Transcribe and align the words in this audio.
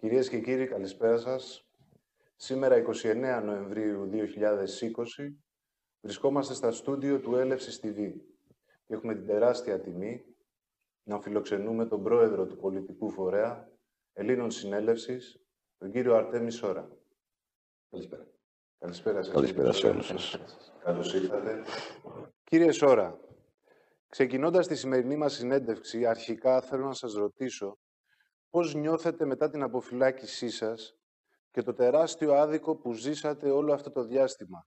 Κυρίες 0.00 0.28
και 0.28 0.40
κύριοι, 0.40 0.66
καλησπέρα 0.66 1.18
σας. 1.18 1.66
Σήμερα, 2.36 2.76
29 2.76 3.42
Νοεμβρίου 3.44 4.06
2020, 4.06 5.40
βρισκόμαστε 6.00 6.54
στα 6.54 6.70
στούντιο 6.70 7.20
του 7.20 7.36
Έλευσης 7.36 7.80
TV 7.82 8.12
και 8.86 8.94
έχουμε 8.94 9.14
την 9.14 9.26
τεράστια 9.26 9.80
τιμή 9.80 10.24
να 11.02 11.20
φιλοξενούμε 11.20 11.86
τον 11.86 12.02
πρόεδρο 12.02 12.46
του 12.46 12.56
πολιτικού 12.56 13.10
φορέα 13.10 13.70
Ελλήνων 14.12 14.50
Συνέλευσης, 14.50 15.40
τον 15.78 15.90
κύριο 15.90 16.14
Αρτέμι 16.14 16.50
Σόρα. 16.50 16.88
Καλησπέρα. 17.90 18.26
Καλησπέρα 18.78 19.22
σας. 19.22 19.34
Καλησπέρα 19.34 19.72
σε 19.72 19.86
όλους 19.86 20.06
σας. 20.06 20.38
Καλώς 20.84 21.14
ήρθατε. 21.14 21.64
Κύριε 22.44 22.72
Σόρα, 22.72 23.20
ξεκινώντας 24.08 24.66
τη 24.66 24.76
σημερινή 24.76 25.16
μας 25.16 25.32
συνέντευξη, 25.32 26.06
αρχικά 26.06 26.60
θέλω 26.60 26.86
να 26.86 26.94
σας 26.94 27.14
ρωτήσω 27.14 27.78
πώς 28.50 28.74
νιώθετε 28.74 29.24
μετά 29.24 29.50
την 29.50 29.62
αποφυλάκησή 29.62 30.50
σας 30.50 30.98
και 31.50 31.62
το 31.62 31.72
τεράστιο 31.72 32.34
άδικο 32.34 32.76
που 32.76 32.92
ζήσατε 32.92 33.50
όλο 33.50 33.72
αυτό 33.72 33.90
το 33.90 34.04
διάστημα; 34.04 34.66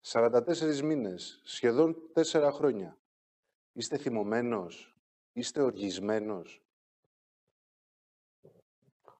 44 0.00 0.80
μήνες, 0.82 1.40
σχεδόν 1.44 1.96
4 2.12 2.50
χρόνια. 2.52 2.98
Είστε 3.72 3.96
θυμωμένος, 3.96 4.98
είστε 5.32 5.62
οργισμένος; 5.62 6.60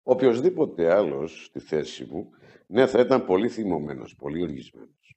Οποιοςδήποτε 0.03 0.95
άλλος 0.95 1.45
στη 1.45 1.61
θέση 1.61 2.05
μου, 2.05 2.31
ναι, 2.67 2.87
θα 2.87 3.01
ήταν 3.01 3.27
πολύ 3.27 3.49
θυμωμένος, 3.49 4.17
πολύ 4.17 4.43
οργισμένος. 4.43 5.17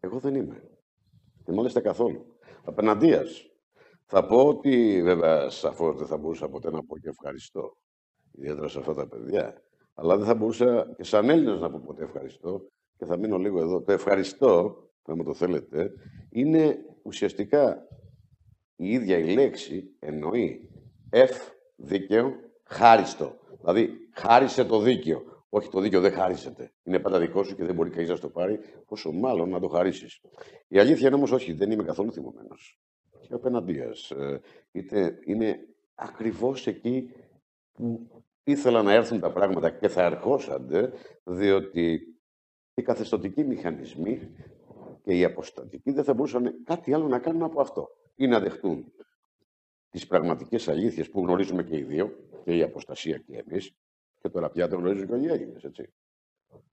Εγώ 0.00 0.18
δεν 0.18 0.34
είμαι. 0.34 0.70
Και 1.44 1.52
μάλιστα 1.52 1.80
καθόλου. 1.80 2.38
Απέναντίας. 2.64 3.44
Θα 4.04 4.26
πω 4.26 4.46
ότι, 4.46 5.02
βέβαια, 5.02 5.50
σαφώς 5.50 5.96
δεν 5.96 6.06
θα 6.06 6.16
μπορούσα 6.16 6.48
ποτέ 6.48 6.70
να 6.70 6.84
πω 6.84 6.98
και 6.98 7.08
ευχαριστώ. 7.08 7.76
Ιδιαίτερα 8.32 8.68
σε 8.68 8.78
αυτά 8.78 8.94
τα 8.94 9.06
παιδιά. 9.06 9.62
Αλλά 9.94 10.16
δεν 10.16 10.26
θα 10.26 10.34
μπορούσα 10.34 10.92
και 10.96 11.04
σαν 11.04 11.30
Έλληνας 11.30 11.60
να 11.60 11.70
πω 11.70 11.82
ποτέ 11.86 12.04
ευχαριστώ. 12.04 12.66
Και 12.96 13.04
θα 13.04 13.18
μείνω 13.18 13.38
λίγο 13.38 13.60
εδώ. 13.60 13.82
Το 13.82 13.92
ευχαριστώ, 13.92 14.84
αν 15.02 15.24
το 15.24 15.34
θέλετε, 15.34 15.92
είναι 16.30 16.78
ουσιαστικά 17.02 17.86
η 18.76 18.92
ίδια 18.92 19.18
η 19.18 19.34
λέξη 19.34 19.94
εννοεί 19.98 20.70
εφ 21.10 21.48
δίκαιο, 21.76 22.34
χάριστο. 22.64 23.38
Δηλαδή, 23.60 23.90
χάρισε 24.12 24.64
το 24.64 24.80
δίκαιο. 24.80 25.44
Όχι, 25.48 25.68
το 25.68 25.80
δίκαιο 25.80 26.00
δεν 26.00 26.12
χάρισεται. 26.12 26.72
Είναι 26.82 26.98
πάντα 26.98 27.18
δικό 27.18 27.42
σου 27.42 27.56
και 27.56 27.64
δεν 27.64 27.74
μπορεί 27.74 27.90
κανείς 27.90 28.08
να 28.08 28.18
το 28.18 28.28
πάρει, 28.28 28.60
πόσο 28.86 29.12
μάλλον 29.12 29.48
να 29.48 29.60
το 29.60 29.68
χαρίσεις. 29.68 30.20
Η 30.68 30.78
αλήθεια 30.78 31.06
είναι 31.06 31.16
όμως 31.16 31.32
όχι, 31.32 31.52
δεν 31.52 31.70
είμαι 31.70 31.82
καθόλου 31.82 32.12
θυμωμένος. 32.12 32.80
Και 33.20 33.34
απέναντίας. 33.34 34.10
Ε, 34.10 34.40
είναι 35.24 35.58
ακριβώς 35.94 36.66
εκεί 36.66 37.10
που 37.72 38.08
ήθελα 38.50 38.82
να 38.82 38.92
έρθουν 38.92 39.20
τα 39.20 39.32
πράγματα 39.32 39.70
και 39.70 39.88
θα 39.88 40.02
ερχόσανται, 40.02 40.92
διότι 41.24 42.00
οι 42.74 42.82
καθεστωτικοί 42.82 43.44
μηχανισμοί 43.44 44.34
και 45.02 45.18
οι 45.18 45.24
αποστατικοί 45.24 45.90
δεν 45.90 46.04
θα 46.04 46.14
μπορούσαν 46.14 46.64
κάτι 46.64 46.94
άλλο 46.94 47.06
να 47.06 47.18
κάνουν 47.18 47.42
από 47.42 47.60
αυτό. 47.60 47.88
Ή 48.14 48.26
να 48.26 48.40
δεχτούν 48.40 48.92
τις 49.90 50.06
πραγματικές 50.06 50.68
αλήθειες 50.68 51.10
που 51.10 51.20
γνωρίζουμε 51.20 51.62
και 51.62 51.76
οι 51.76 51.82
δύο, 51.82 52.16
και 52.44 52.56
η 52.56 52.62
αποστασία 52.62 53.18
και 53.18 53.44
εμείς, 53.46 53.76
και 54.20 54.28
τώρα 54.28 54.50
πια 54.50 54.68
το 54.68 54.76
γνωρίζουν 54.76 55.06
και 55.06 55.12
όλοι 55.12 55.24
οι 55.26 55.30
Έλληνες, 55.30 55.64
έτσι. 55.64 55.92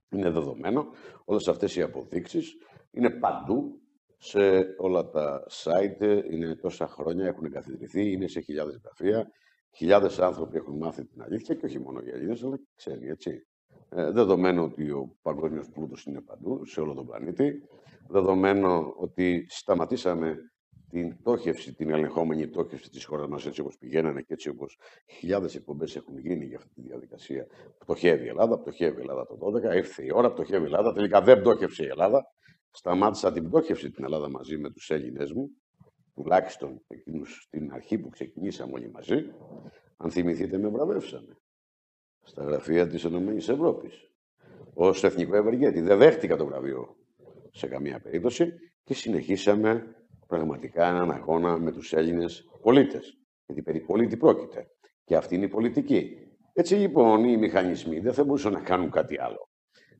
Είναι 0.09 0.29
δεδομένο, 0.29 0.87
όλες 1.25 1.47
αυτές 1.47 1.75
οι 1.75 1.81
αποδείξεις 1.81 2.57
είναι 2.91 3.09
παντού, 3.09 3.81
σε 4.17 4.39
όλα 4.77 5.09
τα 5.09 5.43
site, 5.51 6.23
είναι 6.31 6.55
τόσα 6.55 6.87
χρόνια, 6.87 7.25
έχουν 7.25 7.45
εγκαθιδρυθεί, 7.45 8.11
είναι 8.11 8.27
σε 8.27 8.39
χιλιάδες 8.39 8.79
γραφεία, 8.83 9.31
χιλιάδες 9.77 10.19
άνθρωποι 10.19 10.57
έχουν 10.57 10.77
μάθει 10.77 11.05
την 11.05 11.21
αλήθεια 11.21 11.55
και 11.55 11.65
όχι 11.65 11.79
μόνο 11.79 11.99
οι 11.99 12.09
Έλληνες, 12.09 12.43
αλλά 12.43 12.59
ξέρει, 12.75 13.07
έτσι. 13.07 13.47
Ε, 13.89 14.11
δεδομένου 14.11 14.63
ότι 14.63 14.89
ο 14.89 15.15
παγκόσμιος 15.21 15.69
πλούτος 15.69 16.05
είναι 16.05 16.21
παντού, 16.21 16.65
σε 16.65 16.81
όλο 16.81 16.93
τον 16.93 17.05
πλανήτη. 17.05 17.63
Δεδομένου 18.07 18.93
ότι 18.97 19.45
σταματήσαμε 19.49 20.37
την 20.89 21.17
πτώχευση, 21.17 21.73
την 21.73 21.89
ελεγχόμενη 21.89 22.47
πτώχευση 22.47 22.89
της 22.89 23.05
χώρας 23.05 23.27
μας, 23.27 23.45
έτσι 23.45 23.61
όπως 23.61 23.77
πηγαίνανε 23.77 24.21
και 24.21 24.33
έτσι 24.33 24.49
όπως 24.49 24.79
χιλιάδες 25.17 25.55
εκπομπές 25.55 25.95
έχουν 25.95 26.17
γίνει 26.17 26.45
για 26.45 26.57
αυτή 26.57 26.69
τη 26.73 26.81
διαδικασία. 26.81 27.47
Πτωχεύει 27.77 28.25
η 28.25 28.27
Ελλάδα, 28.27 28.59
πτωχεύει 28.59 28.97
η 28.97 29.01
Ελλάδα 29.01 29.25
το 29.25 29.37
12, 29.71 29.75
ήρθε 29.75 30.03
η 30.03 30.11
ώρα, 30.13 30.31
πτωχεύει 30.31 30.63
η 30.63 30.65
Ελλάδα. 30.65 30.93
Τελικά 30.93 31.21
δεν 31.21 31.39
πτώχευσε 31.39 31.83
η 31.83 31.87
Ελλάδα. 31.87 32.25
Σταμάτησα 32.71 33.31
την 33.31 33.49
πτώχευση 33.49 33.91
την 33.91 34.03
Ελλάδα 34.03 34.29
μαζί 34.29 34.57
με 34.57 34.69
τους 34.69 34.89
Έλληνε 34.89 35.25
μου, 35.35 35.49
τουλάχιστον 36.17 36.81
εκείνους 36.87 37.41
στην 37.47 37.71
αρχή 37.73 37.97
που 37.97 38.09
ξεκινήσαμε 38.09 38.73
όλοι 38.73 38.91
μαζί. 38.91 39.33
Αν 39.97 40.11
θυμηθείτε, 40.11 40.57
με 40.57 40.67
βραβεύσανε 40.67 41.37
στα 42.23 42.43
γραφεία 42.43 42.87
της 42.87 43.03
ΕΕ 43.03 43.57
ως 44.73 45.03
εθνικό 45.03 45.35
ευεργέτη. 45.35 45.81
Δεν 45.81 45.97
δέχτηκα 45.97 46.35
το 46.35 46.45
βραβείο 46.45 46.95
σε 47.51 47.67
καμία 47.67 47.99
περίπτωση 47.99 48.53
και 48.83 48.93
συνεχίσαμε 48.93 49.95
πραγματικά 50.27 50.87
έναν 50.87 51.11
αγώνα 51.11 51.57
με 51.57 51.71
τους 51.71 51.93
Έλληνες 51.93 52.49
πολίτες. 52.61 53.17
Γιατί 53.45 53.61
περί 53.61 53.79
πολίτη 53.79 54.17
πρόκειται. 54.17 54.67
Και 55.03 55.15
αυτή 55.15 55.35
είναι 55.35 55.45
η 55.45 55.47
πολιτική. 55.49 56.17
Έτσι 56.53 56.75
λοιπόν 56.75 57.23
οι 57.23 57.37
μηχανισμοί 57.37 57.99
δεν 57.99 58.13
θα 58.13 58.23
μπορούσαν 58.23 58.51
να 58.51 58.61
κάνουν 58.61 58.91
κάτι 58.91 59.19
άλλο. 59.19 59.49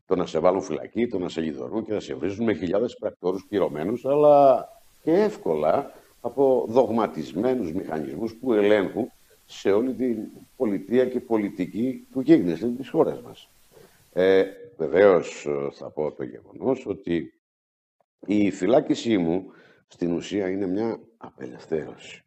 Το 0.06 0.16
να 0.16 0.26
σε 0.26 0.40
βάλουν 0.40 0.62
φυλακή, 0.62 1.08
το 1.08 1.20
να 1.20 1.30
σε 1.30 1.42
λιδωρούν 1.42 1.84
και 1.84 1.94
να 1.94 2.00
σε 2.00 2.16
βρίζουν 2.16 2.46
με 2.46 2.54
χιλιάδες 2.54 2.96
πρακτόρους 3.00 3.46
πληρωμένους, 3.50 4.06
αλλά 4.06 4.68
και 5.02 5.12
εύκολα 5.12 5.92
από 6.28 6.66
δογματισμένους 6.70 7.74
μηχανισμούς 7.74 8.36
που 8.36 8.54
ελέγχουν 8.54 9.12
σε 9.46 9.72
όλη 9.72 9.94
την 9.94 10.30
πολιτεία 10.56 11.06
και 11.06 11.20
πολιτική 11.20 12.08
του 12.12 12.20
γίγνεσθε 12.20 12.68
της 12.68 12.90
χώρας 12.90 13.22
μας. 13.22 13.50
Ε, 14.14 14.46
βεβαίως 14.78 15.48
θα 15.72 15.90
πω 15.92 16.12
το 16.12 16.24
γεγονός 16.24 16.86
ότι 16.86 17.34
η 18.26 18.52
φυλάκισή 18.52 19.18
μου 19.18 19.52
στην 19.88 20.12
ουσία 20.12 20.50
είναι 20.50 20.68
μια 20.68 21.00
απελευθέρωση. 21.18 22.22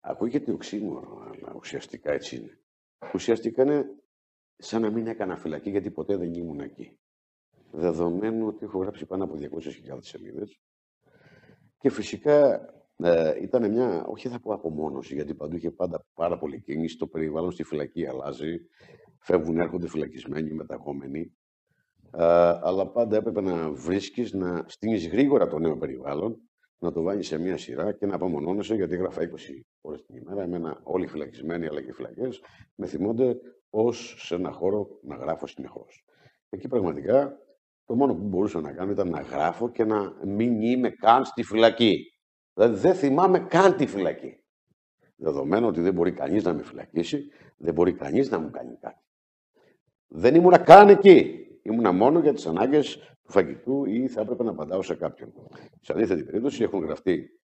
Ακούγεται 0.00 0.52
οξύμορο, 0.52 1.30
αλλά 1.30 1.54
ουσιαστικά 1.56 2.12
έτσι 2.12 2.36
είναι. 2.36 2.58
Ουσιαστικά 3.14 3.62
είναι 3.62 3.86
σαν 4.56 4.82
να 4.82 4.90
μην 4.90 5.06
έκανα 5.06 5.36
φυλακή, 5.36 5.70
γιατί 5.70 5.90
ποτέ 5.90 6.16
δεν 6.16 6.34
ήμουν 6.34 6.60
εκεί. 6.60 6.98
Δεδομένου 7.70 8.46
ότι 8.46 8.64
έχω 8.64 8.78
γράψει 8.78 9.06
πάνω 9.06 9.24
από 9.24 9.38
200.000 9.40 9.98
σελίδες 10.00 10.60
και 11.78 11.90
φυσικά 11.90 12.60
ε, 12.96 13.42
ήταν 13.42 13.70
μια, 13.70 14.04
όχι 14.06 14.28
θα 14.28 14.40
πω 14.40 14.52
απομόνωση, 14.52 15.14
γιατί 15.14 15.34
παντού 15.34 15.56
είχε 15.56 15.70
πάντα 15.70 16.06
πάρα 16.14 16.38
πολύ 16.38 16.60
κίνηση, 16.60 16.96
το 16.96 17.06
περιβάλλον 17.06 17.50
στη 17.50 17.62
φυλακή 17.62 18.06
αλλάζει, 18.06 18.60
φεύγουν, 19.18 19.58
έρχονται 19.58 19.88
φυλακισμένοι, 19.88 20.52
μεταγόμενοι 20.52 21.32
αλλά 22.62 22.86
πάντα 22.86 23.16
έπρεπε 23.16 23.40
να 23.40 23.70
βρίσκεις, 23.70 24.32
να 24.32 24.64
στείνεις 24.66 25.08
γρήγορα 25.08 25.48
το 25.48 25.58
νέο 25.58 25.76
περιβάλλον, 25.76 26.36
να 26.78 26.92
το 26.92 27.02
βάλεις 27.02 27.26
σε 27.26 27.38
μία 27.38 27.56
σειρά 27.56 27.92
και 27.92 28.06
να 28.06 28.14
απομονώνεσαι, 28.14 28.74
γιατί 28.74 28.94
έγραφα 28.94 29.22
20 29.22 29.64
ώρες 29.80 30.02
την 30.02 30.16
ημέρα. 30.16 30.42
Εμένα 30.42 30.80
όλοι 30.82 31.06
φυλακισμένοι, 31.06 31.66
αλλά 31.66 31.82
και 31.82 31.92
φυλακές, 31.92 32.40
με 32.74 32.86
θυμώνται 32.86 33.36
ως 33.70 34.14
σε 34.18 34.34
ένα 34.34 34.52
χώρο 34.52 34.88
να 35.02 35.16
γράφω 35.16 35.46
συνεχώς. 35.46 36.04
Εκεί 36.48 36.68
πραγματικά 36.68 37.38
το 37.86 37.94
μόνο 37.94 38.14
που 38.14 38.22
μπορούσα 38.22 38.60
να 38.60 38.72
κάνω 38.72 38.90
ήταν 38.90 39.08
να 39.08 39.20
γράφω 39.20 39.70
και 39.70 39.84
να 39.84 40.12
μην 40.24 40.62
είμαι 40.62 40.90
καν 40.90 41.24
στη 41.24 41.42
φυλακή. 41.42 42.04
Δηλαδή 42.54 42.76
δεν 42.76 42.94
θυμάμαι 42.94 43.38
καν 43.38 43.76
τη 43.76 43.86
φυλακή. 43.86 44.44
Δεδομένου 45.16 45.66
ότι 45.66 45.80
δεν 45.80 45.94
μπορεί 45.94 46.12
κανείς 46.12 46.44
να 46.44 46.54
με 46.54 46.62
φυλακίσει, 46.62 47.28
δεν 47.56 47.74
μπορεί 47.74 47.92
κανείς 47.92 48.30
να 48.30 48.38
μου 48.38 48.50
κάνει 48.50 48.76
κάτι. 48.80 49.00
Δεν 50.06 50.34
ήμουνα 50.34 50.58
καν 50.58 50.88
εκεί. 50.88 51.40
Ήμουνα 51.62 51.92
μόνο 51.92 52.18
για 52.18 52.32
τις 52.32 52.46
ανάγκες 52.46 52.96
του 52.96 53.32
φαγητού 53.32 53.84
ή 53.84 54.08
θα 54.08 54.20
έπρεπε 54.20 54.42
να 54.42 54.50
απαντάω 54.50 54.82
σε 54.82 54.94
κάποιον. 54.94 55.32
Σε 55.80 55.92
αντίθετη 55.92 56.24
περίπτωση 56.24 56.62
έχουν 56.62 56.84
γραφτεί 56.84 57.40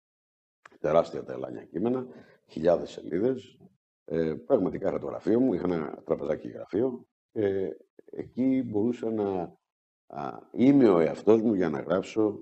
τεράστια 0.81 1.25
τα 1.25 1.32
ελάνια 1.32 1.64
κείμενα, 1.64 2.06
χιλιάδες 2.46 2.90
σελίδες. 2.90 3.58
Ε, 4.05 4.34
πραγματικά 4.46 4.88
είχα 4.88 4.99
το 4.99 5.06
γραφείο 5.06 5.40
μου, 5.40 5.52
είχα 5.52 5.64
ένα 5.64 6.02
τραπεζάκι 6.05 6.49
γραφείο 6.49 7.06
και 7.32 7.76
εκεί 8.11 8.62
μπορούσα 8.67 9.11
να 9.11 9.56
α, 10.12 10.38
είμαι 10.53 10.88
ο 10.88 10.99
εαυτός 10.99 11.41
μου 11.41 11.55
για 11.55 11.69
να 11.69 11.81
γράψω 11.81 12.38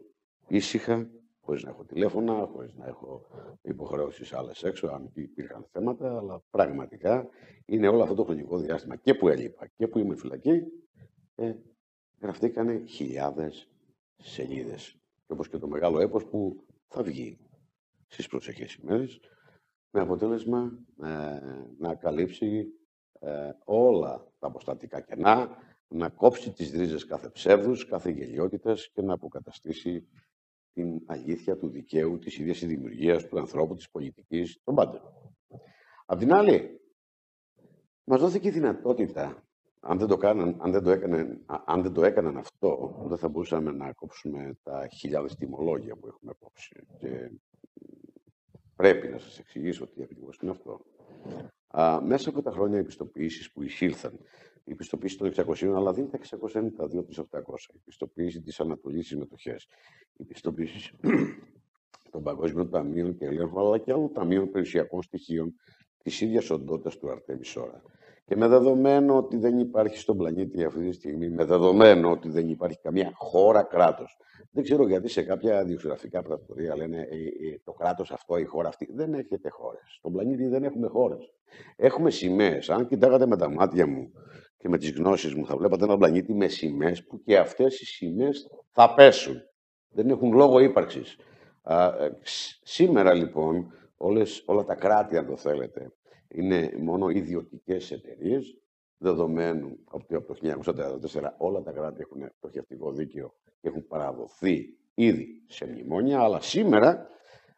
ήσυχα, 0.49 1.11
χωρίς 1.40 1.62
να 1.62 1.70
έχω 1.70 1.84
τηλέφωνα, 1.84 2.49
χωρίς 2.52 2.75
να 2.75 2.87
έχω 2.87 3.26
υποχρεώσεις 3.62 4.32
άλλες 4.32 4.62
έξω, 4.62 4.87
αν 4.87 5.11
υπήρχαν 5.14 5.67
θέματα, 5.72 6.17
αλλά 6.17 6.43
πραγματικά 6.50 7.28
είναι 7.64 7.88
όλο 7.88 8.02
αυτό 8.02 8.14
το 8.14 8.25
χρονικό 8.25 8.58
διάστημα 8.58 8.96
και 8.96 9.14
που 9.14 9.28
έλειπα 9.28 9.67
και 9.67 9.88
που 9.88 9.99
είμαι 9.99 10.17
φυλακή, 10.17 10.62
ε, 11.34 11.55
γραφτήκανε 12.20 12.82
χιλιάδες 12.87 13.69
σελίδες. 14.16 14.96
Και 15.26 15.32
όπως 15.32 15.49
και 15.49 15.58
το 15.58 15.69
μεγάλο 15.69 16.00
έπος 16.00 16.25
που 16.26 16.64
θα 16.88 17.02
βγει 17.02 17.38
στις 18.06 18.26
προσεχές 18.26 18.75
ημέρες, 18.75 19.20
με 19.90 20.00
αποτέλεσμα 20.00 20.78
ε, 21.02 21.40
να 21.78 21.94
καλύψει 21.94 22.66
ε, 23.20 23.50
όλα 23.64 24.26
τα 24.38 24.46
αποστατικά 24.46 25.00
κενά, 25.00 25.56
να 25.90 26.08
κόψει 26.08 26.52
τις 26.52 26.70
ρίζες 26.70 27.04
κάθε 27.04 27.28
ψεύδους, 27.28 27.87
κάθε 27.87 28.10
γελιότητας 28.10 28.90
και 28.92 29.02
να 29.02 29.14
αποκαταστήσει 29.14 30.08
την 30.72 31.02
αλήθεια 31.06 31.56
του 31.56 31.69
δικαίου, 31.69 32.19
της 32.19 32.38
ίδιας 32.38 32.58
της 32.58 32.69
δημιουργίας 32.69 33.26
του 33.26 33.38
ανθρώπου, 33.38 33.75
της 33.75 33.90
πολιτικής, 33.90 34.60
των 34.64 34.75
πάντων. 34.75 35.00
Απ' 36.06 36.19
την 36.19 36.32
άλλη, 36.32 36.81
Μας 38.12 38.20
δόθηκε 38.20 38.48
η 38.48 38.50
δυνατότητα, 38.50 39.44
αν 39.81 39.98
δεν, 39.98 40.08
το 40.08 40.16
κάναν, 40.16 40.56
αν, 40.58 40.72
δεν 40.72 40.82
το 40.82 40.90
έκαναν, 40.90 41.44
αν 41.46 41.82
δεν 41.82 41.92
το 41.92 42.04
έκαναν 42.04 42.37
αυτό, 42.37 43.02
δεν 43.08 43.19
θα 43.19 43.28
μπορούσαμε 43.28 43.70
να 43.70 43.92
κόψουμε 43.92 44.58
τα 44.62 44.88
χιλιάδες 44.88 45.37
τιμολόγια 45.37 45.96
που 45.96 46.06
έχουμε 46.06 46.32
κόψει. 46.38 46.87
Και 46.98 47.31
πρέπει 48.76 49.08
να 49.08 49.19
σας 49.19 49.38
εξηγήσω 49.38 49.87
τι 49.87 50.02
ακριβώς 50.02 50.38
είναι 50.42 50.50
αυτό. 50.50 50.81
Α, 51.69 52.00
μέσα 52.02 52.28
από 52.28 52.42
τα 52.42 52.50
χρόνια 52.50 52.78
επιστοποιήσεις 52.78 53.52
που 53.52 53.62
εισήλθαν, 53.62 54.19
η 54.64 54.74
πιστοποίηση 54.74 55.18
των 55.18 55.32
600, 55.36 55.66
αλλά 55.76 55.92
δεν 55.92 56.10
τα 56.10 56.18
692 56.18 57.04
τις 57.06 57.18
800, 57.18 57.74
η 57.74 57.78
πιστοποίηση 57.84 58.40
της 58.40 58.60
Ανατολής 58.60 59.06
στις 59.06 59.18
μετοχές, 59.18 59.66
η 60.16 60.24
πιστοποίηση 60.24 60.96
των 62.12 62.22
Παγκόσμιων 62.22 62.70
Ταμείων 62.70 63.16
και 63.16 63.24
Ελέγχου, 63.24 63.60
αλλά 63.60 63.78
και 63.78 63.92
άλλων 63.92 64.12
ταμείων 64.12 64.50
περιουσιακών 64.50 65.02
στοιχείων 65.02 65.54
της 66.02 66.20
ίδιας 66.20 66.50
οντότητας 66.50 66.98
του 66.98 67.10
Αρτέμι 67.10 67.44
Σόρα. 67.44 67.82
Και 68.24 68.36
με 68.36 68.48
δεδομένο 68.48 69.16
ότι 69.16 69.36
δεν 69.36 69.58
υπάρχει 69.58 69.98
στον 69.98 70.16
πλανήτη 70.16 70.64
αυτή 70.64 70.88
τη 70.88 70.92
στιγμή, 70.92 71.30
με 71.30 71.44
δεδομένο 71.44 72.10
ότι 72.10 72.28
δεν 72.28 72.48
υπάρχει 72.48 72.78
καμία 72.80 73.10
χώρα 73.14 73.62
κράτος. 73.62 74.16
Δεν 74.50 74.64
ξέρω 74.64 74.86
γιατί 74.88 75.08
σε 75.08 75.22
κάποια 75.22 75.64
διογραφικά 75.64 76.22
πρακτορία 76.22 76.76
λένε 76.76 76.98
ε, 76.98 77.16
ε, 77.48 77.60
το 77.64 77.72
κράτος 77.72 78.10
αυτό, 78.12 78.36
η 78.36 78.44
χώρα 78.44 78.68
αυτή. 78.68 78.88
Δεν 78.92 79.14
έχετε 79.14 79.48
χώρες. 79.48 79.80
Στον 79.98 80.12
πλανήτη 80.12 80.46
δεν 80.46 80.64
έχουμε 80.64 80.88
χώρες. 80.88 81.32
Έχουμε 81.76 82.10
σημαίες. 82.10 82.70
Αν 82.70 82.86
κοιτάγατε 82.86 83.26
με 83.26 83.36
τα 83.36 83.50
μάτια 83.50 83.86
μου 83.86 84.12
και 84.60 84.68
με 84.68 84.78
τις 84.78 84.90
γνώσεις 84.90 85.34
μου, 85.34 85.46
θα 85.46 85.56
βλέπατε 85.56 85.84
ένα 85.84 85.96
πλανήτη 85.96 86.34
με 86.34 86.48
σημαίες 86.48 87.04
που 87.04 87.22
και 87.22 87.38
αυτές 87.38 87.80
οι 87.80 87.86
σημαίες 87.86 88.48
θα 88.70 88.94
πέσουν. 88.94 89.42
Δεν 89.88 90.10
έχουν 90.10 90.32
λόγο 90.32 90.58
ύπαρξης. 90.58 91.16
Ε, 91.64 92.08
σήμερα 92.62 93.14
λοιπόν 93.14 93.72
όλες, 93.96 94.42
όλα 94.46 94.64
τα 94.64 94.74
κράτη, 94.74 95.16
αν 95.16 95.26
το 95.26 95.36
θέλετε, 95.36 95.92
είναι 96.28 96.72
μόνο 96.78 97.08
ιδιωτικές 97.08 97.90
εταιρείες, 97.90 98.58
δεδομένου 98.96 99.78
ότι 99.90 100.14
από 100.14 100.34
το 100.34 100.38
1944 100.42 101.34
όλα 101.38 101.62
τα 101.62 101.72
κράτη 101.72 102.00
έχουν 102.00 102.32
πτωχευτικό 102.38 102.92
δίκαιο 102.92 103.34
και 103.60 103.68
έχουν 103.68 103.86
παραδοθεί 103.86 104.78
ήδη 104.94 105.42
σε 105.46 105.66
μνημόνια, 105.66 106.20
αλλά 106.20 106.40
σήμερα 106.40 107.06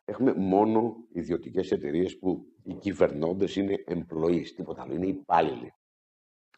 έχουμε 0.05 0.35
μόνο 0.35 0.97
ιδιωτικές 1.13 1.71
εταιρείες 1.71 2.19
που 2.19 2.47
οι 2.63 2.75
κυβερνώντες 2.75 3.57
είναι 3.57 3.85
employees, 3.89 4.47
τίποτα 4.57 4.83
άλλο, 4.83 4.95
είναι 4.95 5.07
υπάλληλοι. 5.07 5.73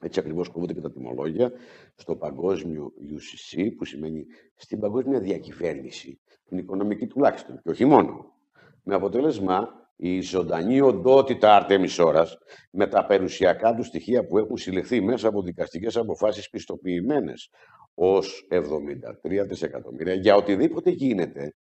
Έτσι 0.04 0.20
ακριβώς 0.20 0.48
κόβονται 0.48 0.72
και 0.72 0.80
τα 0.80 0.92
τιμολόγια 0.92 1.52
στο 1.94 2.16
παγκόσμιο 2.16 2.92
UCC, 2.98 3.68
που 3.76 3.84
σημαίνει 3.84 4.24
στην 4.54 4.80
παγκόσμια 4.80 5.20
διακυβέρνηση, 5.20 6.20
την 6.48 6.58
οικονομική 6.58 7.06
τουλάχιστον, 7.06 7.60
και 7.62 7.70
όχι 7.70 7.84
μόνο. 7.84 8.32
Με 8.82 8.94
αποτέλεσμα 8.94 9.68
η 9.96 10.20
ζωντανή 10.20 10.80
οντότητα 10.80 11.56
Αρτέμις 11.56 11.98
Ώρας 11.98 12.38
με 12.70 12.86
τα 12.86 13.06
περιουσιακά 13.06 13.74
του 13.74 13.82
στοιχεία 13.82 14.26
που 14.26 14.38
έχουν 14.38 14.56
συλλεχθεί 14.56 15.00
μέσα 15.00 15.28
από 15.28 15.42
δικαστικές 15.42 15.96
αποφάσεις 15.96 16.48
πιστοποιημένες 16.48 17.50
ως 17.94 18.46
73 18.50 19.46
δισεκατομμύρια 19.46 20.14
για 20.14 20.36
οτιδήποτε 20.36 20.90
γίνεται 20.90 21.54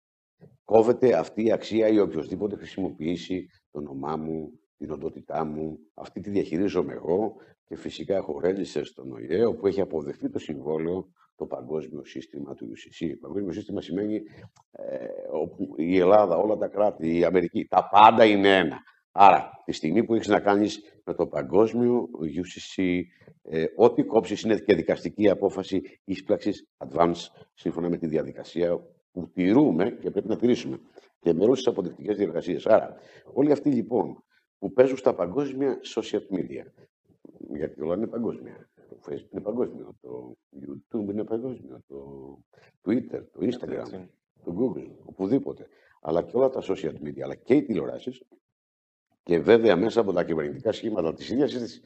κόβεται 0.64 1.14
αυτή 1.18 1.46
η 1.46 1.52
αξία 1.52 1.88
ή 1.88 2.00
οποιοδήποτε 2.00 2.56
χρησιμοποιήσει 2.56 3.48
το 3.72 3.80
όνομά 3.80 4.18
μου, 4.18 4.52
την 4.84 4.92
οντότητά 4.92 5.46
μου, 5.46 5.80
αυτή 5.94 6.20
τη 6.20 6.30
διαχειρίζομαι 6.30 6.94
εγώ 6.94 7.36
και 7.66 7.76
φυσικά 7.76 8.16
έχω 8.16 8.40
ρέλισσε 8.40 8.84
στον 8.84 9.12
ΟΗΕ 9.12 9.46
όπου 9.46 9.68
έχει 9.68 9.82
αποδεχτεί 9.82 10.30
το 10.30 10.40
συμβόλαιο 10.40 11.08
το 11.36 11.46
παγκόσμιο 11.46 12.06
σύστημα 12.06 12.54
του 12.54 12.66
UCC. 12.66 13.08
Το 13.22 13.28
παγκόσμιο 13.28 13.52
σύστημα 13.54 13.82
σημαίνει 13.82 14.16
ε, 14.72 15.06
όπου 15.32 15.74
η 15.78 15.98
Ελλάδα, 15.98 16.38
όλα 16.38 16.58
τα 16.58 16.68
κράτη, 16.68 17.18
η 17.18 17.24
Αμερική, 17.24 17.66
τα 17.70 17.88
πάντα 17.92 18.26
είναι 18.26 18.58
ένα. 18.58 18.78
Άρα, 19.12 19.50
τη 19.66 19.72
στιγμή 19.72 20.04
που 20.04 20.16
έχεις 20.16 20.28
να 20.28 20.40
κάνεις 20.40 20.80
με 21.06 21.14
το 21.14 21.28
παγκόσμιο 21.28 22.10
UCC, 22.22 23.02
ε, 23.42 23.66
ό,τι 23.76 24.04
κόψεις 24.04 24.42
είναι 24.42 24.58
και 24.58 24.76
δικαστική 24.76 25.30
απόφαση 25.30 25.82
ίσπραξη 26.04 26.52
advance, 26.78 27.28
σύμφωνα 27.54 27.90
με 27.90 27.98
τη 27.98 28.08
διαδικασία 28.08 28.80
που 29.12 29.32
τηρούμε 29.34 29.98
και 30.02 30.12
πρέπει 30.12 30.28
να 30.28 30.38
τηρήσουμε. 30.38 30.80
Και 31.20 31.34
με 31.34 31.44
όλες 31.44 31.58
τις 31.58 31.68
αποδεικτικές 31.68 32.18
διεργασίες. 32.18 32.66
Άρα, 32.66 32.96
όλοι 33.34 33.52
αυτοί 33.52 33.70
λοιπόν 33.70 34.24
που 34.64 34.74
παίζουν 34.74 34.98
στα 34.98 35.14
παγκόσμια 35.14 35.80
social 35.96 36.22
media, 36.32 36.66
γιατί 37.54 37.82
όλα 37.82 37.96
είναι 37.96 38.08
παγκόσμια, 38.08 38.70
το 38.90 38.98
Facebook 39.08 39.32
είναι 39.32 39.42
παγκόσμιο, 39.42 39.96
το 40.02 40.38
YouTube 40.60 41.10
είναι 41.12 41.24
παγκόσμιο, 41.24 41.80
το 41.88 42.38
Twitter, 42.86 43.22
το 43.32 43.40
Instagram, 43.40 44.08
το 44.44 44.56
Google, 44.60 44.90
οπουδήποτε. 45.06 45.68
Αλλά 46.02 46.24
και 46.24 46.38
όλα 46.38 46.50
τα 46.50 46.62
social 46.62 46.94
media, 47.04 47.22
αλλά 47.24 47.36
και 47.36 47.54
οι 47.54 47.64
τηλεοράσεις 47.64 48.24
και 49.24 49.40
βέβαια 49.40 49.76
μέσα 49.76 50.00
από 50.00 50.14
τα 50.14 50.24
κυβερνητικά 50.24 50.72
σχήματα 50.72 51.14
της 51.14 51.30
ίδιας 51.30 51.52
της, 51.54 51.82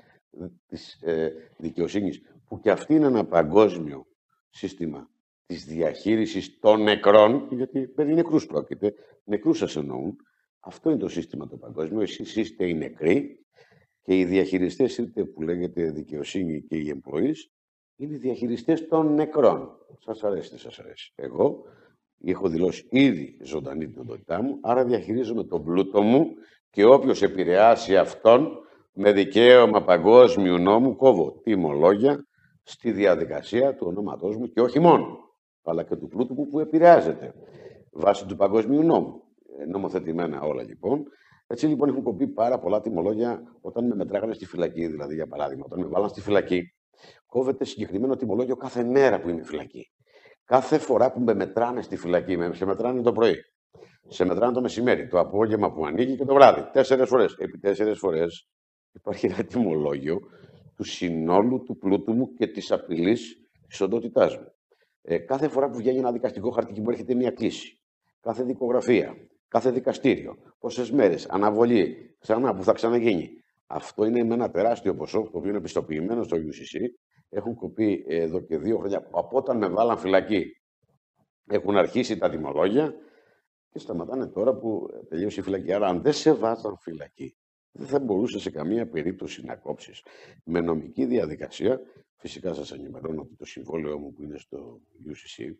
της 0.67 1.01
ε, 1.01 1.33
δικαιοσύνης, 1.57 2.21
που 2.47 2.59
και 2.59 2.71
αυτή 2.71 2.95
είναι 2.95 3.05
ένα 3.05 3.25
παγκόσμιο 3.25 4.07
σύστημα 4.49 5.09
της 5.45 5.65
διαχείρισης 5.65 6.59
των 6.59 6.83
νεκρών, 6.83 7.47
γιατί 7.51 7.87
περί 7.87 8.13
νεκρούς 8.13 8.45
πρόκειται, 8.45 8.93
νεκρούς 9.23 9.57
σας 9.57 9.75
εννοούν, 9.75 10.17
αυτό 10.67 10.89
είναι 10.89 10.99
το 10.99 11.09
σύστημα 11.09 11.47
το 11.47 11.57
παγκόσμιο, 11.57 12.01
εσείς 12.01 12.35
είστε 12.35 12.67
οι 12.67 12.73
νεκροί 12.73 13.39
και 14.01 14.19
οι 14.19 14.25
διαχειριστές 14.25 14.97
είτε 14.97 15.23
που 15.23 15.41
λέγεται 15.41 15.91
δικαιοσύνη 15.91 16.61
και 16.61 16.75
οι 16.75 16.93
employees 16.95 17.35
είναι 17.95 18.13
οι 18.13 18.17
διαχειριστές 18.17 18.87
των 18.87 19.13
νεκρών. 19.13 19.77
Σας 19.99 20.23
αρέσει, 20.23 20.49
δεν 20.49 20.59
σας 20.59 20.79
αρέσει. 20.79 21.13
Εγώ 21.15 21.63
έχω 22.23 22.47
δηλώσει 22.47 22.87
ήδη 22.89 23.37
ζωντανή 23.41 23.87
την 23.87 24.01
οντότητά 24.01 24.41
μου, 24.41 24.57
άρα 24.61 24.85
διαχειρίζομαι 24.85 25.43
τον 25.43 25.63
πλούτο 25.63 26.01
μου 26.01 26.27
και 26.69 26.85
όποιος 26.85 27.21
επηρεάσει 27.21 27.97
αυτόν 27.97 28.49
με 28.93 29.11
δικαίωμα 29.11 29.83
παγκόσμιου 29.83 30.57
νόμου 30.57 30.95
κόβω 30.95 31.39
τιμολόγια 31.43 32.27
στη 32.63 32.91
διαδικασία 32.91 33.75
του 33.75 33.87
ονόματός 33.87 34.35
μου 34.37 34.47
και 34.47 34.61
όχι 34.61 34.79
μόνο, 34.79 35.17
αλλά 35.63 35.83
και 35.83 35.95
του 35.95 36.07
πλούτου 36.07 36.33
μου 36.33 36.47
που 36.47 36.59
επηρεάζεται 36.59 37.33
βάσει 37.91 38.25
του 38.25 38.35
παγκόσμιου 38.35 38.83
νόμου. 38.83 39.26
Ε, 39.59 39.65
νομοθετημένα 39.65 40.41
όλα 40.41 40.63
λοιπόν. 40.63 41.03
Έτσι 41.47 41.67
λοιπόν 41.67 41.89
έχουν 41.89 42.03
κοπεί 42.03 42.27
πάρα 42.27 42.59
πολλά 42.59 42.81
τιμολόγια 42.81 43.41
όταν 43.61 43.87
με 43.87 43.95
μετράγανε 43.95 44.33
στη 44.33 44.45
φυλακή, 44.45 44.87
δηλαδή 44.87 45.13
για 45.15 45.27
παράδειγμα. 45.27 45.63
Όταν 45.65 45.79
με 45.79 45.87
βάλαν 45.87 46.09
στη 46.09 46.21
φυλακή, 46.21 46.61
κόβεται 47.25 47.65
συγκεκριμένο 47.65 48.15
τιμολόγιο 48.15 48.55
κάθε 48.55 48.83
μέρα 48.83 49.19
που 49.19 49.29
είμαι 49.29 49.43
φυλακή. 49.43 49.91
Κάθε 50.45 50.77
φορά 50.77 51.11
που 51.11 51.19
με 51.19 51.33
μετράνε 51.33 51.81
στη 51.81 51.95
φυλακή, 51.97 52.37
με 52.37 52.53
σε 52.53 52.65
μετράνε 52.65 53.01
το 53.01 53.11
πρωί, 53.11 53.35
σε 54.07 54.25
μετράνε 54.25 54.53
το 54.53 54.61
μεσημέρι, 54.61 55.07
το 55.07 55.19
απόγευμα 55.19 55.71
που 55.73 55.85
ανοίγει 55.85 56.15
και 56.15 56.25
το 56.25 56.33
βράδυ. 56.33 56.69
Τέσσερι 56.71 57.05
φορές. 57.05 57.35
Επί 57.37 57.57
τέσσερι 57.57 57.93
φορές 57.93 58.49
υπάρχει 58.91 59.25
ένα 59.25 59.43
τιμολόγιο 59.43 60.19
του 60.75 60.83
συνόλου 60.83 61.63
του 61.63 61.77
πλούτου 61.77 62.13
μου 62.13 62.33
και 62.33 62.47
της 62.47 62.71
απειλής 62.71 63.35
της 63.67 63.81
οντότητάς 63.81 64.37
μου. 64.37 64.51
Ε, 65.01 65.17
κάθε 65.17 65.47
φορά 65.47 65.69
που 65.69 65.77
βγαίνει 65.77 65.97
ένα 65.97 66.11
δικαστικό 66.11 66.49
χαρτί 66.49 66.73
και 66.73 66.81
μου 66.81 66.89
έρχεται 66.89 67.15
μια 67.15 67.31
κλίση, 67.31 67.81
κάθε 68.21 68.43
δικογραφία, 68.43 69.15
κάθε 69.47 69.71
δικαστήριο, 69.71 70.37
πόσες 70.59 70.91
μέρες, 70.91 71.25
αναβολή, 71.29 72.15
ξανά 72.19 72.55
που 72.55 72.63
θα 72.63 72.73
ξαναγίνει. 72.73 73.29
Αυτό 73.67 74.05
είναι 74.05 74.23
με 74.23 74.33
ένα 74.33 74.51
τεράστιο 74.51 74.95
ποσό, 74.95 75.21
το 75.31 75.37
οποίο 75.37 75.49
είναι 75.49 75.61
πιστοποιημένο 75.61 76.23
στο 76.23 76.37
UCC. 76.37 76.79
Έχουν 77.29 77.55
κοπεί 77.55 78.05
εδώ 78.07 78.39
και 78.39 78.57
δύο 78.57 78.77
χρόνια 78.77 79.07
από 79.11 79.37
όταν 79.37 79.57
με 79.57 79.67
βάλαν 79.67 79.97
φυλακή. 79.97 80.61
Έχουν 81.47 81.77
αρχίσει 81.77 82.17
τα 82.17 82.29
τιμολόγια 82.29 82.95
και 83.69 83.79
σταματάνε 83.79 84.27
τώρα 84.27 84.55
που 84.55 84.87
τελείωσε 85.09 85.39
η 85.39 85.43
φυλακή. 85.43 85.73
Άρα, 85.73 85.87
αν 85.87 86.01
δεν 86.01 86.13
σε 86.13 86.33
βάζαν 86.33 86.77
φυλακή, 86.77 87.35
δεν 87.71 87.87
θα 87.87 87.99
μπορούσε 87.99 88.39
σε 88.39 88.49
καμία 88.49 88.87
περίπτωση 88.87 89.45
να 89.45 89.55
κόψεις. 89.55 90.03
Με 90.43 90.61
νομική 90.61 91.05
διαδικασία, 91.05 91.81
φυσικά 92.15 92.53
σας 92.53 92.71
ενημερώνω 92.71 93.21
ότι 93.21 93.35
το 93.35 93.45
συμβόλαιο 93.45 93.97
μου 93.97 94.13
που 94.13 94.23
είναι 94.23 94.37
στο 94.37 94.81
UCC 95.05 95.51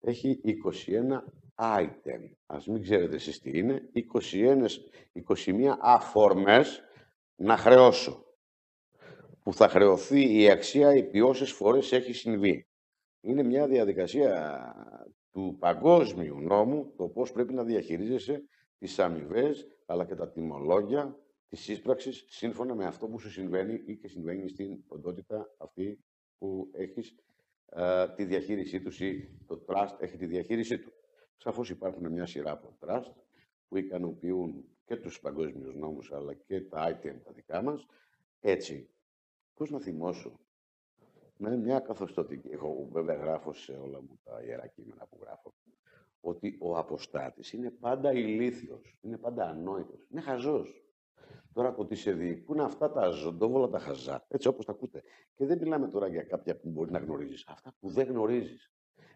έχει 0.00 0.40
21 0.86 1.22
item. 1.60 2.30
Ας 2.46 2.66
μην 2.66 2.82
ξέρετε 2.82 3.14
εσείς 3.14 3.40
τι 3.40 3.58
είναι. 3.58 3.90
21, 3.92 4.66
21 5.12 5.76
αφορμές 5.80 6.82
να 7.36 7.56
χρεώσω. 7.56 8.24
Που 9.42 9.52
θα 9.54 9.68
χρεωθεί 9.68 10.40
η 10.42 10.50
αξία 10.50 10.88
επί 10.88 11.20
όσες 11.20 11.52
φορές 11.52 11.92
έχει 11.92 12.12
συμβεί. 12.12 12.66
Είναι 13.20 13.42
μια 13.42 13.66
διαδικασία 13.66 14.62
του 15.32 15.56
παγκόσμιου 15.58 16.40
νόμου 16.40 16.92
το 16.96 17.08
πώς 17.08 17.32
πρέπει 17.32 17.52
να 17.54 17.64
διαχειρίζεσαι 17.64 18.42
τις 18.78 18.98
αμοιβές, 18.98 19.66
αλλά 19.86 20.04
και 20.06 20.14
τα 20.14 20.30
τιμολόγια 20.30 21.18
της 21.48 21.60
σύσπραξης 21.60 22.24
σύμφωνα 22.28 22.74
με 22.74 22.84
αυτό 22.84 23.08
που 23.08 23.18
σου 23.18 23.30
συμβαίνει 23.30 23.82
ή 23.86 23.96
και 23.96 24.08
συμβαίνει 24.08 24.48
στην 24.48 24.84
οντότητα 24.88 25.54
αυτή 25.58 26.04
που 26.38 26.70
έχεις 26.72 27.14
ε, 27.70 28.08
τη 28.08 28.24
διαχείρισή 28.24 28.80
τους 28.80 29.00
ή 29.00 29.38
το 29.46 29.64
trust 29.66 29.96
έχει 29.98 30.16
τη 30.16 30.26
διαχείρισή 30.26 30.78
του. 30.78 30.92
Σαφώς 31.36 31.70
υπάρχουν 31.70 32.12
μια 32.12 32.26
σειρά 32.26 32.50
από 32.50 32.76
trust 32.80 33.12
που 33.68 33.76
ικανοποιούν 33.76 34.64
και 34.84 34.96
τους 34.96 35.20
παγκόσμιους 35.20 35.74
νόμους 35.74 36.12
αλλά 36.12 36.34
και 36.34 36.60
τα 36.60 36.90
item 36.90 37.14
τα 37.24 37.32
δικά 37.32 37.62
μας. 37.62 37.86
Έτσι, 38.40 38.88
πώς 39.54 39.70
να 39.70 39.80
θυμώσω, 39.80 40.40
με 41.36 41.56
μια 41.56 41.80
καθοστοτική, 41.80 42.48
εγώ 42.50 42.88
βέβαια 42.92 43.16
γράφω 43.16 43.52
σε 43.52 43.72
όλα 43.72 44.00
μου 44.00 44.20
τα 44.24 44.42
ιερά 44.42 44.66
κείμενα 44.66 45.06
που 45.06 45.18
γράφω, 45.20 45.54
ότι 46.20 46.56
ο 46.60 46.76
αποστάτης 46.78 47.52
είναι 47.52 47.70
πάντα 47.70 48.12
ηλίθιος, 48.12 48.96
είναι 49.00 49.16
πάντα 49.16 49.48
ανόητος, 49.48 50.06
είναι 50.10 50.20
χαζός. 50.20 50.84
Τώρα 51.52 51.74
το 51.74 51.82
ότι 51.82 51.94
σε 51.94 52.12
διοικούν 52.12 52.60
αυτά 52.60 52.90
τα 52.90 53.10
ζωντόβολα 53.10 53.68
τα 53.68 53.78
χαζά, 53.78 54.24
έτσι 54.28 54.48
όπως 54.48 54.64
τα 54.64 54.72
ακούτε. 54.72 55.02
Και 55.34 55.46
δεν 55.46 55.58
μιλάμε 55.58 55.88
τώρα 55.88 56.06
για 56.06 56.22
κάποια 56.22 56.56
που 56.56 56.68
μπορεί 56.68 56.90
να 56.90 56.98
γνωρίζεις. 56.98 57.44
Αυτά 57.46 57.74
που 57.80 57.88
δεν 57.88 58.06
γνωρίζεις. 58.06 58.72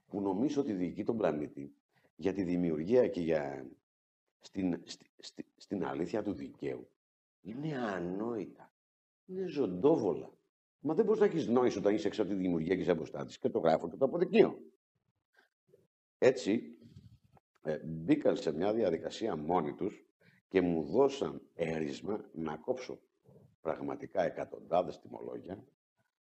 Που 0.06 0.20
νομίζω 0.20 0.60
ότι 0.60 0.72
διοικεί 0.72 1.04
τον 1.04 1.16
πλανήτη 1.16 1.74
για 2.16 2.32
τη 2.32 2.42
δημιουργία 2.42 3.08
και 3.08 3.20
για 3.20 3.70
στην, 4.40 4.82
στη, 5.16 5.46
στην 5.56 5.84
αλήθεια 5.84 6.22
του 6.22 6.32
δικαίου. 6.32 6.88
Είναι 7.40 7.76
ανόητα. 7.76 8.72
Είναι 9.26 9.46
ζωντόβολα. 9.46 10.32
Μα 10.80 10.94
δεν 10.94 11.04
μπορείς 11.04 11.20
να 11.20 11.26
έχεις 11.26 11.46
νόηση 11.46 11.78
όταν 11.78 11.94
είσαι 11.94 12.06
έξω 12.06 12.22
από 12.22 12.30
τη 12.30 12.36
δημιουργία 12.36 12.74
και 12.74 12.80
είσαι 12.80 12.90
αποστάτη 12.90 13.38
και 13.38 13.48
το 13.48 13.58
γράφω 13.58 13.90
και 13.90 13.96
το 13.96 14.04
αποδεικνύω. 14.04 14.58
Έτσι, 16.18 16.78
ε, 17.62 17.78
μπήκαν 17.84 18.36
σε 18.36 18.52
μια 18.52 18.72
διαδικασία 18.72 19.36
μόνοι 19.36 19.74
τους 19.74 20.06
και 20.48 20.60
μου 20.60 20.82
δώσαν 20.82 21.42
έρισμα 21.54 22.30
να 22.32 22.56
κόψω 22.56 22.98
πραγματικά 23.60 24.22
εκατοντάδες 24.22 25.00
τιμολόγια. 25.00 25.64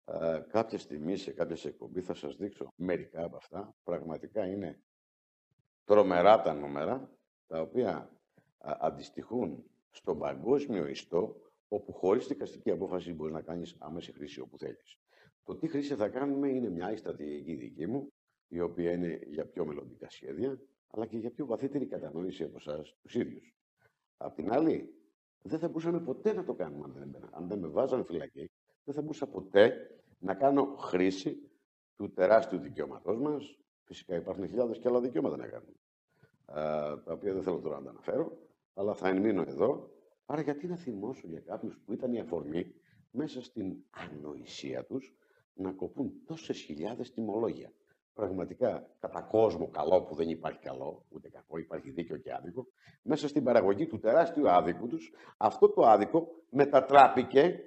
Ε, 0.06 0.42
κάποια 0.50 0.78
στιγμή 0.78 1.18
σε 1.18 1.32
κάποια 1.32 1.70
εκπομπή 1.70 2.02
θα 2.02 2.14
σας 2.14 2.36
δείξω 2.36 2.74
μερικά 2.76 3.24
από 3.24 3.36
αυτά. 3.36 3.76
Πραγματικά 3.84 4.46
είναι 4.46 4.84
τρομερά 5.84 6.42
τα 6.42 6.54
νούμερα, 6.54 7.18
τα 7.48 7.62
οποία 7.62 8.10
αντιστοιχούν 8.58 9.64
στον 9.90 10.20
παγκόσμιο 10.20 10.88
ιστό, 10.88 11.36
όπου 11.68 11.94
χωρίς 11.94 12.28
δικαστική 12.28 12.72
απόφαση 12.72 13.14
μπορείς 13.14 13.34
να 13.34 13.42
κάνεις 13.42 13.76
άμεση 13.80 14.12
χρήση 14.12 14.40
όπου 14.40 14.58
θέλεις. 14.58 14.98
Το 15.44 15.56
τι 15.56 15.68
χρήση 15.68 15.96
θα 15.96 16.10
κάνουμε 16.10 16.50
είναι 16.50 16.70
μια 16.70 16.98
στρατηγική 16.98 17.56
δική 17.56 17.88
μου, 17.88 18.14
η 18.48 18.60
οποία 18.60 18.92
είναι 18.92 19.20
για 19.26 19.46
πιο 19.46 19.66
μελλοντικά 19.66 20.10
σχέδια, 20.10 20.60
αλλά 20.88 21.06
και 21.06 21.18
για 21.18 21.32
πιο 21.32 21.46
βαθύτερη 21.46 21.86
κατανόηση 21.86 22.44
από 22.44 22.58
εσάς 22.58 22.96
τους 23.02 23.16
ίδιους. 23.16 23.56
Απ' 24.24 24.36
την 24.36 24.52
άλλη, 24.52 24.94
δεν 25.42 25.60
θα 25.60 25.68
μπορούσαμε 25.68 26.00
ποτέ 26.00 26.34
να 26.34 26.44
το 26.44 26.54
κάνουμε 26.54 26.84
αν 26.86 26.94
δεν, 26.94 27.30
αν 27.32 27.48
δεν 27.48 27.60
με 27.60 27.68
βάζανε 27.68 28.04
φυλακή. 28.04 28.52
Δεν 28.84 28.94
θα 28.94 29.02
μπορούσα 29.02 29.28
ποτέ 29.28 29.90
να 30.20 30.34
κάνω 30.34 30.76
χρήση 30.76 31.52
του 31.96 32.14
τεράστιου 32.14 32.60
δικαιώματός 32.60 33.20
μας. 33.20 33.58
Φυσικά 33.84 34.16
υπάρχουν 34.16 34.48
χιλιάδες 34.48 34.80
και 34.80 34.88
άλλα 34.88 35.02
δικαιώματα 35.02 35.38
να 35.38 35.48
κάνουμε. 35.48 35.74
τα 37.04 37.14
οποία 37.14 37.34
δεν 37.34 37.44
θέλω 37.44 37.60
τώρα 37.60 37.78
να 37.78 37.84
τα 37.84 37.90
αναφέρω, 37.90 38.38
αλλά 38.74 38.94
θα 38.94 39.08
ενμείνω 39.08 39.42
εδώ. 39.42 39.92
Άρα, 40.26 40.42
γιατί 40.42 40.68
να 40.68 40.76
θυμώσω 40.76 41.28
για 41.28 41.40
κάποιους 41.40 41.80
που 41.86 41.94
ήταν 41.94 42.14
η 42.14 42.20
αφορμή 42.20 42.74
μέσα 43.12 43.42
στην 43.44 43.76
ανοησία 43.90 44.86
τους 44.86 45.16
να 45.54 45.72
κοπούν 45.72 46.14
τόσες 46.26 46.60
χιλιάδες 46.60 47.12
τιμολόγια; 47.12 47.72
Πραγματικά 48.14 48.96
κατά 49.00 49.22
κόσμο 49.22 49.68
καλό 49.68 50.04
που 50.04 50.16
δεν 50.16 50.30
υπάρχει 50.30 50.60
καλό, 50.60 51.06
ούτε 51.10 51.30
κακό, 51.30 51.58
υπάρχει 51.58 51.92
δίκαιο 51.92 52.18
και 52.18 52.34
άδικο, 52.34 52.68
μέσα 53.02 53.28
στην 53.28 53.44
παραγωγή 53.44 53.88
του 53.88 54.00
τεράστιου 54.00 54.50
άδικου 54.50 54.88
τους, 54.88 55.14
αυτό 55.38 55.70
το 55.70 55.82
άδικο 55.82 56.28
μετατράπηκε 56.50 57.60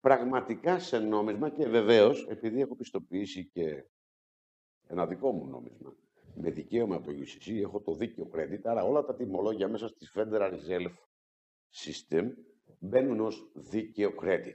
πραγματικά 0.00 0.78
σε 0.78 0.98
νόμισμα 0.98 1.50
και 1.50 1.68
βεβαίως, 1.68 2.26
επειδή 2.28 2.60
έχω 2.60 2.76
πιστοποιήσει 2.76 3.50
και 3.52 3.84
ένα 4.86 5.06
δικό 5.06 5.32
μου 5.32 5.46
νόμισμα, 5.46 5.94
με 6.34 6.50
δικαίωμα 6.50 6.96
από 6.96 7.06
το 7.06 7.12
UCC, 7.12 7.60
έχω 7.62 7.80
το 7.80 7.94
δίκαιο 7.94 8.30
credit, 8.34 8.60
άρα 8.62 8.82
όλα 8.82 9.04
τα 9.04 9.14
τιμολόγια 9.14 9.68
μέσα 9.68 9.88
στη 9.88 10.06
Federal 10.14 10.52
Reserve 10.52 10.92
System 11.74 12.32
μπαίνουν 12.78 13.20
ως 13.20 13.50
δίκαιο 13.54 14.12
credit. 14.22 14.54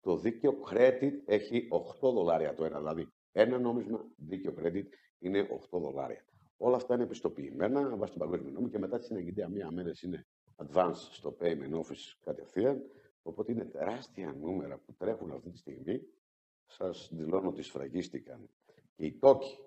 Το 0.00 0.16
δίκαιο 0.16 0.52
credit 0.70 1.12
έχει 1.24 1.68
8 2.02 2.12
δολάρια 2.12 2.54
το 2.54 2.64
ένα, 2.64 2.78
δηλαδή 2.78 3.12
ένα 3.36 3.58
νόμισμα 3.58 4.06
δίκαιο 4.16 4.54
credit 4.58 4.84
είναι 5.18 5.48
8 5.70 5.78
δολάρια. 5.80 6.24
Όλα 6.56 6.76
αυτά 6.76 6.94
είναι 6.94 7.02
επιστοποιημένα 7.02 7.96
βάσει 7.96 8.12
του 8.12 8.18
παγκόσμιου 8.18 8.52
νόμου 8.52 8.68
και 8.68 8.78
μετά 8.78 8.98
τη 8.98 9.04
συναγγελία 9.04 9.48
μία 9.48 9.70
μέρα 9.70 9.92
είναι 10.04 10.26
advance 10.56 10.94
στο 11.10 11.36
payment 11.40 11.72
office 11.72 12.16
κατευθείαν. 12.20 12.82
Οπότε 13.22 13.52
είναι 13.52 13.64
τεράστια 13.64 14.32
νούμερα 14.32 14.78
που 14.78 14.94
τρέχουν 14.94 15.30
αυτή 15.30 15.50
τη 15.50 15.58
στιγμή. 15.58 16.00
Σας 16.66 17.10
δηλώνω 17.12 17.48
ότι 17.48 17.62
σφραγίστηκαν 17.62 18.48
και 18.94 19.04
οι 19.04 19.18
τόκοι. 19.18 19.58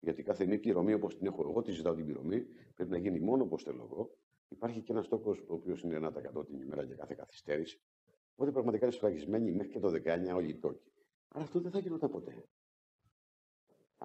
Γιατί 0.00 0.22
κάθε 0.22 0.46
μία 0.46 0.60
πληρωμή 0.60 0.92
όπως 0.92 1.16
την 1.16 1.26
έχω 1.26 1.42
εγώ, 1.48 1.62
τη 1.62 1.72
ζητάω 1.72 1.94
την 1.94 2.04
πληρωμή, 2.04 2.46
πρέπει 2.74 2.90
να 2.90 2.98
γίνει 2.98 3.20
μόνο 3.20 3.42
όπως 3.42 3.62
θέλω 3.62 3.88
εγώ. 3.90 4.16
Υπάρχει 4.48 4.80
και 4.80 4.92
ένας 4.92 5.08
τόκος 5.08 5.38
ο 5.38 5.54
οποίος 5.54 5.82
είναι 5.82 5.96
1% 5.96 6.46
την 6.46 6.60
ημέρα 6.60 6.82
για 6.82 6.96
κάθε 6.96 7.14
καθυστέρηση. 7.14 7.80
Οπότε 8.32 8.50
πραγματικά 8.50 8.84
είναι 8.84 8.94
σφραγισμένοι 8.94 9.52
μέχρι 9.52 9.72
και 9.72 9.80
το 9.80 9.88
19 9.88 10.34
όλοι 10.34 10.48
οι 10.48 10.58
τόκοι. 10.58 10.92
Αλλά 11.28 11.44
αυτό 11.44 11.60
δεν 11.60 11.70
θα 11.70 11.78
γινόταν 11.78 12.10
ποτέ 12.10 12.44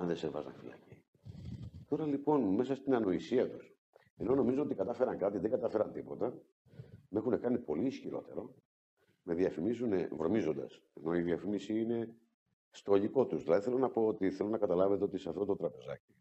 αν 0.02 0.08
δεν 0.08 0.16
σε 0.16 0.28
έβαζαν 0.28 0.54
φυλακή. 0.54 1.04
Τώρα 1.88 2.06
λοιπόν, 2.06 2.42
μέσα 2.42 2.76
στην 2.76 2.94
ανοησία 2.94 3.50
τους, 3.50 3.76
ενώ 4.18 4.36
νομίζω 4.36 4.62
ότι 4.62 4.76
κατάφεραν 4.76 5.18
κάτι, 5.18 5.38
δεν 5.38 5.50
κατάφεραν 5.50 5.92
τίποτα, 5.92 6.42
με 7.10 7.20
έχουν 7.20 7.40
κάνει 7.40 7.58
πολύ 7.58 7.86
ισχυρότερο, 7.86 8.56
με 9.24 9.34
διαφημίζουν 9.34 9.92
βρωμίζοντας. 10.12 10.82
Ενώ 10.94 11.16
η 11.16 11.22
διαφήμιση 11.22 11.80
είναι 11.80 12.16
στο 12.72 12.92
λογικό 12.92 13.26
τους. 13.26 13.44
Δηλαδή 13.44 13.64
θέλω 13.64 13.78
να 13.78 13.90
πω 13.90 14.08
ότι 14.08 14.30
θέλω 14.32 14.50
να 14.50 14.58
καταλάβετε 14.58 15.04
ότι 15.04 15.18
σε 15.18 15.30
αυτό 15.30 15.46
το 15.46 15.56
τραπεζάκι, 15.56 16.16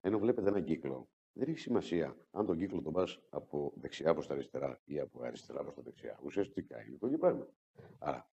ενώ 0.00 0.18
βλέπετε 0.18 0.48
έναν 0.48 0.64
κύκλο, 0.64 1.08
δεν 1.32 1.48
έχει 1.48 1.58
σημασία 1.58 2.16
αν 2.30 2.46
τον 2.46 2.58
κύκλο 2.58 2.82
τον 2.82 2.92
πας 2.92 3.20
από 3.30 3.72
δεξιά 3.76 4.12
προς 4.12 4.26
τα 4.26 4.34
αριστερά 4.34 4.80
ή 4.84 4.98
από 4.98 5.22
αριστερά 5.22 5.62
προς 5.62 5.74
τα 5.74 5.82
δεξιά. 5.82 6.20
Ουσιαστικά 6.24 6.82
είναι 6.86 6.98
το 6.98 7.06
ίδιο 7.06 7.18
πράγμα. 7.18 7.48
Άρα, 7.98 8.30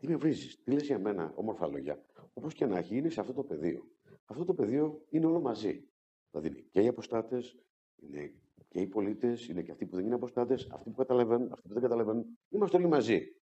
τι 0.00 0.08
με 0.08 0.16
βρίζεις, 0.16 0.62
τι 0.62 0.70
λες 0.70 0.86
για 0.86 0.98
μένα, 0.98 1.32
όμορφα 1.34 1.66
λόγια, 1.66 2.04
όπως 2.32 2.54
και 2.54 2.66
να 2.66 2.78
έχει, 2.78 2.96
είναι 2.96 3.08
σε 3.08 3.20
αυτό 3.20 3.32
το 3.32 3.42
πεδίο 3.42 3.86
αυτό 4.26 4.44
το 4.44 4.54
πεδίο 4.54 5.04
είναι 5.08 5.26
όλο 5.26 5.40
μαζί. 5.40 5.88
Δηλαδή 6.30 6.48
είναι 6.48 6.66
και 6.70 6.80
οι 6.80 6.86
αποστάτες, 6.86 7.56
είναι 7.96 8.34
και 8.68 8.80
οι 8.80 8.86
πολίτες, 8.86 9.48
είναι 9.48 9.62
και 9.62 9.70
αυτοί 9.70 9.86
που 9.86 9.96
δεν 9.96 10.04
είναι 10.04 10.14
αποστάτες, 10.14 10.68
αυτοί 10.72 10.90
που 10.90 10.96
καταλαβαίνουν, 10.96 11.52
αυτοί 11.52 11.68
που 11.68 11.72
δεν 11.72 11.82
καταλαβαίνουν. 11.82 12.38
Είμαστε 12.48 12.76
όλοι 12.76 12.86
μαζί. 12.86 13.36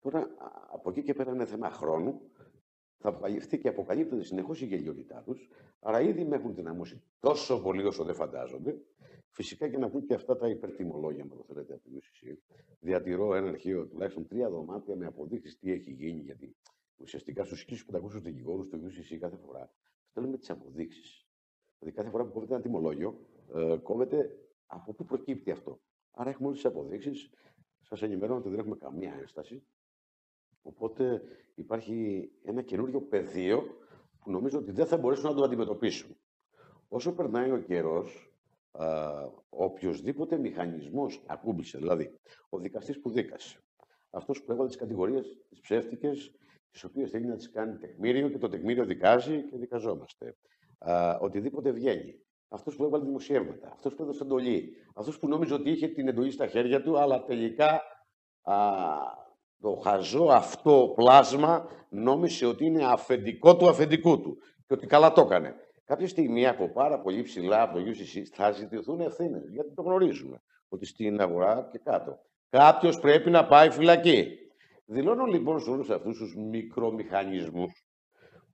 Τώρα, 0.00 0.28
από 0.70 0.90
εκεί 0.90 1.02
και 1.02 1.14
πέρα 1.14 1.32
είναι 1.32 1.44
θέμα 1.44 1.70
χρόνου. 1.70 2.20
Θα 3.02 3.08
αποκαλυφθεί 3.08 3.58
και 3.58 3.68
αποκαλύπτεται 3.68 4.22
συνεχώς 4.22 4.60
η 4.60 4.66
γελιότητά 4.66 5.22
τους. 5.22 5.48
Άρα 5.80 6.00
ήδη 6.00 6.24
με 6.24 6.36
έχουν 6.36 6.54
δυναμώσει 6.54 7.02
τόσο 7.20 7.62
πολύ 7.62 7.84
όσο 7.84 8.04
δεν 8.04 8.14
φαντάζονται. 8.14 8.80
Φυσικά 9.30 9.68
και 9.68 9.78
να 9.78 9.90
πούν 9.90 10.06
και 10.06 10.14
αυτά 10.14 10.36
τα 10.36 10.48
υπερτιμολόγια, 10.48 11.22
αν 11.22 11.28
το 11.28 11.44
θέλετε, 11.48 11.72
από 11.72 11.82
την 11.82 11.98
UCC. 11.98 12.36
Διατηρώ 12.80 13.34
ένα 13.34 13.48
αρχείο 13.48 13.86
τουλάχιστον 13.86 14.26
τρία 14.26 14.50
δωμάτια 14.50 14.96
με 14.96 15.06
αποδείξεις 15.06 15.58
τι 15.58 15.72
έχει 15.72 15.90
γίνει, 15.90 16.20
γιατί 16.20 16.56
ουσιαστικά 16.96 17.44
στους 17.44 17.64
1500 17.64 18.20
δικηγόρους 18.22 18.68
του 18.68 18.80
UCC 18.84 19.16
κάθε 19.16 19.36
φορά 19.36 19.72
στέλνουμε 20.10 20.38
τις 20.38 20.50
αποδείξεις. 20.50 21.26
Δηλαδή, 21.78 21.96
κάθε 21.96 22.10
φορά 22.10 22.24
που 22.24 22.32
κόβεται 22.32 22.54
ένα 22.54 22.62
τιμολόγιο, 22.62 23.26
ε, 23.54 23.76
κόβεται 23.76 24.38
από 24.66 24.92
πού 24.92 25.04
προκύπτει 25.04 25.50
αυτό. 25.50 25.80
Άρα, 26.10 26.30
έχουμε 26.30 26.48
όλες 26.48 26.60
τις 26.60 26.70
αποδείξεις. 26.70 27.30
Σας 27.80 28.02
ενημερώνω 28.02 28.38
ότι 28.38 28.48
δεν 28.48 28.58
έχουμε 28.58 28.76
καμία 28.76 29.14
ένσταση. 29.20 29.62
Οπότε 30.62 31.22
υπάρχει 31.54 32.30
ένα 32.42 32.62
καινούριο 32.62 33.00
πεδίο 33.00 33.62
που 34.20 34.30
νομίζω 34.30 34.58
ότι 34.58 34.70
δεν 34.70 34.86
θα 34.86 34.96
μπορέσουν 34.96 35.28
να 35.28 35.34
το 35.34 35.42
αντιμετωπίσουν. 35.42 36.16
Όσο 36.88 37.14
περνάει 37.14 37.50
ο 37.50 37.58
καιρός, 37.58 38.32
οποιοδήποτε 39.48 40.38
μηχανισμός 40.38 41.22
ακούμπησε, 41.26 41.78
δηλαδή 41.78 42.18
ο 42.48 42.58
δικαστής 42.58 43.00
που 43.00 43.10
δίκασε, 43.10 43.64
αυτός 44.10 44.42
που 44.42 44.52
έβαλε 44.52 44.68
τις 44.68 44.76
κατηγορίες, 44.76 45.44
τις 45.48 45.60
ψεύτικες, 45.60 46.34
τις 46.70 46.84
οποίες 46.84 47.10
θέλει 47.10 47.26
να 47.26 47.36
τις 47.36 47.50
κάνει 47.50 47.76
τεκμήριο 47.76 48.28
και 48.28 48.38
το 48.38 48.48
τεκμήριο 48.48 48.84
δικάζει 48.84 49.44
και 49.44 49.56
δικαζόμαστε. 49.56 50.36
Α, 50.78 51.18
οτιδήποτε 51.20 51.70
βγαίνει. 51.70 52.14
Αυτός 52.48 52.76
που 52.76 52.84
έβαλε 52.84 53.04
δημοσιεύματα, 53.04 53.70
αυτός 53.72 53.94
που 53.94 54.02
έδωσε 54.02 54.22
εντολή, 54.22 54.72
αυτός 54.94 55.18
που 55.18 55.28
νόμιζε 55.28 55.54
ότι 55.54 55.70
είχε 55.70 55.88
την 55.88 56.08
εντολή 56.08 56.30
στα 56.30 56.46
χέρια 56.46 56.82
του, 56.82 56.98
αλλά 56.98 57.24
τελικά 57.24 57.82
α, 58.42 58.54
το 59.60 59.74
χαζό 59.84 60.24
αυτό 60.24 60.92
πλάσμα 60.96 61.68
νόμισε 61.90 62.46
ότι 62.46 62.64
είναι 62.64 62.84
αφεντικό 62.84 63.56
του 63.56 63.68
αφεντικού 63.68 64.20
του 64.20 64.38
και 64.66 64.74
ότι 64.74 64.86
καλά 64.86 65.12
το 65.12 65.20
έκανε. 65.20 65.54
Κάποια 65.84 66.08
στιγμή 66.08 66.46
από 66.46 66.68
πάρα 66.68 67.00
πολύ 67.00 67.22
ψηλά 67.22 67.62
από 67.62 67.78
το 67.78 67.84
UCC 67.84 68.22
θα 68.32 68.50
ζητηθούν 68.50 69.00
ευθύνες, 69.00 69.48
γιατί 69.50 69.74
το 69.74 69.82
γνωρίζουμε, 69.82 70.42
ότι 70.68 70.86
στην 70.86 71.20
αγορά 71.20 71.68
και 71.72 71.78
κάτω. 71.78 72.18
Κάποιος 72.48 73.00
πρέπει 73.00 73.30
να 73.30 73.46
πάει 73.46 73.70
φυλακή. 73.70 74.38
Δηλώνω 74.92 75.24
λοιπόν 75.24 75.60
σε 75.60 75.70
όλους 75.70 75.90
αυτούς 75.90 76.18
τους 76.18 76.34
μικρομηχανισμούς 76.36 77.84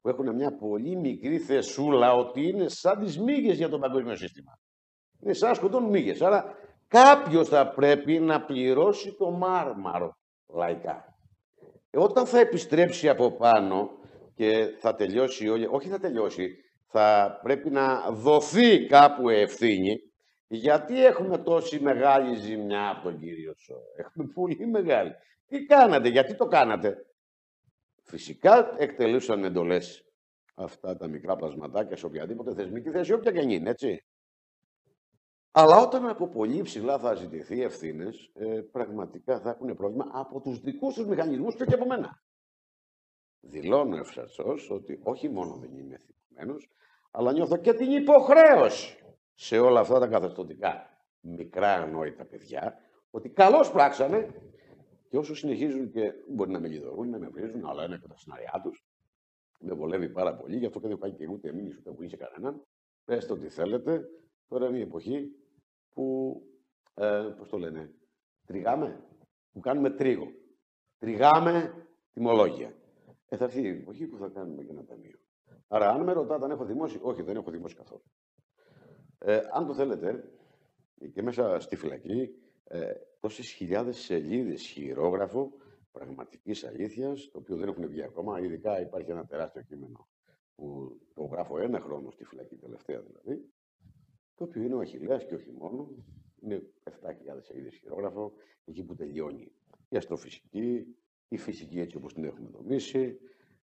που 0.01 0.09
έχουν 0.09 0.35
μια 0.35 0.57
πολύ 0.57 0.97
μικρή 0.97 1.39
θεσούλα 1.39 2.13
ότι 2.13 2.49
είναι 2.49 2.69
σαν 2.69 2.99
τις 2.99 3.21
μύγες 3.21 3.57
για 3.57 3.69
το 3.69 3.79
παγκόσμιο 3.79 4.17
σύστημα. 4.17 4.53
Είναι 5.21 5.33
σαν 5.33 5.55
σκοτώνουν 5.55 5.91
μύγες. 5.91 6.23
Άρα 6.23 6.55
κάποιος 6.89 7.49
θα 7.49 7.69
πρέπει 7.69 8.19
να 8.21 8.45
πληρώσει 8.45 9.15
το 9.19 9.31
μάρμαρο 9.31 10.17
λαϊκά. 10.55 11.05
Ε, 11.91 11.99
όταν 11.99 12.27
θα 12.27 12.39
επιστρέψει 12.39 13.09
από 13.09 13.37
πάνω 13.37 13.91
και 14.35 14.77
θα 14.81 14.95
τελειώσει, 14.95 15.49
όχι 15.71 15.89
θα 15.89 15.99
τελειώσει, 15.99 16.57
θα 16.87 17.39
πρέπει 17.43 17.71
να 17.71 18.11
δοθεί 18.11 18.87
κάπου 18.87 19.29
ευθύνη, 19.29 19.97
γιατί 20.47 21.05
έχουμε 21.05 21.39
τόση 21.39 21.81
μεγάλη 21.81 22.37
ζημιά 22.37 22.91
από 22.91 23.03
τον 23.03 23.19
κύριο 23.19 23.53
Σό. 23.57 23.77
Έχουμε 23.97 24.27
πολύ 24.35 24.67
μεγάλη. 24.67 25.13
Τι 25.47 25.65
κάνατε, 25.65 26.09
γιατί 26.09 26.35
το 26.35 26.47
κάνατε; 26.47 27.07
Φυσικά 28.07 28.75
εκτελούσαν 28.79 29.45
εντολές 29.45 30.05
αυτά 30.55 30.97
τα 30.97 31.09
μικρά 31.09 31.37
πλασματάκια 31.37 31.97
σε 31.97 32.07
οποιαδήποτε 32.07 32.55
θεσμική 32.55 32.91
θέση, 32.91 33.13
όποια 33.13 33.33
και 33.33 33.55
είναι, 33.55 33.71
έτσι. 33.71 34.05
Αλλά 35.51 35.79
όταν 35.79 36.09
από 36.09 36.29
πολύ 36.29 36.63
ψηλά 36.63 36.99
θα 36.99 37.15
ζητηθεί 37.15 37.63
ευθύνες, 37.63 38.31
ε, 38.35 38.61
πραγματικά 38.73 39.41
θα 39.41 39.51
έχουν 39.51 39.77
πρόβλημα 39.77 40.11
από 40.13 40.41
τους 40.41 40.61
δικούς 40.61 40.95
τους 40.95 41.07
μηχανισμούς 41.07 41.55
και, 41.55 41.65
και 41.65 41.75
από 41.75 41.87
μένα. 41.87 42.23
Δηλώνω 43.41 43.97
ευσαρσώ 43.97 44.55
ότι 44.69 45.01
όχι 45.03 45.29
μόνο 45.29 45.55
δεν 45.55 45.79
είμαι 45.79 45.95
εθνικμένο, 45.95 46.57
αλλά 47.11 47.33
νιώθω 47.33 47.57
και 47.57 47.73
την 47.73 47.91
υποχρέωση 47.91 48.99
σε 49.35 49.59
όλα 49.59 49.81
αυτά 49.81 49.99
τα 49.99 50.07
καθεστωτικά 50.07 50.91
μικρά 51.21 51.73
ανόητα 51.73 52.25
παιδιά, 52.25 52.79
ότι 53.11 53.29
καλώς 53.29 53.71
πράξανε 53.71 54.35
και 55.17 55.23
όσο 55.23 55.35
συνεχίζουν 55.35 55.91
και 55.91 56.13
μπορεί 56.29 56.51
να 56.51 56.61
με 56.61 56.69
λιδωρούν, 56.69 57.11
να 57.11 57.19
με 57.19 57.29
βρίζουν, 57.29 57.67
αλλά 57.67 57.85
είναι 57.85 57.99
και 57.99 58.09
τα 58.09 58.17
σενάριά 58.17 58.61
τους. 58.63 58.85
Με 59.59 59.75
βολεύει 59.75 60.09
πάρα 60.09 60.37
πολύ, 60.37 60.57
γι' 60.57 60.67
αυτό 60.67 60.81
και 60.81 60.89
δεν 60.89 60.99
πάει 60.99 61.13
και 61.13 61.27
ούτε 61.29 61.49
εμείς 61.49 61.77
ούτε 61.77 61.91
που 61.91 62.03
είσαι 62.03 62.17
κανέναν. 62.17 62.63
Πετε 63.05 63.33
ό,τι 63.33 63.49
θέλετε. 63.49 64.09
Τώρα 64.49 64.69
είναι 64.69 64.79
η 64.79 64.81
εποχή 64.81 65.31
που, 65.93 66.37
ε, 66.95 67.35
πώς 67.39 67.49
το 67.49 67.59
λένε, 67.59 67.95
τριγάμε, 68.47 69.05
που 69.53 69.61
κάνουμε 69.61 69.91
τρίγο. 69.91 70.33
Τριγάμε 70.99 71.87
τιμολόγια. 72.13 72.75
Ε, 73.29 73.37
θα 73.37 73.45
έρθει 73.45 73.61
η 73.63 73.69
εποχή 73.69 74.07
που 74.07 74.17
θα 74.17 74.29
κάνουμε 74.29 74.63
και 74.65 74.71
ένα 74.71 74.85
ταμείο. 74.85 75.19
Άρα, 75.69 75.89
αν 75.89 76.03
με 76.03 76.13
ρωτάτε 76.13 76.45
αν 76.45 76.51
έχω 76.51 76.65
δημόσιο, 76.65 77.01
όχι, 77.03 77.23
δεν 77.23 77.37
έχω 77.37 77.51
δημόσιο 77.51 77.79
καθόλου. 77.79 78.05
Ε, 79.19 79.41
αν 79.53 79.67
το 79.67 79.75
θέλετε, 79.75 80.25
και 81.13 81.23
μέσα 81.23 81.61
στη 81.61 81.77
φυλακή, 81.77 82.35
ε, 82.65 82.93
τόσε 83.27 83.43
χιλιάδες 83.43 83.97
σελίδες 83.99 84.63
χειρόγραφο 84.63 85.53
πραγματικής 85.93 86.65
αλήθειας, 86.65 87.29
το 87.33 87.39
οποίο 87.39 87.57
δεν 87.57 87.69
έχουν 87.69 87.89
βγει 87.89 88.03
ακόμα. 88.03 88.41
Ειδικά 88.41 88.81
υπάρχει 88.81 89.11
ένα 89.11 89.27
τεράστιο 89.27 89.63
κείμενο 89.63 90.09
που 90.55 90.97
το 91.15 91.25
γράφω 91.25 91.59
ένα 91.59 91.81
χρόνο 91.81 92.11
στη 92.11 92.25
φυλακή, 92.25 92.57
τελευταία 92.57 93.01
δηλαδή, 93.01 93.45
το 94.35 94.45
οποίο 94.45 94.63
είναι 94.63 94.75
ο 94.75 94.79
Αχιλέας 94.79 95.25
και 95.25 95.35
όχι 95.35 95.51
μόνο. 95.59 95.91
Είναι 96.41 96.63
7.000 96.85 96.91
σελίδες 97.41 97.75
χειρόγραφο, 97.75 98.33
εκεί 98.65 98.83
που 98.83 98.95
τελειώνει 98.95 99.53
η 99.89 99.97
αστροφυσική, 99.97 100.97
η 101.29 101.37
φυσική 101.37 101.81
έτσι 101.81 101.97
όπως 101.97 102.15
την 102.15 102.25
έχουμε 102.25 102.49
δομήσει, 102.49 103.19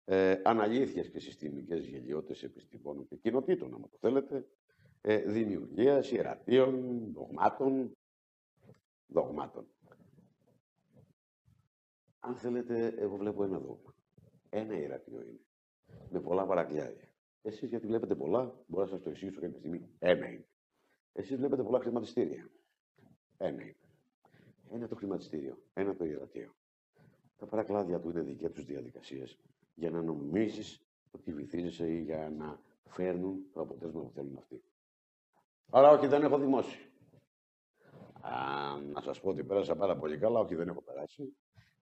ε, 0.05 0.35
αναλήθειες 0.43 1.09
και 1.09 1.19
συστημικές 1.19 1.85
γελιότητες 1.85 2.43
επιστημόνων 2.43 3.07
και 3.07 3.15
κοινοτήτων, 3.15 3.73
αν 3.73 3.81
το 3.81 3.97
θέλετε, 3.99 4.47
ε, 5.01 5.17
δημιουργίας, 5.17 6.11
ιερατείων, 6.11 7.03
δογμάτων, 7.13 7.91
δογμάτων. 9.13 9.67
Αν 12.19 12.35
θέλετε, 12.35 12.93
εγώ 12.97 13.15
βλέπω 13.15 13.43
ένα 13.43 13.59
δόγμα. 13.59 13.95
Ένα 14.49 14.77
ιερατείο 14.77 15.21
είναι. 15.21 15.39
Με 16.09 16.19
πολλά 16.19 16.45
παρακλιάρια. 16.45 17.07
Εσείς 17.41 17.69
γιατί 17.69 17.87
βλέπετε 17.87 18.15
πολλά, 18.15 18.63
μπορώ 18.67 18.83
να 18.83 18.89
σας 18.89 19.01
το 19.01 19.09
εξηγήσω 19.09 19.39
κάποια 19.39 19.57
στιγμή. 19.57 19.89
Ένα 19.99 20.27
είναι. 20.27 20.47
Εσείς 21.13 21.37
βλέπετε 21.37 21.63
πολλά 21.63 21.79
χρηματιστήρια. 21.79 22.49
Ένα 23.37 23.61
είναι. 23.61 23.75
Ένα 24.71 24.87
το 24.87 24.95
χρηματιστήριο, 24.95 25.57
ένα 25.73 25.95
το 25.95 26.05
ιερατείο. 26.05 26.55
Τα 27.37 27.45
παρακλάδια 27.45 27.99
του 27.99 28.09
είναι 28.09 28.21
δικέ 28.21 28.49
τους 28.49 28.65
διαδικασίες 28.65 29.37
για 29.75 29.89
να 29.89 30.01
νομίζεις 30.01 30.85
ότι 31.11 31.33
βυθίζεσαι 31.33 31.91
ή 31.91 32.01
για 32.01 32.29
να 32.37 32.59
φέρνουν 32.83 33.45
το 33.51 33.61
αποτέλεσμα 33.61 34.01
που 34.01 34.11
θέλουν 34.11 34.37
αυτοί. 34.37 34.63
Άρα, 35.71 35.89
όχι, 35.89 36.07
δεν 36.07 36.23
έχω 36.23 36.37
δημόσιο. 36.37 36.81
Α, 38.25 38.31
να 38.93 39.01
σας 39.01 39.21
πω 39.21 39.29
ότι 39.29 39.43
πέρασα 39.43 39.75
πάρα 39.75 39.97
πολύ 39.97 40.17
καλά, 40.17 40.39
όχι, 40.39 40.55
δεν 40.55 40.67
έχω 40.67 40.81
περάσει. 40.81 41.35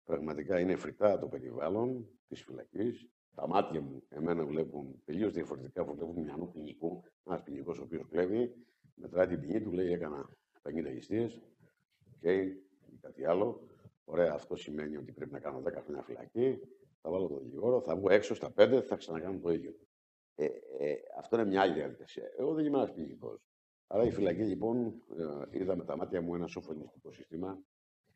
Πραγματικά 0.04 0.60
είναι 0.60 0.76
φρικτά 0.76 1.20
το 1.20 1.28
περιβάλλον 1.28 2.08
της 2.28 2.44
φυλακής. 2.44 3.08
Τα 3.36 3.48
μάτια 3.48 3.82
μου, 3.82 4.04
εμένα 4.10 4.46
βλέπουν 4.46 5.02
τελείως 5.06 5.34
διαφορετικά 5.34 5.82
από 5.82 5.94
βλέπουν 5.94 6.24
μυαλού 6.24 6.52
ποινικού. 6.52 7.04
Ένας 7.26 7.44
ποινικός 7.44 7.80
ο 7.80 7.84
οποίος 7.84 8.08
κλέβει, 8.10 8.56
μετράει 8.96 9.28
την 9.28 9.40
ποινή 9.40 9.62
του, 9.62 9.72
λέει 9.72 9.92
έκανα 9.92 10.30
50 10.64 10.92
ληστείε 10.94 11.28
και 12.20 12.58
κάτι 13.02 13.26
άλλο. 13.26 13.68
Ωραία, 14.06 14.34
αυτό 14.34 14.56
σημαίνει 14.56 14.98
ότι 14.98 15.12
πρέπει 15.12 15.32
να 15.32 15.40
κάνω 15.40 15.62
10 15.66 15.82
χρόνια 15.84 16.04
φυλακή, 16.04 16.60
θα 17.02 17.10
βάλω 17.10 17.28
το 17.28 17.40
δικηγόρο, 17.40 17.82
θα 17.82 17.96
βγω 17.96 18.10
έξω 18.10 18.36
στα 18.36 18.54
5, 18.58 18.82
θα 18.82 18.96
ξανακάνω 18.96 19.40
το 19.40 19.52
ίδιο. 19.52 19.74
Ε, 20.36 20.46
ε, 20.80 20.96
αυτό 21.18 21.36
είναι 21.40 21.46
μια 21.46 21.62
άλλη 21.62 21.74
διαδικασία. 21.74 22.24
Εγώ 22.38 22.54
δεν 22.54 22.66
είμαι 22.66 22.78
ένας 22.78 22.94
ποινικός. 22.94 23.51
Άρα 23.94 24.04
η 24.04 24.12
φυλακή 24.12 24.42
λοιπόν, 24.44 24.86
ε, 25.52 25.60
είδα 25.60 25.76
με 25.76 25.84
τα 25.84 25.98
μάτια 25.98 26.22
μου 26.22 26.36
ένα 26.36 26.48
σοφρονιστικό 26.48 27.12
σύστημα. 27.12 27.64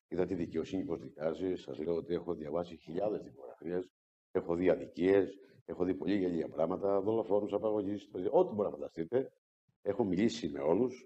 Είδα 0.07 0.25
τη 0.25 0.35
δικαιοσύνη 0.35 0.83
πώς 0.83 1.01
δικάζει. 1.01 1.55
Σας 1.55 1.79
λέω 1.79 1.95
ότι 1.95 2.13
έχω 2.13 2.33
διαβάσει 2.33 2.75
χιλιάδες 2.75 3.21
δικογραφίες, 3.21 3.89
έχω 4.31 4.55
δει 4.55 4.69
αδικίες, 4.69 5.37
έχω 5.65 5.83
δει 5.83 5.93
πολύ 5.93 6.17
γελία 6.17 6.49
πράγματα, 6.49 7.01
δολοφόνους, 7.01 7.53
απαγωγή, 7.53 7.97
ό,τι 8.31 8.53
μπορεί 8.53 8.69
να 8.69 8.75
φανταστείτε. 8.75 9.31
Έχω 9.81 10.03
μιλήσει 10.03 10.49
με 10.49 10.59
όλους. 10.59 11.05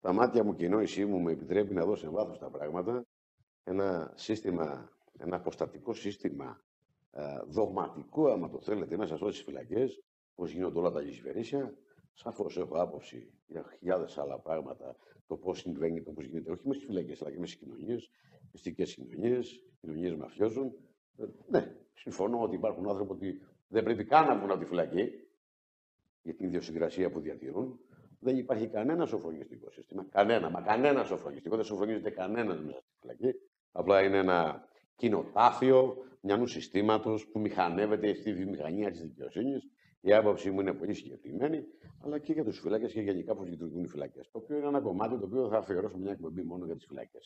Τα 0.00 0.12
μάτια 0.12 0.44
μου 0.44 0.54
και 0.54 0.64
η 0.64 0.68
νόησή 0.68 1.04
μου 1.04 1.20
με 1.20 1.32
επιτρέπει 1.32 1.74
να 1.74 1.84
δω 1.84 1.96
σε 1.96 2.08
βάθος 2.08 2.38
τα 2.38 2.50
πράγματα. 2.50 3.06
Ένα 3.64 4.12
σύστημα, 4.14 4.92
ένα 5.18 5.36
αποστατικό 5.36 5.94
σύστημα 5.94 6.60
ε, 7.10 7.22
δογματικό, 7.46 8.28
άμα 8.28 8.48
το 8.48 8.60
θέλετε, 8.60 8.96
μέσα 8.96 9.16
σε 9.16 9.22
όλες 9.22 9.36
τις 9.36 9.44
φυλακές, 9.44 10.02
πώς 10.34 10.50
γίνονται 10.50 10.78
όλα 10.78 10.90
τα 10.90 11.00
λησιβερίσια. 11.00 11.74
Σαφώς 12.18 12.56
έχω 12.56 12.80
άποψη 12.80 13.32
για 13.46 13.64
χιλιάδες 13.78 14.18
άλλα 14.18 14.38
πράγματα, 14.38 14.96
το 15.26 15.36
πώς 15.36 15.58
συμβαίνει, 15.58 16.02
το 16.02 16.12
πώς 16.12 16.24
γίνεται, 16.24 16.50
όχι 16.50 16.66
μέσα 16.66 16.80
στις 16.80 16.94
φυλακές, 16.94 17.22
αλλά 17.22 17.30
και 17.30 17.38
μέσα 17.38 17.52
στις 17.52 17.68
κοινωνίες, 17.68 18.10
μυστικές 18.52 18.94
κοινωνίες, 18.94 19.64
κοινωνίες 19.80 20.16
μαφιόζων. 20.16 20.72
Ε, 21.16 21.24
ναι, 21.48 21.74
συμφωνώ 21.94 22.40
ότι 22.40 22.54
υπάρχουν 22.54 22.88
άνθρωποι 22.88 23.14
που 23.14 23.46
δεν 23.68 23.84
πρέπει 23.84 24.04
καν 24.04 24.26
να 24.26 24.36
βγουν 24.36 24.50
από 24.50 24.58
τη 24.58 24.64
φυλακή 24.64 25.10
για 26.22 26.34
την 26.34 26.46
ιδιοσυγκρασία 26.46 27.10
που 27.10 27.20
διατηρούν. 27.20 27.80
Δεν 28.18 28.36
υπάρχει 28.36 28.68
κανένα 28.68 29.06
σοφρονιστικό 29.06 29.70
σύστημα. 29.70 30.06
Κανένα, 30.10 30.50
μα 30.50 30.60
κανένα 30.60 31.04
σοφρονιστικό. 31.04 31.56
Δεν 31.56 31.64
σοφρονίζεται 31.64 32.10
κανένας 32.10 32.60
μέσα 32.60 32.78
στη 32.78 32.96
φυλακή. 33.00 33.38
Απλά 33.72 34.02
είναι 34.02 34.18
ένα 34.18 34.68
κοινοτάφιο 34.96 35.96
μιανού 36.20 36.46
συστήματος 36.46 37.28
που 37.28 37.40
μηχανεύεται 37.40 38.14
στη 38.14 38.32
βιομηχανία 38.34 38.90
της 38.90 39.00
δικαιοσύνης. 39.00 39.68
Η 40.06 40.12
άποψή 40.12 40.50
μου 40.50 40.60
είναι 40.60 40.72
πολύ 40.72 40.94
συγκεκριμένη, 40.94 41.64
αλλά 42.04 42.18
και 42.18 42.32
για 42.32 42.44
τους 42.44 42.58
φυλάκες 42.60 42.92
και 42.92 43.00
γενικά 43.00 43.34
πώς 43.34 43.48
λειτουργούν 43.48 43.84
οι 43.84 43.88
φυλακέ. 43.88 44.20
Το 44.32 44.38
οποίο 44.38 44.56
είναι 44.56 44.66
ένα 44.66 44.80
κομμάτι 44.80 45.18
το 45.18 45.24
οποίο 45.24 45.48
θα 45.48 45.56
αφιερώσω 45.58 45.96
μια 45.98 46.10
εκπομπή 46.10 46.42
μόνο 46.42 46.64
για 46.64 46.74
τις 46.74 46.86
φυλακέ. 46.86 47.18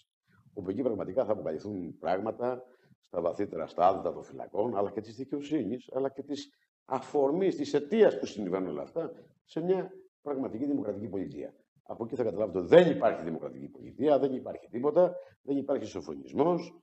Όπου 0.55 0.71
εκεί 0.71 0.83
πραγματικά 0.83 1.25
θα 1.25 1.33
αποκαλυφθούν 1.33 1.99
πράγματα 1.99 2.63
στα 3.01 3.21
βαθύτερα 3.21 3.67
στάδια 3.67 4.13
των 4.13 4.23
φυλακών, 4.23 4.77
αλλά 4.77 4.91
και 4.91 5.01
της 5.01 5.17
δικαιοσύνης, 5.17 5.91
αλλά 5.93 6.09
και 6.09 6.23
της 6.23 6.49
αφορμής, 6.85 7.57
της 7.57 7.75
αιτίας 7.75 8.19
που 8.19 8.27
συμβαίνουν 8.27 8.69
όλα 8.69 8.83
αυτά 8.83 9.13
σε 9.45 9.61
μια 9.61 9.91
πραγματική 10.23 10.65
δημοκρατική 10.67 11.09
πολιτεία. 11.09 11.55
Από 11.83 12.05
εκεί 12.05 12.15
θα 12.15 12.25
καταλάβετε 12.25 12.59
ότι 12.59 12.69
δεν 12.69 12.91
υπάρχει 12.91 13.25
δημοκρατική 13.25 13.69
πολιτεία, 13.69 14.19
δεν 14.19 14.33
υπάρχει 14.33 14.69
τίποτα, 14.71 15.15
δεν 15.43 15.57
υπάρχει 15.57 15.85
σοφρονισμός, 15.85 16.81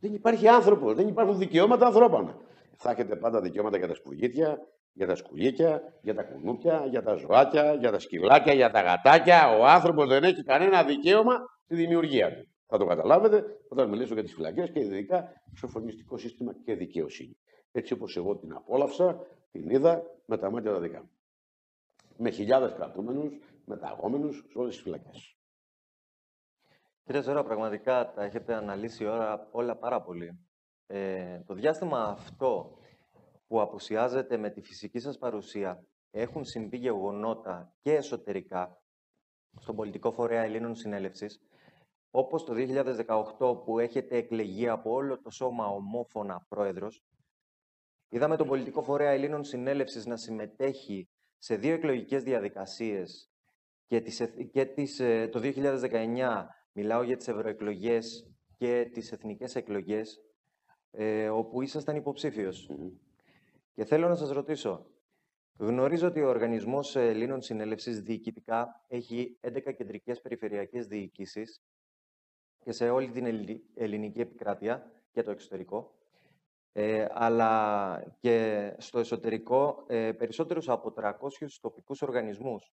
δεν 0.00 0.14
υπάρχει 0.14 0.48
άνθρωπος, 0.48 0.94
δεν 0.94 1.08
υπάρχουν 1.08 1.38
δικαιώματα 1.38 1.86
ανθρώπων. 1.86 2.36
Θα 2.76 2.90
έχετε 2.90 3.16
πάντα 3.16 3.40
δικαιώματα 3.40 3.76
για 3.78 3.86
τα 3.86 3.94
σπουργίτια, 3.94 4.58
για 4.92 5.06
τα 5.06 5.14
σκουλίκια, 5.14 5.82
για 6.02 6.14
τα 6.14 6.22
κουνούπια, 6.22 6.86
για 6.86 7.02
τα 7.02 7.14
ζωάκια, 7.14 7.74
για 7.74 7.90
τα 7.90 7.98
σκυλάκια, 7.98 8.52
για 8.52 8.70
τα 8.70 8.80
γατάκια. 8.80 9.58
Ο 9.58 9.66
άνθρωπος 9.66 10.08
δεν 10.08 10.24
έχει 10.24 10.42
κανένα 10.42 10.84
δικαίωμα 10.84 11.38
στη 11.64 11.74
δημιουργία 11.74 12.36
του. 12.36 12.48
Θα 12.66 12.78
το 12.78 12.86
καταλάβετε 12.86 13.44
όταν 13.68 13.88
μιλήσω 13.88 14.14
για 14.14 14.22
τις 14.22 14.34
φυλακές 14.34 14.70
και 14.70 14.80
ειδικά 14.80 15.24
σοφρονιστικό 15.56 16.18
σύστημα 16.18 16.52
και 16.64 16.74
δικαιοσύνη. 16.74 17.36
Έτσι 17.72 17.92
όπως 17.92 18.16
εγώ 18.16 18.36
την 18.36 18.52
απόλαυσα, 18.52 19.26
την 19.50 19.70
είδα 19.70 20.02
με 20.26 20.38
τα 20.38 20.50
μάτια 20.50 20.72
τα 20.72 20.80
δικά 20.80 20.98
μου 20.98 21.10
με 22.20 22.30
χιλιάδες 22.30 22.72
κρατούμενους, 22.72 23.38
μεταγόμενους 23.64 24.36
σε 24.36 24.58
όλες 24.58 24.74
τις 24.74 24.82
φυλακές. 24.82 25.36
Κύριε 27.04 27.22
Ζώρα, 27.22 27.42
πραγματικά 27.42 28.12
τα 28.12 28.24
έχετε 28.24 28.54
αναλύσει 28.54 29.04
όλα, 29.04 29.48
όλα 29.50 29.76
πάρα 29.76 30.02
πολύ. 30.02 30.46
Ε, 30.86 31.40
το 31.46 31.54
διάστημα 31.54 32.02
αυτό 32.02 32.78
που 33.50 33.60
απουσιάζεται 33.60 34.36
με 34.36 34.50
τη 34.50 34.60
φυσική 34.60 34.98
σας 34.98 35.18
παρουσία 35.18 35.84
έχουν 36.10 36.44
συμβεί 36.44 36.76
γεγονότα 36.76 37.74
και 37.80 37.94
εσωτερικά 37.94 38.82
στον 39.60 39.76
πολιτικό 39.76 40.12
φορέα 40.12 40.42
Ελλήνων 40.42 40.74
Συνέλευσης, 40.74 41.40
όπως 42.10 42.44
το 42.44 42.54
2018 43.38 43.64
που 43.64 43.78
έχετε 43.78 44.16
εκλεγεί 44.16 44.68
από 44.68 44.92
όλο 44.92 45.20
το 45.20 45.30
σώμα 45.30 45.66
ομόφωνα 45.66 46.46
πρόεδρος, 46.48 47.04
είδαμε 48.08 48.36
τον 48.36 48.46
πολιτικό 48.46 48.82
φορέα 48.82 49.10
Ελλήνων 49.10 49.44
Συνέλευσης 49.44 50.06
να 50.06 50.16
συμμετέχει 50.16 51.08
σε 51.38 51.56
δύο 51.56 51.72
εκλογικές 51.72 52.22
διαδικασίες 52.22 53.30
και, 53.86 54.00
τις, 54.00 54.22
και 54.52 54.64
τις, 54.64 55.00
ε, 55.00 55.28
το 55.28 55.40
2019 55.40 56.46
μιλάω 56.72 57.02
για 57.02 57.16
τις 57.16 57.28
ευρωεκλογές 57.28 58.30
και 58.56 58.90
τις 58.92 59.12
εθνικές 59.12 59.56
εκλογές, 59.56 60.20
ε, 60.90 61.28
όπου 61.28 61.62
ήσασταν 61.62 61.96
Και 63.80 63.86
θέλω 63.86 64.08
να 64.08 64.14
σας 64.14 64.30
ρωτήσω, 64.30 64.86
γνωρίζω 65.58 66.06
ότι 66.06 66.20
ο 66.20 66.28
Οργανισμός 66.28 66.96
Ελλήνων 66.96 67.42
Συνέλευσης 67.42 68.00
διοικητικά 68.00 68.84
έχει 68.88 69.38
11 69.40 69.74
κεντρικές 69.76 70.20
περιφερειακές 70.20 70.86
διοικήσεις 70.86 71.62
και 72.64 72.72
σε 72.72 72.90
όλη 72.90 73.10
την 73.10 73.26
ελληνική 73.74 74.20
επικράτεια 74.20 74.92
και 75.12 75.22
το 75.22 75.30
εξωτερικό 75.30 75.94
ε, 76.72 77.06
αλλά 77.10 78.14
και 78.20 78.70
στο 78.78 78.98
εσωτερικό 78.98 79.84
ε, 79.88 80.12
περισσότερους 80.12 80.68
από 80.68 80.92
300 80.96 81.12
τοπικούς 81.60 82.02
οργανισμούς. 82.02 82.72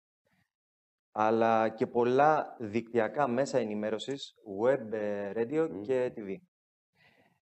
αλλά 1.11 1.69
και 1.69 1.87
πολλά 1.87 2.55
δικτυακά 2.59 3.27
μέσα 3.27 3.57
ενημέρωσης, 3.57 4.35
web, 4.61 4.91
ε, 4.91 5.31
radio 5.35 5.69
και 5.81 6.13
TV. 6.15 6.35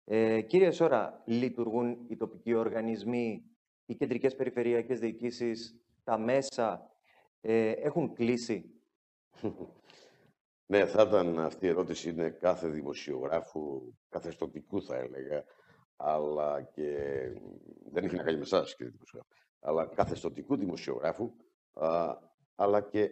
Ε, 0.06 0.42
κύριε 0.42 0.72
Σόρα, 0.72 1.24
λειτουργούν 1.26 2.06
οι 2.08 2.18
τοπικοί 2.18 2.54
οργανισμοί, 2.54 3.48
οι 3.86 3.96
κεντρικές 3.96 4.36
περιφερειακές 4.36 5.00
διοικήσεις, 5.00 5.76
τα 6.04 6.18
μέσα, 6.18 6.90
ε, 7.42 7.72
έχουν 7.72 8.14
κλείσει; 8.14 8.74
Ναι, 10.66 10.86
θα 10.86 11.02
ήταν 11.02 11.40
αυτή 11.40 11.66
η 11.66 11.70
ερώτηση 11.70 12.10
είναι 12.10 12.30
κάθε 12.30 12.68
δημοσιογράφου, 12.68 13.94
καθεστωτικού 14.10 14.84
θα 14.84 14.96
έλεγα, 14.96 15.44
αλλά 15.96 16.62
και 16.62 16.98
δεν 17.92 18.04
έχει 18.04 18.16
να 18.16 18.24
κάνει 18.24 18.38
με 18.38 18.44
εσάς 18.44 18.76
κύριε 18.76 18.92
δημοσιογράφου, 18.92 19.34
αλλά 19.60 19.86
καθεστωτικού 19.86 20.56
δημοσιογράφου, 20.56 21.34
α, 21.74 22.18
αλλά 22.56 22.82
και 22.82 23.10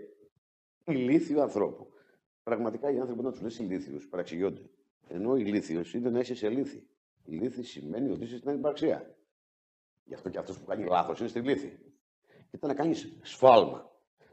ηλίθιου 0.86 1.42
ανθρώπου. 1.42 1.88
Πραγματικά 2.44 2.92
οι 2.92 3.00
άνθρωποι 3.00 3.24
να 3.24 3.32
τους 3.32 3.42
λες 3.42 3.60
ηλίθιους 3.60 4.08
παραξηγιόνται. 4.08 4.70
Ενώ 5.08 5.36
ηλίθιος 5.36 5.94
είναι 5.94 6.10
να 6.10 6.20
είσαι 6.20 6.36
σε 6.36 6.50
λύθη. 6.50 6.88
Η 7.24 7.36
λύθη 7.36 7.64
σημαίνει 7.64 8.10
ότι 8.12 8.24
είσαι 8.24 8.38
στην 8.38 8.50
ανυπαρξία. 8.50 9.16
Γι' 10.04 10.14
αυτό 10.14 10.30
και 10.30 10.38
αυτός 10.38 10.60
που 10.60 10.66
κάνει 10.66 10.84
λάθος 10.86 11.20
είναι 11.20 11.30
στη 11.30 11.40
λύθη. 11.40 11.80
Ήταν 12.52 12.70
να 12.70 12.76
κάνεις 12.76 13.14
σφάλμα. 13.22 13.92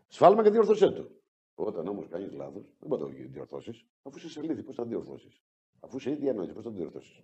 Σφάλμα 0.09 0.43
και 0.43 0.51
διορθώσέ 0.51 0.91
το. 0.91 1.11
Όταν 1.55 1.89
όμως 1.89 2.09
κάνεις 2.09 2.33
λάθος, 2.33 2.63
δεν 2.79 2.89
μπορείς 2.89 3.05
να 3.05 3.11
το 3.11 3.29
διορθώσεις, 3.29 3.87
αφού 4.03 4.17
είσαι 4.17 4.29
σε 4.29 4.43
λύθη, 4.43 4.63
πώς 4.63 4.75
θα 4.75 4.85
διορθώσεις; 4.85 5.43
Αφού 5.81 5.97
είσαι 5.97 6.11
ήδη 6.11 6.29
ανόητος, 6.29 6.55
πώς 6.55 6.65
θα 6.65 6.71
το 6.71 6.77
διορθώσεις; 6.77 7.23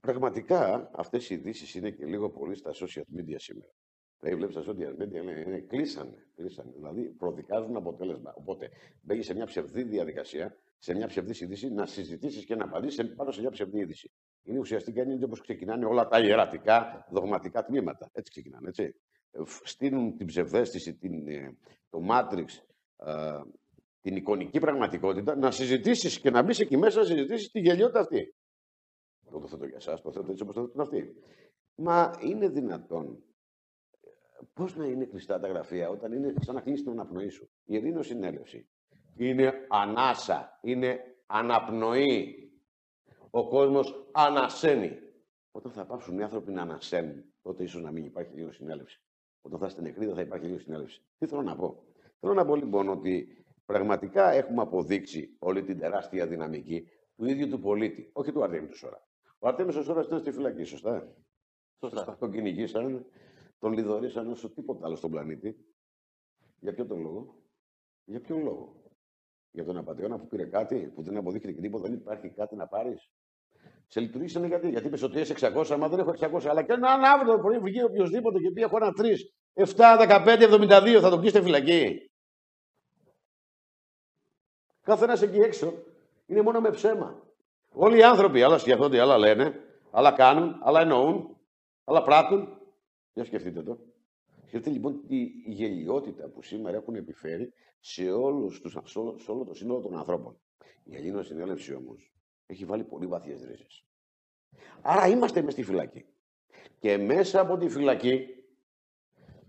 Πραγματικά 0.00 0.90
αυτές 0.94 1.30
οι 1.30 1.34
ειδήσεις 1.34 1.74
είναι 1.74 1.90
και 1.90 2.04
λίγο 2.04 2.30
πολύ 2.30 2.54
στα 2.54 2.70
social 2.74 3.18
media 3.18 3.34
σήμερα. 3.36 3.72
Δηλαδή, 4.20 4.36
βλέπεις 4.36 4.54
στα 4.54 4.72
social 4.72 4.92
media, 4.94 4.96
λένε, 4.96 5.40
είναι, 5.40 5.60
κλείσανε, 5.60 6.26
κλείσανε. 6.34 6.72
Δηλαδή, 6.76 7.02
προδικάζουν 7.02 7.76
αποτέλεσμα. 7.76 8.34
Οπότε, 8.36 8.70
μπαίνεις 9.02 9.26
σε 9.26 9.34
μια 9.34 9.46
ψευδή 9.46 9.82
διαδικασία, 9.82 10.56
σε 10.78 10.94
μια 10.94 11.06
ψευδή 11.06 11.44
είδηση, 11.44 11.68
να 11.68 11.86
συζητήσεις 11.86 12.44
και 12.44 12.54
να 12.54 12.64
απαντήσεις 12.64 13.14
πάνω 13.14 13.30
σε 13.30 13.40
μια 13.40 13.50
ψευδή 13.50 13.78
είδηση. 13.78 14.10
Είναι 14.42 14.58
ουσιαστικά 14.58 15.02
είναι 15.02 15.24
όπως 15.24 15.40
ξεκινάνε 15.40 15.84
όλα 15.84 16.08
τα 16.08 16.20
ιερατικά 16.20 17.06
δογματικά 17.10 17.64
τμήματα. 17.64 18.10
Έτσι 18.12 18.30
ξεκινάνε, 18.30 18.68
έτσι. 18.68 18.94
Στείλουν 19.62 20.16
την 20.16 20.26
ψευδέστηση, 20.26 20.94
την, 20.94 21.28
ε, 21.28 21.56
το 21.90 22.00
Matrix, 22.10 22.46
την 24.00 24.16
εικονική 24.16 24.58
πραγματικότητα, 24.58 25.36
να 25.36 25.50
συζητήσεις 25.50 26.20
και 26.20 26.30
να 26.30 26.42
μπεις 26.42 26.60
εκεί 26.60 26.76
μέσα 26.76 26.98
να 26.98 27.04
συζητήσεις 27.04 27.50
τη 27.50 27.60
γελιότητα 27.60 28.00
αυτή. 28.00 28.34
Εγώ 29.28 29.38
το 29.38 29.46
θέτω 29.46 29.66
για 29.66 29.76
εσάς, 29.76 30.00
το 30.00 30.12
θέτω 30.12 30.30
έτσι 30.30 30.42
όπως 30.42 30.54
το 30.54 30.60
θέτουν 30.60 30.80
αυτοί. 30.80 31.14
Μα 31.74 32.10
είναι 32.22 32.48
δυνατόν 32.48 33.24
Πώς 34.54 34.76
να 34.76 34.86
είναι 34.86 35.04
κλειστά 35.04 35.40
τα 35.40 35.48
γραφεία 35.48 35.88
όταν 35.88 36.12
είναι 36.12 36.34
σαν 36.40 36.54
να 36.54 36.60
κλείσει 36.60 36.82
την 36.82 36.92
αναπνοή 36.92 37.28
σου; 37.28 37.50
Η 37.64 37.74
Ειρήνο 37.74 38.02
Συνέλευση 38.02 38.68
είναι 39.16 39.52
ανάσα, 39.68 40.58
είναι 40.62 41.00
αναπνοή. 41.26 42.49
Ο 43.30 43.48
κόσμος 43.48 44.08
ανασένει. 44.12 44.98
Όταν 45.50 45.72
θα 45.72 45.86
πάψουν 45.86 46.18
οι 46.18 46.22
άνθρωποι 46.22 46.52
να 46.52 46.62
ανασένουν, 46.62 47.24
τότε 47.42 47.62
ίσως 47.62 47.82
να 47.82 47.90
μην 47.90 48.04
υπάρχει 48.04 48.34
λίγο 48.34 48.52
συνέλευση. 48.52 49.00
Όταν 49.40 49.58
θα 49.58 49.66
είστε 49.66 49.80
νεκροί, 49.82 50.06
δεν 50.06 50.14
θα 50.14 50.20
υπάρχει 50.20 50.46
λίγο 50.46 50.58
συνέλευση. 50.58 51.02
Τι 51.18 51.26
θέλω 51.26 51.42
να 51.42 51.56
πω; 51.56 51.82
Θέλω 52.20 52.34
να 52.34 52.44
πω 52.44 52.54
λοιπόν 52.56 52.88
ότι 52.88 53.44
πραγματικά 53.64 54.30
έχουμε 54.30 54.62
αποδείξει 54.62 55.36
όλη 55.38 55.62
την 55.64 55.78
τεράστια 55.78 56.26
δυναμική 56.26 56.88
του 57.16 57.24
ίδιου 57.24 57.48
του 57.48 57.60
πολίτη, 57.60 58.10
όχι 58.12 58.32
του 58.32 58.42
Αρτέμι 58.42 58.66
του 58.66 58.76
Σόρα. 58.76 59.08
Ο 59.38 59.48
Αρτέμι 59.48 59.72
του 59.72 59.82
Σόρας 59.82 60.06
ήταν 60.06 60.18
στη 60.18 60.32
φυλακή, 60.32 60.64
σωστά; 60.64 61.14
Σωστά. 61.78 62.16
Τον 62.18 62.32
κυνηγήσαν, 62.32 63.06
τον 63.58 63.72
λιδωρήσαν 63.72 64.30
όσο 64.30 64.50
τίποτα 64.50 64.86
άλλο 64.86 64.96
στον 64.96 65.10
πλανήτη. 65.10 65.56
Για 66.60 66.74
ποιο 66.74 66.86
τον 66.86 67.00
λόγο; 67.00 67.42
Για 68.04 68.20
ποιον 68.20 68.42
λόγο; 68.42 68.82
Για 69.50 69.64
τον 69.64 69.76
απαταιώνα 69.76 70.18
που 70.18 70.26
πήρε 70.26 70.44
κάτι, 70.44 70.92
που 70.94 71.02
δεν 71.02 71.16
αποδείχθηκε 71.16 71.60
τίποτα, 71.60 71.82
δεν 71.88 71.92
υπάρχει 71.92 72.28
κάτι 72.28 72.56
να 72.56 72.66
πάρεις; 72.66 73.10
Σε 73.92 74.00
λειτουργήσανε 74.00 74.46
γιατί, 74.46 74.68
γιατί 74.68 74.86
είπες 74.86 75.02
ότι 75.02 75.20
είσαι 75.20 75.34
600, 75.40 75.70
αλλά 75.70 75.88
δεν 75.88 75.98
έχω 75.98 76.14
600. 76.20 76.46
Αλλά 76.46 76.62
και 76.62 76.72
αν 76.72 76.84
αύριο 76.84 77.32
το 77.32 77.38
πρωί 77.38 77.58
βγει 77.58 77.82
οποιοδήποτε 77.82 78.38
και 78.38 78.50
πει: 78.50 78.62
Έχω 78.62 78.76
ένα 78.76 78.92
3, 78.96 79.66
7, 79.66 80.24
15, 80.24 80.94
72, 80.94 80.98
θα 81.00 81.10
τον 81.10 81.20
κλείσετε 81.20 81.42
φυλακή. 81.42 82.10
Καθένα 84.82 85.18
εκεί 85.22 85.38
έξω 85.38 85.72
είναι 86.26 86.42
μόνο 86.42 86.60
με 86.60 86.70
ψέμα. 86.70 87.22
Όλοι 87.72 87.98
οι 87.98 88.02
άνθρωποι 88.02 88.42
άλλα 88.42 88.58
σκέφτονται, 88.58 89.00
άλλα 89.00 89.18
λένε, 89.18 89.60
άλλα 89.90 90.12
κάνουν, 90.12 90.60
άλλα 90.62 90.80
εννοούν, 90.80 91.36
άλλα 91.84 92.02
πράττουν. 92.02 92.58
Για 93.12 93.24
σκεφτείτε 93.24 93.62
το. 93.62 93.78
Σκεφτείτε 94.46 94.70
λοιπόν 94.70 95.06
τη 95.06 95.16
γελιότητα 95.46 96.28
που 96.28 96.42
σήμερα 96.42 96.76
έχουν 96.76 96.94
επιφέρει 96.94 97.52
σε, 97.80 98.10
όλους 98.10 98.60
τους, 98.60 98.76
σε 99.16 99.30
όλο 99.30 99.44
το 99.44 99.54
σύνολο 99.54 99.80
των 99.80 99.96
ανθρώπων. 99.96 100.40
Η 100.84 100.96
Ελλήνων 100.96 101.24
συνέλευση 101.24 101.74
όμως 101.74 102.12
έχει 102.50 102.64
βάλει 102.64 102.84
πολύ 102.84 103.06
βαθιές 103.06 103.44
ρίζες. 103.44 103.84
Άρα 104.82 105.06
είμαστε 105.06 105.42
μες 105.42 105.52
στη 105.52 105.62
φυλακή. 105.62 106.06
Και 106.78 106.96
μέσα 106.96 107.40
από 107.40 107.56
τη 107.56 107.68
φυλακή 107.68 108.44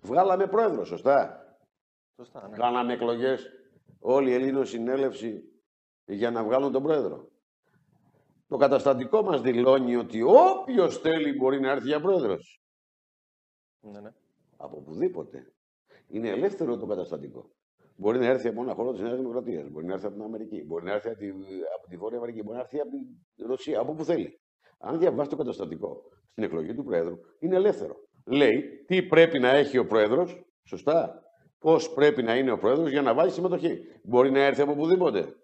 βγάλαμε 0.02 0.48
πρόεδρο, 0.48 0.86
σωστά; 0.86 1.42
Σωστά, 2.16 2.48
ναι. 2.48 2.58
Κάναμε 2.58 2.94
εκλογές 2.94 3.50
όλη 4.00 4.30
η 4.30 4.34
Ελλήνων 4.34 4.66
συνέλευση 4.66 5.44
για 6.06 6.32
να 6.32 6.44
βγάλουν 6.44 6.72
τον 6.72 6.84
πρόεδρο. 6.84 7.30
Το 8.48 8.58
καταστατικό 8.58 9.22
μας 9.22 9.42
δηλώνει 9.42 9.96
ότι 9.96 10.22
όποιος 10.22 11.00
θέλει 11.00 11.34
μπορεί 11.34 11.60
να 11.60 11.72
έρθει 11.72 11.88
για 11.88 12.02
πρόεδρος. 12.02 12.62
Ναι, 13.80 14.00
ναι. 14.00 14.14
Από 14.58 14.78
οπουδήποτε. 14.78 15.54
Είναι 16.08 16.30
ελεύθερο 16.30 16.78
το 16.78 16.86
καταστατικό. 16.86 17.50
Μπορεί 18.02 18.20
να 18.20 18.26
έρθει 18.26 18.48
από 18.48 18.62
ένα 18.62 18.74
χώρο 18.74 18.92
της 18.92 19.02
Νέας 19.02 19.18
Δημοκρατίας, 19.18 19.70
μπορεί 19.70 19.86
να 19.86 19.94
έρθει 19.94 20.06
από 20.06 20.16
την 20.16 20.24
Αμερική, 20.24 20.64
μπορεί 20.66 20.84
να 20.84 20.92
έρθει 20.92 21.10
από 21.10 21.18
τη, 21.18 21.28
από 21.78 21.88
τη 21.90 21.98
Βόρεια 21.98 22.18
Αμερική, 22.18 22.44
μπορεί 22.44 22.56
να 22.56 22.64
έρθει 22.64 22.80
από 22.80 22.90
τη 23.36 23.44
Ρωσία, 23.44 23.80
από 23.80 23.92
όπου 23.92 24.04
θέλει. 24.04 24.40
Αν 24.80 25.00
διαβάσει 25.00 25.30
το 25.30 25.36
καταστατικό 25.36 26.02
στην 26.30 26.44
εκλογή 26.44 26.74
του 26.74 26.84
Πρόεδρου, 26.84 27.16
είναι 27.40 27.56
ελεύθερο. 27.56 27.96
Λέει 28.26 28.84
τι 28.88 29.04
πρέπει 29.04 29.40
να 29.40 29.50
έχει 29.50 29.78
ο 29.78 29.86
Πρόεδρο, 29.86 30.28
σωστά. 30.64 31.22
Πώς 31.60 31.94
πρέπει 31.94 32.24
να 32.24 32.38
είναι 32.38 32.52
ο 32.52 32.58
Πρόεδρο 32.58 32.88
για 32.88 33.02
να 33.02 33.14
βάλει 33.14 33.32
συμμετοχή. 33.32 33.80
Μπορεί 34.04 34.32
να 34.32 34.40
έρθει 34.40 34.62
από 34.62 34.72
οπουδήποτε. 34.72 35.36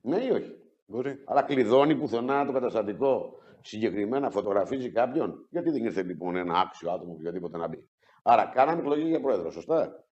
Ναι 0.00 0.24
ή 0.24 0.30
όχι; 0.30 0.52
Μπορεί. 0.86 1.22
Αλλά 1.24 1.42
κλειδώνει 1.42 1.96
πουθενά 1.96 2.46
το 2.46 2.52
καταστατικό 2.52 3.38
συγκεκριμένα 3.60 4.30
φωτογραφίζει 4.30 4.90
κάποιον. 4.90 5.46
Γιατί 5.50 5.70
δεν 5.70 5.84
ήρθε 5.84 6.02
λοιπόν 6.02 6.36
ένα 6.36 6.58
άξιο 6.58 6.90
άτομο 6.90 7.12
οποιοδήποτε 7.12 7.58
να 7.58 7.68
μπει. 7.68 7.88
Άρα 8.22 8.46
κάναμε 8.46 8.80
εκλογή 8.80 9.08
για 9.08 9.20
πρόεδρο, 9.20 9.50
σωστά. 9.50 10.04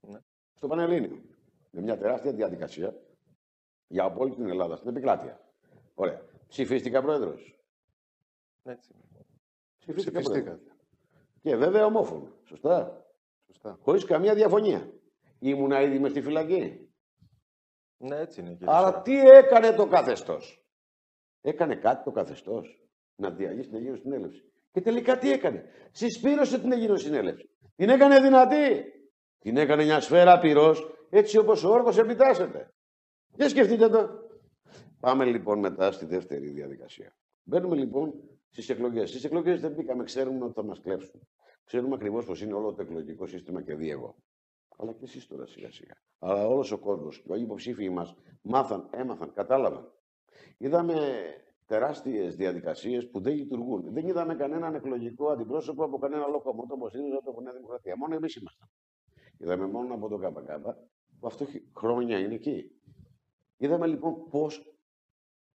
Ναι. 0.00 0.18
Στο 0.60 0.68
Πανελλήνιο. 0.68 1.20
Με 1.70 1.80
μια 1.80 1.98
τεράστια 1.98 2.32
διαδικασία 2.32 2.94
για 3.88 4.14
όλη 4.18 4.34
την 4.34 4.48
Ελλάδα, 4.48 4.76
στην 4.76 4.88
επικράτεια. 4.88 5.40
Ωραία. 5.94 6.22
Ψηφίστηκα 6.48 7.02
πρόεδρος. 7.02 7.58
Έτσι. 8.62 8.94
Ψηφίστηκα 9.78 10.18
Ψηφίστηκα. 10.18 10.50
πρόεδρος. 10.50 10.76
Και 11.42 11.56
βέβαια 11.56 11.84
ομόφωνα. 11.84 12.32
Σωστά. 12.44 13.04
Σωστά. 13.46 13.78
Χωρίς 13.82 14.04
καμία 14.04 14.34
διαφωνία. 14.34 14.92
Ήμουνα 15.38 15.80
ήδη 15.82 15.98
μες 15.98 16.10
στη 16.10 16.22
φυλακή. 16.22 16.88
Ναι, 17.98 18.16
έτσι 18.16 18.40
είναι. 18.40 18.50
Κύριε 18.54 18.74
Άρα 18.74 18.86
Σόρα. 18.86 19.02
τι 19.02 19.18
έκανε 19.18 19.72
το 19.72 19.86
καθεστώς; 19.86 20.64
Έκανε 21.40 21.74
κάτι 21.76 22.04
το 22.04 22.10
καθεστώς; 22.10 22.82
Να 23.16 23.30
διαλύσει 23.30 23.68
την 23.68 23.76
Αιγύρω 23.78 23.96
Συνέλευση. 23.96 24.52
Και 24.72 24.80
τελικά 24.80 25.18
τι 25.18 25.32
έκανε; 25.32 25.64
Συσπήρωσε 25.90 26.60
την 26.60 26.72
Αιγύρω 26.72 26.96
Συνέλευση. 26.96 27.50
Την 27.76 27.88
έκανε 27.88 28.20
δυνατή. 28.20 28.94
Την 29.40 29.56
έκανε 29.56 29.84
μια 29.84 30.00
σφαίρα 30.00 30.38
πυρός 30.38 30.90
έτσι 31.10 31.38
όπως 31.38 31.64
ο 31.64 31.70
όρκο 31.70 32.00
επιτάσσεται. 32.00 32.72
Για 33.34 33.48
σκεφτείτε 33.48 33.88
το. 33.88 34.08
Πάμε 35.00 35.24
λοιπόν 35.24 35.58
μετά 35.58 35.92
στη 35.92 36.06
δεύτερη 36.06 36.48
διαδικασία. 36.48 37.16
Μπαίνουμε 37.42 37.76
λοιπόν 37.76 38.14
στις 38.50 38.68
εκλογές. 38.68 39.08
Στις 39.08 39.24
εκλογές 39.24 39.60
δεν 39.60 39.72
μπήκαμε, 39.72 40.04
ξέρουμε 40.04 40.44
ότι 40.44 40.52
θα 40.54 40.64
μας 40.64 40.80
κλέψουν. 40.80 41.28
Ξέρουμε 41.64 41.94
ακριβώς 41.94 42.24
πώ 42.24 42.34
είναι 42.42 42.54
όλο 42.54 42.74
το 42.74 42.82
εκλογικό 42.82 43.26
σύστημα 43.26 43.62
και 43.62 43.74
δει 43.74 43.90
εγώ. 43.90 44.16
Αλλά 44.78 44.92
και 44.92 45.04
εσείς 45.04 45.26
τώρα 45.26 45.46
σιγά 45.46 45.70
σιγά. 45.70 45.94
Αλλά 46.18 46.46
όλος 46.46 46.72
ο 46.72 46.78
κόσμος 46.78 47.20
και 47.20 47.32
όλοι 47.32 47.40
οι 47.40 47.44
υποψήφοι 47.44 47.90
μας 47.90 48.16
μάθαν, 48.42 48.88
έμαθαν, 48.92 49.32
κατάλαβαν. 49.32 49.92
Είδαμε 50.58 50.94
τεράστιες 51.66 52.36
διαδικασίες 52.36 53.10
που 53.10 53.20
δεν 53.20 53.34
λειτουργούν. 53.34 53.92
Δεν 53.92 54.08
είδαμε 54.08 54.34
κανέναν 54.34 54.74
εκλογικό 54.74 55.28
αντιπρόσωπο 55.28 55.84
από 55.84 55.98
κανένα 55.98 56.26
λοκομότο 56.26 56.74
όπως 56.74 56.90
ΣΥΡΙΖΑ 56.90 57.16
από 57.26 57.40
Νέα 57.40 57.52
Δημοκρατία. 57.52 57.96
Μόνο 57.96 58.14
εμείς 58.14 58.34
ήμασταν. 58.36 58.68
Είδαμε 59.42 59.66
μόνο 59.66 59.94
από 59.94 60.08
τον 60.08 60.20
ΚΚ 60.20 60.50
που 61.20 61.26
αυτό 61.26 61.44
έχει 61.44 61.70
χρόνια 61.76 62.18
είναι 62.18 62.34
εκεί. 62.34 62.70
Είδαμε 63.56 63.86
λοιπόν 63.86 64.28
πώς 64.30 64.76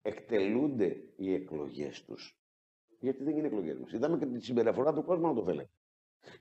εκτελούνται 0.01 1.13
οι 1.15 1.33
εκλογές 1.33 2.03
τους. 2.03 2.39
Γιατί 2.99 3.23
δεν 3.23 3.37
είναι 3.37 3.47
εκλογές 3.47 3.77
μας. 3.77 3.91
Είδαμε 3.91 4.17
και 4.17 4.25
τη 4.25 4.39
συμπεριφορά 4.39 4.93
του 4.93 5.03
κόσμου, 5.03 5.27
αν 5.27 5.35
το 5.35 5.43
θέλετε. 5.43 5.69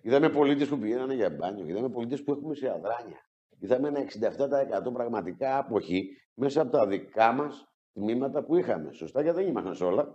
Είδαμε 0.00 0.30
πολίτες 0.30 0.68
που 0.68 0.78
πηγαίνανε 0.78 1.14
για 1.14 1.30
μπάνιο. 1.30 1.68
Είδαμε 1.68 1.88
πολίτες 1.88 2.22
που 2.22 2.32
έχουμε 2.32 2.54
σε 2.54 2.70
αδράνεια. 2.70 3.28
Είδαμε 3.58 3.88
ένα 3.88 4.00
67% 4.00 4.92
πραγματικά 4.92 5.58
αποχή 5.58 6.16
μέσα 6.34 6.60
από 6.62 6.70
τα 6.70 6.86
δικά 6.86 7.32
μας 7.32 7.64
τμήματα 7.92 8.44
που 8.44 8.56
είχαμε. 8.56 8.92
Σωστά, 8.92 9.22
γιατί 9.22 9.38
δεν 9.38 9.48
ήμασταν 9.48 9.74
σε 9.74 9.84
όλα. 9.84 10.14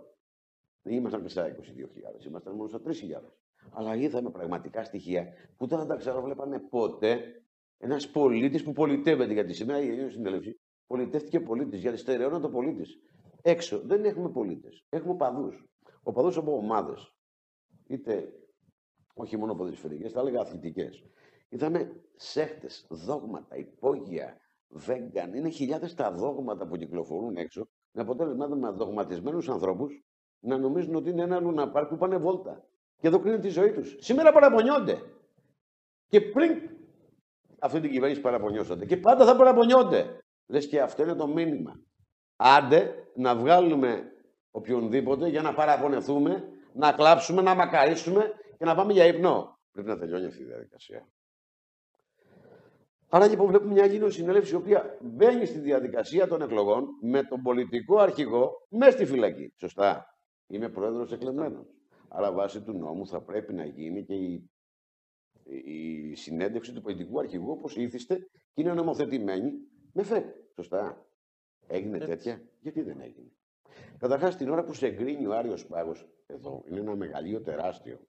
Δεν 0.82 0.94
ήμασταν 0.94 1.22
και 1.22 1.28
στα 1.28 1.56
22.000, 1.56 2.26
ήμασταν 2.26 2.54
μόνο 2.54 2.68
στα 2.68 2.80
3.000. 2.84 2.92
Αλλά 3.72 3.94
είδαμε 3.94 4.30
πραγματικά 4.30 4.84
στοιχεία 4.84 5.26
που 5.56 5.66
δεν 5.66 5.78
θα 5.78 5.86
τα 5.86 5.96
ξαναβλέπανε 5.96 6.58
ποτέ 6.58 7.40
Ένας 7.82 8.10
πολίτης 8.10 8.62
που 8.62 8.72
πολιτεύεται, 8.72 9.32
γιατί 9.32 9.52
σήμερα 9.52 9.80
η 9.80 9.88
Ελληνική 9.88 10.12
Συνέλευση 10.12 10.60
πολιτεύτηκε 10.86 11.40
πολίτης, 11.40 11.80
γιατί 11.80 11.96
στερεώνεται 11.96 12.46
ο 12.46 12.50
πολίτη. 12.50 12.84
Έξω 13.42 13.80
δεν 13.84 14.04
έχουμε 14.04 14.30
πολίτες. 14.30 14.84
Έχουμε 14.88 15.14
παδού. 15.16 15.52
Ο 16.02 16.12
παδού 16.12 16.40
από 16.40 16.56
ομάδες. 16.56 17.14
Είτε 17.86 18.32
όχι 19.14 19.36
μόνο 19.36 19.54
ποδοσφαιρικέ, 19.54 20.08
θα 20.08 20.20
έλεγα 20.20 20.40
αθλητικές. 20.40 21.04
Είδαμε 21.48 22.02
σέχτες, 22.16 22.86
δόγματα, 22.90 23.56
υπόγεια, 23.56 24.36
vegan. 24.86 25.34
Είναι 25.34 25.48
χιλιάδες 25.48 25.94
τα 25.94 26.12
δόγματα 26.12 26.66
που 26.66 26.76
κυκλοφορούν 26.76 27.36
έξω. 27.36 27.68
Με 27.92 28.02
αποτέλεσμα 28.02 28.46
με 28.46 28.70
δογματισμένους 28.70 29.48
ανθρώπους 29.48 30.04
να 30.40 30.58
νομίζουν 30.58 30.94
ότι 30.94 31.10
είναι 31.10 31.22
ένα 31.22 31.40
λουναπάρ 31.40 31.86
που 31.86 31.96
πάνε 31.96 32.16
βόλτα. 32.16 32.68
Και 33.00 33.06
εδώ 33.06 33.18
κρίνουν 33.18 33.40
τη 33.40 33.48
ζωή 33.48 33.72
τους. 33.72 33.96
Σήμερα 33.98 34.32
παραπονιόνται. 34.32 35.02
Και 36.08 36.20
πριν 36.20 36.70
αυτή 37.58 37.80
την 37.80 37.90
κυβέρνηση 37.90 38.20
παραπονιώσατε. 38.20 38.86
Και 38.86 38.96
πάντα 38.96 39.24
θα 39.24 39.36
παραπονιόνται. 39.36 40.18
Λες 40.46 40.66
και 40.66 40.80
αυτό 40.80 41.02
είναι 41.02 41.14
το 41.14 41.26
μήνυμα. 41.26 41.80
Άντε 42.36 43.08
να 43.14 43.36
βγάλουμε 43.36 44.12
οποιονδήποτε 44.50 45.28
για 45.28 45.42
να 45.42 45.54
παραπονεθούμε, 45.54 46.48
να 46.72 46.92
κλάψουμε, 46.92 47.42
να 47.42 47.54
μακαρίσουμε 47.54 48.32
και 48.58 48.64
να 48.64 48.74
πάμε 48.74 48.92
για 48.92 49.04
ύπνο. 49.04 49.58
Πρέπει 49.72 49.88
να 49.88 49.98
τελειώνει 49.98 50.26
αυτή 50.26 50.42
η 50.42 50.44
διαδικασία. 50.44 51.08
Άρα 53.08 53.28
λοιπόν 53.28 53.46
βλέπουμε 53.46 53.72
μια 53.72 53.84
Ελλήνων 53.84 54.10
συνέλευση 54.10 54.52
η 54.52 54.56
οποία 54.56 54.98
μπαίνει 55.00 55.46
στη 55.46 55.58
διαδικασία 55.58 56.26
των 56.26 56.42
εκλογών 56.42 56.86
με 57.02 57.22
τον 57.22 57.42
πολιτικό 57.42 57.98
αρχηγό 57.98 58.66
μέσα 58.68 58.90
στη 58.90 59.04
φυλακή. 59.04 59.54
Σωστά. 59.56 60.04
Είμαι 60.46 60.68
πρόεδρος 60.68 61.12
εκλεγμένος. 61.12 61.66
Άρα 62.12 62.32
βάσει 62.32 62.62
του 62.62 62.72
νόμου 62.72 63.06
θα 63.06 63.20
πρέπει 63.20 63.52
να 63.52 63.64
γίνει 63.64 64.04
και 64.04 64.14
η, 64.14 64.50
η 65.64 66.14
συνέντευξη 66.14 66.72
του 66.72 66.80
πολιτικού 66.80 67.18
αρχηγού 67.18 67.50
όπως 67.50 67.76
ήθιστε 67.76 68.16
και 68.52 68.60
είναι 68.60 68.72
νομοθετημένη 68.72 69.52
με 69.92 70.02
ΦΕΠ. 70.02 70.24
Σωστά. 70.54 71.06
Έγινε 71.66 71.98
τέτοια; 71.98 72.42
Γιατί 72.60 72.82
δεν 72.82 73.00
έγινε; 73.00 73.32
Καταρχάς, 73.98 74.36
την 74.36 74.48
ώρα 74.50 74.64
που 74.64 74.74
σε 74.74 74.86
εγκρίνει 74.86 75.26
ο 75.26 75.36
Άριος 75.36 75.66
Πάγος, 75.66 76.08
εδώ 76.26 76.64
είναι 76.68 76.80
ένα 76.80 76.96
μεγαλείο 76.96 77.40
τεράστιο 77.40 78.00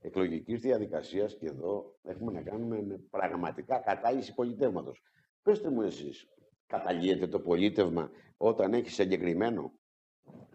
εκλογικής 0.00 0.60
διαδικασίας 0.60 1.36
και 1.36 1.46
εδώ 1.46 1.98
έχουμε 2.02 2.32
να 2.32 2.42
κάνουμε 2.42 2.82
με 2.82 2.98
πραγματικά 3.10 3.78
κατάλυση 3.78 4.34
πολιτεύματος. 4.34 5.02
Πετε 5.42 5.70
μου 5.70 5.82
εσείς, 5.82 6.28
καταλύεται 6.66 7.26
το 7.26 7.40
πολίτευμα 7.40 8.10
όταν 8.36 8.74
έχεις 8.74 8.94
συγκεκριμένο 8.94 9.72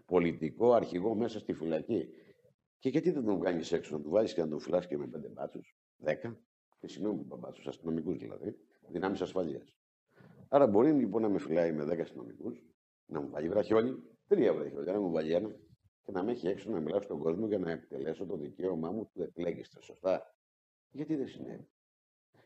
πολιτικό 0.06 0.72
αρχηγό 0.72 1.14
μέσα 1.14 1.38
στη 1.38 1.52
φυλακή; 1.52 2.08
Και 2.78 2.88
γιατί 2.88 3.10
δεν 3.10 3.24
τον 3.24 3.40
κάνει 3.40 3.62
έξω, 3.70 3.96
να 3.96 4.02
του 4.02 4.10
βάλει 4.10 4.34
και 4.34 4.40
να 4.40 4.48
τον 4.48 4.60
φυλάσει 4.60 4.88
και 4.88 4.96
με 4.96 5.06
πέντε 5.06 5.28
μπάτσους, 5.28 5.76
δέκα, 5.96 6.40
και 6.78 6.88
συγγνώμη 6.88 7.22
που 7.24 7.36
μπάτσους, 7.36 7.66
αστυνομικούς 7.66 8.16
δηλαδή, 8.18 8.56
δυνάμεις 8.88 9.20
ασφαλείας. 9.20 9.74
Άρα 10.48 10.66
μπορεί 10.66 10.92
λοιπόν 10.92 11.22
να 11.22 11.28
με 11.28 11.38
φυλάει 11.38 11.72
με 11.72 11.84
δέκα 11.84 12.02
αστυνομικούς, 12.02 12.64
να 13.06 13.20
μου 13.20 13.28
βάλει 13.30 13.48
βραχιόλι, 13.48 14.02
τρία 14.26 14.54
βραχιόλια, 14.54 14.92
να 14.92 15.00
μου 15.00 15.10
βάλει 15.10 15.32
ένα, 15.32 15.56
και 16.06 16.12
να 16.12 16.22
με 16.22 16.32
έχει 16.32 16.48
έξω 16.48 16.70
να 16.70 16.80
μιλάω 16.80 17.00
στον 17.00 17.18
κόσμο 17.18 17.46
για 17.46 17.58
να 17.58 17.70
εκτελέσω 17.70 18.26
το 18.26 18.36
δικαίωμά 18.36 18.90
μου 18.90 19.10
του 19.12 19.22
εκλέγεστε. 19.22 19.80
Σωστά. 19.80 20.34
Γιατί 20.90 21.16
δεν 21.16 21.28
συνέβη; 21.28 21.68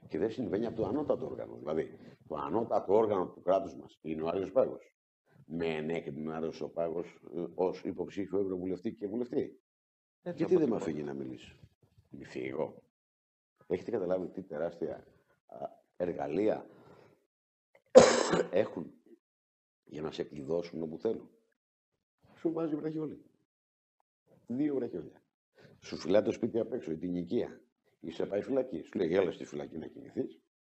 Και 0.08 0.18
δεν 0.18 0.30
συμβαίνει 0.30 0.66
από 0.66 0.76
το 0.76 0.86
ανώτατο 0.86 1.26
όργανο. 1.26 1.56
Δηλαδή, 1.56 1.98
το 2.28 2.34
ανώτατο 2.34 2.94
όργανο 2.94 3.28
του 3.28 3.42
κράτους 3.42 3.74
μας 3.74 3.98
είναι 4.02 4.22
ο 4.22 4.28
Άριο 4.28 4.50
Πάγος. 4.52 4.94
Με 5.46 5.66
ενέκρινε 5.66 6.30
ο 6.30 6.34
Άριο 6.34 6.68
Πάγος 6.68 7.20
ε, 7.34 7.44
ως 7.54 7.84
υποψήφιο 7.84 8.38
ευρωβουλευτή 8.38 8.94
και 8.94 9.06
βουλευτή. 9.06 9.60
Έτσι 10.22 10.38
Γιατί 10.38 10.56
δεν 10.56 10.68
με 10.68 10.76
αφήνει 10.76 11.02
να 11.02 11.14
μιλήσω; 11.14 11.56
Μη 12.10 12.24
φύγω. 12.24 12.82
Έχετε 13.66 13.90
καταλάβει 13.90 14.28
τι 14.28 14.42
τεράστια 14.42 15.06
εργαλεία 15.96 16.66
έχουν 18.50 18.92
για 19.84 20.02
να 20.02 20.10
σε 20.10 20.22
κλειδώσουν 20.22 20.82
όπου 20.82 20.98
θέλουν; 20.98 21.30
Σου 22.36 22.52
βάζει 22.52 22.76
βραχιόλι. 22.76 23.24
Δύο 24.46 24.74
βραχιόλια. 24.74 25.22
Σου 25.80 25.96
φυλάει 25.96 26.22
το 26.22 26.32
σπίτι 26.32 26.58
απ' 26.58 26.72
έξω, 26.72 26.96
την 26.96 27.14
οικία. 27.14 27.60
Είσαι 28.00 28.26
πάει 28.26 28.42
φυλακή. 28.42 28.82
Σου 28.82 28.98
λέει, 28.98 29.14
έλα 29.14 29.32
στη 29.32 29.44
φυλακή 29.44 29.78
να 29.78 29.86
κοιμηθεί. 29.86 30.22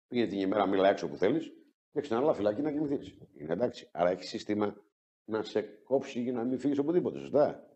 Πήγε 0.08 0.26
την 0.26 0.38
ημέρα, 0.38 0.66
μιλά 0.66 0.88
έξω 0.88 1.08
που 1.08 1.16
θέλεις 1.16 1.52
και 1.92 2.00
ξανά 2.00 2.34
φυλακή 2.34 2.62
να 2.62 2.72
κοιμηθεί. 2.72 2.98
Είναι 3.34 3.52
εντάξει. 3.52 3.88
Άρα 3.92 4.10
έχεις 4.10 4.28
σύστημα 4.28 4.76
να 5.24 5.42
σε 5.42 5.62
κόψει 5.62 6.20
για 6.22 6.32
να 6.32 6.44
μην 6.44 6.58
φύγεις 6.58 6.78
οπουδήποτε. 6.78 7.18
Σωστά; 7.18 7.71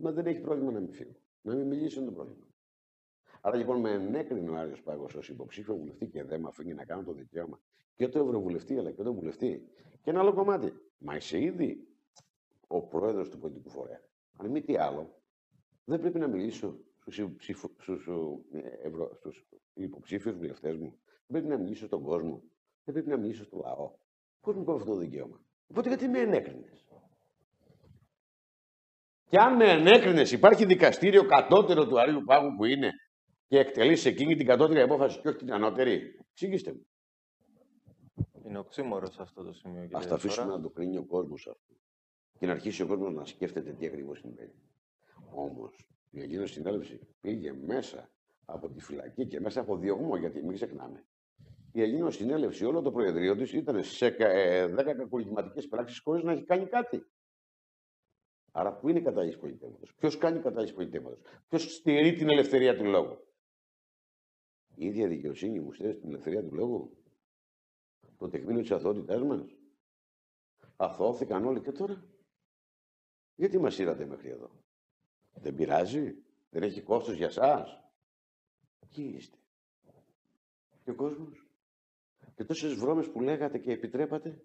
Μα 0.00 0.12
δεν 0.12 0.26
έχει 0.26 0.40
πρόβλημα 0.40 0.70
να 0.72 0.80
μην 0.80 0.92
φύγω. 0.92 1.16
Να 1.42 1.54
μην 1.54 1.66
μιλήσει 1.66 1.96
είναι 1.98 2.06
το 2.06 2.12
πρόβλημα. 2.12 2.46
Άρα 3.40 3.56
λοιπόν 3.56 3.80
με 3.80 3.90
ενέκρινε 3.90 4.50
ο 4.50 4.56
Άριος 4.56 4.82
Πάγος 4.82 5.14
ως 5.14 5.28
υποψήφιο 5.28 5.76
βουλευτή 5.76 6.06
και 6.06 6.24
δεν 6.24 6.40
με 6.40 6.48
αφήνει 6.48 6.74
να 6.74 6.84
κάνω 6.84 7.02
το 7.02 7.12
δικαίωμα 7.12 7.60
και 7.94 8.08
το 8.08 8.18
Ευρωβουλευτή 8.18 8.78
αλλά 8.78 8.90
και 8.92 9.02
το 9.02 9.14
βουλευτή. 9.14 9.68
Και 10.02 10.10
ένα 10.10 10.20
άλλο 10.20 10.32
κομμάτι. 10.32 10.72
Μα 10.98 11.16
είσαι 11.16 11.40
ήδη 11.42 11.88
ο 12.66 12.82
πρόεδρος 12.82 13.28
του 13.28 13.38
πολιτικού 13.38 13.70
φορέα. 13.70 14.02
Αν 14.36 14.50
μη 14.50 14.62
τι 14.62 14.76
άλλο, 14.76 15.22
δεν 15.84 16.00
πρέπει 16.00 16.18
να 16.18 16.26
μιλήσω 16.26 16.78
στους, 16.98 17.22
στους, 17.78 18.08
ε, 18.50 18.90
στους 19.14 19.46
υποψήφιους 19.74 20.34
βουλευτές 20.36 20.76
μου. 20.76 20.98
Δεν 21.26 21.42
πρέπει 21.42 21.46
να 21.46 21.56
μιλήσω 21.56 21.86
στον 21.86 22.02
κόσμο. 22.02 22.42
Δεν 22.84 22.94
πρέπει 22.94 23.08
να 23.08 23.16
μιλήσω 23.16 23.44
στο 23.44 23.56
λαό. 23.56 23.94
Πώς 24.40 24.54
μου 24.56 24.64
κόβει 24.64 24.78
αυτό 24.78 24.92
το 24.92 24.98
δικαίωμα; 24.98 25.40
Οπότε 25.66 25.88
γιατί 25.88 26.08
με 26.08 26.18
ενέκρινες; 26.18 26.87
Και 29.28 29.38
αν 29.38 29.56
με 29.56 29.64
ενέκρινες, 29.64 30.32
υπάρχει 30.32 30.64
δικαστήριο 30.64 31.26
κατώτερο 31.26 31.86
του 31.86 32.00
Αρίου 32.00 32.22
Πάγου 32.24 32.56
που 32.56 32.64
είναι 32.64 32.90
και 33.46 33.58
εκτελεί 33.58 33.98
εκείνη 34.04 34.36
την 34.36 34.46
κατώτερη 34.46 34.80
απόφαση 34.80 35.20
και 35.20 35.28
όχι 35.28 35.38
την 35.38 35.52
ανώτερη. 35.52 36.16
Εξήγηστε 36.30 36.72
μου. 36.72 36.86
Είναι 38.44 38.58
οξύμορος 38.58 39.18
αυτό 39.18 39.42
το 39.42 39.52
σημείο. 39.52 39.82
Α 39.82 40.06
τα 40.08 40.14
αφήσουμε 40.14 40.46
να 40.46 40.60
το 40.60 40.68
κρίνει 40.68 40.96
ο 40.96 41.04
κόσμος 41.04 41.46
αυτό. 41.46 41.74
Και 42.38 42.46
να 42.46 42.52
αρχίσει 42.52 42.82
ο 42.82 42.86
κόσμος 42.86 43.14
να 43.14 43.24
σκέφτεται 43.24 43.72
τι 43.72 43.86
ακριβώς 43.86 44.18
συμβαίνει. 44.18 44.54
Όμως 45.34 45.86
η 46.10 46.20
Αγγλική 46.20 46.46
Συνέλευση 46.46 47.00
πήγε 47.20 47.52
μέσα 47.52 48.10
από 48.44 48.70
τη 48.70 48.80
φυλακή 48.80 49.26
και 49.26 49.40
μέσα 49.40 49.60
από 49.60 49.76
διωγμό, 49.76 50.16
γιατί 50.16 50.42
μην 50.42 50.54
ξεχνάμε. 50.54 51.04
Η 51.72 51.80
Αγγλική 51.80 52.10
Συνέλευση, 52.10 52.64
όλο 52.64 52.82
το 52.82 52.90
Προεδρείο 52.90 53.36
της 53.36 53.52
ήταν 53.52 53.82
σε 53.82 54.06
10 54.06 54.18
ε, 54.18 54.68
κακουργηματικές 54.96 55.68
πράξεις 55.68 56.00
χωρίς 56.00 56.22
να 56.22 56.32
έχει 56.32 56.44
κάνει 56.44 56.66
κάτι. 56.66 57.06
Άρα, 58.58 58.72
πού 58.76 58.88
είναι 58.88 58.98
η 58.98 59.02
κατάληψη 59.02 59.38
πολιτεύματο, 59.38 59.86
Ποιος 59.98 60.18
κάνει 60.18 60.40
κατάληψη 60.40 60.74
πολιτεύματο, 60.74 61.18
Ποιος 61.48 61.74
στηρεί 61.74 62.12
την 62.12 62.28
ελευθερία 62.28 62.76
του 62.76 62.84
λόγου; 62.84 63.18
Η 64.74 64.86
ίδια 64.86 65.08
δικαιοσύνη 65.08 65.60
μου 65.60 65.72
στηρίζει 65.72 65.98
την 65.98 66.08
ελευθερία 66.08 66.42
του 66.42 66.54
λόγου. 66.54 66.96
Το 68.16 68.28
τεκμήνιο 68.28 68.60
της 68.60 68.70
αθωότητάς 68.70 69.22
μας. 69.22 69.56
Αθώθηκαν 70.76 71.44
όλοι 71.44 71.60
και 71.60 71.72
τώρα; 71.72 72.04
Γιατί 73.34 73.58
μας 73.58 73.78
ήρατε 73.78 74.06
μέχρι 74.06 74.28
εδώ; 74.30 74.50
Δεν 75.32 75.54
πειράζει. 75.54 76.22
Δεν 76.50 76.62
έχει 76.62 76.82
κόστος 76.82 77.16
για 77.16 77.30
σας. 77.30 77.80
Ποιοι 78.94 79.12
είστε; 79.16 79.38
Και 80.84 80.90
ο 80.90 80.94
κόσμος; 80.94 81.46
Και 82.34 82.44
τόσες 82.44 82.74
βρώμες 82.74 83.10
που 83.10 83.20
λέγατε 83.20 83.58
και 83.58 83.72
επιτρέπατε, 83.72 84.44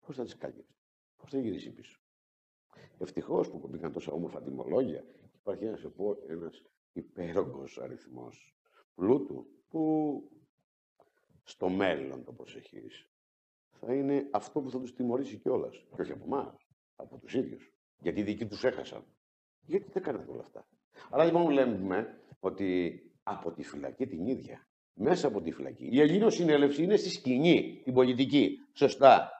πώς 0.00 0.16
θα 0.16 0.24
τις 0.24 0.36
κάνετε; 0.36 0.64
Πώς 1.16 1.30
θα 1.30 1.38
γυρίσει 1.38 1.72
πίσω; 1.72 1.98
Ευτυχώς 2.98 3.50
που 3.50 3.68
μπήκαν 3.68 3.92
τόσα 3.92 4.12
όμορφα 4.12 4.42
τιμολόγια. 4.42 5.04
Υπάρχει 5.40 5.64
ένας, 5.64 5.86
ένας 6.28 6.62
υπέρογκος 6.92 7.78
αριθμός 7.78 8.54
πλούτου 8.94 9.46
που 9.68 10.22
στο 11.44 11.68
μέλλον 11.68 12.24
το 12.24 12.32
προσεχείς 12.32 13.08
θα 13.80 13.94
είναι 13.94 14.28
αυτό 14.30 14.60
που 14.60 14.70
θα 14.70 14.80
τους 14.80 14.94
τιμωρήσει 14.94 15.36
κιόλας. 15.36 15.84
Και 15.94 16.02
όχι 16.02 16.12
από 16.12 16.24
εμάς, 16.24 16.54
από 16.96 17.18
τους 17.18 17.34
ίδιους. 17.34 17.72
Γιατί 17.98 18.20
οι 18.20 18.22
δικοί 18.22 18.46
τους 18.46 18.64
έχασαν. 18.64 19.04
Γιατί 19.60 19.90
δεν 19.92 20.02
κάνετε 20.02 20.30
όλα 20.30 20.40
αυτά. 20.40 20.66
Άρα 21.10 21.24
λοιπόν 21.24 21.50
λέμε 21.50 22.20
ότι 22.40 23.00
από 23.22 23.52
τη 23.52 23.62
φυλακή 23.62 24.06
την 24.06 24.26
ίδια, 24.26 24.66
μέσα 24.94 25.26
από 25.26 25.40
τη 25.40 25.50
φυλακή, 25.50 25.88
η 25.92 26.00
Ελλήνο 26.00 26.30
συνέλευση 26.30 26.82
είναι 26.82 26.96
στη 26.96 27.08
σκηνή, 27.08 27.80
την 27.84 27.94
πολιτική. 27.94 28.58
Σωστά. 28.72 29.30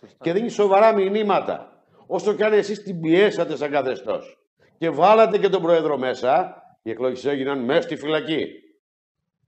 Σωστά. 0.00 0.24
Και 0.24 0.32
δίνει 0.32 0.48
σοβαρά 0.48 0.94
μηνύματα. 0.94 1.77
Όσο 2.10 2.34
κι 2.34 2.42
αν 2.42 2.52
εσείς 2.52 2.82
την 2.82 3.00
πιέσατε 3.00 3.56
σαν 3.56 3.70
καθεστώς 3.70 4.38
και 4.78 4.90
βάλατε 4.90 5.38
και 5.38 5.48
τον 5.48 5.62
Πρόεδρο 5.62 5.98
μέσα, 5.98 6.62
οι 6.82 6.90
εκλογές 6.90 7.24
έγιναν 7.24 7.64
μέσα 7.64 7.82
στη 7.82 7.96
φυλακή. 7.96 8.46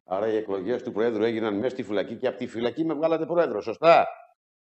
Άρα 0.05 0.29
οι 0.29 0.37
εκλογές 0.37 0.83
του 0.83 0.92
Προέδρου 0.92 1.23
έγιναν 1.23 1.55
μέσα 1.55 1.68
στη 1.68 1.83
φυλακή 1.83 2.16
και 2.16 2.27
από 2.27 2.37
τη 2.37 2.46
φυλακή 2.46 2.85
με 2.85 2.94
βγάλατε 2.94 3.27
Πρόεδρο. 3.27 3.61
Σωστά. 3.61 4.07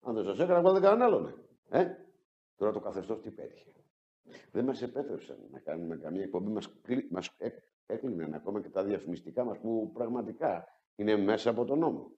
Αν 0.02 0.14
δεν 0.14 0.24
σας 0.24 0.40
έκανα, 0.40 0.62
βάλετε 0.62 0.86
κανέναν 0.86 1.08
άλλον. 1.08 1.34
Ε; 1.70 1.86
Τώρα 2.58 2.72
το 2.72 2.80
καθεστώς 2.80 3.22
τι 3.22 3.32
πέτυχε. 3.32 3.70
Δεν 4.52 4.66
μας 4.66 4.82
επέτρεψαν 4.82 5.38
να 5.52 5.60
κάνουμε 5.60 5.96
καμία 5.98 6.24
εκπομπή. 6.24 6.52
Μας, 6.52 6.70
μας 7.10 7.30
έκλειναν 7.86 8.34
ακόμα 8.34 8.62
και 8.62 8.70
τα 8.70 8.84
διαφημιστικά 8.84 9.44
μας 9.44 9.58
που 9.58 9.92
πραγματικά 9.94 10.68
είναι 10.96 11.18
μέσα 11.18 11.50
από 11.50 11.66
τον 11.66 11.80
νόμο. 11.80 12.12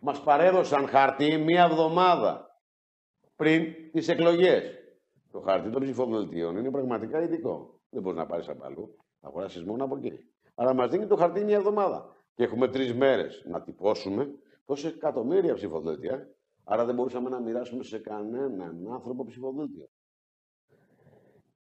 Μας 0.00 0.22
παρέδωσαν 0.22 0.86
χαρτί 0.88 1.38
μία 1.38 1.64
εβδομάδα 1.64 2.53
πριν 3.36 3.74
τις 3.92 4.08
εκλογές. 4.08 4.78
Το 5.30 5.40
χαρτί 5.40 5.70
των 5.70 5.82
ψηφοδελτίων 5.82 6.56
είναι 6.56 6.70
πραγματικά 6.70 7.22
ειδικό. 7.22 7.80
Δεν 7.90 8.02
μπορείς 8.02 8.18
να 8.18 8.26
πάρεις 8.26 8.48
από 8.48 8.64
αλλού. 8.64 8.96
Θα 9.20 9.28
αγοράσεις 9.28 9.64
μόνο 9.64 9.84
από 9.84 9.96
εκεί. 9.96 10.12
Αλλά 10.54 10.74
μας 10.74 10.90
δίνει 10.90 11.06
το 11.06 11.16
χαρτί 11.16 11.44
μία 11.44 11.56
εβδομάδα. 11.56 12.16
και 12.34 12.42
έχουμε 12.42 12.68
τρεις 12.68 12.94
μέρες 12.94 13.44
να 13.46 13.62
τυπώσουμε 13.62 14.30
τόσα 14.64 14.88
εκατομμύρια 14.88 15.54
ψηφοδέλτια. 15.54 16.28
Άρα 16.64 16.84
δεν 16.84 16.94
μπορούσαμε 16.94 17.28
να 17.28 17.40
μοιράσουμε 17.40 17.82
σε 17.82 17.98
κανέναν 17.98 18.88
άνθρωπο 18.92 19.24
ψηφοδέλτιο. 19.24 19.88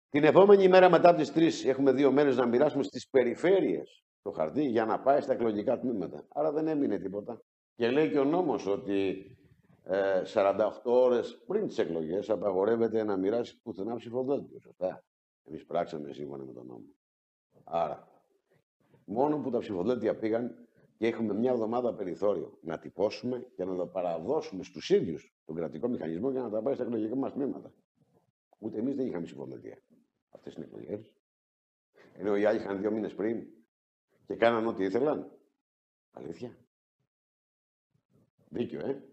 Την 0.10 0.24
επόμενη 0.24 0.68
μέρα 0.68 0.90
μετά 0.90 1.16
τις 1.16 1.32
τρεις 1.32 1.66
έχουμε 1.66 1.92
δύο 1.92 2.12
μέρες 2.12 2.38
να 2.38 2.46
μοιράσουμε 2.46 2.84
στις 2.84 3.10
περιφέρειες 3.10 4.04
το 4.22 4.32
χαρτί 4.32 4.66
για 4.66 4.86
να 4.86 5.00
πάει 5.00 5.22
στα 5.22 5.34
εκλογικά 5.34 5.80
τμήματα. 5.80 6.26
Άρα 6.34 6.52
δεν 6.52 6.68
έμεινε 6.68 6.98
τίποτα. 6.98 7.42
Και 7.76 7.90
λέει 7.90 8.10
και 8.10 8.20
ο 8.20 8.24
νόμος 8.24 8.68
ότι 8.68 9.10
ε, 9.10 9.43
48 9.86 10.72
ώρες 10.84 11.44
πριν 11.48 11.68
τις 11.68 11.78
εκλογές 11.78 12.30
απαγορεύεται 12.30 13.04
να 13.04 13.18
μοιράσει 13.18 13.62
πουθενά 13.62 13.96
ψηφοδέλτιο. 13.96 14.60
Σωστά. 14.60 15.04
Εμείς 15.44 15.66
πράξαμε 15.66 16.14
σύμφωνα 16.14 16.44
με 16.44 16.54
τον 16.54 16.66
νόμο. 16.66 16.86
Άρα, 17.64 18.08
μόνο 19.06 19.38
που 19.38 19.50
τα 19.50 19.60
ψηφοδέλτια 19.60 20.16
πήγαν 20.16 20.68
και 20.98 21.08
έχουμε 21.08 21.34
μια 21.34 21.52
εβδομάδα 21.52 21.94
περιθώριο 21.94 22.58
να 22.62 22.80
τυπώσουμε 22.80 23.48
και 23.56 23.66
να 23.66 23.76
τα 23.76 23.88
παραδώσουμε 23.88 24.64
στους 24.64 24.90
ίδιους 24.90 25.34
τον 25.46 25.56
κρατικό 25.56 25.88
μηχανισμό 25.88 26.32
για 26.32 26.42
να 26.42 26.50
τα 26.50 26.62
πάει 26.62 26.74
στα 26.74 26.84
εκλογικά 26.84 27.16
μας 27.16 27.34
τμήματα. 27.34 27.74
Ούτε 28.60 28.80
εμείς 28.80 28.96
δεν 28.96 29.08
είχαμε 29.08 29.24
ψηφοδέλτια. 29.24 29.78
Αυτές 30.30 30.54
είναι 30.54 30.66
εκλογές. 30.66 31.14
Ενώ 32.14 32.36
οι 32.38 32.46
άλλοι 32.46 32.60
είχαν 32.60 32.80
δύο 32.80 32.92
μήνες 32.92 33.14
πριν 33.14 33.48
και 34.26 34.36
κάναν 34.36 34.68
ό,τι 34.68 34.84
ήθελαν. 34.84 35.32
Αλήθεια. 36.12 36.58
Δίκιο, 38.50 38.80
ε. 38.80 39.13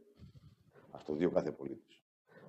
Α 1.00 1.04
το 1.06 1.14
δει 1.14 1.24
ο 1.24 1.30
κάθε 1.30 1.52
πολίτη. 1.52 2.00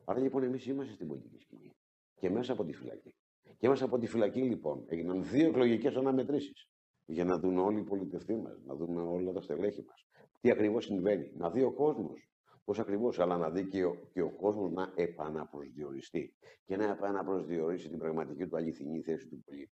Άρα 0.05 0.19
λοιπόν 0.19 0.43
εμείς 0.43 0.65
είμαστε 0.65 0.93
στην 0.93 1.07
πολιτική 1.07 1.37
σκηνή. 1.39 1.75
Και 2.15 2.29
μέσα 2.29 2.53
από 2.53 2.63
τη 2.65 2.73
φυλακή. 2.73 3.15
Και 3.57 3.69
μέσα 3.69 3.85
από 3.85 3.97
τη 3.97 4.07
φυλακή 4.07 4.41
λοιπόν 4.41 4.83
έγιναν 4.87 5.23
δύο 5.23 5.47
εκλογικές 5.47 5.95
αναμετρήσεις. 5.95 6.69
Για 7.05 7.25
να 7.25 7.39
δουν 7.39 7.57
όλοι 7.57 7.79
οι 7.79 7.83
πολιτευτοί 7.83 8.35
μας, 8.35 8.61
να 8.65 8.75
δουν 8.75 8.97
όλα 8.97 9.31
τα 9.31 9.41
στελέχη 9.41 9.83
μας. 9.87 10.07
Τι 10.41 10.51
ακριβώς 10.51 10.85
συμβαίνει. 10.85 11.31
Να 11.33 11.49
δει 11.49 11.63
ο 11.63 11.71
κόσμος 11.71 12.29
πώς 12.65 12.79
ακριβώς, 12.79 13.19
αλλά 13.19 13.37
να 13.37 13.49
δει 13.49 13.67
και 13.67 13.85
ο, 13.85 13.95
και 14.13 14.21
ο 14.21 14.29
κόσμος 14.29 14.71
να 14.71 14.91
επαναπροσδιοριστεί. 14.95 16.33
Και 16.65 16.77
να 16.77 16.83
επαναπροσδιορίσει 16.83 17.89
την 17.89 17.99
πραγματική 17.99 18.47
του 18.47 18.57
αληθινή 18.57 19.01
θέση 19.01 19.27
του 19.27 19.43
πολίτη. 19.45 19.71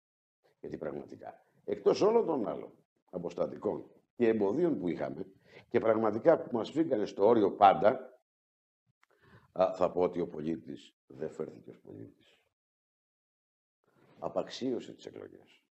Γιατί 0.60 0.76
πραγματικά, 0.76 1.34
εκτός 1.64 2.00
όλων 2.00 2.26
των 2.26 2.48
άλλων 2.48 2.72
αποστατικών 3.10 3.90
και 4.16 4.28
εμποδίων 4.28 4.78
που 4.78 4.88
είχαμε, 4.88 5.26
και 5.68 5.78
πραγματικά 5.78 6.38
που 6.42 6.56
μας 6.56 6.70
φύγανε 6.70 7.06
στο 7.06 7.26
όριο 7.26 7.52
πάντα, 7.52 8.09
θα 9.52 9.90
πω 9.92 10.00
ότι 10.00 10.20
ο 10.20 10.28
πολίτης 10.28 10.94
δεν 11.06 11.30
φέρθηκε 11.30 11.70
ως 11.70 11.80
πολίτης. 11.80 12.40
Απαξίωσε 14.18 14.92
τις 14.94 15.06
εκλογές. 15.06 15.62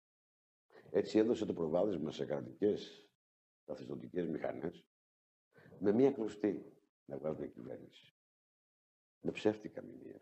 Έτσι 0.91 1.17
έδωσε 1.17 1.45
το 1.45 1.53
προβάδισμα 1.53 2.11
σε 2.11 2.25
κρατικές 2.25 3.09
καθιστοτικές 3.65 4.27
μηχανές 4.27 4.85
με 5.79 5.91
μία 5.91 6.11
κλωστή 6.11 6.73
να 7.05 7.17
βγάζουν 7.17 7.51
κυβέρνηση. 7.51 8.13
Με 9.21 9.31
ψεύτικα 9.31 9.81
μηνύα 9.81 10.19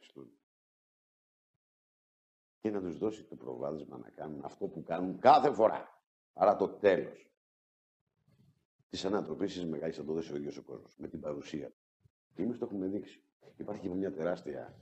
και 2.67 2.73
να 2.73 2.81
τους 2.81 2.97
δώσει 2.97 3.23
το 3.23 3.35
προβάδισμα 3.35 3.97
να 3.97 4.09
κάνουν 4.09 4.45
αυτό 4.45 4.67
που 4.67 4.83
κάνουν 4.83 5.19
κάθε 5.19 5.51
φορά. 5.53 6.01
Άρα 6.33 6.55
το 6.55 6.69
τέλος 6.69 7.31
της 8.89 9.05
ανατροπής 9.05 9.53
της 9.53 9.65
μεγάλης 9.65 9.95
θα 9.95 10.03
το 10.03 10.13
δώσει 10.13 10.33
ο 10.33 10.35
ίδιος 10.35 10.57
ο 10.57 10.63
κόσμος 10.63 10.95
με 10.97 11.07
την 11.07 11.19
παρουσία 11.19 11.69
του. 11.71 11.81
Και 12.33 12.41
εμείς 12.41 12.57
το 12.57 12.65
έχουμε 12.65 12.87
δείξει. 12.87 13.26
Υπάρχει 13.57 13.89
μια 13.89 14.11
τεράστια 14.11 14.75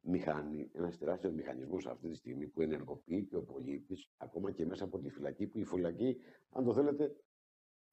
μηχανή, 0.00 0.70
ένας 0.72 0.98
τεράστιος 0.98 1.32
μηχανισμός 1.32 1.86
αυτή 1.86 2.08
τη 2.08 2.14
στιγμή 2.14 2.46
που 2.46 2.60
ενεργοποιεί 2.60 3.24
και 3.24 3.36
ο 3.36 3.42
πολίτης 3.42 4.10
ακόμα 4.16 4.50
και 4.50 4.66
μέσα 4.66 4.84
από 4.84 4.98
τη 4.98 5.10
φυλακή. 5.10 5.46
Που 5.46 5.58
η 5.58 5.64
φυλακή, 5.64 6.16
αν 6.50 6.64
το 6.64 6.74
θέλετε, 6.74 7.16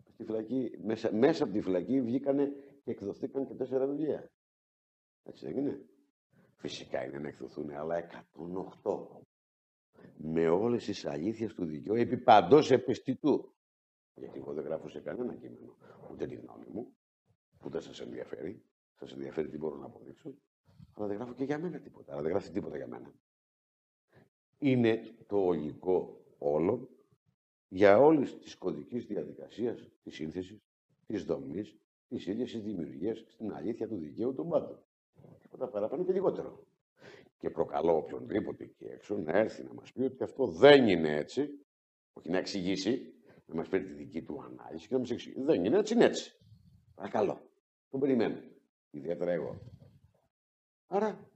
στη 0.10 0.24
φυλακή, 0.24 0.72
μέσα, 0.84 1.14
μέσα 1.14 1.44
από 1.44 1.54
τη 1.54 1.62
φυλακή 1.62 2.02
βγήκανε 2.02 2.54
και 2.84 2.92
εκδοθήκαν 2.92 3.46
και 3.48 3.54
τέσσερα 3.54 3.88
βιβλία. 3.88 4.32
Έτσι 5.24 5.46
δεν 5.46 5.58
είναι; 5.58 5.86
Φυσικά 6.56 7.06
είναι 7.06 7.20
να 7.20 7.28
εκδοθούν, 7.28 7.72
αλλά 7.72 7.96
108 8.84 9.26
με 10.18 10.48
όλες 10.48 10.86
τις 10.86 11.06
αλήθειες 11.06 11.54
του 11.54 11.66
δικαίου 11.66 11.96
επί 11.96 12.18
παντός 12.18 12.72
επιστητού. 12.72 13.54
Γιατί 14.16 14.38
εγώ 14.38 14.54
δεν 14.54 14.64
γράφω 14.64 14.90
σε 14.90 15.00
κανένα 15.00 15.36
κείμενο 15.36 15.76
ούτε 16.12 16.26
τη 16.28 16.36
γνώμη 16.36 16.66
μου, 16.72 16.96
που 17.58 17.70
δεν 17.70 17.82
σας 17.82 18.00
ενδιαφέρει. 18.00 18.64
Σας 19.00 19.12
ενδιαφέρει 19.12 19.50
τι 19.50 19.58
μπορώ 19.58 19.76
να 19.76 19.86
αποδείξω. 19.86 20.34
Αλλά 20.94 21.08
δεν 21.08 21.16
γράφω 21.16 21.34
και 21.34 21.44
για 21.44 21.60
μένα 21.60 21.80
τίποτα. 21.80 22.12
Αλλά 22.12 22.22
δεν 22.22 22.32
γράφει 22.32 22.52
τίποτα 22.52 22.78
για 22.78 22.88
μένα. 22.88 23.14
Είναι 24.58 25.16
το 25.28 25.38
ολικό 25.38 26.26
όλο 26.38 26.90
για 27.68 28.00
όλης 28.00 28.38
της 28.40 28.56
κωδικής 28.56 29.06
διαδικασίας, 29.06 29.90
της 30.04 30.16
σύνθεσης, 30.16 30.58
της 31.08 31.24
δομής, 31.24 31.78
της 32.08 32.26
ίδιας 32.26 32.52
της 32.52 32.62
δημιουργίας 32.62 33.26
στην 33.28 33.54
αλήθεια 33.54 33.88
του 33.88 33.96
δικαίου 33.96 34.34
των 34.34 34.50
πάντων. 34.50 34.80
Τίποτα 35.42 35.68
παραπάνω 35.68 36.04
και 36.04 36.12
λιγότερο. 36.14 36.64
Και 37.38 37.50
προκαλώ 37.50 37.96
οποιονδήποτε 37.96 38.64
εκεί 38.64 38.86
έξω 38.86 39.18
να 39.18 39.38
έρθει 39.38 39.64
να 39.64 39.74
μας 39.74 39.92
πει 39.92 40.02
ότι 40.02 40.24
αυτό 40.24 40.48
δεν 40.48 40.88
είναι 40.88 41.16
έτσι, 41.16 41.50
όχι 42.14 42.30
να 42.30 42.38
εξηγήσει, 42.38 43.14
να 43.46 43.56
μας 43.56 43.68
φέρει 43.68 43.84
τη 43.84 43.94
δική 43.94 44.22
του 44.22 44.42
ανάλυση 44.42 44.88
και 44.88 44.94
να 44.94 45.00
μας 45.00 45.12
εξηγήσει. 45.12 45.42
Δεν 45.42 45.66
είναι 45.66 45.78
έτσι, 45.78 45.94
είναι 45.94 46.06
έτσι. 46.06 46.40
Παρακαλώ. 46.96 47.50
Τον 47.90 48.00
περιμένω. 48.00 48.38
Ιδιαίτερα 48.96 49.32
εγώ. 49.32 49.62
Άρα, 50.88 51.30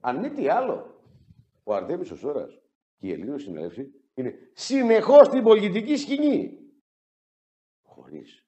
αν 0.00 0.18
μη 0.18 0.30
τι 0.30 0.48
άλλο, 0.48 1.00
ο 1.64 1.74
Αρτέμις 1.74 2.10
ο 2.10 2.16
Σόρας 2.16 2.60
και 2.96 3.06
η 3.06 3.12
Ελλήνων 3.12 3.38
συνέλευση 3.38 3.92
είναι 4.14 4.34
συνεχώς 4.52 5.26
στην 5.26 5.42
πολιτική 5.42 5.96
σκηνή. 5.96 6.58
Χωρίς 7.82 8.46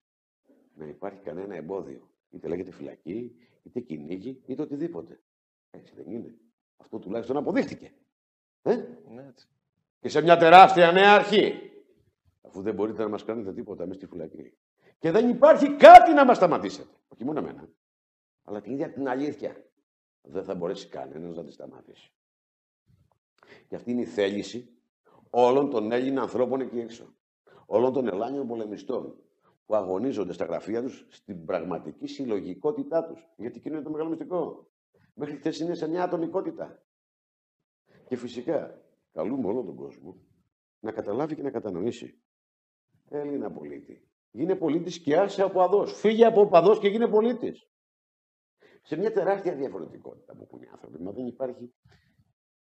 να 0.75 0.87
υπάρχει 0.87 1.21
κανένα 1.21 1.55
εμπόδιο. 1.55 2.11
Είτε 2.31 2.49
λέγεται 2.49 2.71
φυλακή, 2.71 3.37
είτε 3.63 3.81
κυνήγι, 3.81 4.43
είτε 4.47 4.63
οτιδήποτε. 4.63 5.21
Έτσι 5.71 5.95
δεν 5.95 6.11
είναι. 6.11 6.39
Αυτό 6.77 6.99
τουλάχιστον 6.99 7.37
αποδείχτηκε. 7.37 7.93
Ε; 8.63 8.77
Ναι, 9.09 9.27
έτσι. 9.29 9.49
Και 10.01 10.09
σε 10.09 10.21
μια 10.21 10.37
τεράστια 10.37 10.93
νέα 10.93 11.15
αρχή 11.15 11.71
αφού 12.43 12.63
δεν 12.63 12.75
μπορείτε 12.75 13.03
να 13.03 13.09
μας 13.09 13.25
κάνετε 13.25 13.53
τίποτα 13.53 13.87
μέσα 13.87 13.99
στη 13.99 14.07
φυλακή. 14.07 14.53
Και 14.99 15.11
δεν 15.11 15.29
υπάρχει 15.29 15.77
κάτι 15.77 16.13
να 16.13 16.25
μας 16.25 16.37
σταματήσετε. 16.37 16.91
Όχι 17.09 17.25
μόνο 17.25 17.39
εμένα, 17.39 17.69
αλλά 18.49 18.61
την 18.61 18.73
ίδια 18.73 18.93
την 18.93 19.09
αλήθεια. 19.09 19.65
Δεν 20.23 20.45
θα 20.45 20.55
μπορέσει 20.55 20.89
κανένας 20.89 21.37
να 21.37 21.45
τη 21.45 21.53
σταματήσει. 21.53 22.13
Και 23.69 23.77
αυτή 23.77 23.91
είναι 23.91 24.01
η 24.01 24.05
θέληση 24.05 24.69
όλων 25.31 25.71
των 25.71 25.93
Έλληνων 25.93 26.23
ανθρώπων 26.23 26.61
εκεί 26.61 26.79
έξω. 26.79 27.15
Όλων 27.67 27.93
των 27.93 28.09
Ελλάνιων 28.09 28.47
πολεμιστών 28.47 29.17
που 29.67 29.75
αγωνίζονται 29.75 30.33
στα 30.33 30.45
γραφεία 30.45 30.83
τους 30.83 31.07
στην 31.09 31.45
πραγματική 31.45 32.07
συλλογικότητά 32.07 33.05
τους. 33.05 33.29
Γιατί 33.37 33.59
εκείνο 33.59 33.75
είναι 33.75 33.85
το 33.85 33.91
μεγάλο 33.91 34.09
μυστικό. 34.09 34.69
Μέχρι 35.15 35.37
χθες 35.37 35.59
είναι 35.59 35.75
σε 35.75 35.89
μια 35.89 36.03
ατομικότητα. 36.03 36.83
Και 38.09 38.17
φυσικά 38.17 38.83
καλούμε 39.13 39.49
όλο 39.49 39.63
τον 39.63 39.75
κόσμο 39.75 40.17
να 40.81 40.93
καταλάβει 40.93 41.35
και 41.35 41.43
να 41.43 41.51
κατανοήσει 41.51 42.21
Έλληνα 43.09 43.51
πολίτη. 43.51 44.09
Γίνε 44.31 44.55
πολίτης 44.55 44.99
και 44.99 45.19
άσε 45.19 45.43
από 45.43 45.61
αδός. 45.63 45.99
Φύγε 45.99 46.25
από 46.25 46.47
παδό 46.47 46.79
και 46.79 46.89
γίνε 46.89 47.09
πολίτης. 47.09 47.69
Σε 48.89 48.97
μια 48.97 49.13
τεράστια 49.13 49.55
διαφορετικότητα 49.55 50.35
που 50.37 50.43
έχουν 50.43 50.63
οι 50.63 50.69
άνθρωποι. 50.73 51.03
Μα 51.03 51.13
δεν 51.13 51.27
υπάρχει 51.27 51.73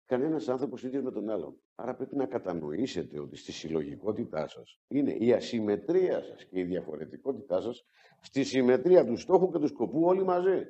κανένας 0.04 0.48
άνθρωπος 0.48 0.82
ίδιος 0.82 1.02
με 1.02 1.10
τον 1.10 1.30
άλλον. 1.30 1.60
Άρα 1.74 1.94
πρέπει 1.94 2.16
να 2.16 2.26
κατανοήσετε 2.26 3.20
ότι 3.20 3.36
στη 3.36 3.52
συλλογικότητά 3.52 4.48
σας 4.48 4.80
είναι 4.88 5.12
η 5.12 5.32
ασυμμετρία 5.32 6.22
σας 6.22 6.44
και 6.44 6.60
η 6.60 6.64
διαφορετικότητά 6.64 7.60
σας 7.60 7.86
στη 8.20 8.44
συμμετρία 8.44 9.06
του 9.06 9.16
στόχου 9.16 9.50
και 9.50 9.58
του 9.58 9.66
σκοπού 9.66 10.04
όλοι 10.04 10.24
μαζί. 10.24 10.64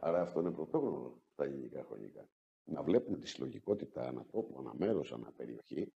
Άρα 0.00 0.20
αυτό 0.20 0.40
είναι 0.40 0.50
πρωτόγνωρο 0.50 1.20
στα 1.32 1.44
ελληνικά 1.44 1.84
χρονικά. 1.84 2.28
Να 2.64 2.82
βλέπουμε 2.82 3.18
τη 3.18 3.28
συλλογικότητα 3.28 4.08
ανά 4.08 4.26
τόπο, 4.30 4.58
ανά 4.58 4.74
μέρο, 4.74 5.04
ανά 5.12 5.32
περιοχή 5.36 5.92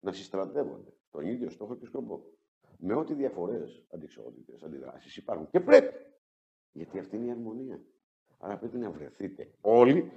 να 0.00 0.12
συστρατεύονται 0.12 0.92
τον 1.10 1.26
ίδιο 1.26 1.50
στόχο 1.50 1.76
και 1.76 1.86
σκοπό. 1.86 2.32
Με 2.78 2.94
ό,τι 2.94 3.14
διαφορές, 3.14 3.86
αντικσότητε, 3.94 4.66
αντιδράσεις 4.66 5.16
υπάρχουν. 5.16 5.48
Και 5.50 5.60
πρέπει. 5.60 5.94
Γιατί 6.72 6.98
αυτή 6.98 7.16
είναι 7.16 7.26
η 7.26 7.30
αρμονία. 7.30 7.80
Άρα 8.38 8.58
πρέπει 8.58 8.78
να 8.78 8.90
βρεθείτε 8.90 9.50
όλοι 9.60 10.12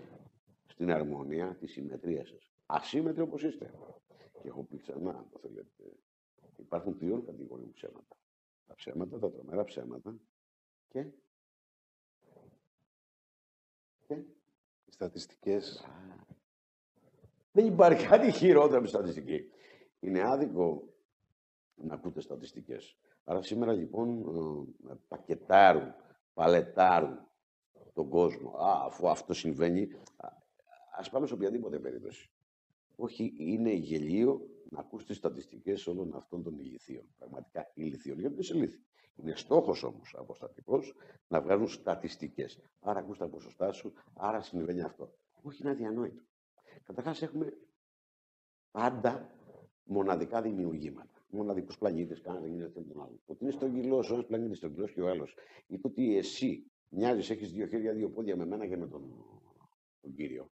στην 0.68 0.92
αρμονία 0.92 1.56
της 1.56 1.72
συμμετρίας 1.72 2.28
σας. 2.28 2.52
Ασύμμετροι 2.66 3.22
όπως 3.22 3.44
είστε. 3.44 3.74
Και 4.42 4.48
έχω 4.48 4.64
πει 4.64 4.78
ξανά, 4.78 5.10
αν 5.10 5.28
το 5.32 5.40
θέλετε. 5.40 5.84
Υπάρχουν 6.58 6.98
τριών 6.98 7.26
κατηγοριών 7.26 7.72
ψέματα. 7.72 8.16
Τα 8.68 8.76
ψέματα, 8.76 9.20
τα 9.20 9.32
τρομερά 9.32 9.64
ψέματα 9.64 10.20
και. 10.88 11.06
και... 14.08 14.14
Οι 14.86 14.92
στατιστικές. 14.92 15.86
Δεν 17.52 17.66
υπάρχει 17.66 18.08
κάτι 18.08 18.32
χειρότερο 18.32 18.78
από 18.78 18.88
στατιστική. 18.88 19.52
Είναι 20.00 20.22
άδικο 20.22 20.84
να 21.76 21.94
ακούτε 21.94 22.22
στατιστικές. 22.22 22.98
Άρα 23.24 23.42
σήμερα 23.42 23.74
λοιπόν 23.74 24.20
ε, 24.90 24.94
πακετάρουν, 25.08 25.94
παλετάρουν 26.34 27.31
τον 27.94 28.10
κόσμο. 28.10 28.50
Α, 28.50 28.86
αφού 28.86 29.10
αυτό 29.10 29.34
συμβαίνει, 29.34 29.88
ας 30.98 31.10
πάμε 31.10 31.28
σε 31.28 31.34
οποιαδήποτε 31.34 31.80
περίπτωση. 31.80 32.30
Όχι, 32.96 33.34
είναι 33.38 33.72
γελίο 33.74 34.50
να 34.70 34.80
ακούς 34.80 35.06
τις 35.06 35.18
στατιστικές 35.18 35.88
όλων 35.88 36.16
αυτών 36.16 36.44
των 36.44 36.60
ηλικίων. 36.60 37.06
Πραγματικά 37.18 37.72
ηλικίων, 37.74 38.20
γιατί 38.20 38.36
δεν 38.36 38.44
σε 38.44 38.58
ηλίθιοι. 38.58 38.86
Είναι 39.16 39.36
στόχος 39.36 39.84
όμως 39.84 40.16
αποστατικός 40.18 40.94
να 41.28 41.42
βγάζουν 41.42 41.68
στατιστικές. 41.68 42.60
Άρα 42.80 43.00
ακούς 43.00 43.18
τα 43.18 43.28
ποσοστά 43.28 43.72
σου, 43.72 43.94
άρα 44.14 44.42
συμβαίνει 44.42 44.82
αυτό. 44.82 45.14
Όχι, 45.42 45.62
είναι 45.62 45.72
αδιανόητο. 45.72 46.24
Καταρχάς 46.84 47.22
έχουμε 47.22 47.58
πάντα 48.72 49.36
μοναδικά 49.84 50.42
δημιουργήματα. 50.42 51.26
Μοναδικούς 51.30 51.78
πλανήτες, 51.78 52.22
κανένας 52.22 52.48
δεν 52.48 52.56
γίνεται 52.56 52.82
τον 52.82 53.02
άλλο. 53.02 53.20
Ότι 53.26 53.44
είναι 53.44 53.52
στον 53.52 53.74
κιλό, 53.74 53.98
ο 53.98 54.14
ένας 54.14 54.26
πλανήτης 54.26 54.58
στον 54.58 54.74
κιλό 54.74 54.88
και 54.88 55.02
ο 55.02 55.10
άλλος. 55.10 55.36
Ή 55.68 55.80
το 55.80 55.88
ότι 55.88 56.18
εσύ 56.18 56.71
μοιάζεις, 56.92 57.30
έχεις 57.30 57.52
δύο 57.52 57.68
χέρια, 57.68 57.94
δύο 57.94 58.10
πόδια 58.10 58.36
με 58.36 58.46
μένα 58.46 58.68
και 58.68 58.78
με 58.78 58.88
τον, 58.88 59.26
τον 60.02 60.14
κύριο. 60.14 60.50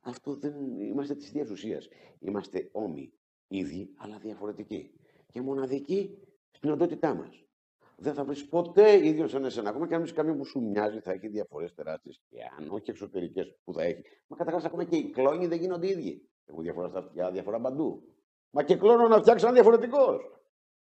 Αυτό 0.00 0.34
δεν 0.34 0.80
είμαστε 0.80 1.14
της 1.14 1.28
ίδια 1.28 1.46
ουσίας. 1.50 1.88
Είμαστε 2.18 2.68
όμοι, 2.72 3.12
ίδιοι, 3.48 3.90
αλλά 3.96 4.18
διαφορετικοί. 4.18 4.90
Και 5.26 5.40
μοναδικοί 5.40 6.18
στην 6.50 6.70
οντότητά 6.70 7.14
μας. 7.14 7.44
Δεν 7.96 8.14
θα 8.14 8.24
βρεις 8.24 8.48
ποτέ 8.48 9.06
ίδιος 9.06 9.30
σαν 9.30 9.44
εσένα. 9.44 9.68
Ακόμα 9.70 9.86
και 9.86 9.94
αν 9.94 10.00
βρεις 10.00 10.12
κάποιον 10.12 10.36
που 10.36 10.44
σου 10.44 10.60
μοιάζει, 10.60 11.00
θα 11.00 11.12
έχει 11.12 11.28
διαφορές 11.28 11.74
τεράστιες. 11.74 12.22
Και 12.28 12.38
αν 12.58 12.68
όχι 12.70 12.90
εξωτερικές 12.90 13.56
που 13.64 13.72
θα 13.72 13.82
έχει. 13.82 14.02
Μα 14.26 14.36
καταρχάς, 14.36 14.64
ακόμα 14.64 14.84
και 14.84 14.96
οι 14.96 15.10
κλόνοι 15.10 15.46
δεν 15.46 15.58
γίνονται 15.58 15.88
ίδιοι. 15.88 16.28
Έχουν 16.44 16.62
διαφορά 16.62 16.88
στα 16.88 16.98
αυτιά, 16.98 17.30
διαφορά 17.30 17.60
παντού. 17.60 18.02
Μα 18.50 18.62
και 18.62 18.76
κλόνο 18.76 19.08
να 19.08 19.18
φτιάξει 19.20 19.44
ένα 19.44 19.54
διαφορετικός. 19.54 20.40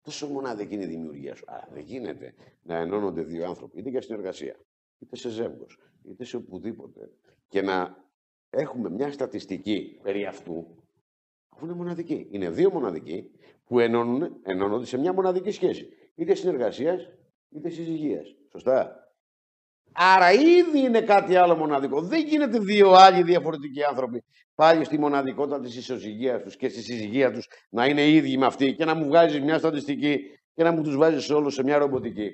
Τόσο 0.03 0.29
μοναδική 0.29 0.75
είναι 0.75 0.85
η 0.85 0.87
δημιουργία 0.87 1.35
σου. 1.35 1.45
Άρα 1.47 1.69
δεν 1.73 1.83
γίνεται 1.83 2.35
να 2.63 2.77
ενώνονται 2.77 3.23
δύο 3.23 3.47
άνθρωποι, 3.47 3.79
είτε 3.79 3.91
για 3.91 4.03
συνεργασία, 4.03 4.57
είτε 5.01 5.17
σε 5.17 5.29
ζεύγος, 5.29 5.79
είτε 6.03 6.25
σε 6.25 6.37
οπουδήποτε, 6.37 7.11
και 7.49 7.63
να 7.63 7.97
έχουμε 8.51 8.91
μια 8.91 9.13
στατιστική 9.13 9.99
περί 10.03 10.27
αυτού, 10.27 10.85
αφού 11.49 11.65
είναι 11.65 11.75
μοναδική. 11.75 12.29
Είναι 12.31 12.51
δύο 12.51 12.71
μοναδικοί 12.71 13.31
που 13.65 13.79
ενώνουν, 13.79 14.41
ενώνονται 14.43 14.87
σε 14.87 14.99
μια 14.99 15.13
μοναδική 15.13 15.51
σχέση. 15.51 15.89
Είτε 16.15 16.35
συνεργασίας, 16.35 17.09
είτε 17.49 17.69
συζυγίας. 17.69 18.35
Σωστά. 18.53 18.95
Άρα 19.93 20.33
ήδη 20.33 20.79
είναι 20.79 21.03
κάτι 21.03 21.37
άλλο 21.37 21.57
μοναδικό. 21.57 22.01
Δεν 22.03 22.27
γίνεται 22.27 22.59
δύο 22.59 22.91
άλλοι 22.91 23.23
διαφορετικοί 23.23 23.85
άνθρωποι 23.85 24.25
πάλι 24.55 24.85
στη 24.85 24.99
μοναδικότητα 24.99 25.61
της 25.61 25.77
ισοζυγίας 25.77 26.43
τους 26.43 26.57
και 26.57 26.69
στη 26.69 26.83
συζυγία 26.83 27.33
τους 27.33 27.49
να 27.71 27.87
είναι 27.87 28.09
ίδιοι 28.09 28.39
με 28.39 28.47
αυτή 28.47 28.75
και 28.75 28.85
να 28.85 28.95
μου 28.95 29.05
βγάζει 29.05 29.41
μια 29.41 29.59
στατιστική 29.59 30.21
και 30.55 30.63
να 30.63 30.73
μου 30.73 30.83
τους 30.83 30.97
βάζει 30.97 31.33
όλους 31.33 31.55
σε 31.55 31.63
μια 31.63 31.79
ρομποτική. 31.79 32.31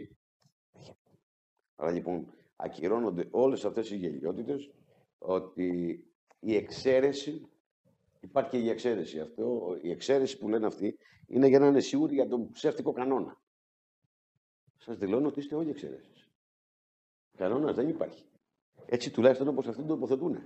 Άρα 1.77 1.91
λοιπόν 1.91 2.36
ακυρώνονται 2.57 3.29
όλες 3.31 3.65
αυτές 3.65 3.91
οι 3.91 3.97
γελιότητες 3.97 4.71
ότι 5.19 6.01
η 6.41 6.57
εξαίρεση, 6.57 7.49
υπάρχει 8.21 8.51
και 8.51 8.59
η 8.59 8.69
εξαίρεση 8.69 9.21
αυτό, 9.21 9.77
η 9.83 9.91
εξαίρεση 9.91 10.39
που 10.39 10.49
λένε 10.49 10.67
αυτοί 10.67 10.99
είναι 11.27 11.47
για 11.47 11.59
να 11.59 11.67
είναι 11.67 11.81
σίγουροι 11.81 12.15
για 12.15 12.29
τον 12.29 12.51
ψεύτικο 12.51 12.93
κανόνα. 12.93 13.41
Σας 14.77 14.97
δηλώνω 14.97 15.29
ότι 15.29 15.41
είστε 15.41 15.55
όλοι 15.55 15.71
εξαίρεσει. 15.71 16.11
Κανόνας 17.37 17.75
δεν 17.75 17.89
υπάρχει. 17.89 18.25
Έτσι 18.87 19.11
τουλάχιστον 19.11 19.49
όπως 19.49 19.67
αυτοί 19.67 19.83
το 19.83 19.89
τοποθετούν. 19.89 20.39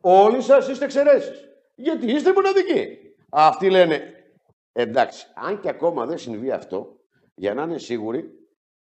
Όλοι 0.00 0.42
σας 0.42 0.68
είστε 0.68 0.84
εξαιρέσει. 0.84 1.32
Γιατί 1.74 2.12
είστε 2.12 2.32
μοναδικοί. 2.32 2.98
Αυτοί 3.28 3.70
λένε 3.70 4.24
εντάξει, 4.72 5.26
αν 5.34 5.60
και 5.60 5.68
ακόμα 5.68 6.06
δεν 6.06 6.18
συμβεί 6.18 6.50
αυτό, 6.50 7.00
για 7.34 7.54
να 7.54 7.62
είναι 7.62 7.78
σίγουροι, 7.78 8.41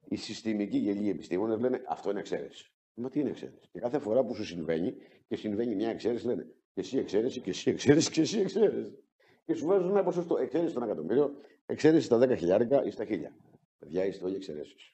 οι 0.08 0.16
συστημικοί 0.16 0.78
γελοί 0.78 1.10
επιστήμονες 1.10 1.60
λένε 1.60 1.82
αυτό 1.88 2.10
είναι 2.10 2.18
εξαίρεση. 2.20 2.70
Μα 2.94 3.10
τι 3.10 3.20
είναι 3.20 3.28
εξαίρεση; 3.28 3.68
Και 3.72 3.80
κάθε 3.80 3.98
φορά 3.98 4.24
που 4.24 4.34
σου 4.34 4.44
συμβαίνει 4.44 4.94
και 5.28 5.36
συμβαίνει 5.36 5.74
μια 5.74 5.90
εξαίρεση, 5.90 6.26
λένε 6.26 6.46
και 6.74 6.80
εσύ 6.80 6.98
εξαίρεση, 6.98 7.40
και 7.40 7.50
εσύ 7.50 7.70
εξαίρεση, 7.70 8.10
και 8.10 8.20
εσύ 8.20 8.38
εξαίρεση. 8.38 8.98
Και 9.44 9.54
σου 9.54 9.66
βάζουν 9.66 9.90
ένα 9.90 10.02
ποσοστό. 10.02 10.36
Εξαίρεση 10.36 10.70
στον 10.70 10.82
εκατομμύριο, 10.82 11.34
εξαίρεση 11.66 12.04
στα 12.04 12.18
10 12.18 12.36
χιλιάρικα 12.36 12.84
ή 12.84 12.90
στα 12.90 13.04
χίλια. 13.04 13.36
Παιδιά, 13.78 14.04
είστε 14.04 14.24
όλοι 14.24 14.34
εξαιρέσεις. 14.34 14.92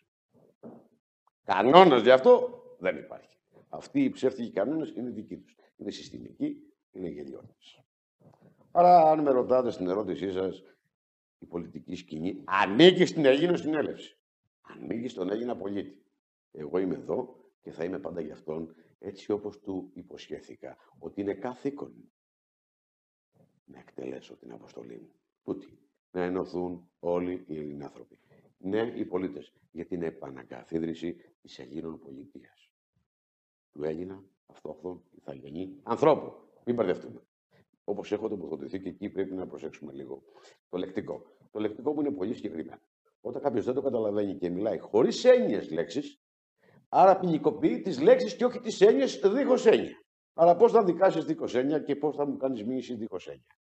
Κανόνα 1.45 1.99
γι' 1.99 2.11
αυτό 2.11 2.63
δεν 2.79 2.97
υπάρχει. 2.97 3.37
Αυτοί 3.69 4.05
οι 4.05 4.11
ψεύτικοι 4.11 4.51
κανόνες 4.51 4.93
είναι 4.97 5.11
δικοί 5.11 5.37
τους. 5.37 5.57
Είναι 5.77 5.91
συστημικοί, 5.91 6.57
είναι 6.93 7.09
γελιώτε. 7.09 7.55
Άρα, 8.71 9.11
αν 9.11 9.21
με 9.21 9.31
ρωτάτε 9.31 9.71
στην 9.71 9.89
ερώτησή 9.89 10.33
σας, 10.33 10.63
η 11.39 11.47
πολιτική 11.47 11.97
σκηνή 11.97 12.43
ανήκει 12.45 13.05
στην 13.05 13.25
Ελλήνο 13.25 13.57
συνέλευση. 13.57 14.17
Ανήκει 14.63 15.09
στον 15.09 15.31
Έλληνα 15.31 15.57
πολίτη. 15.57 16.03
Εγώ 16.53 16.79
είμαι 16.79 16.95
εδώ 16.95 17.37
και 17.63 17.71
θα 17.71 17.85
είμαι 17.85 17.99
πάντα 17.99 18.21
για 18.21 18.35
αυτόν 18.35 18.75
έτσι 18.99 19.33
όπως 19.33 19.61
του 19.61 19.91
υποσχέθηκα 19.95 20.77
ότι 20.99 21.21
είναι 21.21 21.35
καθήκον 21.35 22.13
να 23.65 23.79
εκτελέσω 23.79 24.37
την 24.37 24.53
αποστολή 24.53 24.99
μου. 24.99 25.13
Τούτη. 25.43 25.79
Να 26.11 26.23
ενωθούν 26.23 26.91
όλοι 26.99 27.45
οι 27.47 27.59
Ελληνάνθρωποι. 27.59 28.19
Ναι, 28.59 28.81
οι 28.81 29.05
πολίτες 29.05 29.53
για 29.71 29.87
την 29.87 30.03
επανακαθίδρυση 30.03 31.17
της 31.43 31.59
Ελλήνων 31.59 31.99
πολιτείας. 31.99 32.71
Του 33.73 33.85
Έλληνα, 33.85 34.25
αυτόχθον, 34.47 35.03
Ιθαγενή, 35.11 35.81
ανθρώπου. 35.83 36.35
Μην 36.65 36.75
μπερδευτούμε. 36.75 37.23
Όπως 37.85 38.13
έχω 38.13 38.29
τοποθετηθεί 38.29 38.81
και 38.81 38.89
εκεί 38.89 39.09
πρέπει 39.09 39.35
να 39.35 39.47
προσέξουμε 39.47 39.93
λίγο 39.93 40.23
το 40.69 40.79
λεκτικό. 40.79 41.37
Το 41.51 41.61
λεκτικό 41.61 41.93
που 41.93 42.01
είναι 42.01 42.11
πολύ 42.11 42.35
συγκεκριμένο. 42.35 42.81
Όταν 43.25 43.43
κάποιος 43.43 43.65
δεν 43.65 43.75
το 43.75 43.83
καταλαβαίνει 43.83 44.35
και 44.37 44.51
μιλάει 44.51 44.79
χωρίς 44.79 45.25
έννοιες 45.25 45.71
λέξεις, 45.71 46.21
άρα 46.89 47.19
ποινικοποιεί 47.19 47.81
τις 47.81 48.01
λέξεις 48.01 48.37
και 48.37 48.45
όχι 48.45 48.61
τις 48.61 48.81
έννοιες 48.81 49.21
δίχως 49.25 49.67
έννοια. 49.67 50.03
Άρα 50.35 50.57
πώς 50.57 50.73
θα 50.73 50.85
δικάσεις 50.85 51.25
δίχως 51.25 51.55
έννοια 51.55 51.79
και 51.79 51.97
πώς 51.97 52.17
θα 52.17 52.27
μου 52.27 52.37
κάνεις 52.37 52.65
μήνυση 52.65 52.95
δίχως 52.95 53.27
έννοια. 53.27 53.57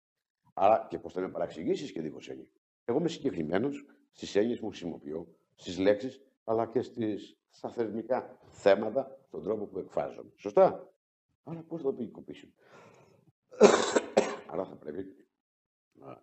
Άρα 0.54 0.88
και 0.90 1.00
πώς 1.00 1.14
θα 1.14 1.22
με 1.22 1.30
παραξηγήσεις 1.30 1.92
και 1.92 2.02
δίχως 2.02 2.30
έννοια. 2.30 2.50
Εγώ 2.86 2.98
είμαι 2.98 3.10
συγκεκριμένος 3.10 3.86
στις 4.12 4.36
έννοιες 4.36 4.60
που 4.60 4.68
χρησιμοποιώ, 4.68 5.28
στις 5.56 5.78
λέξεις, 5.78 6.22
αλλά 6.44 6.68
και 6.68 6.82
στις, 6.82 7.38
στα 7.50 7.70
θερμικά 7.70 8.38
θέματα, 8.48 9.20
στον 9.28 9.44
τρόπο 9.44 9.66
που 9.66 9.80
εκφράζομαι. 9.80 10.32
Σωστά; 10.36 10.94
Άρα 11.44 11.64
πώς 11.68 11.82
θα 11.82 11.88
το 11.88 11.94
ποινικοποιήσουμε; 11.94 12.54
Άρα 14.48 14.66
θα 14.66 14.76
πρέπει 14.76 15.20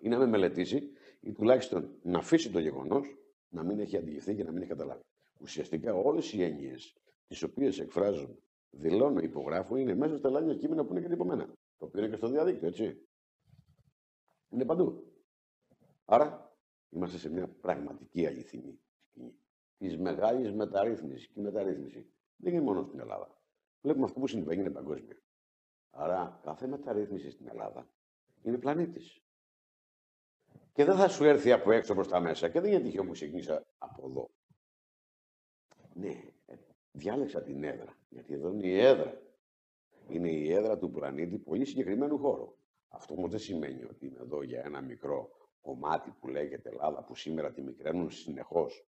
ή 0.00 0.08
να 0.08 0.18
με 0.18 0.26
μελετήσει 0.26 0.90
ή 1.20 1.32
τουλάχιστον 1.32 1.98
να 2.02 2.18
αφήσει 2.18 2.50
το 2.50 2.58
γεγονός 2.58 3.16
να 3.56 3.64
μην 3.64 3.80
έχει 3.80 3.96
αντιληφθεί 3.96 4.34
και 4.34 4.44
να 4.44 4.50
μην 4.52 4.60
έχει 4.60 4.70
καταλάβει. 4.70 5.02
Ουσιαστικά 5.40 5.94
όλες 5.94 6.32
οι 6.32 6.42
έννοιες 6.42 6.96
τις 7.26 7.42
οποίες 7.42 7.78
εκφράζω, 7.78 8.38
δηλώνω, 8.70 9.20
υπογράφω 9.20 9.76
είναι 9.76 9.94
μέσα 9.94 10.16
στα 10.16 10.30
λάνια 10.30 10.54
κείμενα 10.54 10.84
που 10.84 10.92
είναι 10.92 11.00
και 11.00 11.08
τυπωμένα. 11.08 11.46
Το 11.78 11.84
οποίο 11.86 12.00
είναι 12.00 12.10
και 12.10 12.16
στο 12.16 12.28
διαδίκτυο, 12.28 12.68
έτσι. 12.68 13.06
Είναι 14.48 14.64
παντού. 14.64 15.12
Άρα 16.04 16.56
είμαστε 16.90 17.18
σε 17.18 17.30
μια 17.30 17.48
πραγματική 17.48 18.26
αληθινή 18.26 18.80
σκηνή 19.12 19.34
της 19.78 19.98
μεγάλης 19.98 20.52
μεταρρύθμισης. 20.52 21.26
Και 21.26 21.40
η 21.40 21.42
μεταρρύθμιση 21.42 22.10
δεν 22.36 22.52
είναι 22.52 22.62
μόνο 22.62 22.82
στην 22.82 23.00
Ελλάδα. 23.00 23.40
Βλέπουμε 23.80 24.04
αυτό 24.04 24.20
που 24.20 24.26
συμβαίνει 24.26 24.60
είναι 24.60 24.70
παγκόσμια. 24.70 25.16
Άρα 25.90 26.40
κάθε 26.42 26.66
μεταρρύθμιση 26.66 27.30
στην 27.30 27.48
Ελλάδα 27.48 27.88
είναι 28.42 28.58
πλανήτης. 28.58 29.25
Και 30.76 30.84
δεν 30.84 30.96
θα 30.96 31.08
σου 31.08 31.24
έρθει 31.24 31.52
από 31.52 31.72
έξω 31.72 31.94
προς 31.94 32.08
τα 32.08 32.20
μέσα. 32.20 32.48
Και 32.48 32.60
δεν 32.60 32.72
είναι 32.72 32.80
τυχαίο 32.80 33.04
που 33.04 33.12
ξεκίνησα 33.12 33.66
από 33.78 34.06
εδώ. 34.08 34.30
Ναι, 35.94 36.22
ε, 36.46 36.56
διάλεξα 36.92 37.42
την 37.42 37.64
έδρα. 37.64 37.98
Γιατί 38.08 38.34
εδώ 38.34 38.48
είναι 38.48 38.66
η 38.66 38.78
έδρα. 38.78 39.20
Είναι 40.08 40.30
η 40.30 40.52
έδρα 40.52 40.78
του 40.78 40.90
πλανήτη 40.90 41.38
πολύ 41.38 41.64
συγκεκριμένου 41.64 42.18
χώρου. 42.18 42.54
Αυτό 42.88 43.14
όμως 43.14 43.30
δεν 43.30 43.38
σημαίνει 43.38 43.84
ότι 43.84 44.06
είμαι 44.06 44.20
εδώ 44.20 44.42
για 44.42 44.62
ένα 44.64 44.80
μικρό 44.80 45.30
κομμάτι 45.60 46.10
που 46.10 46.28
λέγεται 46.28 46.68
Ελλάδα, 46.68 47.04
που 47.04 47.14
σήμερα 47.14 47.52
τη 47.52 47.62
μικραίνουν 47.62 48.10
συνεχώς. 48.10 48.86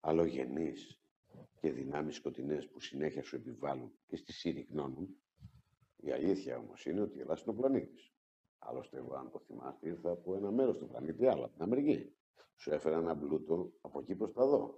Αλλογενεί 0.00 0.72
και 1.60 1.72
δυνάμεις 1.72 2.16
σκοτεινές 2.16 2.68
που 2.68 2.80
συνέχεια 2.80 3.22
σου 3.22 3.36
επιβάλλουν 3.36 3.92
και 4.06 4.16
στη 4.16 4.32
συρρυκνώνουν. 4.32 5.16
Η 5.96 6.12
αλήθεια 6.12 6.58
όμως 6.58 6.86
είναι 6.86 7.00
ότι 7.00 7.16
η 7.18 7.20
Ελλάδα 7.20 7.40
είναι 7.40 7.56
ο 7.56 7.60
πλανήτης. 7.60 8.12
Άλλωστε, 8.58 8.96
εγώ, 8.96 9.14
αν 9.14 9.30
το 9.30 9.38
θυμάστε, 9.38 9.88
ήρθα 9.88 10.10
από 10.10 10.34
ένα 10.34 10.50
μέρος 10.50 10.78
του 10.78 10.86
πλανήτη, 10.86 11.26
άλλο 11.26 11.44
από 11.44 11.52
την 11.52 11.62
Αμερική. 11.62 12.12
Σου 12.56 12.70
έφερα 12.70 12.96
ένα 12.96 13.14
μπλούτο 13.14 13.72
από 13.80 14.00
εκεί 14.00 14.14
προς 14.14 14.32
τα 14.32 14.42
εδώ. 14.42 14.74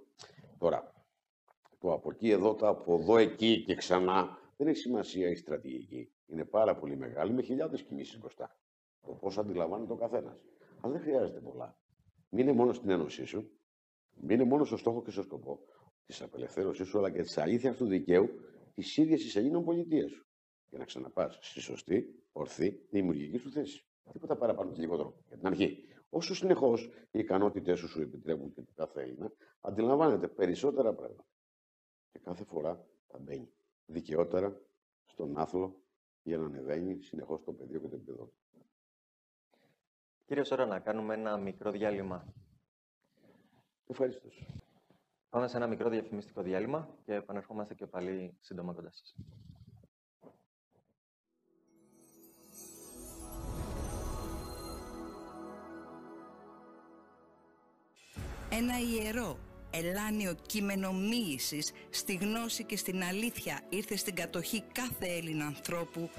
Τώρα, 0.58 0.94
το 1.78 1.92
από 1.92 2.10
εκεί 2.10 2.30
εδώ, 2.30 2.54
το 2.54 2.68
από 2.68 2.94
εδώ 2.94 3.16
εκεί 3.16 3.64
και 3.64 3.74
ξανά, 3.74 4.38
δεν 4.56 4.66
έχει 4.66 4.78
σημασία 4.78 5.28
η 5.28 5.34
στρατηγική. 5.36 6.12
Είναι 6.26 6.44
πάρα 6.44 6.76
πολύ 6.76 6.96
μεγάλη, 6.96 7.32
με 7.32 7.42
χιλιάδες 7.42 7.82
κινήσεις 7.82 8.18
μπροστά. 8.18 8.56
Το 9.00 9.12
πώς 9.12 9.38
αντιλαμβάνεται 9.38 9.92
ο 9.92 9.96
καθένας. 9.96 10.44
Αλλά 10.80 10.92
δεν 10.92 11.02
χρειάζεται 11.02 11.40
πολλά. 11.40 11.78
Μείνε 12.28 12.52
μόνο 12.52 12.72
στην 12.72 12.90
ένωσή 12.90 13.24
σου, 13.24 13.50
μείνε 14.14 14.44
μόνο 14.44 14.64
στο 14.64 14.76
στόχο 14.76 15.02
και 15.02 15.10
στο 15.10 15.22
σκοπό 15.22 15.60
της 16.06 16.22
απελευθέρωσής 16.22 16.88
σου, 16.88 16.98
αλλά 16.98 17.10
και 17.10 17.22
της 17.22 17.38
αλήθειας 17.38 17.76
του 17.76 17.86
δικαίου 17.86 18.28
της 18.74 18.96
ίδιας 18.96 19.20
της 19.20 19.36
Ελλήνων 19.36 19.64
πολιτείας 19.64 20.10
σου. 20.10 20.26
Για 20.70 20.78
να 20.78 20.84
ξαναπάς 20.84 21.38
στη 21.40 21.60
σωστή, 21.60 22.24
ορθή, 22.32 22.86
δημιουργική 22.90 23.38
σου 23.38 23.50
θέση. 23.50 23.84
Τίποτα 24.12 24.36
παραπάνω 24.36 24.72
και 24.72 24.80
λιγότερο. 24.80 25.14
Για 25.28 25.36
την 25.36 25.46
αρχή. 25.46 25.84
Όσο 26.10 26.34
συνεχώς 26.34 26.90
οι 27.10 27.18
ικανότητές 27.18 27.78
σου 27.78 27.88
σου 27.88 28.00
επιτρέπουν 28.00 28.52
και 28.52 28.62
το 28.62 28.72
κάθε 28.74 29.02
Έλληνα, 29.02 29.32
αντιλαμβάνεται 29.60 30.28
περισσότερα 30.28 30.94
πράγματα. 30.94 31.24
Και 32.12 32.18
κάθε 32.18 32.44
φορά 32.44 32.86
θα 33.06 33.18
μπαίνει 33.18 33.52
δικαιότερα 33.86 34.60
στον 35.06 35.38
άθλο 35.38 35.82
για 36.22 36.38
να 36.38 36.44
ανεβαίνει 36.44 37.00
συνεχώς 37.02 37.42
το 37.44 37.52
πεδίο 37.52 37.80
και 37.80 37.88
το 37.88 37.94
επίπεδο 37.96 38.32
Κύριε 40.26 40.44
Σόρα, 40.44 40.66
να 40.66 40.80
κάνουμε 40.80 41.14
ένα 41.14 41.36
μικρό 41.36 41.70
διάλειμμα. 41.70 42.34
Ευχαριστώ. 43.86 44.28
Πάμε 45.30 45.48
σε 45.48 45.56
ένα 45.56 45.66
μικρό 45.66 45.88
διαφημιστικό 45.88 46.42
διάλειμμα 46.42 46.88
και 47.04 47.14
επανερχόμαστε 47.14 47.74
και 47.74 47.86
πάλι 47.86 48.36
σύντομα 48.40 48.72
κοντά 48.72 48.90
σας. 48.90 49.16
Ένα 58.52 58.74
ιερό, 58.78 59.38
ελάνιο 59.70 60.34
κείμενο 60.46 60.92
μοίησης 60.92 61.72
στη 61.90 62.14
γνώση 62.14 62.64
και 62.64 62.76
στην 62.76 63.02
αλήθεια 63.02 63.60
ήρθε 63.68 63.96
στην 63.96 64.14
κατοχή 64.14 64.62
κάθε 64.72 65.06
Έλληνα 65.06 65.44
ανθρώπου 65.46 66.10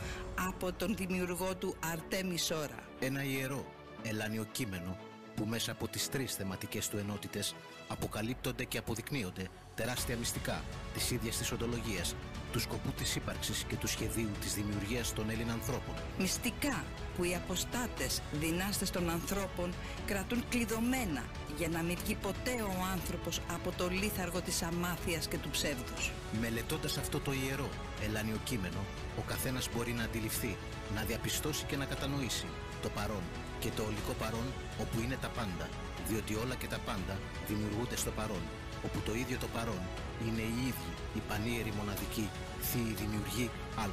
από 0.48 0.74
τον 0.74 0.96
δημιουργό 0.96 1.56
του 1.56 1.76
Αρτέμι 1.92 2.38
Σόρα. 2.38 2.84
Ένα 3.00 3.24
ιερό, 3.24 3.66
ελάνιο 4.04 4.46
κείμενο 4.52 4.98
που 5.36 5.46
μέσα 5.46 5.72
από 5.72 5.88
τις 5.88 6.10
τρεις 6.10 6.36
θεματικές 6.36 6.90
του 6.90 6.98
ενότητες 6.98 7.56
αποκαλύπτονται 7.88 8.64
και 8.64 8.78
αποδεικνύονται 8.78 9.48
τεράστια 9.82 10.18
μυστικά 10.18 10.64
της 10.94 11.12
ίδιας 11.12 11.38
της 11.38 11.52
οντολογίας, 11.52 12.16
του 12.52 12.60
σκοπού 12.60 12.92
της 12.92 13.16
ύπαρξης 13.16 13.64
και 13.68 13.76
του 13.76 13.88
σχεδίου 13.88 14.30
της 14.42 14.54
δημιουργίας 14.54 15.14
των 15.14 15.30
Έλληνων 15.30 15.54
ανθρώπων. 15.54 15.96
Μυστικά 16.20 16.84
που 17.16 17.24
οι 17.24 17.36
αποστάτες 17.36 18.22
δυνάστες 18.32 18.90
των 18.90 19.10
ανθρώπων 19.10 19.74
κρατούν 20.06 20.44
κλειδωμένα 20.50 21.24
για 21.58 21.70
να 21.70 21.82
μην 21.82 21.98
βγει 22.04 22.16
ποτέ 22.16 22.56
ο 22.62 22.74
άνθρωπος 22.92 23.42
από 23.54 23.72
το 23.78 23.90
λίθαργο 23.90 24.42
της 24.42 24.62
αμάθειας 24.62 25.28
και 25.28 25.38
του 25.38 25.50
ψεύδους. 25.50 26.12
Μελετώντας 26.42 26.98
αυτό 26.98 27.20
το 27.20 27.32
ιερό, 27.34 27.70
ελάνιο 28.06 28.40
κείμενο, 28.44 28.82
ο 29.18 29.22
καθένας 29.28 29.70
μπορεί 29.76 29.92
να 29.94 30.04
αντιληφθεί, 30.04 30.58
να 30.96 31.02
διαπιστώσει 31.02 31.66
και 31.66 31.78
να 31.78 31.86
κατανοήσει 31.86 32.48
το 32.82 32.90
παρόν 32.90 33.24
και 33.60 33.70
το 33.76 33.84
ολικό 33.84 34.14
παρόν 34.20 34.48
όπου 34.82 35.00
είναι 35.04 35.18
τα 35.22 35.28
πάντα, 35.28 35.70
διότι 36.08 36.36
όλα 36.36 36.56
και 36.56 36.68
τα 36.68 36.80
πάντα 36.86 37.20
δημιουργούνται 37.48 37.96
στο 37.96 38.12
παρόν, 38.12 38.44
όπου 38.86 39.00
το 39.08 39.14
ίδιο 39.22 39.38
το 39.44 39.48
παρόν 39.56 39.82
είναι 40.28 40.44
οι 40.52 40.58
ίδιοι 40.70 40.92
οι 41.16 41.22
πανίεροι 41.30 41.72
μοναδικοί 41.80 42.26
θείοι 42.70 42.94
δημιουργοί 43.02 43.48
Α. 43.84 43.86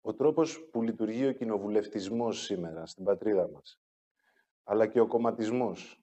ο 0.00 0.14
τρόπος 0.14 0.68
που 0.70 0.82
λειτουργεί 0.82 1.26
ο 1.26 1.32
κοινοβουλευτισμός 1.32 2.42
σήμερα 2.42 2.86
στην 2.86 3.04
πατρίδα 3.04 3.48
μας, 3.50 3.80
αλλά 4.62 4.86
και 4.86 5.00
ο 5.00 5.06
κομματισμός, 5.06 6.02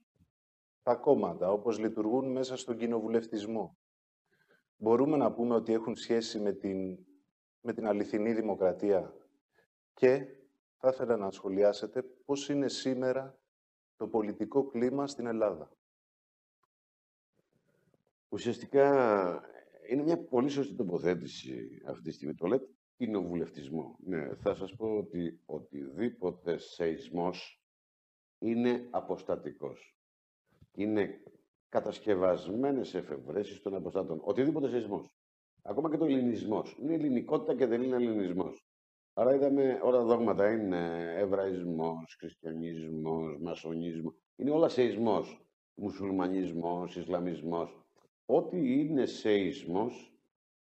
τα 0.83 0.95
κόμματα 0.95 1.51
όπως 1.51 1.79
λειτουργούν 1.79 2.31
μέσα 2.31 2.57
στον 2.57 2.77
κοινοβουλευτισμό, 2.77 3.77
μπορούμε 4.75 5.17
να 5.17 5.33
πούμε 5.33 5.55
ότι 5.55 5.73
έχουν 5.73 5.95
σχέση 5.95 6.39
με 6.39 6.51
την, 6.51 6.97
με 7.61 7.73
την 7.73 7.87
αληθινή 7.87 8.33
δημοκρατία; 8.33 9.13
Και 9.93 10.25
θα 10.77 10.89
ήθελα 10.89 11.17
να 11.17 11.31
σχολιάσετε 11.31 12.01
πώς 12.01 12.49
είναι 12.49 12.67
σήμερα 12.67 13.38
το 13.99 14.07
πολιτικό 14.07 14.65
κλίμα 14.67 15.07
στην 15.07 15.25
Ελλάδα. 15.25 15.71
Ουσιαστικά 18.29 18.87
είναι 19.89 20.03
μια 20.03 20.23
πολύ 20.23 20.49
σωστή 20.49 20.75
τοποθέτηση 20.75 21.81
αυτή 21.85 22.01
τη 22.01 22.11
στιγμή. 22.11 22.35
Το 22.35 22.47
λέτε 22.47 22.67
κοινοβουλευτισμό. 22.97 23.97
Ναι, 23.99 24.35
θα 24.35 24.55
σας 24.55 24.75
πω 24.75 24.97
ότι 24.97 25.39
οτιδήποτε 25.45 26.57
σεισμός 26.57 27.63
είναι 28.39 28.87
αποστατικός. 28.89 29.97
Είναι 30.73 31.23
κατασκευασμένες 31.69 32.93
εφευρέσεις 32.93 33.61
των 33.61 33.75
αποστάτων. 33.75 34.19
Οτιδήποτε 34.23 34.69
σεισμός. 34.69 35.15
Ακόμα 35.61 35.89
και 35.89 35.97
το 35.97 36.05
ελληνισμός. 36.05 36.77
Είναι 36.81 36.93
ελληνικότητα 36.93 37.55
και 37.55 37.65
δεν 37.65 37.81
είναι 37.81 37.95
ελληνισμός. 37.95 38.68
Άρα 39.13 39.35
είδαμε 39.35 39.79
όλα 39.83 39.97
τα 39.97 40.03
δόγματα 40.03 40.51
είναι 40.51 41.13
εβραϊσμός, 41.17 42.15
χριστιανισμός, 42.19 43.37
μασονισμός. 43.41 44.13
Είναι 44.35 44.51
όλα 44.51 44.69
σεισμός. 44.69 45.43
Μουσουλμανισμός, 45.73 46.95
Ισλαμισμός. 46.95 47.83
Ό,τι 48.25 48.79
είναι 48.79 49.05
σεισμός 49.05 50.13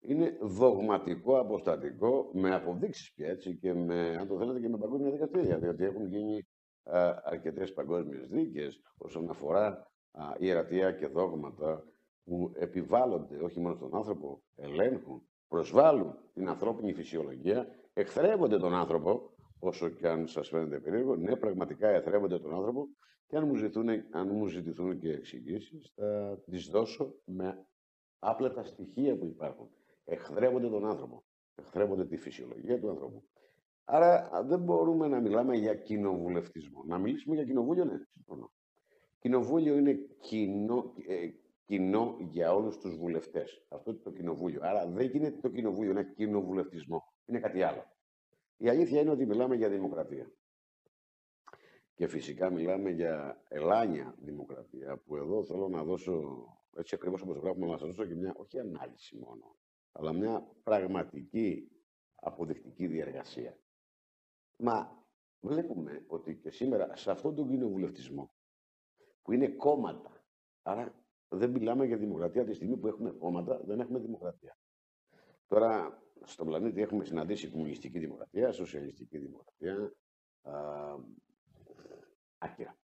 είναι 0.01 0.39
δογματικό, 0.41 1.39
αποστατικό, 1.39 2.31
με 2.33 2.55
αποδείξεις 2.55 3.11
και 3.11 3.27
έτσι 3.27 3.57
και 3.57 3.75
με, 3.75 4.17
αν 4.21 4.29
το 4.29 4.39
θέλετε, 4.39 4.61
και 4.61 4.69
με 4.69 4.79
παγκόσμια 4.79 5.11
δικαστήρια, 5.11 5.59
διότι 5.59 5.85
έχουν 5.85 6.07
γίνει 6.07 6.47
αρκετέ 6.83 7.21
αρκετές 7.25 7.73
παγκόσμιες 7.73 8.27
δίκες 8.29 8.81
όσον 8.99 9.31
αφορά 9.31 9.91
α, 10.11 10.35
ιερατεία 10.39 10.93
και 10.93 11.07
δόγματα 11.07 11.85
που 12.25 12.53
επιβάλλονται 12.55 13.39
όχι 13.43 13.61
μόνο 13.61 13.75
στον 13.75 13.95
άνθρωπο, 13.95 14.43
ελέγχουν, 14.57 15.29
προσβάλλουν 15.49 16.19
την 16.35 16.49
ανθρώπινη 16.49 16.93
φυσιολογία, 16.93 17.69
εχθρεύονται 17.99 18.59
τον 18.59 18.75
άνθρωπο, 18.75 19.31
όσο 19.59 19.89
και 19.89 20.09
αν 20.09 20.27
σας 20.27 20.49
φαίνεται 20.49 20.81
περίεργο, 20.81 21.17
ναι, 21.17 21.37
πραγματικά 21.37 21.89
εχθρεύονται 21.89 22.39
τον 22.39 22.55
άνθρωπο 22.55 22.89
και 23.27 23.37
αν 23.37 23.47
μου, 23.47 23.55
ζητούν, 23.55 23.89
αν 24.11 24.29
μου 24.33 24.47
ζητηθούν 24.47 24.99
και 24.99 25.11
εξηγήσεις, 25.13 25.93
θα 25.95 26.39
τις 26.51 26.67
δώσω 26.67 27.15
με 27.25 27.67
άπλετα 28.19 28.65
στοιχεία 28.65 29.17
που 29.17 29.27
υπάρχουν. 29.27 29.69
Εχθρεύονται 30.05 30.69
τον 30.69 30.87
άνθρωπο. 30.87 31.25
Εχθρεύονται 31.55 32.07
τη 32.07 32.17
φυσιολογία 32.17 32.81
του 32.81 32.91
ανθρώπου. 32.91 33.25
Άρα 33.85 34.31
δεν 34.45 34.61
μπορούμε 34.61 35.09
να 35.09 35.21
μιλάμε 35.21 35.57
για 35.57 35.75
κοινοβουλευτισμό. 35.75 36.85
Να 36.87 36.99
μιλήσουμε 36.99 37.35
για 37.35 37.45
κοινοβούλιο, 37.45 37.85
ναι, 37.85 37.99
συμφωνώ. 38.13 38.51
Κοινοβούλιο 39.19 39.77
είναι 39.77 39.95
κοινό, 40.21 40.95
ε, 41.07 41.29
κοινό 41.65 42.17
για 42.21 42.55
όλους 42.55 42.79
τους 42.79 42.97
βουλευτές. 42.97 43.67
Αυτό 43.69 43.91
είναι 43.91 44.01
το 44.03 44.11
κοινοβούλιο. 44.11 44.61
Άρα 44.63 44.87
δεν 44.87 45.11
γίνεται 45.11 45.39
το 45.41 45.49
κοινοβούλιο, 45.49 45.91
είναι 45.91 46.13
κοινοβουλευτισμό. 46.17 47.03
Είναι 47.27 47.41
κάτι 47.41 47.63
άλλο. 47.63 47.85
Η 48.57 48.69
αλήθεια 48.69 49.01
είναι 49.01 49.11
ότι 49.11 49.27
μιλάμε 49.27 49.57
για 49.57 49.69
δημοκρατία. 49.69 50.33
Και 51.95 52.07
φυσικά 52.07 52.51
μιλάμε 52.51 52.91
για 52.91 53.43
ελάνια 53.49 54.15
δημοκρατία, 54.19 54.97
που 54.97 55.17
εδώ 55.17 55.45
θέλω 55.45 55.69
να 55.69 55.85
δώσω, 55.85 56.47
έτσι 56.77 56.95
ακριβώς 56.95 57.23
όπως 57.23 57.37
γράφουμε, 57.37 57.67
να 57.67 57.79
σας 57.79 57.89
δώσω 57.89 58.07
και 58.07 58.15
μια, 58.15 58.35
όχι 58.37 58.59
ανάλυση 58.59 59.19
μόνο, 59.19 59.57
αλλά 59.93 60.13
μια 60.13 60.47
πραγματική 60.63 61.71
αποδεικτική 62.15 62.87
διεργασία. 62.87 63.59
Μα 64.57 65.05
βλέπουμε 65.41 66.05
ότι 66.07 66.37
και 66.37 66.51
σήμερα 66.51 66.97
σε 66.97 67.11
αυτόν 67.11 67.35
τον 67.35 67.49
κοινοβουλευτισμό, 67.49 68.33
που 69.23 69.33
είναι 69.33 69.49
κόμματα, 69.49 70.25
άρα 70.63 71.05
δεν 71.29 71.51
μιλάμε 71.51 71.87
για 71.87 71.97
δημοκρατία 71.97 72.45
τη 72.45 72.55
στιγμή 72.55 72.77
που 72.77 72.87
έχουμε 72.87 73.11
κόμματα, 73.11 73.61
δεν 73.65 73.81
έχουμε 73.81 73.99
δημοκρατία. 73.99 74.59
Τώρα, 75.47 76.03
στον 76.25 76.47
πλανήτη 76.47 76.81
έχουμε 76.81 77.05
συναντήσει 77.05 77.49
κομμουνιστική 77.49 77.99
δημοκρατία, 77.99 78.53
σοσιαλιστική 78.53 79.19
δημοκρατία, 79.19 79.93
άκυρα. 82.39 82.79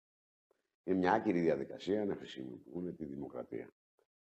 Είναι 0.84 0.98
μια 0.98 1.12
άκυρη 1.12 1.40
διαδικασία 1.40 2.04
να 2.04 2.16
χρησιμοποιούν 2.16 2.96
τη 2.96 3.04
δημοκρατία. 3.04 3.72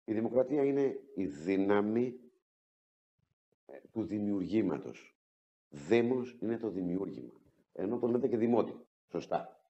Η 0.05 0.13
δημοκρατία 0.13 0.65
είναι 0.65 1.01
η 1.15 1.27
δύναμη 1.27 2.21
ε, 3.67 3.79
του 3.93 4.05
δημιουργήματος. 4.05 5.17
Δήμος 5.69 6.37
είναι 6.41 6.59
το 6.59 6.71
δημιούργημα. 6.71 7.33
Ενώ 7.73 7.99
το 7.99 8.07
λέτε 8.07 8.29
και 8.29 8.37
δημότη. 8.37 8.87
Σωστά. 9.09 9.61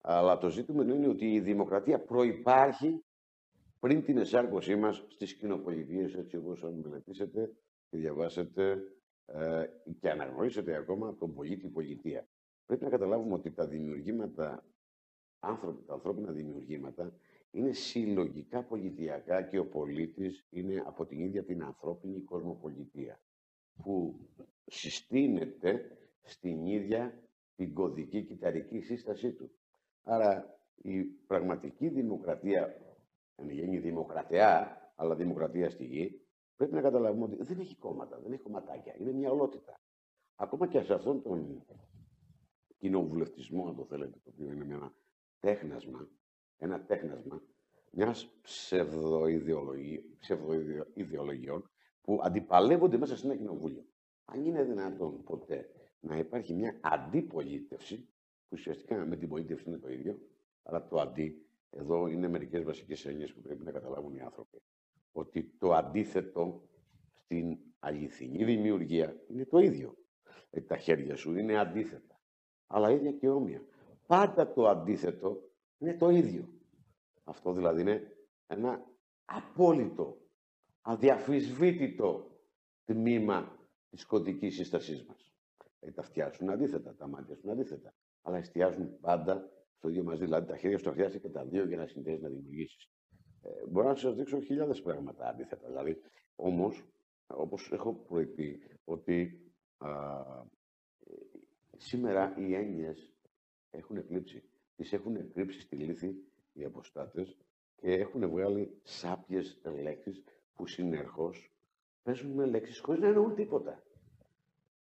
Αλλά 0.00 0.38
το 0.38 0.48
ζήτημα 0.48 0.82
είναι 0.84 1.08
ότι 1.08 1.32
η 1.32 1.40
δημοκρατία 1.40 2.00
προϋπάρχει 2.00 3.04
πριν 3.78 4.04
την 4.04 4.18
εσάρκωσή 4.18 4.76
μας 4.76 5.04
στις 5.08 5.34
κοινοπολιτείες, 5.34 6.14
έτσι 6.14 6.36
όπως 6.36 6.64
αν 6.64 6.74
μελετήσετε 6.74 7.52
και 7.92 7.98
διαβάσετε 7.98 8.82
ε, 9.26 9.64
και 10.00 10.10
αναγνωρίσετε 10.10 10.76
ακόμα 10.76 11.16
τον 11.16 11.34
πολίτη 11.34 11.68
πολιτεία. 11.68 12.28
Πρέπει 12.66 12.84
να 12.84 12.90
καταλάβουμε 12.90 13.34
ότι 13.34 13.50
τα 13.50 13.66
δημιουργήματα, 13.66 14.64
άνθρωποι, 15.38 15.82
τα 15.84 15.92
ανθρώπινα 15.92 16.32
δημιουργήματα, 16.32 17.12
είναι 17.50 17.72
συλλογικά 17.72 18.62
πολιτιακά 18.62 19.42
και 19.42 19.58
ο 19.58 19.66
πολίτης 19.66 20.46
είναι 20.50 20.82
από 20.86 21.06
την 21.06 21.20
ίδια 21.20 21.44
την 21.44 21.62
ανθρώπινη 21.62 22.20
κοσμοπολιτεία, 22.20 23.20
που 23.82 24.18
συστήνεται 24.66 25.96
στην 26.22 26.66
ίδια 26.66 27.22
την 27.56 27.74
κωδική 27.74 28.22
κυταρική 28.22 28.80
σύστασή 28.80 29.32
του. 29.32 29.50
Άρα 30.02 30.58
η 30.82 31.02
πραγματική 31.02 31.88
δημοκρατία, 31.88 32.76
εν 33.36 33.50
γέννη 33.50 33.78
δημοκρατιά, 33.78 34.76
αλλά 34.96 35.14
δημοκρατία 35.14 35.70
στη 35.70 35.84
γη, 35.84 36.21
πρέπει 36.62 36.76
να 36.82 36.90
καταλάβουμε 36.90 37.24
ότι 37.24 37.42
δεν 37.42 37.58
έχει 37.58 37.76
κόμματα, 37.76 38.20
δεν 38.20 38.32
έχει 38.32 38.42
κομματάκια, 38.42 38.94
είναι 38.98 39.12
μια 39.12 39.30
ολότητα. 39.30 39.80
Ακόμα 40.34 40.66
και 40.66 40.82
σε 40.82 40.94
αυτόν 40.94 41.22
τον 41.22 41.64
κοινοβουλευτισμό, 42.78 43.66
αν 43.66 43.76
το 43.76 43.84
θέλετε, 43.84 44.18
το 44.24 44.30
οποίο 44.34 44.52
είναι 44.52 44.64
μια 44.64 44.94
τέχνασμα, 45.40 46.08
ένα 46.56 46.84
τέχνασμα 46.84 47.42
μιας 47.90 48.40
ψευδοειδεολογιών 50.18 51.70
που 52.00 52.20
αντιπαλεύονται 52.22 52.98
μέσα 52.98 53.16
σε 53.16 53.26
ένα 53.26 53.36
κοινοβούλιο. 53.36 53.84
Αν 54.24 54.44
είναι 54.44 54.64
δυνατόν 54.64 55.22
ποτέ 55.22 55.70
να 56.00 56.16
υπάρχει 56.16 56.54
μια 56.54 56.78
αντιπολίτευση, 56.82 57.96
που 57.96 58.48
ουσιαστικά 58.50 59.06
με 59.06 59.16
την 59.16 59.28
πολίτευση 59.28 59.68
είναι 59.68 59.78
το 59.78 59.88
ίδιο, 59.88 60.18
αλλά 60.62 60.86
το 60.88 61.00
αντί, 61.00 61.46
εδώ 61.70 62.06
είναι 62.06 62.28
μερικές 62.28 62.62
βασικές 62.62 63.04
έννοιες 63.04 63.32
που 63.34 63.40
πρέπει 63.40 63.64
να 63.64 63.70
καταλάβουν 63.70 64.14
οι 64.14 64.20
άνθρωποι. 64.20 64.62
Ότι 65.12 65.54
το 65.58 65.72
αντίθετο 65.72 66.68
στην 67.12 67.58
αληθινή 67.78 68.44
δημιουργία 68.44 69.22
είναι 69.28 69.46
το 69.46 69.58
ίδιο. 69.58 69.96
Δηλαδή, 70.50 70.68
τα 70.68 70.76
χέρια 70.76 71.16
σου 71.16 71.34
είναι 71.34 71.58
αντίθετα, 71.58 72.20
αλλά 72.66 72.90
ίδια 72.90 73.12
και 73.12 73.28
όμοια. 73.28 73.64
Πάντα 74.06 74.52
το 74.52 74.68
αντίθετο 74.68 75.42
είναι 75.78 75.94
το 75.96 76.08
ίδιο. 76.08 76.48
Αυτό 77.24 77.52
δηλαδή 77.52 77.80
είναι 77.80 78.16
ένα 78.46 78.84
απόλυτο, 79.24 80.18
αδιαφυσβήτητο 80.80 82.40
τμήμα 82.84 83.58
της 83.90 84.06
κωδικής 84.06 84.54
σύστασής 84.54 85.04
μας. 85.04 85.32
Δηλαδή 85.78 85.96
τα 85.96 86.02
αυτιά 86.02 86.30
σου 86.30 86.44
είναι 86.44 86.52
αντίθετα, 86.52 86.94
τα 86.94 87.08
μάτια 87.08 87.34
σου 87.34 87.40
είναι 87.44 87.52
αντίθετα. 87.52 87.94
Αλλά 88.22 88.36
εστιάζουν 88.36 89.00
πάντα 89.00 89.50
στο 89.76 89.88
ίδιο 89.88 90.04
μαζί. 90.04 90.24
Δηλαδή 90.24 90.46
τα 90.46 90.56
χέρια 90.56 90.78
σου 90.78 90.84
τα 90.84 90.92
χρειάζεται 90.92 91.18
και 91.18 91.28
τα 91.28 91.44
δύο 91.44 91.64
για 91.64 91.76
να 91.76 91.86
συνδέσει 91.86 92.22
να 92.22 92.28
δημιουργήσεις. 92.28 92.91
Ε, 93.42 93.66
μπορώ 93.68 93.88
να 93.88 93.94
σας 93.94 94.14
δείξω 94.14 94.40
χιλιάδες 94.40 94.82
πράγματα 94.82 95.28
αντίθετα. 95.28 95.66
Δηλαδή, 95.66 96.00
όμως, 96.36 96.84
όπως 97.26 97.72
έχω 97.72 97.92
προειπεί, 97.92 98.62
ότι 98.84 99.40
α, 99.78 99.90
σήμερα 101.76 102.34
οι 102.38 102.54
έννοιες 102.54 103.12
έχουν 103.70 103.96
εκλείψει. 103.96 104.42
Τις 104.76 104.92
έχουν 104.92 105.16
εκλείψει 105.16 105.60
στη 105.60 105.76
λύθη 105.76 106.14
οι 106.52 106.64
αποστάτες 106.64 107.36
και 107.76 107.92
έχουν 107.92 108.28
βγάλει 108.28 108.80
σάπιες 108.82 109.60
λέξεις 109.82 110.22
που 110.54 110.66
συνεχώς 110.66 111.52
παίζουν 112.02 112.30
με 112.30 112.46
λέξεις 112.46 112.78
χωρίς 112.78 113.00
να 113.00 113.06
εννοούν 113.06 113.34
τίποτα. 113.34 113.82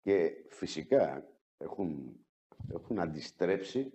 Και 0.01 0.45
φυσικά 0.49 1.27
έχουν, 1.57 2.19
έχουν 2.73 2.99
αντιστρέψει 2.99 3.93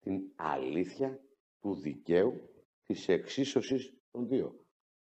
την 0.00 0.22
αλήθεια 0.36 1.20
του 1.60 1.74
δικαίου 1.74 2.53
της 2.86 3.08
εξίσωσης 3.08 3.94
των 4.10 4.28
δύο. 4.28 4.64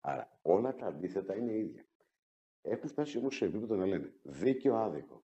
Άρα 0.02 0.40
όλα 0.42 0.76
τα 0.76 0.86
αντίθετα 0.86 1.36
είναι 1.36 1.54
ίδια. 1.54 1.86
Έχουν 2.62 2.90
φτάσει 2.90 3.18
όμως 3.18 3.36
σε 3.36 3.46
επίπεδο 3.46 3.76
να 3.76 3.86
λένε 3.86 4.14
δίκαιο 4.24 4.76
άδικο. 4.76 5.24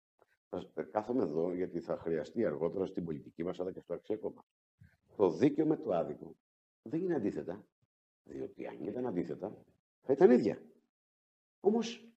Θα 0.75 0.83
κάθομαι 0.83 1.23
εδώ 1.23 1.55
γιατί 1.55 1.81
θα 1.81 1.97
χρειαστεί 1.97 2.47
αργότερα 2.47 2.87
στην 2.87 3.05
πολιτική 3.05 3.45
μας 3.45 3.61
αλλά 3.61 3.73
και 3.73 3.81
στο 3.81 3.95
αξιακό 3.95 4.35
Το 5.17 5.31
δίκαιο 5.31 5.67
με 5.67 5.77
το 5.77 5.91
άδικο 5.91 6.37
δεν 6.83 7.01
είναι 7.01 7.15
αντίθετα. 7.15 7.65
Διότι 8.25 8.67
αν 8.67 8.87
ήταν 8.87 9.07
αντίθετα 9.07 9.57
θα 10.03 10.13
ήταν 10.13 10.31
ίδια. 10.31 10.63
Όμως 11.61 12.09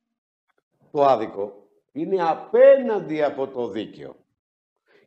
το 0.91 1.03
άδικο 1.03 1.69
είναι 1.91 2.23
απέναντι 2.29 3.23
από 3.23 3.47
το 3.47 3.67
δίκαιο. 3.67 4.15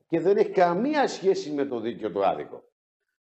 Και 0.06 0.20
δεν 0.20 0.36
έχει 0.36 0.50
καμία 0.50 1.08
σχέση 1.08 1.52
με 1.52 1.64
το 1.64 1.80
δίκαιο 1.80 2.12
το 2.12 2.22
άδικο. 2.22 2.64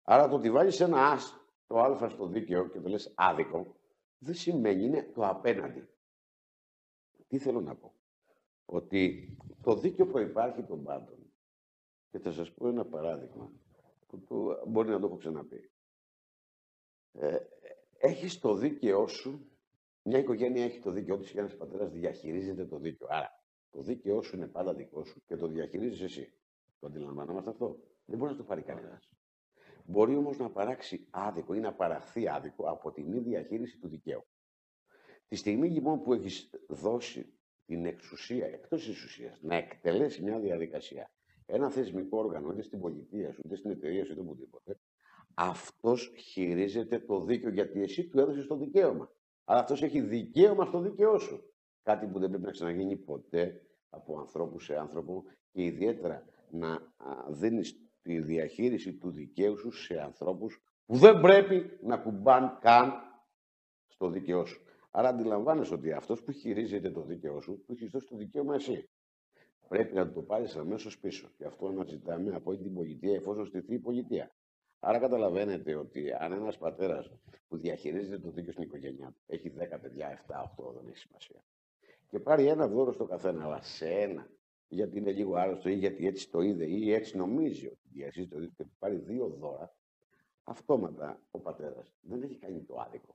Άρα 0.02 0.28
το 0.28 0.34
ότι 0.36 0.50
βάλεις 0.50 0.80
ένα 0.80 1.10
άς, 1.10 1.45
το 1.66 1.78
α 1.80 2.08
στο 2.08 2.26
δίκαιο 2.26 2.68
και 2.68 2.80
το 2.80 2.88
λες 2.88 3.12
άδικο, 3.16 3.76
δεν 4.18 4.34
σημαίνει 4.34 4.84
είναι 4.84 5.02
το 5.14 5.26
απέναντι. 5.26 5.88
Τι 7.28 7.38
θέλω 7.38 7.60
να 7.60 7.76
πω; 7.76 7.94
Ότι 8.64 9.36
το 9.62 9.74
δίκαιο 9.76 10.06
προϋπάρχει 10.06 10.62
των 10.62 10.82
πάντων. 10.82 11.32
Και 12.10 12.18
θα 12.18 12.32
σας 12.32 12.52
πω 12.52 12.68
ένα 12.68 12.86
παράδειγμα 12.86 13.52
που 14.06 14.24
το, 14.24 14.62
μπορεί 14.66 14.88
να 14.88 15.00
το 15.00 15.06
έχω 15.06 15.16
ξαναπεί. 15.16 15.70
Ε, 17.12 17.38
έχεις 17.98 18.38
το 18.38 18.54
δίκαιό 18.54 19.06
σου, 19.06 19.50
μια 20.02 20.18
οικογένεια 20.18 20.64
έχει 20.64 20.80
το 20.80 20.90
δίκαιό 20.90 21.18
της 21.18 21.30
και 21.30 21.38
ένας 21.38 21.56
πατέρας 21.56 21.90
διαχειρίζεται 21.90 22.66
το 22.66 22.78
δίκαιο. 22.78 23.06
Άρα 23.10 23.44
το 23.70 23.82
δίκαιό 23.82 24.22
σου 24.22 24.36
είναι 24.36 24.46
πάντα 24.46 24.74
δικό 24.74 25.04
σου 25.04 25.22
και 25.26 25.36
το 25.36 25.46
διαχειρίζεις 25.46 26.00
εσύ. 26.00 26.32
Το 26.78 26.86
αντιλαμβανόμαστε 26.86 27.50
αυτό; 27.50 27.80
Δεν 28.04 28.18
μπορείς 28.18 28.36
να 28.36 28.40
το 28.40 28.46
πάρει 28.48 28.62
κανένας. 28.62 29.15
Μπορεί 29.88 30.16
όμως 30.16 30.38
να 30.38 30.50
παράξει 30.50 31.06
άδικο 31.10 31.54
ή 31.54 31.60
να 31.60 31.74
παραχθεί 31.74 32.28
άδικο 32.28 32.68
από 32.70 32.92
τη 32.92 33.02
μη 33.02 33.18
διαχείριση 33.18 33.78
του 33.78 33.88
δικαίου. 33.88 34.26
Τη 35.28 35.36
στιγμή 35.36 35.70
λοιπόν 35.70 36.02
που 36.02 36.12
έχεις 36.12 36.50
δώσει 36.68 37.38
την 37.66 37.86
εξουσία, 37.86 38.46
εκτός 38.46 38.84
της 38.84 39.04
ουσία, 39.04 39.38
να 39.40 39.54
εκτελέσει 39.56 40.22
μια 40.22 40.38
διαδικασία, 40.38 41.10
ένα 41.46 41.70
θεσμικό 41.70 42.18
όργανο, 42.18 42.52
είτε 42.52 42.62
στην 42.62 42.80
πολιτεία 42.80 43.32
σου, 43.32 43.40
είτε 43.44 43.56
στην 43.56 43.70
εταιρεία 43.70 44.04
σου, 44.04 44.12
είτε 44.12 44.20
οπουδήποτε, 44.20 44.78
αυτός 45.34 46.12
χειρίζεται 46.18 46.98
το 46.98 47.20
δίκαιο 47.20 47.50
γιατί 47.50 47.82
εσύ 47.82 48.08
του 48.08 48.20
έδωσες 48.20 48.46
το 48.46 48.56
δικαίωμα. 48.56 49.10
Αλλά 49.44 49.60
αυτός 49.60 49.82
έχει 49.82 50.00
δικαίωμα 50.00 50.64
στο 50.64 50.80
δίκαιό 50.80 51.18
σου. 51.18 51.54
Κάτι 51.82 52.06
που 52.06 52.18
δεν 52.18 52.28
πρέπει 52.28 52.44
να 52.44 52.50
ξαναγίνει 52.50 52.96
ποτέ 52.96 53.66
από 53.90 54.18
ανθρώπου 54.18 54.60
σε 54.60 54.76
άνθρωπο 54.76 55.24
και 55.52 55.62
ιδιαίτερα 55.62 56.24
να 56.50 56.94
δίνεις 57.28 57.85
τη 58.06 58.20
διαχείριση 58.20 58.92
του 58.94 59.10
δικαίου 59.10 59.58
σου 59.58 59.70
σε 59.70 60.00
ανθρώπους 60.00 60.62
που 60.86 60.96
δεν 60.96 61.20
πρέπει 61.20 61.78
να 61.82 61.96
κουμπάν 61.96 62.58
καν 62.60 62.92
στο 63.86 64.08
δικαιό 64.08 64.44
σου. 64.44 64.62
Άρα 64.90 65.08
αντιλαμβάνεσαι 65.08 65.74
ότι 65.74 65.92
αυτός 65.92 66.22
που 66.22 66.32
χειρίζεται 66.32 66.90
το 66.90 67.02
δίκαιό 67.02 67.40
σου, 67.40 67.62
του 67.66 67.72
έχεις 67.72 67.90
δώσει 67.90 68.06
το 68.06 68.16
δικαίωμα 68.16 68.54
εσύ. 68.54 68.88
Πρέπει 69.68 69.94
να 69.94 70.12
το 70.12 70.22
πάρεις 70.22 70.56
αμέσως 70.56 70.98
πίσω. 70.98 71.28
Και 71.36 71.44
αυτό 71.44 71.66
αναζητάμε 71.66 72.34
από 72.34 72.56
την 72.56 72.74
πολιτεία, 72.74 73.14
εφόσον 73.14 73.46
στηθεί 73.46 73.74
η 73.74 73.78
πολιτεία. 73.78 74.34
Άρα 74.80 74.98
καταλαβαίνετε 74.98 75.74
ότι 75.74 76.12
αν 76.12 76.32
ένας 76.32 76.58
πατέρας 76.58 77.10
που 77.48 77.56
διαχειρίζεται 77.56 78.18
το 78.18 78.30
δίκαιο 78.30 78.52
στην 78.52 78.64
οικογένειά 78.64 79.06
του 79.06 79.22
έχει 79.26 79.52
10 79.58 79.78
παιδιά, 79.80 80.24
7, 80.26 80.42
8, 80.42 80.72
δεν 80.74 80.86
έχει 80.88 80.98
σημασία 80.98 81.42
και 82.08 82.18
πάρει 82.18 82.46
ένα 82.46 82.68
δώρο 82.68 82.92
στο 82.92 83.04
καθένα, 83.04 83.44
αλλά 83.44 83.62
σε 83.62 83.88
ένα, 83.88 84.30
γιατί 84.68 84.98
είναι 84.98 85.12
λίγο 85.12 85.36
άρρωστο 85.36 85.68
ή 85.68 85.74
γιατί 85.74 86.06
έτσι 86.06 86.30
το 86.30 86.40
είδε 86.40 86.64
ή 86.64 86.92
έτσι 86.92 87.16
νομίζει 87.16 87.66
ότι 87.66 87.88
διασύζει 87.92 88.28
το 88.28 88.46
και 88.46 88.64
πάρει 88.78 88.96
δύο 88.96 89.26
δώρα, 89.26 89.74
αυτόματα 90.42 91.20
ο 91.30 91.40
πατέρας 91.40 91.92
δεν 92.00 92.22
έχει 92.22 92.36
κάνει 92.36 92.62
το 92.62 92.80
άδικο. 92.80 93.14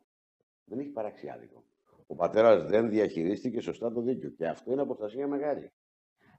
Δεν 0.66 0.80
έχει 0.80 0.90
παράξει 0.90 1.30
άδικο. 1.30 1.64
Ο 2.08 2.16
πατέρας 2.16 2.66
δεν 2.66 2.90
διαχειρίστηκε 2.90 3.62
σωστά 3.62 3.92
το 3.92 4.02
δίκιο 4.02 4.30
και 4.30 4.48
αυτό 4.48 4.72
είναι 4.72 4.82
αποστασία 4.82 5.28
μεγάλη. 5.28 5.72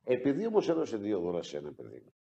Επειδή 0.05 0.47
όμως 0.47 0.69
έδωσε 0.69 0.97
δύο 0.97 1.21
δώρα 1.21 1.43
σε 1.43 1.57
ένα 1.57 1.73
παιδί, 1.73 2.13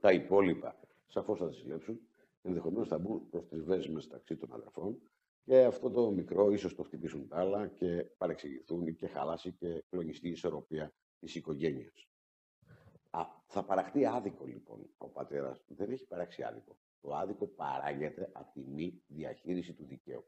τα 0.00 0.12
υπόλοιπα 0.12 0.80
σαφώς 1.06 1.38
θα 1.38 1.46
τα 1.46 1.52
συλλέψουν, 1.52 2.00
ενδεχομένως 2.42 2.88
θα 2.88 2.98
μπουν 2.98 3.28
προς 3.30 3.48
τριβές 3.48 3.88
μεταξύ 3.88 4.36
των 4.36 4.52
αδερφών 4.52 5.00
και 5.44 5.64
αυτό 5.64 5.90
το 5.90 6.10
μικρό 6.10 6.50
ίσως 6.50 6.74
το 6.74 6.82
χτυπήσουν 6.82 7.28
τα 7.28 7.36
άλλα 7.38 7.66
και 7.66 8.06
παρεξηγηθούν 8.18 8.96
και 8.96 9.06
χαλάσει 9.06 9.52
και 9.52 9.84
κλονιστεί 9.90 10.28
η 10.28 10.30
ισορροπία 10.30 10.92
της 11.20 11.34
οικογένειας. 11.34 12.08
Θα 13.46 13.64
παραχθεί 13.64 14.06
άδικο 14.06 14.46
λοιπόν 14.46 14.90
ο 14.98 15.08
πατέρας. 15.08 15.64
Δεν 15.68 15.90
έχει 15.90 16.06
παράξει 16.06 16.42
άδικο. 16.42 16.76
Το 17.00 17.14
άδικο 17.14 17.46
παράγεται 17.46 18.30
από 18.32 18.52
τη 18.52 18.60
μη 18.60 19.02
διαχείριση 19.06 19.72
του 19.72 19.84
δικαίου. 19.86 20.24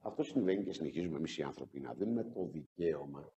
Αυτό 0.00 0.22
συμβαίνει 0.22 0.64
και 0.64 0.72
συνεχίζουμε 0.72 1.16
εμείς 1.16 1.38
οι 1.38 1.42
άνθρωποι 1.42 1.80
να 1.80 1.94
δίνουμε 1.94 2.24
το 2.24 2.44
δικαίωμα 2.44 3.32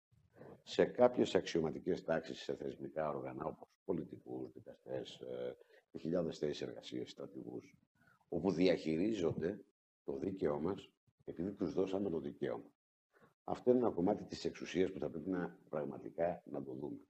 σε 0.62 0.84
κάποιες 0.84 1.34
αξιωματικές 1.34 2.04
τάξεις, 2.04 2.40
σε 2.40 2.54
θεσμικά 2.56 3.08
όργανα 3.08 3.44
όπως 3.44 3.68
πολιτικούς, 3.84 4.52
δικαστές 4.52 5.20
ε, 5.20 5.56
και 5.90 5.98
χιλιάδες 5.98 6.38
θέσεις 6.38 6.62
εργασίας, 6.62 7.10
στρατηγούς, 7.10 7.76
όπου 8.28 8.52
διαχειρίζονται 8.52 9.60
το 10.04 10.16
δίκαιό 10.16 10.60
μας 10.60 10.90
επειδή 11.24 11.52
τους 11.52 11.72
δώσαμε 11.72 12.10
το 12.10 12.18
δικαίωμα. 12.18 12.70
Αυτό 13.44 13.70
είναι 13.70 13.78
ένα 13.78 13.90
κομμάτι 13.90 14.24
της 14.24 14.44
εξουσίας 14.44 14.92
που 14.92 14.98
θα 14.98 15.08
πρέπει 15.10 15.30
να 15.30 15.58
πραγματικά 15.68 16.42
να 16.44 16.62
το 16.62 16.72
δούμε. 16.72 17.00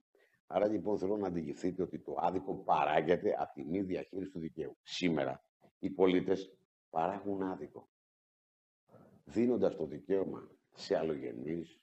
Άρα 0.46 0.66
λοιπόν 0.66 0.98
θέλω 0.98 1.16
να 1.16 1.26
αντιληφθείτε 1.26 1.82
ότι 1.82 1.98
το 1.98 2.14
άδικο 2.18 2.54
παράγεται 2.54 3.34
από 3.38 3.52
τη 3.54 3.64
μη 3.64 3.82
διαχείριση 3.82 4.30
του 4.30 4.38
δικαίου. 4.38 4.76
Σήμερα 4.82 5.44
οι 5.78 5.90
πολίτες 5.90 6.54
παράγουν 6.90 7.42
άδικο. 7.42 7.88
Δίνοντας 9.24 9.76
το 9.76 9.86
δικαίωμα 9.86 10.50
σε 10.74 10.96
αλλογενείς, 10.98 11.80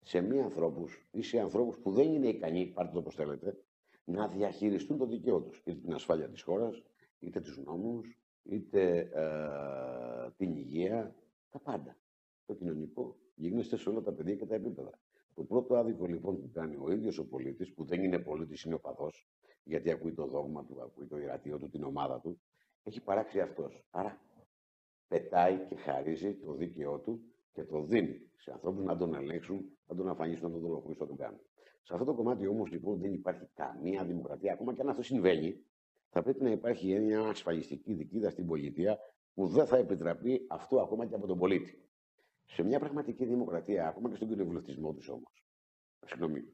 σε 0.00 0.20
μη 0.20 0.40
ανθρώπους 0.40 1.06
ή 1.10 1.22
σε 1.22 1.40
ανθρώπους 1.40 1.78
που 1.78 1.90
δεν 1.92 2.12
είναι 2.12 2.28
ικανοί, 2.28 2.66
πάρτε 2.66 2.92
το 2.92 2.98
όπως 2.98 3.14
θέλετε, 3.14 3.62
να 4.04 4.28
διαχειριστούν 4.28 4.98
το 4.98 5.06
δικαίωμα 5.06 5.46
τους. 5.46 5.58
Είτε 5.64 5.74
την 5.80 5.94
ασφάλεια 5.94 6.28
της 6.28 6.42
χώρας, 6.42 6.82
είτε 7.18 7.40
τους 7.40 7.58
νόμους, 7.58 8.18
είτε 8.42 9.10
ε, 9.14 10.30
την 10.36 10.56
υγεία, 10.56 11.14
τα 11.50 11.58
πάντα. 11.58 11.96
Το 12.48 12.54
κοινωνικό 12.54 13.16
γίνεστε 13.34 13.76
σε 13.76 13.88
όλα 13.88 14.02
τα 14.02 14.12
παιδιά 14.12 14.34
και 14.34 14.46
τα 14.46 14.54
επίπεδα. 14.54 15.00
Το 15.34 15.42
πρώτο 15.44 15.74
άδικο 15.74 16.06
λοιπόν 16.06 16.40
που 16.40 16.50
κάνει 16.52 16.76
ο 16.80 16.90
ίδιος 16.90 17.18
ο 17.18 17.28
πολίτης, 17.28 17.74
που 17.74 17.84
δεν 17.84 18.02
είναι 18.02 18.18
πολίτης, 18.18 18.62
είναι 18.62 18.74
ο 18.74 18.80
παδός, 18.80 19.28
γιατί 19.64 19.90
ακούει 19.90 20.12
το 20.14 20.26
δόγμα 20.26 20.64
του, 20.64 20.82
ακούει 20.82 21.06
το 21.06 21.18
ιερατείο 21.18 21.58
του, 21.58 21.68
την 21.68 21.84
ομάδα 21.84 22.20
του, 22.20 22.40
έχει 22.82 23.02
παράξει 23.02 23.40
αυτός. 23.40 23.84
Άρα 23.90 24.20
πετάει 25.08 25.66
και 25.68 25.76
χαρίζει 25.76 26.34
το 26.34 26.52
δίκαιό 26.52 26.98
του 26.98 27.20
και 27.52 27.64
το 27.64 27.82
δίνει 27.82 28.30
σε 28.36 28.52
ανθρώπους 28.52 28.84
να 28.84 28.96
τον 28.96 29.14
ελέγξουν, 29.14 29.78
να 29.86 29.96
τον 29.96 30.08
αφανίσουν, 30.08 30.46
να 30.46 30.52
τον 30.52 30.60
δολοφονήσουν, 30.60 31.02
να 31.02 31.08
τον 31.08 31.16
κάνουν. 31.16 31.40
Σε 31.82 31.92
αυτό 31.94 32.04
το 32.04 32.14
κομμάτι 32.14 32.46
όμως 32.46 32.70
λοιπόν 32.70 32.98
δεν 32.98 33.12
υπάρχει 33.12 33.48
καμία 33.54 34.04
δημοκρατία. 34.04 34.52
Ακόμα 34.52 34.74
και 34.74 34.80
αν 34.80 34.88
αυτό 34.88 35.02
συμβαίνει, 35.02 35.52
θα 35.52 35.62
θα 36.08 36.22
πρέπει 36.22 36.42
να 36.42 36.50
υπάρχει 36.50 36.98
μια 36.98 37.20
ασφαλιστική 37.20 37.94
δικίδα 37.94 38.30
στην 38.30 38.46
πολιτεία 38.46 38.98
που 39.34 39.46
δεν 39.46 39.66
θα 39.66 39.76
επιτραπεί 39.76 40.46
αυτό 40.48 40.80
ακόμα 40.80 41.06
και 41.06 41.14
από 41.14 41.26
τον 41.26 41.38
πολίτη. 41.38 41.87
Σε 42.50 42.62
μια 42.62 42.78
πραγματική 42.78 43.24
δημοκρατία, 43.24 43.88
ακόμα 43.88 44.08
και 44.08 44.16
στον 44.16 44.28
κοινοβουλευτισμό 44.28 44.92
τους 44.92 45.08
όμως, 45.08 45.44
συγγνώμη, 46.06 46.44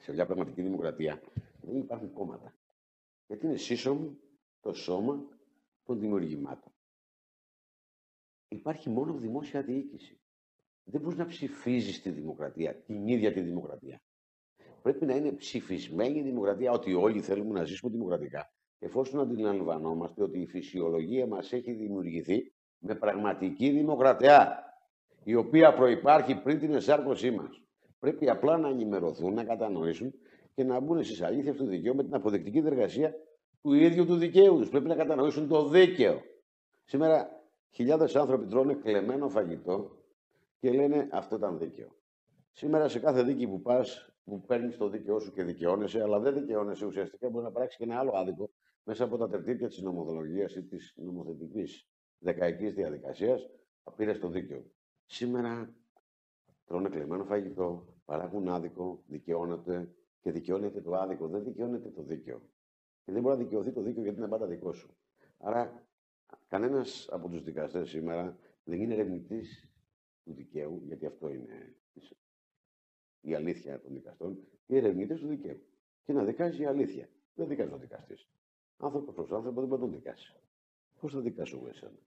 σε 0.00 0.12
μια 0.12 0.26
πραγματική 0.26 0.62
δημοκρατία 0.62 1.20
δεν 1.60 1.76
υπάρχουν 1.76 2.12
κόμματα. 2.12 2.54
Γιατί 3.26 3.46
είναι 3.46 3.56
σύσσωμο 3.56 4.16
το 4.60 4.72
σώμα 4.72 5.28
των 5.84 6.00
δημιουργημάτων. 6.00 6.72
Υπάρχει 8.48 8.90
μόνο 8.90 9.14
δημόσια 9.14 9.62
διοίκηση. 9.62 10.20
Δεν 10.84 11.00
μπορείς 11.00 11.18
να 11.18 11.26
ψηφίζεις 11.26 12.02
τη 12.02 12.10
δημοκρατία, 12.10 12.74
την 12.74 13.06
ίδια 13.08 13.32
τη 13.32 13.40
δημοκρατία. 13.40 14.00
Πρέπει 14.82 15.04
να 15.06 15.14
είναι 15.14 15.32
ψηφισμένη 15.32 16.18
η 16.18 16.22
δημοκρατία, 16.22 16.72
ότι 16.72 16.94
όλοι 16.94 17.20
θέλουμε 17.20 17.58
να 17.58 17.64
ζήσουμε 17.64 17.92
δημοκρατικά. 17.92 18.52
Εφόσον 18.78 19.20
αντιλαμβανόμαστε 19.20 20.22
ότι 20.22 20.40
η 20.40 20.46
φυσιολογία 20.46 21.26
μας 21.26 21.52
έχει 21.52 21.72
δημιουργηθεί 21.72 22.52
με 22.78 22.94
πραγματική 22.94 23.70
δημοκρατία, 23.70 24.64
η 25.26 25.34
οποία 25.34 25.74
προπάρχει 25.74 26.34
πριν 26.42 26.58
την 26.58 26.74
εσάρκωσή 26.74 27.30
μας. 27.30 27.62
Πρέπει 27.98 28.30
απλά 28.30 28.56
να 28.58 28.68
ενημερωθούν, 28.68 29.34
να 29.34 29.44
κατανοήσουν 29.44 30.14
και 30.54 30.64
να 30.64 30.80
μπουν 30.80 31.04
στις 31.04 31.22
αλήθειες 31.22 31.56
του 31.56 31.66
δικαίου 31.66 31.94
με 31.94 32.04
την 32.04 32.14
αποδεκτική 32.14 32.60
διεργασία 32.60 33.14
του 33.62 33.72
ίδιου 33.72 34.06
του 34.06 34.16
δικαίου 34.16 34.56
τους. 34.58 34.68
Πρέπει 34.68 34.88
να 34.88 34.94
κατανοήσουν 34.94 35.48
το 35.48 35.68
δίκαιο. 35.68 36.20
Σήμερα 36.84 37.28
χιλιάδες 37.70 38.16
άνθρωποι 38.16 38.46
τρώνε 38.46 38.74
κλεμμένο 38.74 39.28
φαγητό 39.28 39.90
και 40.60 40.70
λένε 40.70 41.08
αυτό 41.12 41.36
ήταν 41.36 41.58
δίκαιο. 41.58 41.88
Σήμερα 42.52 42.88
σε 42.88 42.98
κάθε 42.98 43.22
δίκη 43.22 43.46
που 43.46 43.60
πας, 43.60 44.14
που 44.24 44.40
παίρνεις 44.40 44.76
το 44.76 44.88
δίκαιό 44.88 45.18
σου 45.18 45.32
και 45.32 45.42
δικαιώνεσαι, 45.42 46.02
αλλά 46.02 46.18
δεν 46.18 46.34
δικαιώνεσαι 46.34 46.86
ουσιαστικά, 46.86 47.28
μπορεί 47.28 47.44
να 47.44 47.52
πράξει 47.52 47.76
και 47.76 47.84
ένα 47.84 47.98
άλλο 47.98 48.12
άδικο 48.14 48.50
μέσα 48.82 49.04
από 49.04 49.16
τα 49.16 49.28
τερτύπια 49.28 49.68
της 49.68 49.82
νομοδολογίας 49.82 50.54
ή 50.54 50.62
της 50.62 50.94
νομοθετικής 50.96 51.88
δεκαετής 52.18 52.74
διαδικασίας, 52.74 53.48
πήρες 53.96 54.18
το 54.18 54.28
δίκαιο. 54.28 54.64
Σήμερα 55.06 55.74
τρώνε 56.64 56.88
κλεμμένο 56.88 57.24
φαγητό, 57.24 57.86
παράγουν 58.04 58.48
άδικο, 58.48 59.02
δικαιώνεται 59.06 59.94
και 60.20 60.32
δικαιώνεται 60.32 60.80
το 60.80 60.94
άδικο, 60.94 61.28
δεν 61.28 61.44
δικαιώνεται 61.44 61.88
το 61.90 62.02
δίκαιο. 62.02 62.42
Και 63.04 63.12
δεν 63.12 63.22
μπορεί 63.22 63.36
να 63.36 63.42
δικαιωθεί 63.42 63.72
το 63.72 63.82
δίκαιο 63.82 64.02
γιατί 64.02 64.18
είναι 64.18 64.28
πάντα 64.28 64.46
δικό 64.46 64.72
σου. 64.72 64.96
Άρα, 65.38 65.86
κανένας 66.48 67.08
από 67.10 67.28
τους 67.28 67.42
δικαστές 67.44 67.88
σήμερα 67.88 68.38
δεν 68.64 68.80
είναι 68.80 68.94
ερευνητής 68.94 69.70
του 70.24 70.32
δικαίου, 70.32 70.82
γιατί 70.84 71.06
αυτό 71.06 71.28
είναι 71.28 71.76
η 73.20 73.34
αλήθεια 73.34 73.80
των 73.80 73.92
δικαστών, 73.92 74.38
οι 74.66 74.76
ερευνητέ 74.76 75.14
του 75.14 75.26
δικαίου. 75.26 75.62
Και 76.04 76.12
να 76.12 76.24
δικάζει 76.24 76.62
η 76.62 76.66
αλήθεια. 76.66 77.08
Δεν 77.34 77.48
δικάζει 77.48 77.72
ο 77.72 77.78
δικαστής. 77.78 78.28
Άνθρωπος 78.76 79.14
προς 79.14 79.32
άνθρωπο 79.32 79.60
δεν 79.60 79.68
μπορεί 79.68 79.80
να 79.80 79.86
τον 79.86 79.96
δικάσει. 79.96 80.34
Πώς 81.00 81.12
θα 81.12 81.20
δικάσω 81.20 81.56
εγώ 81.56 81.68
εσένα. 81.68 81.98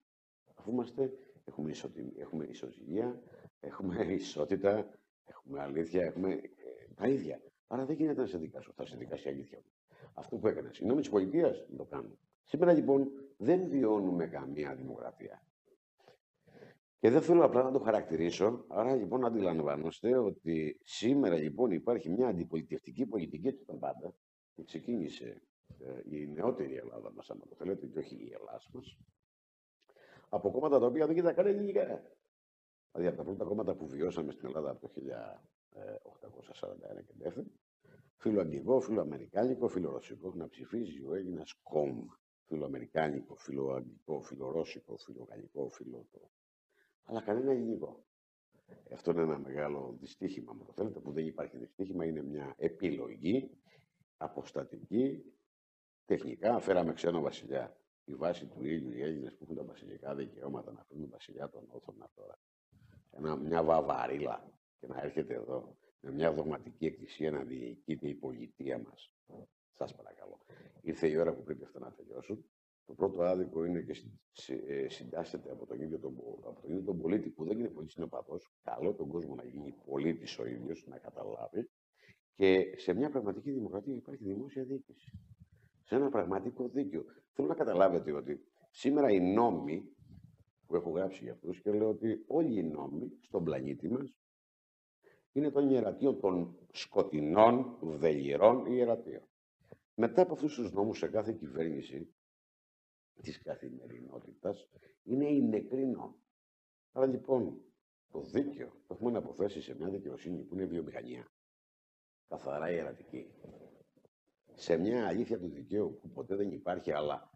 Αφού 0.56 0.72
είμαστε, 0.72 1.14
έχουμε, 1.50 1.70
ισοτιμ, 1.70 2.08
έχουμε 2.18 2.46
ισοζυγία, 2.46 3.22
έχουμε 3.60 4.04
ισότητα, 4.22 4.90
έχουμε 5.26 5.62
αλήθεια, 5.62 6.04
έχουμε 6.04 6.30
ε, 6.32 6.94
τα 6.96 7.08
ίδια. 7.08 7.42
Άρα 7.68 7.86
δεν 7.86 7.96
γίνεται 7.96 8.22
να 8.22 8.28
σε 8.28 8.38
δικάσω. 8.38 8.72
Θα 8.76 8.86
σε 8.86 8.96
δικάσει 8.98 9.28
η 9.28 9.32
αλήθεια 9.32 9.58
μου. 9.58 9.72
Αυτό 10.14 10.38
που 10.38 10.48
έκανες. 10.48 10.80
Οι 10.80 10.86
νόμοι 10.86 11.00
της 11.00 11.10
πολιτείας 11.10 11.66
δεν 11.68 11.78
το 11.78 11.86
κάνουν. 11.86 12.20
Σήμερα 12.44 12.74
λοιπόν 12.74 13.12
δεν 13.38 13.70
βιώνουμε 13.70 14.28
καμία 14.28 14.76
δημοκρατία. 14.76 15.44
Και 17.00 17.10
δεν 17.10 17.22
θέλω 17.22 17.44
απλά 17.46 17.64
να 17.64 17.72
το 17.72 17.80
χαρακτηρίσω, 17.80 18.66
άρα 18.68 18.96
λοιπόν 18.96 19.26
αντιλαμβάνεστε 19.26 20.18
ότι 20.18 20.80
σήμερα 20.84 21.36
λοιπόν 21.38 21.72
υπάρχει 21.72 22.10
μια 22.10 22.28
αντιπολιτευτική 22.28 23.06
πολιτική 23.06 23.54
του 23.54 23.78
πάντα 23.80 24.14
που 24.56 24.64
ξεκίνησε 24.64 25.42
ε, 25.80 26.18
η 26.18 26.28
νεότερη 26.28 26.76
Ελλάδα 26.76 27.12
μας, 27.12 27.30
αν 27.30 27.40
το 27.50 27.56
θέλετε, 27.56 27.88
και 27.88 28.00
όχι 28.00 28.16
η 28.16 28.32
Ελλάδα 28.34 28.62
μας, 28.74 28.98
από 30.30 30.52
κόμματα 30.52 30.80
τα 30.80 30.86
οποία 30.86 31.08
δεν 31.08 31.18
ήταν 31.18 31.36
καν 31.36 31.46
ελληνικά. 31.46 32.04
Δηλαδή 32.92 33.08
από 33.08 33.18
τα 33.18 33.24
πρώτα 33.24 33.46
κόμματα 33.46 33.76
που 33.76 33.88
βιώσαμε 33.88 34.32
στην 34.32 34.48
Ελλάδα 34.48 34.70
από 34.70 34.90
το 34.90 35.02
1841 37.00 37.04
και 37.06 37.14
δεύτερο, 37.18 37.48
φιλοαγγλικό, 38.18 38.80
φιλοαμερικάνικο, 38.80 39.68
φιλορωσικό, 39.68 40.34
να 40.36 40.50
ψηφίζει 40.50 41.04
ο 41.06 41.16
Έλληνας 41.16 41.54
κόμμα. 41.64 42.20
Φιλοαμερικάνικο, 42.46 43.36
φιλοαγγλικό, 43.36 44.22
φιλορώσικο, 44.22 44.98
φιλογαλλικό, 44.98 45.70
φιλο 45.70 46.08
αλλά 47.04 47.22
κανένα 47.22 47.52
ελληνικό. 47.52 48.04
Αυτό 48.94 49.12
είναι 49.12 49.22
ένα 49.22 49.38
μεγάλο 49.38 49.96
δυστύχημα, 50.00 50.52
αν 50.52 50.66
το 50.66 50.74
θέλετε, 50.74 51.00
που 51.00 51.12
δεν 51.12 51.26
υπάρχει 51.26 51.58
δυστύχημα, 51.58 52.06
είναι 52.06 52.22
μια 52.22 52.54
επιλογή 52.58 53.50
αποστατική, 54.18 55.24
τεχνικά. 56.06 56.60
Φέραμε 56.60 56.94
ξένο 56.94 57.22
βασιλιά. 57.22 57.79
Η 58.06 58.16
βάση 58.16 58.46
του 58.46 58.64
ήλιου, 58.66 58.92
οι 58.92 59.02
Έλληνες 59.02 59.36
που 59.36 59.44
έχουν 59.44 59.56
τα 59.56 59.64
βασιλικά 59.64 60.16
δικαιώματα 60.16 60.72
να 60.72 60.84
φέρουν 60.84 61.10
βασιλιά 61.10 61.50
των 61.50 61.64
Όθωνα 61.68 62.10
τώρα. 62.16 62.40
Ένα, 63.12 63.36
μια 63.36 63.64
βαβαρίλα 63.64 64.52
και 64.80 64.88
να 64.88 65.02
έρχεται 65.02 65.34
εδώ 65.34 65.78
με 66.00 66.12
μια 66.12 66.34
δογματική 66.34 66.86
εκκλησία 66.86 67.32
να 67.32 67.44
διοικείται 67.44 68.08
η 68.08 68.14
πολιτεία 68.16 68.80
μας. 68.80 69.12
Σας 69.74 69.96
παρακαλώ. 69.96 70.40
Ήρθε 70.82 71.08
η 71.08 71.18
ώρα 71.18 71.34
που 71.34 71.44
πρέπει 71.44 71.64
αυτά 71.64 71.80
να 71.80 71.92
τελειώσουν. 71.92 72.46
Το 72.86 72.94
πρώτο 72.94 73.22
άδικο 73.22 73.66
είναι 73.66 73.82
και 73.82 73.96
ε, 74.68 74.90
συντάσσεται 74.90 75.52
από 75.52 75.66
τον, 75.66 75.82
ίδιο 75.82 76.00
τον, 76.00 76.14
από 76.46 76.62
τον 76.62 76.72
ίδιο 76.72 76.84
τον 76.84 77.02
πολίτη 77.02 77.30
που 77.30 77.46
δεν 77.46 77.60
είναι 77.60 77.70
πολύ 77.70 77.90
συνοπαθός. 77.90 78.52
Καλό 78.64 78.94
τον 78.94 79.08
κόσμο 79.08 79.36
να 79.36 79.44
γίνει 79.44 79.76
πολίτης 79.86 80.40
ο 80.40 80.46
ίδιος, 80.46 80.86
να 80.88 80.98
καταλάβει. 80.98 81.70
Και 82.36 82.74
σε 82.78 82.94
μια 82.94 83.10
πραγματική 83.10 83.52
δημοκρατία 83.52 83.96
υπάρχει 83.96 84.24
δημόσια 84.24 84.64
διοίκηση. 84.64 85.12
Σε 85.84 85.96
ένα 85.96 86.10
πραγματικό 86.10 86.68
δίκαιο. 86.68 87.06
Θέλω 87.40 87.52
να 87.52 87.58
καταλάβετε 87.58 88.12
ότι 88.12 88.46
σήμερα 88.70 89.12
οι 89.12 89.20
νόμοι 89.20 89.96
που 90.66 90.76
έχω 90.76 90.90
γράψει 90.90 91.24
για 91.24 91.34
αυτούς 91.34 91.62
και 91.62 91.72
λέω 91.72 91.90
ότι 91.90 92.24
όλοι 92.28 92.60
οι 92.60 92.64
νόμοι 92.64 93.18
στον 93.22 93.44
πλανήτη 93.44 93.90
μας 93.90 94.16
είναι 95.32 95.52
των 95.52 95.70
ιερατείων 95.70 96.20
των 96.20 96.58
σκοτεινών, 96.72 97.78
βδελιρών 97.82 98.66
ιερατείων. 98.66 99.28
Μετά 99.96 100.22
από 100.22 100.34
αυτούς 100.34 100.56
τους 100.56 100.72
νόμους 100.72 100.98
σε 100.98 101.08
κάθε 101.08 101.34
κυβέρνηση 101.34 102.14
της 103.22 103.42
καθημερινότητας 103.42 104.68
είναι 105.04 105.30
η 105.30 105.42
νεκρή 105.42 105.86
νόμη. 105.86 106.24
Άρα 106.92 107.06
λοιπόν 107.06 107.62
το 108.12 108.22
δίκαιο 108.22 108.70
το 108.88 108.94
έχουμε 108.94 109.12
να 109.12 109.18
αποθέσει 109.18 109.62
σε 109.62 109.76
μια 109.76 109.90
δικαιοσύνη 109.90 110.44
που 110.44 110.56
είναι 110.56 110.66
βιομηχανία. 110.66 111.32
Καθαρά 112.28 112.72
ιερατική. 112.72 113.32
Σε 114.54 114.78
μια 114.78 115.08
αλήθεια 115.08 115.40
του 115.40 115.50
δικαίου 115.50 116.00
που 116.02 116.10
ποτέ 116.10 116.36
δεν 116.36 116.52
υπάρχει, 116.52 116.92
αλλά 116.92 117.29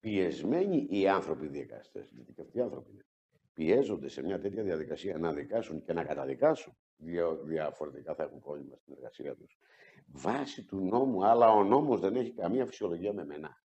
πιεσμένοι 0.00 0.86
οι 0.90 1.08
άνθρωποι 1.08 1.46
δικαστέ, 1.46 2.08
γιατί 2.10 2.32
και 2.32 2.40
αυτοί 2.40 2.58
οι 2.58 2.60
άνθρωποι 2.60 2.90
είναι, 2.90 3.04
πιέζονται 3.52 4.08
σε 4.08 4.22
μια 4.22 4.40
τέτοια 4.40 4.62
διαδικασία 4.62 5.18
να 5.18 5.32
δικάσουν 5.32 5.82
και 5.84 5.92
να 5.92 6.04
καταδικάσουν. 6.04 6.76
Διαφορετικά 7.44 8.14
θα 8.14 8.22
έχουν 8.22 8.40
πρόβλημα 8.40 8.76
στην 8.76 8.94
εργασία 8.96 9.34
τους. 9.34 9.58
Βάσει 10.06 10.64
του 10.64 10.80
νόμου, 10.80 11.24
αλλά 11.24 11.48
ο 11.48 11.64
νόμος 11.64 12.00
δεν 12.00 12.16
έχει 12.16 12.32
καμία 12.32 12.66
φυσιολογία 12.66 13.12
με 13.12 13.24
μένα. 13.24 13.62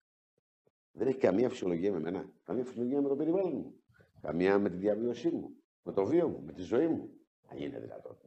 Δεν 0.92 1.08
έχει 1.08 1.18
καμία 1.18 1.50
φυσιολογία 1.50 1.92
με 1.92 2.00
μένα. 2.00 2.30
Καμία 2.44 2.66
φυσιολογία 2.66 3.02
με 3.02 3.08
το 3.08 3.16
περιβάλλον 3.16 3.54
μου. 3.54 3.74
Καμία 4.22 4.60
με 4.60 4.70
τη 4.70 4.76
διαβίωσή 4.76 5.30
μου. 5.30 5.50
Με 5.84 5.94
το 5.94 6.06
βίο 6.06 6.28
μου. 6.28 6.42
Με 6.42 6.54
τη 6.54 6.62
ζωή 6.62 6.88
μου. 6.88 7.10
Αν 7.48 7.58
είναι 7.58 7.80
δυνατόν. 7.80 8.18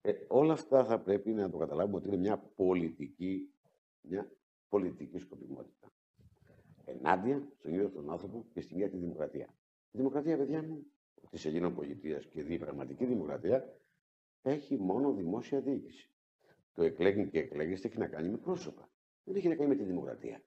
Ε, 0.00 0.12
όλα 0.28 0.52
αυτά 0.52 0.84
θα 0.84 1.00
πρέπει 1.00 1.30
να 1.30 1.50
το 1.50 1.58
καταλάβουμε 1.58 1.96
ότι 1.96 2.08
είναι 2.08 2.16
μια 2.16 2.38
πολιτική, 2.38 3.54
μια 4.00 4.32
πολιτική 4.68 5.18
σκοπιμότητα. 5.18 5.92
Ενάντια 6.98 7.48
στον 7.58 7.72
ίδιο 7.72 7.90
τον 7.90 8.10
άνθρωπο 8.10 8.46
και 8.52 8.60
στην 8.60 8.76
ίδια 8.76 8.90
τη 8.90 8.96
δημοκρατία. 8.96 9.54
Η 9.90 9.98
δημοκρατία, 9.98 10.36
παιδιά 10.36 10.62
μου, 10.62 10.86
της 11.30 11.44
Ελλήνων 11.44 11.74
πολιτείας 11.74 12.26
και 12.26 12.40
η 12.40 12.58
πραγματική 12.58 13.04
δημοκρατία 13.04 13.76
έχει 14.42 14.78
μόνο 14.78 15.12
δημόσια 15.12 15.60
διοίκηση. 15.60 16.10
Το 16.74 16.82
εκλέγει 16.82 17.28
και 17.28 17.38
εκλέγεστε 17.38 17.88
έχει 17.88 17.98
να 17.98 18.06
κάνει 18.06 18.28
με 18.28 18.36
πρόσωπα. 18.36 18.90
Δεν 19.24 19.36
έχει 19.36 19.48
να 19.48 19.54
κάνει 19.54 19.68
με 19.68 19.74
τη 19.74 19.84
δημοκρατία. 19.84 20.42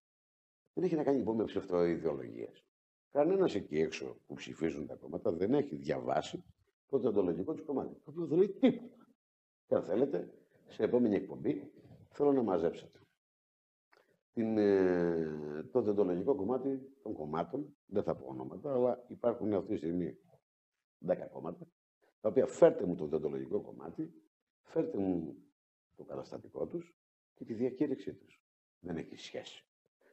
Δεν 0.73 0.83
έχει 0.83 0.95
να 0.95 1.03
κάνει 1.03 1.17
λοιπόν 1.17 1.35
με 1.35 1.43
ψευτοειδεολογίε. 1.43 2.49
Κανένας 3.11 3.55
εκεί 3.55 3.79
έξω 3.79 4.17
που 4.27 4.33
ψηφίζουν 4.33 4.87
τα 4.87 4.95
κόμματα 4.95 5.31
δεν 5.31 5.53
έχει 5.53 5.75
διαβάσει 5.75 6.43
το 6.87 6.97
διοντολογικό 6.97 7.53
του 7.53 7.65
κομμάτι. 7.65 7.93
Το 7.93 8.09
οποίο 8.11 8.25
δεν 8.25 8.37
λέει 8.37 8.49
τίποτα. 8.49 9.07
Και 9.67 9.75
αν 9.75 9.83
θέλετε, 9.83 10.33
σε 10.67 10.83
επόμενη 10.83 11.15
εκπομπή 11.15 11.71
θέλω 12.09 12.31
να 12.31 12.41
μαζέψετε 12.41 12.99
την, 14.35 14.57
ε, 14.57 15.63
το 15.71 15.81
διοντολογικό 15.81 16.35
κομμάτι 16.35 16.93
των 17.03 17.13
κομμάτων. 17.13 17.75
Δεν 17.85 18.03
θα 18.03 18.15
πω 18.15 18.25
ονόματα, 18.27 18.73
αλλά 18.73 19.03
υπάρχουν 19.07 19.53
αυτή 19.53 19.71
τη 19.71 19.77
στιγμή 19.77 20.17
10 21.07 21.27
κόμματα, 21.31 21.67
τα 22.21 22.29
οποία 22.29 22.45
φέρτε 22.45 22.85
μου 22.85 22.95
το 22.95 23.05
διοντολογικό 23.05 23.61
κομμάτι, 23.61 24.13
φέρτε 24.63 24.97
μου 24.97 25.35
το 25.95 26.03
καταστατικό 26.03 26.67
τους 26.67 26.95
και 27.33 27.45
τη 27.45 27.53
διακήρυξή 27.53 28.13
τους. 28.13 28.41
Δεν 28.79 28.97
έχει 28.97 29.15
σχέση. 29.15 29.65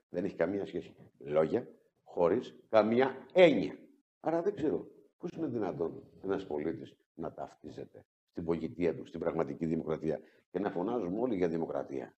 Δεν 0.08 0.24
έχει 0.24 0.36
καμία 0.36 0.66
σχέση. 0.66 0.94
Λόγια 1.18 1.68
χωρίς 2.02 2.56
καμία 2.68 3.26
έννοια. 3.32 3.78
Άρα 4.20 4.42
δεν 4.42 4.54
ξέρω 4.54 4.86
πώς 5.18 5.30
είναι 5.30 5.46
δυνατόν 5.46 6.02
ένας 6.22 6.46
πολίτης 6.46 6.96
να 7.14 7.32
ταυτίζεται 7.32 8.04
στην 8.30 8.44
πολιτεία 8.44 8.94
του, 8.94 9.06
στην 9.06 9.20
πραγματική 9.20 9.66
δημοκρατία 9.66 10.20
και 10.50 10.58
να 10.58 10.70
φωνάζουμε 10.70 11.20
όλοι 11.20 11.36
για 11.36 11.48
δημοκρατία. 11.48 12.14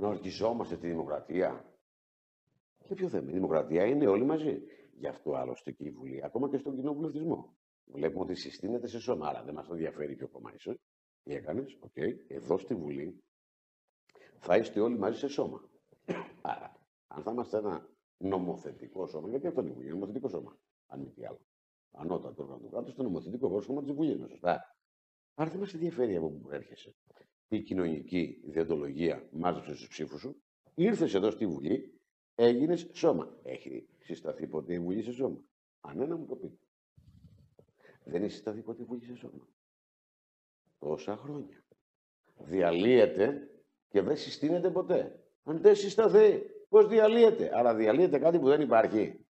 Να 0.00 0.08
ορκιζόμαστε 0.08 0.76
τη 0.76 0.86
δημοκρατία. 0.86 1.64
Και 2.84 2.94
ποιο 2.94 3.08
θέμα. 3.08 3.30
Η 3.30 3.32
δημοκρατία 3.32 3.84
είναι 3.84 4.06
όλοι 4.06 4.24
μαζί. 4.24 4.62
Γι' 4.92 5.06
αυτό 5.06 5.34
άλλωστε 5.34 5.70
και 5.72 5.84
η 5.84 5.90
Βουλή, 5.90 6.24
ακόμα 6.24 6.48
και 6.48 6.58
στον 6.58 6.76
κοινοβουλευτισμό. 6.76 7.56
Βλέπουμε 7.84 8.24
ότι 8.24 8.34
συστήνεται 8.34 8.86
σε 8.86 8.98
σώμα. 8.98 9.28
Άρα 9.28 9.42
δεν 9.42 9.54
μας 9.54 9.68
ενδιαφέρει 9.68 10.16
ποιο 10.16 10.28
κόμμα 10.28 10.52
είσαι. 10.54 10.80
Τι 11.22 11.34
έκανες, 11.34 11.78
οκ. 11.80 11.96
Εδώ 12.26 12.58
στη 12.58 12.74
Βουλή 12.74 13.22
θα 14.38 14.56
είστε 14.56 14.80
όλοι 14.80 14.98
μαζί 14.98 15.18
σε 15.18 15.28
σώμα. 15.28 15.60
Άρα, 16.52 16.76
αν 17.06 17.22
θα 17.22 17.30
είμαστε 17.30 17.58
ένα 17.58 17.88
νομοθετικό 18.16 19.06
σώμα, 19.06 19.28
γιατί 19.28 19.46
αυτό 19.46 19.60
είναι 19.60 19.70
η 19.70 19.72
Βουλή, 19.72 19.88
νομοθετικό 19.88 20.28
σώμα, 20.28 20.58
αν 20.86 21.00
μη 21.00 21.10
τι 21.10 21.26
άλλο. 21.26 21.40
Ανώτατο 21.90 22.42
όργανο 22.42 22.60
του 22.60 22.68
κράτους, 22.68 22.94
το 22.94 23.02
νομοθετικό 23.02 23.48
πρόσωπο 23.48 23.82
της 23.82 23.92
Βουλής, 23.92 24.28
σωστά. 24.28 24.76
Άρα 25.34 25.50
δεν 25.50 25.58
μας 25.58 25.74
ενδιαφέρει 25.74 26.16
από 26.16 26.30
πού 26.30 26.50
έρχεσαι. 26.50 26.94
Η 27.52 27.60
κοινωνική 27.60 28.40
ιδεοντολογία 28.46 29.28
μάζεψε 29.30 29.72
τους 29.74 29.88
ψήφους 29.88 30.20
σου, 30.20 30.42
ήρθες 30.74 31.14
εδώ 31.14 31.30
στη 31.30 31.46
Βουλή, 31.46 32.00
έγινες 32.34 32.88
σώμα. 32.92 33.38
Έχει 33.42 33.88
συσταθεί 33.98 34.46
ποτέ 34.46 34.74
η 34.74 34.78
Βουλή 34.80 35.02
σε 35.02 35.12
σώμα; 35.12 35.40
Αν 35.80 36.00
ένα 36.00 36.16
μου 36.16 36.26
το 36.26 36.36
πείτε. 36.36 36.56
Δεν 38.04 38.22
έχει 38.22 38.32
συσταθεί 38.32 38.62
ποτέ 38.62 38.82
η 38.82 38.84
Βουλή 38.84 39.04
σε 39.04 39.14
σώμα. 39.14 39.48
Τόσα 40.78 41.16
χρόνια. 41.16 41.64
Διαλύεται 42.38 43.50
και 43.88 44.02
δεν 44.02 44.16
συστήνεται 44.16 44.70
ποτέ. 44.70 45.24
Αν 45.42 45.60
δεν 45.60 45.76
συσταθεί, 45.76 46.42
πώς 46.68 46.88
διαλύεται; 46.88 47.50
Άρα 47.58 47.74
διαλύεται 47.74 48.18
κάτι 48.18 48.38
που 48.38 48.46
δεν 48.48 48.60
υπάρχει. 48.60 49.24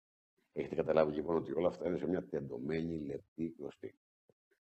Έχετε 0.52 0.74
καταλάβει 0.74 1.12
λοιπόν 1.14 1.36
ότι 1.36 1.52
όλα 1.52 1.68
αυτά 1.68 1.88
είναι 1.88 1.98
σε 1.98 2.06
μια 2.06 2.26
τεντωμένη 2.26 2.98
λεπτή 2.98 3.54
κλωστή. 3.56 3.98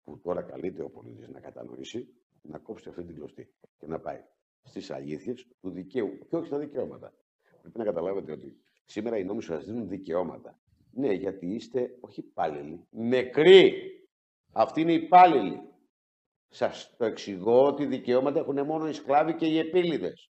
Που 0.03 0.19
τώρα 0.19 0.41
καλείται 0.41 0.83
ο 0.83 0.89
πολίτης 0.89 1.27
να 1.27 1.39
κατανοήσει, 1.39 2.13
να 2.41 2.57
κόψει 2.57 2.89
αυτή 2.89 3.03
την 3.03 3.15
κλωστή 3.15 3.53
και 3.77 3.87
να 3.87 3.99
πάει 3.99 4.23
στις 4.63 4.91
αλήθειες 4.91 5.47
του 5.61 5.69
δικαίου 5.69 6.17
και 6.27 6.35
όχι 6.35 6.45
στα 6.45 6.57
δικαιώματα. 6.57 7.13
Πρέπει 7.61 7.77
να 7.77 7.83
καταλάβετε 7.83 8.31
ότι 8.31 8.57
σήμερα 8.85 9.17
οι 9.17 9.23
νόμοι 9.23 9.41
σας 9.41 9.65
δίνουν 9.65 9.87
δικαιώματα. 9.87 10.59
Ναι, 10.91 11.13
γιατί 11.13 11.47
είστε 11.53 11.97
όχι 11.99 12.19
υπάλληλοι, 12.19 12.87
νεκροί. 12.89 13.73
Αυτοί 14.51 14.81
είναι 14.81 14.93
υπάλληλοι. 14.93 15.61
Σας 16.49 16.95
το 16.97 17.05
εξηγώ 17.05 17.65
ότι 17.65 17.85
δικαιώματα 17.85 18.39
έχουν 18.39 18.65
μόνο 18.65 18.89
οι 18.89 18.93
σκλάβοι 18.93 19.35
και 19.35 19.45
οι 19.45 19.57
επήλυδες. 19.57 20.31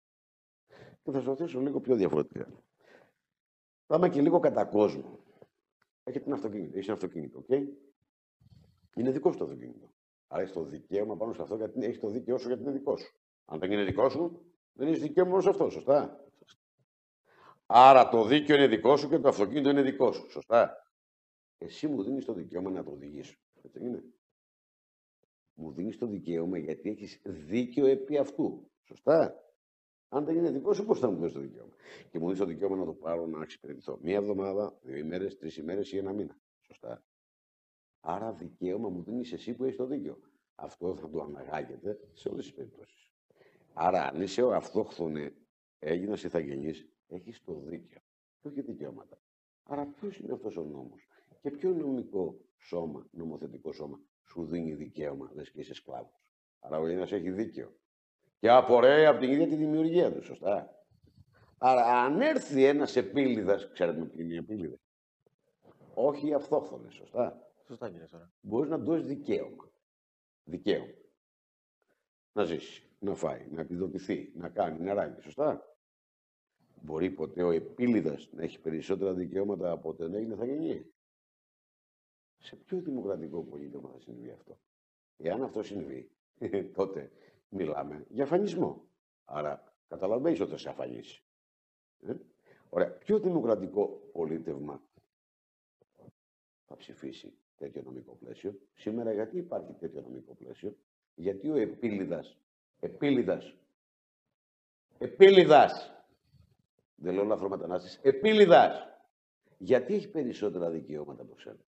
Και 1.03 1.11
θα 1.11 1.13
σας 1.13 1.25
το 1.25 1.37
θέσω 1.37 1.61
λίγο 1.61 1.81
πιο 1.81 1.95
διαφορετικά. 1.95 2.65
Πάμε 3.87 4.09
και 4.09 4.23
λίγο 4.23 4.41
κατά 4.41 4.65
κόσμο. 4.65 5.19
Έχετε 6.05 6.25
ένα 6.25 6.35
αυτοκίνητο. 6.35 6.79
Έχει 6.79 6.85
ένα 6.87 6.95
αυτοκίνητο, 6.95 7.39
OK; 7.39 7.45
Okay? 7.49 7.63
Είναι 8.95 9.11
δικό 9.11 9.33
σου 9.33 9.39
το 9.39 9.45
αυτοκίνητο. 9.45 9.94
Άρα 10.27 10.43
έχεις 10.43 10.55
το 10.55 10.63
δικαίωμα 10.63 11.17
πάνω 11.17 11.33
σε 11.33 11.43
αυτό 11.43 11.57
γιατί 11.57 11.85
έχεις 11.85 12.01
το 12.01 12.09
δίκαιό 12.09 12.39
σου 12.39 12.47
γιατί 12.49 12.63
είναι 12.63 12.73
δικό 12.73 12.97
σου. 12.97 13.15
Αν 13.45 13.59
δεν 13.59 13.73
είναι 13.73 13.85
δικό 13.85 14.09
σου, 14.09 14.45
δεν 14.73 14.89
έχεις 14.89 15.01
δικαίωμα 15.01 15.31
μόνο 15.31 15.43
σε 15.43 15.49
αυτό, 15.49 15.71
σωστά; 15.71 16.25
Άρα 17.67 18.09
το 18.09 18.25
δίκαιο 18.25 18.57
είναι 18.57 18.67
δικό 18.67 18.97
σου 18.97 19.09
και 19.09 19.19
το 19.19 19.29
αυτοκίνητο 19.29 19.71
είναι 19.71 19.83
δικό 19.83 20.13
σου, 20.13 20.31
σωστά; 20.31 20.93
Εσύ 21.59 21.87
μου 21.87 22.03
δίνεις 22.03 22.25
το 22.25 22.33
δικαίωμα 22.33 22.71
να 22.71 22.85
το 22.85 22.91
οδηγήσω. 22.91 23.39
Έτσι 23.63 23.79
είναι; 23.81 24.05
Μου 25.55 25.73
δίνεις 25.73 25.99
το 25.99 26.07
δικαίωμα 26.07 26.59
γιατί 26.59 26.91
έχεις 26.91 27.21
δίκαιο 27.25 27.87
επί 27.87 28.17
αυτού. 28.19 28.71
Σωστά; 28.83 29.43
Αν 30.09 30.25
δεν 30.25 30.37
είναι 30.37 30.51
δικό 30.51 30.73
σου, 30.73 30.85
πώς 30.85 30.99
θα 30.99 31.11
μου 31.11 31.19
δώσεις 31.19 31.35
το 31.35 31.41
δικαίωμα; 31.41 31.75
Και 32.11 32.19
μου 32.19 32.25
δίνεις 32.25 32.39
το 32.39 32.47
δικαίωμα 32.47 32.77
να 32.77 32.85
το 32.85 32.93
πάρω 32.93 33.27
να 33.27 33.43
εξυπηρετηθώ 33.43 33.99
μία 34.03 34.17
εβδομάδα, 34.17 34.79
δύο 34.83 34.97
ημέρες, 34.97 35.37
τρεις 35.37 35.57
ημέρες 35.57 35.93
ή 35.93 35.97
ένα 35.97 36.13
μήνα. 36.13 36.39
Σωστά; 36.61 37.05
Άρα 38.07 38.33
δικαίωμα 38.33 38.89
μου 38.89 39.03
δίνεις 39.03 39.33
εσύ 39.33 39.55
που 39.55 39.65
έχεις 39.65 39.77
το 39.77 39.87
δίκαιο. 39.87 40.19
Αυτό 40.55 40.97
θα 40.97 41.11
το 41.11 41.23
αναγάγεται 41.23 41.99
σε 42.13 42.29
όλες 42.29 42.45
τις 42.45 42.55
περιπτώσεις. 42.55 43.13
Άρα, 43.73 44.03
αν 44.07 44.21
είσαι 44.21 44.43
ο 44.43 44.55
αυτόχθονε 44.55 45.35
Έλληνας 45.79 46.25
ηθαγενής, 46.25 46.89
έχεις 47.07 47.43
το 47.45 47.55
δίκαιο. 47.55 47.99
Και 48.41 48.49
όχι 48.49 48.61
δικαιώματα; 48.61 49.19
Άρα, 49.63 49.87
ποιος 49.87 50.19
είναι 50.19 50.33
αυτός 50.33 50.57
ο 50.57 50.65
νόμος; 50.65 51.09
Και 51.43 51.51
ποιο 51.51 51.71
νομικό 51.71 52.41
σώμα, 52.59 53.07
νομοθετικό 53.11 53.73
σώμα, 53.73 54.01
σου 54.29 54.45
δίνει 54.45 54.75
δικαίωμα, 54.75 55.31
λες 55.35 55.51
και 55.51 55.61
είσαι 55.61 55.75
σκλάβος; 55.75 56.21
Άρα, 56.59 56.79
ο 56.79 56.87
Έλληνας 56.87 57.13
έχει 57.13 57.31
δίκαιο. 57.31 57.77
Και 58.39 58.51
απορρέει 58.51 59.07
από 59.07 59.21
την 59.21 59.31
ίδια 59.31 59.47
τη 59.47 59.55
δημιουργία 59.55 60.13
του, 60.13 60.23
σωστά. 60.23 60.85
Άρα, 61.59 62.03
αν 62.03 62.21
έρθει 62.21 62.65
ένας 62.65 62.97
επίλυδας, 62.97 63.71
ξέρετε 63.73 64.07
τι 64.07 64.23
είναι 64.23 64.35
η 64.35 64.37
επίλυδα. 64.37 64.77
Όχι 65.95 66.27
οι 66.27 66.35
αυτόχθονες, 66.35 66.95
σωστά. 66.95 67.39
Σωστά, 67.67 67.91
κύριε 67.91 68.07
Σόρα. 68.07 68.33
Μπορείς 68.41 68.71
να 68.71 68.79
του 68.79 68.85
δώσει 68.85 69.03
δικαίωμα. 69.03 69.71
Δικαίωμα. 70.45 70.93
Να 72.33 72.45
ζήσει, 72.45 72.91
να 72.99 73.15
φάει, 73.15 73.47
να 73.51 73.61
επιδοτηθεί, 73.61 74.33
να 74.35 74.49
κάνει, 74.49 74.81
να 74.81 74.95
ράγει, 74.95 75.21
σωστά; 75.21 75.77
Μπορεί 76.83 77.11
ποτέ 77.11 77.43
ο 77.43 77.51
επίλυδας 77.51 78.29
να 78.33 78.43
έχει 78.43 78.61
περισσότερα 78.61 79.15
δικαιώματα 79.15 79.71
από 79.71 79.89
ότι 79.89 80.03
έγινε 80.03 80.35
θα 80.35 80.45
γεννεί. 80.45 80.93
Σε 82.39 82.57
ποιο 82.57 82.81
δημοκρατικό 82.81 83.43
πολίτευμα 83.43 83.91
θα 83.91 84.01
συμβεί 84.01 84.31
αυτό; 84.31 84.59
Εάν 85.17 85.43
αυτό 85.43 85.63
συμβεί, 85.63 86.11
τότε 86.77 87.13
μιλάμε 87.49 88.07
για 88.09 88.25
αφανισμό. 88.25 88.89
Άρα 89.25 89.77
καταλαβαίνεις 89.89 90.41
ότι 90.41 90.51
θα 90.51 90.57
σε 90.59 90.69
αφανίσει. 90.69 91.23
Ε; 92.01 92.15
Ωραία. 92.69 92.93
Ποιο 92.93 93.19
δημοκρατικό 93.19 93.87
πολίτευμα 94.13 94.83
θα 96.65 96.77
ψηφίσει 96.77 97.39
τέτοιο 97.59 97.83
νομικό 97.83 98.15
πλαίσιο. 98.15 98.59
Σήμερα 98.75 99.13
γιατί 99.13 99.39
υπάρχει 99.39 99.73
τέτοιο 99.73 100.01
νομικό 100.01 100.35
πλαίσιο; 100.35 100.77
Γιατί 101.15 101.51
ο 101.51 101.57
επίλυδας, 101.57 102.39
επίλυδας, 102.81 103.57
επίλυδας, 104.99 105.93
δεν 106.95 107.15
λέω 107.15 107.25
λαθρομετανάστης, 107.25 107.99
επίλυδας, 108.03 108.89
γιατί 109.59 109.95
έχει 109.95 110.11
περισσότερα 110.11 110.71
δικαιώματα 110.71 111.23
από 111.23 111.39
σένα; 111.39 111.65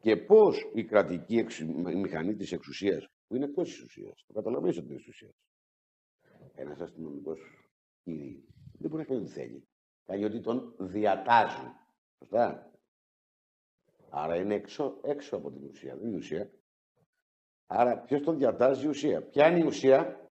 Και 0.00 0.16
πώς 0.16 0.70
η 0.74 0.84
κρατική 0.84 1.38
εξου... 1.38 1.64
η 1.64 1.94
μηχανή 1.96 2.34
της 2.34 2.52
εξουσίας, 2.52 3.08
που 3.26 3.36
είναι 3.36 3.44
εκτός 3.44 3.64
της 3.68 3.74
εξουσίας, 3.74 4.24
το 4.26 4.32
καταλαβαίνεις 4.32 4.76
ότι 4.76 4.86
είναι 4.86 4.96
εξουσίας. 4.96 5.32
Ένας 6.54 6.80
αστυνομικός 6.80 7.40
κύριε, 8.02 8.40
δεν 8.78 8.90
μπορεί 8.90 9.02
να 9.02 9.04
κάνει 9.04 9.20
ό,τι 9.20 9.30
θέλει. 9.30 9.68
Κάνει 10.04 10.24
ότι 10.24 10.40
τον 10.40 10.74
διατάζουν. 10.78 11.72
Σωστά. 12.18 12.72
Άρα 14.10 14.36
είναι 14.36 14.54
έξω, 14.54 14.98
έξω 15.02 15.36
από 15.36 15.50
την 15.50 15.64
ουσία, 15.68 15.96
δεν 15.96 16.06
είναι 16.08 16.16
ουσία. 16.16 16.50
Άρα 17.66 17.98
ποιος 17.98 18.22
τον 18.22 18.38
διατάζει 18.38 18.84
η 18.84 18.88
ουσία; 18.88 19.22
Ποια 19.22 19.48
είναι 19.48 19.58
η 19.58 19.66
ουσία; 19.66 20.28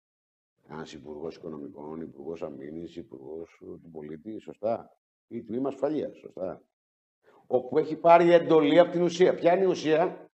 Ένας 0.69 0.93
υπουργός 0.93 1.35
οικονομικών, 1.35 2.01
υπουργός 2.01 2.41
αμήνης, 2.43 2.95
υπουργός 2.95 3.57
του 3.59 3.89
πολίτη, 3.91 4.39
σωστά. 4.39 4.97
Ή 5.27 5.43
τμήμα 5.43 5.69
ασφαλείας, 5.69 6.17
σωστά. 6.17 6.61
Όπου 7.47 7.77
έχει 7.77 7.95
πάρει 7.95 8.31
εντολή 8.31 8.79
από 8.79 8.91
την 8.91 9.01
ουσία. 9.01 9.35
Ποια 9.35 9.53
είναι 9.53 9.63
η 9.63 9.67
ουσία; 9.67 10.29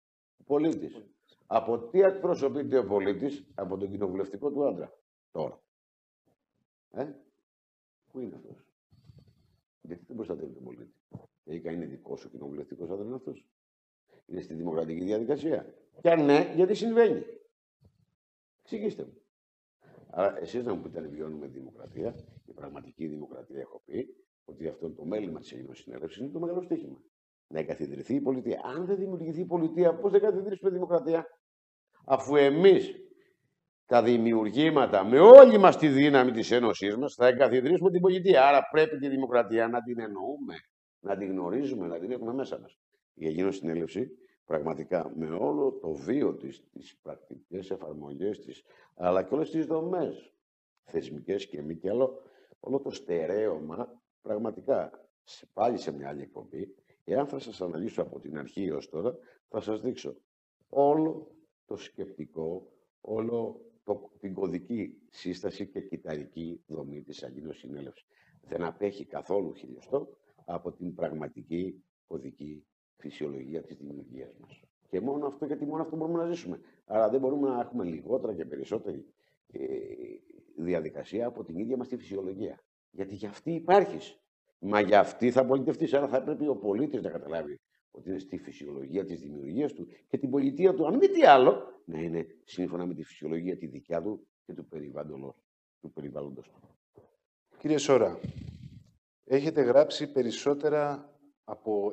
Ο 0.41 0.43
πολίτης. 0.45 1.03
Από 1.47 1.79
τι 1.79 2.01
εκπροσωπείται 2.01 2.79
ο 2.79 2.87
πολίτης, 2.87 3.47
από 3.55 3.77
τον 3.77 3.91
κοινοβουλευτικό 3.91 4.51
του 4.51 4.67
άντρα. 4.67 4.93
Τώρα. 5.31 5.61
Ε, 6.91 7.13
πού 8.13 8.21
είναι 8.21 8.35
αυτός; 8.35 8.65
Γιατί 9.83 10.05
δεν 10.07 10.17
προστατεύει 10.17 10.53
τον 10.53 10.65
πολίτη; 10.65 10.95
Τελικά 11.49 11.73
είναι 11.73 11.87
δικός 11.87 12.21
σου 12.21 12.31
κοινοβουλευτικός 12.31 12.91
άντρα 12.91 13.05
είναι 13.05 13.15
αυτό. 13.15 13.33
Είναι 14.27 14.41
στη 14.41 14.55
δημοκρατική 14.55 15.05
διαδικασία. 15.05 15.75
Και 16.01 16.11
αν 16.11 16.25
ναι, 16.25 16.53
γιατί 16.55 16.75
συμβαίνει; 16.75 17.23
Εξηγήστε 18.63 19.05
μου. 19.05 19.23
Άρα, 20.11 20.39
εσείς 20.41 20.65
να 20.65 20.75
μου 20.75 20.83
πείτε 20.83 20.99
αν 20.99 21.11
βιώνουμε 21.11 21.47
δημοκρατία, 21.47 22.15
η 22.45 22.53
πραγματική 22.53 23.07
δημοκρατία, 23.07 23.61
έχω 23.61 23.83
πει, 23.85 24.07
ότι 24.45 24.69
αυτό 24.69 24.87
είναι 24.87 24.95
το 24.95 25.05
μέλημα 25.05 25.41
της 25.41 25.53
Ελληνικής 25.53 25.79
Συνέλευσης, 25.79 26.21
είναι 26.21 26.31
το 26.31 26.39
μεγάλο 26.39 26.63
στοίχημα. 26.63 26.99
Να 27.47 27.59
εγκαθιδρυθεί 27.59 28.15
η 28.15 28.21
πολιτεία. 28.21 28.61
Αν 28.65 28.87
δεν 28.87 28.97
δημιουργηθεί 28.97 29.41
η 29.41 29.47
πολιτεία, 29.47 29.95
πώς 29.95 30.11
θα 30.11 30.17
εγκαθιδρύσουμε 30.17 30.71
δημοκρατία; 30.71 31.27
Αφού 32.05 32.37
εμείς 32.37 32.95
τα 33.87 34.03
δημιουργήματα 34.03 35.05
με 35.05 35.21
όλη 35.21 35.59
μας 35.59 35.77
τη 35.77 35.89
δύναμη 35.89 36.31
της 36.31 36.51
Ένωσής 36.51 36.97
μας 36.97 37.15
θα 37.15 37.27
εγκαθιδρύσουμε 37.27 37.91
την 37.91 38.01
πολιτεία. 38.01 38.47
Άρα 38.49 38.61
πρέπει 38.71 38.99
τη 38.99 39.09
δημοκρατία 39.09 39.69
να 39.69 39.83
την 39.83 40.01
εννοούμε 40.01 40.55
να 41.01 41.17
την 41.17 41.31
γνωρίζουμε, 41.31 41.87
να 41.87 41.99
την 41.99 42.11
έχουμε 42.11 42.33
μέσα 42.33 42.59
μας. 42.59 42.79
Η 43.15 43.27
Αγίνο 43.27 43.51
Συνέλευση, 43.51 44.11
πραγματικά, 44.45 45.13
με 45.17 45.31
όλο 45.31 45.73
το 45.73 45.93
βίο 45.93 46.35
της, 46.35 46.65
τις 46.73 46.99
πρακτικές 47.03 47.71
εφαρμογές 47.71 48.39
της, 48.41 48.65
αλλά 48.95 49.23
και 49.23 49.35
όλες 49.35 49.51
τις 49.51 49.67
δομές, 49.67 50.35
θεσμικές 50.85 51.47
και 51.47 51.63
μη 51.63 51.77
και 51.77 51.91
άλλο, 51.91 52.23
όλο 52.61 52.81
το 52.81 52.91
στερέωμα, 52.91 54.03
πραγματικά, 54.23 55.09
πάλι 55.53 55.79
σε 55.79 55.93
μια 55.93 56.09
άλλη 56.09 56.23
εκπομπή, 56.23 56.75
εάν 57.05 57.27
θα 57.27 57.39
σας 57.39 57.61
αναλύσω 57.61 58.03
από 58.03 58.21
την 58.21 58.39
αρχή 58.39 58.65
έως 58.65 58.89
τώρα, 58.89 59.19
θα 59.49 59.61
σας 59.61 59.81
δείξω 59.81 60.17
όλο 60.69 61.37
το 61.67 61.77
σκεπτικό, 61.77 62.73
όλο 63.01 63.61
το, 63.85 64.11
την 64.19 64.35
κωδική 64.35 64.99
σύσταση 65.11 65.67
και 65.67 65.81
κυταρική 65.81 66.63
δομή 66.67 67.03
της 67.03 67.23
Αγίνος 67.23 67.59
Συνέλευσης. 67.59 68.07
Δεν 68.43 68.63
απέχει 68.65 69.05
καθόλου 69.05 69.55
χιλιοστό 69.55 70.09
από 70.49 70.73
την 70.73 70.95
πραγματική 70.95 71.85
οδική 72.07 72.67
φυσιολογία 72.97 73.63
της 73.63 73.77
δημιουργίας 73.77 74.37
μας. 74.41 74.63
Και 74.89 75.01
μόνο 75.01 75.27
αυτό, 75.27 75.47
γιατί 75.47 75.67
μόνο 75.67 75.83
αυτό 75.83 75.97
μπορούμε 75.97 76.19
να 76.23 76.29
ζήσουμε. 76.29 76.61
Άρα 76.85 77.09
δεν 77.09 77.21
μπορούμε 77.21 77.49
να 77.49 77.61
έχουμε 77.61 77.85
λιγότερα 77.85 78.35
και 78.35 78.45
περισσότερη 78.45 79.07
ε, 79.53 79.59
διαδικασία 80.57 81.27
από 81.27 81.45
την 81.45 81.59
ίδια 81.59 81.77
μας 81.77 81.89
τη 81.89 81.97
φυσιολογία. 81.97 82.61
Γιατί 82.91 83.15
για 83.15 83.29
αυτή 83.29 83.53
υπάρχεις. 83.53 84.19
Μα 84.59 84.81
για 84.81 85.01
αυτή 85.01 85.31
θα 85.31 85.47
πολιτευτείς. 85.47 85.95
Άρα 85.95 86.09
θα 86.09 86.23
πρέπει 86.23 86.49
ο 86.49 86.57
πολίτης 86.57 87.03
να 87.03 87.11
καταλάβει 87.11 87.61
ότι 87.91 88.09
είναι 88.09 88.19
στη 88.19 88.39
φυσιολογία 88.39 89.05
της 89.05 89.21
δημιουργίας 89.21 89.73
του 89.73 89.87
και 90.09 90.19
την 90.19 90.31
πολιτεία 90.31 90.75
του, 90.75 90.87
αν 90.87 90.97
μη 90.97 91.09
τι 91.09 91.25
άλλο, 91.25 91.83
να 91.85 92.01
είναι 92.01 92.27
σύμφωνα 92.45 92.87
με 92.87 92.95
τη 92.95 93.03
φυσιολογία 93.03 93.57
τη 93.57 93.67
δικιά 93.67 94.03
του 94.03 94.27
και 94.47 94.55
του 94.55 94.67
περιβάλλοντος 94.67 95.35
του. 95.81 95.93
Περιβάλλοντος. 95.93 96.51
Κύριε 97.59 97.79
Σόρα, 97.79 98.19
έχετε 99.29 99.63
γράψει 99.63 100.13
περισσότερα 100.13 101.13
από 101.45 101.93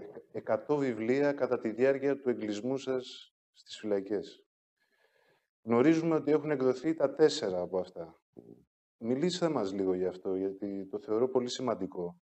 100 0.67 0.77
βιβλία 0.77 1.33
κατά 1.33 1.59
τη 1.59 1.69
διάρκεια 1.69 2.19
του 2.19 2.29
εγκλισμού 2.29 2.77
σας 2.77 3.33
στις 3.53 3.77
φυλακές. 3.77 4.45
Γνωρίζουμε 5.63 6.15
ότι 6.15 6.31
έχουν 6.31 6.51
εκδοθεί 6.51 6.93
τα 6.93 7.15
τέσσερα 7.15 7.61
από 7.61 7.79
αυτά. 7.79 8.19
Μιλήστε 8.97 9.49
μας 9.49 9.73
λίγο 9.73 9.93
γι' 9.93 10.05
αυτό, 10.05 10.35
γιατί 10.35 10.87
το 10.87 10.99
θεωρώ 10.99 11.29
πολύ 11.29 11.49
σημαντικό. 11.49 12.19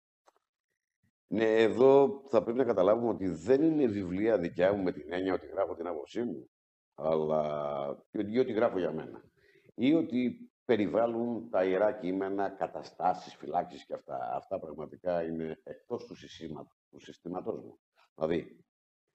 Ναι, 1.26 1.62
εδώ 1.62 2.22
θα 2.28 2.42
πρέπει 2.42 2.58
να 2.58 2.64
καταλάβουμε 2.64 3.08
ότι 3.08 3.28
δεν 3.28 3.62
είναι 3.62 3.86
βιβλία 3.86 4.38
δικιά 4.38 4.72
μου 4.72 4.82
με 4.82 4.92
την 4.92 5.12
έννοια 5.12 5.34
ότι 5.34 5.46
γράφω 5.46 5.74
την 5.74 5.86
άποψή 5.86 6.22
μου, 6.22 6.50
αλλά 6.94 8.04
ή 8.10 8.38
ότι 8.38 8.52
γράφω 8.52 8.78
για 8.78 8.92
μένα. 8.92 9.22
Ή 9.74 9.94
ότι 9.94 10.51
περιβάλλουν 10.76 11.50
τα 11.50 11.64
ιερά 11.64 11.92
κείμενα, 11.92 12.48
καταστάσεις, 12.48 13.34
φυλάξεις 13.34 13.84
και 13.84 13.94
αυτά. 13.94 14.34
Αυτά 14.34 14.58
πραγματικά 14.58 15.22
είναι 15.22 15.60
εκτός 15.64 16.06
του, 16.06 16.14
του 16.90 17.00
συστήματός 17.00 17.60
μου. 17.60 17.78
Δηλαδή, 18.14 18.64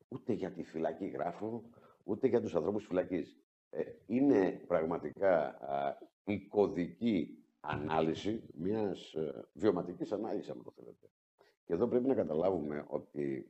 ούτε 0.07 0.33
για 0.33 0.51
τη 0.51 0.63
φυλακή 0.63 1.05
γράφω, 1.05 1.63
ούτε 2.03 2.27
για 2.27 2.41
τους 2.41 2.55
ανθρώπους 2.55 2.85
φυλακής. 2.85 3.39
Ε, 3.69 3.83
είναι 4.05 4.63
πραγματικά 4.67 5.37
α, 5.45 5.97
η 6.25 6.39
κωδική 6.39 7.43
ανάλυση 7.59 8.43
μιας 8.53 9.13
ε, 9.13 9.47
βιωματικής 9.53 10.11
ανάλυσης, 10.11 10.49
αν 10.49 10.63
το 10.63 10.71
θέλετε. 10.75 11.09
Και 11.65 11.73
εδώ 11.73 11.87
πρέπει 11.87 12.07
να 12.07 12.15
καταλάβουμε 12.15 12.85
ότι 12.87 13.49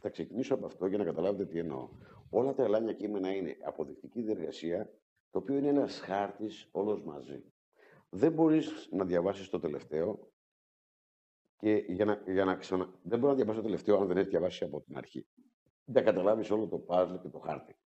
θα 0.00 0.08
ξεκινήσω 0.08 0.54
από 0.54 0.66
αυτό 0.66 0.86
για 0.86 0.98
να 0.98 1.04
καταλάβετε 1.04 1.46
τι 1.46 1.58
εννοώ. 1.58 1.88
Όλα 2.30 2.54
τα 2.54 2.62
ελάνια 2.62 2.92
κείμενα 2.92 3.34
είναι 3.34 3.56
αποδεικτική 3.64 4.22
διεργασία, 4.22 4.90
το 5.30 5.38
οποίο 5.38 5.56
είναι 5.56 5.68
ένας 5.68 5.98
χάρτης 5.98 6.68
όλος 6.72 7.02
μαζί. 7.02 7.44
Δεν 8.08 8.32
μπορείς 8.32 8.88
να 8.90 9.04
διαβάσεις 9.04 9.48
το 9.48 9.58
τελευταίο 9.58 10.32
και 11.56 11.84
για 11.88 12.04
να, 12.04 12.22
για 12.26 12.44
να 12.44 12.56
ξανα... 12.56 12.94
Δεν 13.02 13.18
μπορεί 13.18 13.30
να 13.30 13.34
διαβάσει 13.34 13.58
το 13.58 13.64
τελευταίο 13.64 14.00
αν 14.00 14.06
δεν 14.06 14.16
έχεις 14.16 14.30
διαβάσει 14.30 14.64
από 14.64 14.80
την 14.80 14.96
αρχή. 14.96 15.26
Δεν 15.84 16.04
καταλάβεις 16.04 16.50
όλο 16.50 16.68
το 16.68 16.78
παζλ 16.78 17.14
και 17.14 17.28
το 17.28 17.38
χάρτη. 17.38 17.76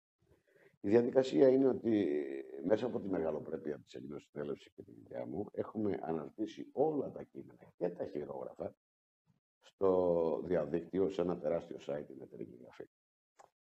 Η 0.80 0.88
διαδικασία 0.88 1.49
είναι 1.49 1.68
ότι 1.68 2.09
μέσα 2.64 2.86
από 2.86 3.01
τη 3.01 3.09
μεγαλοπρέπεια 3.09 3.78
της 3.78 3.95
Ελληνική 3.95 4.24
Συνέλευση 4.30 4.70
και 4.74 4.82
τη 4.82 4.93
δικιά 4.93 5.26
μου 5.26 5.47
έχουμε 5.53 5.99
αναρτήσει 6.03 6.68
όλα 6.72 7.11
τα 7.11 7.22
κείμενα 7.22 7.72
και 7.76 7.88
τα 7.88 8.07
χειρόγραφα 8.07 8.74
στο 9.61 10.43
διαδίκτυο 10.45 11.09
σε 11.09 11.20
ένα 11.20 11.38
τεράστιο 11.38 11.76
site 11.86 12.05
την 12.07 12.20
εταιρική 12.22 12.59
γραφή. 12.62 12.88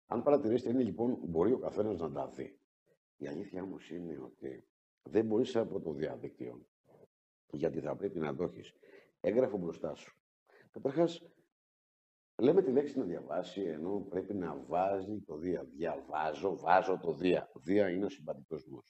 Αν 0.08 0.24
παρατηρήσετε, 0.24 0.70
είναι 0.70 0.84
λοιπόν, 0.84 1.18
μπορεί 1.22 1.52
ο 1.52 1.60
καθένας 1.60 2.00
να 2.00 2.12
τα 2.12 2.28
δει. 2.28 2.60
Η 3.22 3.28
αλήθεια 3.28 3.64
όμως 3.64 3.90
είναι 3.90 4.20
ότι 4.24 4.68
δεν 5.04 5.26
μπορείς 5.26 5.56
από 5.56 5.80
το 5.80 5.94
διαδίκτυο, 5.94 6.66
γιατί 7.52 7.80
θα 7.80 7.96
πρέπει 7.96 8.20
να 8.20 8.36
το 8.36 8.44
έχεις 8.44 8.74
έγγραφο 9.20 9.58
μπροστά 9.58 9.96
σου. 9.96 10.18
Καταρχάς, 10.72 11.32
λέμε 12.36 12.62
τη 12.62 12.72
λέξη 12.72 13.00
να 13.00 13.06
διαβάσει, 13.06 13.62
ενώ 13.62 14.06
πρέπει 14.10 14.34
να 14.34 14.56
βάζει 14.68 15.20
το 15.20 15.38
Δία. 15.38 15.64
Διαβάζω, 15.64 16.58
βάζω 16.58 17.00
το 17.02 17.14
Δία. 17.14 17.52
Δία 17.56 17.90
είναι 17.90 18.06
ο 18.06 18.10
συμπαντικός 18.10 18.66
μου. 18.66 18.84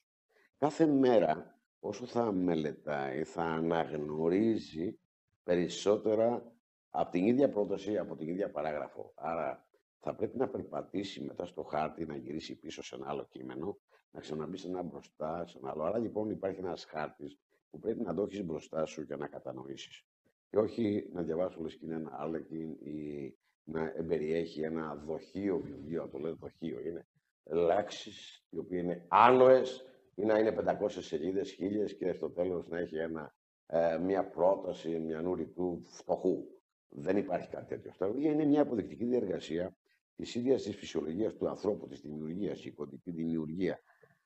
Κάθε 0.58 0.86
μέρα, 0.86 1.62
όσο 1.80 2.06
θα 2.06 2.32
μελετάει, 2.32 3.24
θα 3.24 3.44
αναγνωρίζει 3.44 5.00
περισσότερα 5.44 6.54
από 6.90 7.12
την 7.12 7.26
ίδια 7.26 7.50
πρόταση, 7.50 7.98
από 7.98 8.16
την 8.16 8.28
ίδια 8.28 8.52
παράγραφο. 8.52 9.14
Άρα 9.16 9.69
θα 10.00 10.16
πρέπει 10.16 10.38
να 10.38 10.50
περπατήσει 10.50 11.24
μετά 11.24 11.46
στο 11.46 11.64
χάρτη, 11.64 12.06
να 12.06 12.16
γυρίσει 12.16 12.60
πίσω 12.60 12.84
σε 12.84 12.96
ένα 12.96 13.10
άλλο 13.10 13.28
κείμενο, 13.30 13.80
να 14.12 14.20
ξαναμπεί 14.20 14.58
σε 14.58 14.68
ένα 14.68 14.84
μπροστά, 14.84 15.46
σε 15.46 15.58
ένα 15.58 15.70
άλλο. 15.70 15.84
Άρα 15.84 15.98
λοιπόν 15.98 16.30
υπάρχει 16.30 16.60
ένας 16.60 16.86
χάρτης 16.86 17.40
που 17.70 17.80
πρέπει 17.80 18.04
να 18.04 18.14
το 18.14 18.22
έχεις 18.22 18.44
μπροστά 18.44 18.86
σου 18.86 19.02
για 19.02 19.18
να 19.18 19.28
κατανοήσεις. 19.28 20.04
Και 20.50 20.58
όχι 20.58 21.10
να 21.14 21.22
διαβάσει 21.22 21.58
όλε 21.60 21.70
και 21.70 21.86
είναι 21.86 21.96
ένα 21.96 22.18
άρλεκιν 22.20 22.72
ή 22.72 23.34
να 23.64 23.94
εμπεριέχει 23.96 24.62
ένα 24.62 24.96
δοχείο 24.96 25.60
βιβλίο, 25.60 26.10
το 26.10 26.18
λέω 26.18 26.36
δοχείο. 26.36 26.80
Είναι 26.80 27.08
λέξει 27.44 28.12
οι 28.50 28.58
οποίες 28.58 28.82
είναι 28.82 29.06
άλοες 29.08 29.86
ή 30.16 30.26
να 30.26 30.40
είναι 30.40 30.52
500 30.52 30.90
σελίδες, 30.90 31.52
χίλιες 31.52 31.96
και 31.96 32.14
στο 32.14 32.30
τέλος 32.30 32.68
να 32.68 32.80
έχει 32.80 32.98
ένα, 32.98 33.36
ε, 33.66 33.98
μια 33.98 34.30
πρόταση 34.30 35.00
μια 35.00 35.22
του 35.56 35.82
φτωχού. 35.86 36.44
Δεν 36.90 37.18
υπάρχει 37.18 37.50
κάτι 37.50 37.66
τέτοιο. 37.66 37.94
Στα 37.94 38.08
βιβλία 38.08 38.32
είναι 38.32 38.46
μια 38.46 38.62
αποδεικτική 38.62 39.06
διεργασία 39.06 39.76
της 40.20 40.36
ίδιας 40.36 40.64
της 40.64 40.76
φυσιολογίας 40.76 41.36
του 41.36 41.50
ανθρώπου, 41.50 41.88
της 41.88 42.02
δημιουργίας, 42.02 42.66
η 42.66 42.72
κωδική 42.72 43.12
δημιουργία 43.12 43.80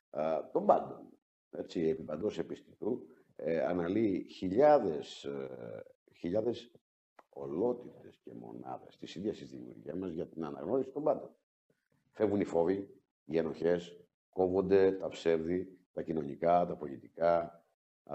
ε, 0.09 0.21
των 0.51 0.65
πάντων. 0.65 1.09
Έτσι, 1.51 1.81
επί 1.81 2.03
παντός 2.03 2.37
επιστητού, 2.37 3.07
ε, 3.35 3.59
αναλύει 3.65 4.27
χιλιάδες, 4.29 5.23
ε, 5.23 5.83
χιλιάδες 6.15 6.71
ολότητες 7.29 8.19
και 8.23 8.33
μονάδες 8.33 8.97
της 8.97 9.15
ίδιας 9.15 9.37
της 9.37 9.49
δημιουργίας 9.49 9.97
μας 9.97 10.11
για 10.11 10.27
την 10.27 10.45
αναγνώριση 10.45 10.89
των 10.89 11.03
πάντων. 11.03 11.35
Φεύγουν 12.11 12.39
οι 12.39 12.45
φόβοι, 12.45 13.01
οι 13.25 13.37
ενοχές, 13.37 13.99
κόβονται 14.29 14.91
τα 14.91 15.07
ψεύδη, 15.07 15.77
τα 15.93 16.01
κοινωνικά, 16.01 16.65
τα 16.65 16.75
πολιτικά, 16.75 17.63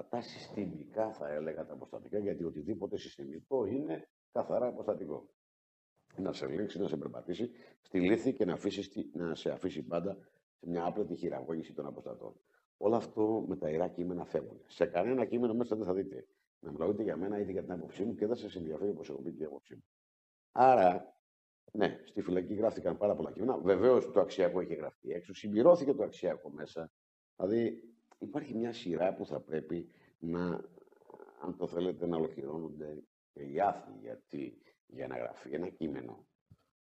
τα 0.09 0.21
συστημικά 0.21 1.13
θα 1.13 1.29
έλεγα, 1.29 1.67
τα 1.67 1.73
αποστατικά, 1.73 2.19
γιατί 2.19 2.45
οτιδήποτε 2.45 2.97
συστημικό 2.97 3.65
είναι 3.65 4.09
καθαρά 4.33 4.67
αποστατικό. 4.67 5.29
Να 6.19 6.33
σε 6.33 6.45
ελέγξει, 6.45 6.79
να 6.81 6.89
σε 6.89 6.97
περπατήσει 6.97 7.51
στη 7.81 8.01
λύθη 8.01 8.33
και 8.33 8.45
να, 8.45 8.53
αφήσεις, 8.53 8.91
να 9.13 9.35
σε 9.35 9.51
αφήσει 9.51 9.83
πάντα 9.83 10.19
σε 10.55 10.69
μια 10.69 10.85
άπλετη 10.85 11.15
χειραγώγηση 11.15 11.73
των 11.73 11.87
αποστατών. 11.87 12.35
Όλο 12.77 12.97
αυτό 12.97 13.45
με 13.49 13.57
τα 13.57 13.71
ιερά 13.71 13.89
κείμενα 13.89 14.25
φεύγουν. 14.25 14.61
Σε 14.67 14.87
κανένα 14.87 15.25
κείμενο 15.25 15.55
μέσα 15.55 15.77
δεν 15.77 15.87
θα 15.87 15.95
δείτε 15.95 16.27
να 16.61 16.71
μιλάω 16.71 16.91
είτε 16.91 17.03
για 17.03 17.17
μένα 17.17 17.39
είτε 17.39 17.53
για 17.53 17.63
την 17.63 17.73
άποψή 17.73 18.05
μου 18.05 18.15
και 18.15 18.27
δεν 18.27 18.37
σας 18.37 18.57
ενδιαφέρει 18.57 18.91
όπως 18.91 19.09
έχω 19.09 19.23
πει 19.23 19.33
και 19.33 19.43
η 19.43 19.47
άποψή 19.47 19.75
μου. 19.75 19.85
Άρα, 20.53 21.17
ναι, 21.73 22.01
στη 22.05 22.21
φυλακή 22.21 22.55
γράφτηκαν 22.55 22.97
πάρα 22.97 23.15
πολλά 23.15 23.33
κείμενα. 23.33 23.59
Βεβαίως 23.59 24.11
το 24.11 24.21
αξιακό 24.21 24.61
έχει 24.61 24.75
γραφτεί 24.75 25.11
έξω. 25.11 25.35
Συμπληρώθηκε 25.35 25.95
το 25.95 26.03
αξιακό 26.03 26.51
μέσα. 26.51 26.93
Δηλαδή, 27.37 27.83
υπάρχει 28.19 28.55
μια 28.55 28.73
σειρά 28.73 29.15
που 29.15 29.27
θα 29.27 29.41
πρέπει 29.41 29.89
να, 30.19 30.45
αν 31.41 31.57
το 31.57 31.67
θέλετε, 31.67 32.07
να 32.07 32.17
ολοκληρώνονται 32.17 33.03
και 33.33 33.43
οι 33.43 33.61
άθλοι. 33.61 33.99
Γιατί 34.01 34.59
για 34.89 35.07
να 35.07 35.17
γραφεί 35.19 35.55
ένα 35.55 35.69
κείμενο 35.69 36.27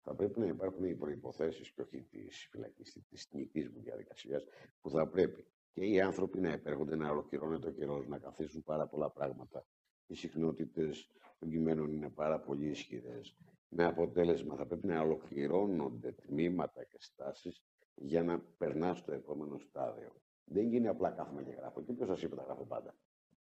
θα 0.02 0.14
πρέπει 0.14 0.40
να 0.40 0.46
υπάρχουν 0.46 0.84
οι 0.84 0.94
προποθέσει 0.94 1.72
και 1.74 1.80
όχι 1.82 2.02
τη 2.02 2.30
φυλακής, 2.50 2.96
της 3.08 3.28
τιμητής 3.28 3.68
μου 3.68 3.80
διαδικασίας, 3.80 4.44
που 4.80 4.90
θα 4.90 5.08
πρέπει 5.08 5.46
και 5.72 5.84
οι 5.84 6.00
άνθρωποι 6.00 6.40
να 6.40 6.52
επέρχονται 6.52 6.96
να 6.96 7.10
ολοκληρώνεται 7.10 7.68
ο 7.68 7.70
καιρός, 7.70 8.06
να 8.06 8.18
καθίσουν 8.18 8.62
πάρα 8.62 8.86
πολλά 8.86 9.10
πράγματα. 9.10 9.66
Οι 10.06 10.14
συχνότητες 10.14 11.10
των 11.38 11.50
κειμένων 11.50 11.92
είναι 11.92 12.10
πάρα 12.10 12.40
πολύ 12.40 12.68
ισχυρές. 12.68 13.36
Με 13.68 13.84
αποτέλεσμα 13.84 14.56
θα 14.56 14.66
πρέπει 14.66 14.86
να 14.86 15.00
ολοκληρώνονται 15.00 16.12
τμήματα 16.12 16.84
και 16.84 16.96
στάσεις 17.00 17.62
για 17.94 18.22
να 18.22 18.40
περνάς 18.40 18.98
στο 18.98 19.12
επόμενο 19.12 19.58
στάδιο. 19.58 20.12
Δεν 20.44 20.66
γίνει 20.66 20.88
απλά 20.88 21.10
κάθομαι 21.10 21.42
και 21.42 21.52
γράφω. 21.52 21.82
Και 21.82 21.92
ποιο 21.92 22.06
σας 22.06 22.22
είπε 22.22 22.36
τα 22.36 22.42
γράφω 22.42 22.64
πάντα. 22.66 22.94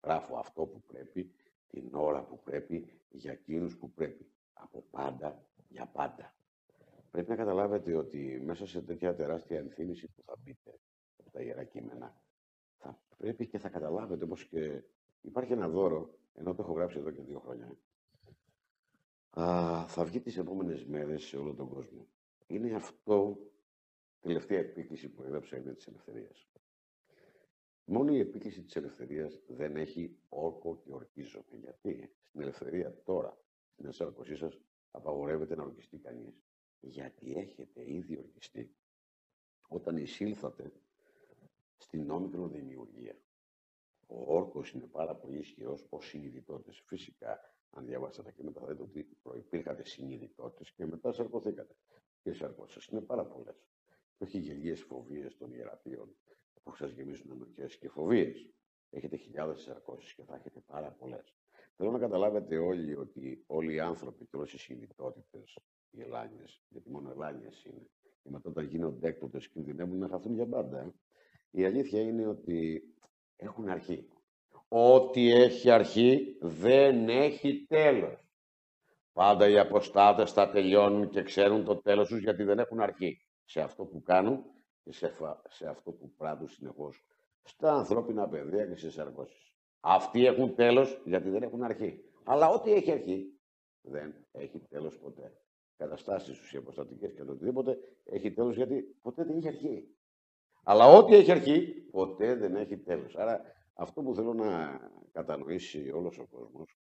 Γράφω 0.04 0.36
αυτό 0.36 0.66
που 0.66 0.82
πρέπει, 0.82 1.32
την 1.66 1.94
ώρα 1.94 2.24
που 2.24 2.40
πρέπει, 2.42 3.00
για 3.10 3.32
εκείνους 3.32 3.78
που 3.78 3.92
πρέπει. 3.92 4.32
Από 4.60 4.84
πάντα 4.90 5.44
για 5.68 5.86
πάντα. 5.86 6.34
Πρέπει 7.10 7.30
να 7.30 7.36
καταλάβετε 7.36 7.96
ότι 7.96 8.42
μέσα 8.44 8.66
σε 8.66 8.80
τέτοια 8.80 9.14
τεράστια 9.14 9.58
ενθύμηση 9.58 10.06
που 10.08 10.22
θα 10.22 10.34
μπείτε 10.38 10.78
από 11.16 11.30
τα 11.30 11.42
ιερά 11.42 11.64
κείμενα, 11.64 12.20
θα 12.78 13.00
πρέπει 13.16 13.46
και 13.46 13.58
θα 13.58 13.68
καταλάβετε 13.68 14.24
όπως 14.24 14.44
και 14.44 14.82
υπάρχει 15.20 15.52
ένα 15.52 15.68
δώρο, 15.68 16.18
ενώ 16.34 16.54
το 16.54 16.62
έχω 16.62 16.72
γράψει 16.72 16.98
εδώ 16.98 17.10
και 17.10 17.22
δύο 17.22 17.38
χρόνια, 17.38 17.76
α, 19.40 19.86
θα 19.88 20.04
βγει 20.04 20.20
τις 20.20 20.36
επόμενες 20.36 20.84
μέρες 20.84 21.22
σε 21.22 21.36
όλο 21.36 21.54
τον 21.54 21.68
κόσμο. 21.68 22.06
Είναι 22.46 22.74
αυτό 22.74 23.38
τελευταία 24.20 24.58
επίκληση 24.58 25.08
που 25.08 25.22
έγραψα 25.22 25.56
είναι 25.56 25.72
της 25.74 25.86
ελευθερίας. 25.86 26.48
Μόνο 27.84 28.14
η 28.14 28.18
επίκληση 28.18 28.62
της 28.62 28.76
ελευθερίας 28.76 29.40
δεν 29.46 29.76
έχει 29.76 30.16
όρκο 30.28 30.76
και 30.84 30.92
ορκίζομαι. 30.92 31.56
Γιατί; 31.56 32.12
Στην 32.28 32.40
ελευθερία 32.40 33.02
τώρα, 33.04 33.38
στην 33.78 33.90
εσάρκωσή 33.90 34.36
σας, 34.36 34.58
απαγορεύεται 34.90 35.54
να 35.54 35.62
ορκιστεί 35.62 35.98
κανείς. 35.98 36.42
Γιατί 36.80 37.34
έχετε 37.36 37.92
ήδη 37.92 38.18
ορκιστεί. 38.18 38.74
Όταν 39.68 39.96
εισήλθατε 39.96 40.72
στην 41.76 42.04
νόμικρο 42.04 42.48
δημιουργία. 42.48 43.16
Ο 44.06 44.36
όρκος 44.36 44.70
είναι 44.70 44.86
πάρα 44.86 45.14
πολύ 45.16 45.38
ισχυρός 45.38 45.86
ως 45.88 46.06
συνειδητότες. 46.06 46.82
Φυσικά, 46.86 47.54
αν 47.70 47.86
διαβάσετε 47.86 48.22
τα 48.22 48.30
κείμενα, 48.30 48.60
θα 48.60 48.66
δείτε 48.66 48.82
ότι 48.82 49.04
προπήρχατε 49.22 49.84
συνειδητότες 49.84 50.72
και 50.72 50.86
μετά 50.86 51.12
σαρκωθήκατε. 51.12 51.74
Και 52.22 52.30
οι 52.30 52.34
σαρκώσεις 52.34 52.86
είναι 52.86 53.00
πάρα 53.00 53.24
πολλές. 53.26 53.64
Και 54.16 54.24
όχι 54.24 54.38
γελίες 54.38 54.82
φοβίες 54.82 55.36
των 55.36 55.52
ιερατείων 55.52 56.16
που 56.62 56.74
σας 56.74 56.90
γεμίζουν 56.90 57.30
ενοχέ 57.30 57.66
και 57.80 57.88
φοβίες. 57.88 58.48
Έχετε 58.90 59.16
χιλιάδες 59.16 59.60
σαρκώσεις 59.60 60.14
και 60.14 60.22
θα 60.22 60.34
έχετε 60.34 60.60
πάρα 60.60 60.90
πολλές. 60.90 61.37
Θέλω 61.80 61.90
να 61.90 61.98
καταλάβετε 61.98 62.56
όλοι 62.58 62.96
ότι 62.96 63.44
όλοι 63.46 63.74
οι 63.74 63.80
άνθρωποι 63.80 64.26
και 64.26 64.36
όλες 64.36 64.52
οι 64.52 64.58
συνειδητότητες, 64.58 65.58
οι 65.90 66.00
ελάνιες, 66.02 66.60
γιατί 66.68 66.90
μόνο 66.90 67.10
ελάνιες 67.10 67.64
είναι, 67.64 67.86
και 68.22 68.30
μετά 68.30 68.48
όταν 68.50 68.64
γίνονται 68.64 69.08
έκτοτες 69.08 69.48
κινδυνεύουν 69.48 69.98
να 69.98 70.08
χαθούν 70.08 70.34
για 70.34 70.46
πάντα. 70.46 70.80
ε. 70.80 70.92
Η 71.50 71.64
αλήθεια 71.64 72.00
είναι 72.00 72.26
ότι 72.26 72.82
έχουν 73.36 73.68
αρχή. 73.68 74.08
Ό,τι 74.68 75.32
έχει 75.32 75.70
αρχή 75.70 76.36
δεν 76.40 77.08
έχει 77.08 77.66
τέλος. 77.68 78.24
Πάντα 79.12 79.48
οι 79.48 79.58
αποστάτες 79.58 80.32
θα 80.32 80.50
τελειώνουν 80.50 81.08
και 81.08 81.22
ξέρουν 81.22 81.64
το 81.64 81.76
τέλος 81.82 82.08
τους 82.08 82.18
γιατί 82.20 82.42
δεν 82.44 82.58
έχουν 82.58 82.80
αρχή. 82.80 83.20
Σε 83.44 83.60
αυτό 83.60 83.84
που 83.84 84.02
κάνουν 84.02 84.44
και 84.82 84.92
σε, 84.92 85.08
φα- 85.08 85.42
σε 85.48 85.68
αυτό 85.68 85.92
που 85.92 86.12
πράττουν 86.16 86.48
συνεχώς. 86.48 87.06
Στα 87.42 87.72
ανθρώπινα 87.74 88.28
παιδεία 88.28 88.66
και 88.66 88.76
στις 88.76 88.98
εργώσεις. 88.98 89.47
Αυτοί 89.80 90.26
έχουν 90.26 90.54
τέλος 90.54 91.02
γιατί 91.04 91.30
δεν 91.30 91.42
έχουν 91.42 91.62
αρχή. 91.62 92.04
Αλλά 92.24 92.48
ό,τι 92.48 92.72
έχει 92.72 92.90
αρχή 92.90 93.40
δεν 93.80 94.26
έχει 94.32 94.60
τέλος 94.60 94.98
ποτέ. 94.98 95.32
Καταστάσεις 95.76 96.38
τους, 96.38 96.52
οι 96.52 96.56
αποστατικές 96.56 97.12
και 97.12 97.24
το 97.24 97.32
οτιδήποτε 97.32 97.78
έχει 98.04 98.32
τέλος 98.32 98.56
γιατί 98.56 98.82
ποτέ 99.02 99.24
δεν 99.24 99.36
έχει 99.36 99.48
αρχή. 99.48 99.96
Αλλά 100.62 100.86
ό,τι 100.86 101.14
έχει 101.14 101.30
αρχή 101.30 101.86
ποτέ 101.90 102.34
δεν 102.34 102.56
έχει 102.56 102.78
τέλος. 102.78 103.16
Άρα 103.16 103.40
αυτό 103.74 104.02
που 104.02 104.14
θέλω 104.14 104.34
να 104.34 104.80
κατανοήσει 105.12 105.90
όλος 105.90 106.18
ο 106.18 106.26
κόσμος 106.26 106.78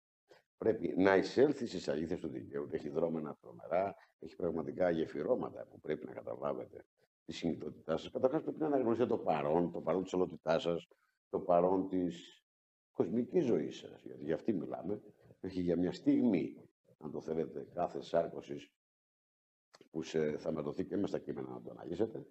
πρέπει 0.58 0.94
να 0.98 1.16
εισέλθει 1.16 1.66
στις 1.66 1.88
αλήθειες 1.88 2.20
του 2.20 2.28
δικαίου. 2.28 2.68
Έχει 2.72 2.90
δρόμενα 2.90 3.38
τρομερά, 3.42 3.96
έχει 4.20 4.36
πραγματικά 4.36 4.90
γεφυρώματα 4.90 5.68
που 5.70 5.80
πρέπει 5.80 6.06
να 6.06 6.14
καταλάβετε 6.14 6.86
τη 7.26 7.34
συνειδητότητά 7.34 7.98
σας. 7.98 8.12
Καταρχάς 8.12 8.44
πρέπει 8.44 8.60
να 8.60 8.66
αναγνωρίσετε 8.66 9.08
το 9.08 9.18
παρόν, 9.18 9.72
το 9.72 9.82
παρόν 9.82 10.04
της 10.04 10.14
ολότητάς 10.14 10.62
σας, 10.62 10.88
το 11.30 11.40
παρόν 11.40 11.88
της 11.88 12.44
κοσμικής 12.98 13.46
ζωής 13.46 13.78
σας, 13.78 14.04
γιατί 14.04 14.24
για 14.24 14.36
αυτή 14.36 14.54
μιλάμε. 14.54 15.02
Έχει 15.40 15.62
για 15.62 15.78
μια 15.78 15.92
στιγμή, 15.92 16.56
αν 16.98 17.12
το 17.12 17.22
θέλετε, 17.22 17.68
κάθε 17.74 18.02
σάρκωσης 18.02 18.72
που 19.92 20.04
σε, 20.04 20.38
θα 20.38 20.52
μετωθεί 20.52 20.86
και 20.86 20.96
μέσα 20.96 21.08
στα 21.08 21.20
κείμενα 21.20 21.50
να 21.50 21.62
το 21.62 21.72
αναλύσετε. 21.72 22.26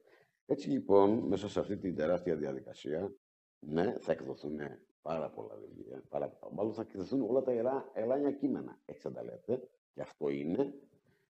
Έτσι 0.47 0.71
λοιπόν, 0.71 1.19
μέσα 1.19 1.49
σε 1.49 1.61
αυτή 1.61 1.77
την 1.77 1.95
τεράστια 1.95 2.37
διαδικασία, 2.37 3.15
ναι, 3.59 3.99
θα 3.99 4.13
εκδοθούν 4.13 4.59
πάρα 5.03 5.31
πολλά 5.31 5.57
βιβλία. 5.57 6.03
Πάρα, 6.09 6.39
μάλλον 6.53 6.75
θα 6.75 6.83
εκδοθούν 6.83 7.21
όλα 7.23 7.43
τα 7.43 7.53
ιερά 7.53 7.91
ελάνια 7.95 8.33
κείμενα. 8.33 8.81
Έτσι 8.85 9.03
θα 9.03 9.13
τα 9.13 9.23
λέτε. 9.23 9.69
Και 9.95 10.01
αυτό 10.01 10.29
είναι, 10.29 10.75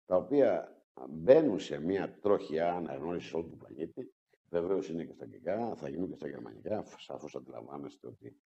τα 0.06 0.16
οποία 0.16 0.82
μπαίνουν 1.10 1.60
σε 1.60 1.80
μια 1.80 2.18
τρόχια 2.22 2.74
αναγνώρισης 2.74 3.34
όλου 3.34 3.50
του 3.50 3.58
πλανήτη. 3.58 4.14
Βεβαίως 4.50 4.90
είναι 4.90 5.06
και 5.06 5.14
στα 5.14 5.24
αγγλικά, 5.24 5.76
θα 5.76 5.90
γίνουν 5.90 6.10
και 6.10 6.16
στα 6.16 6.28
γερμανικά. 6.28 6.84
Σαφώς 6.98 7.36
αντιλαμβάνεστε 7.36 8.08
ότι. 8.08 8.42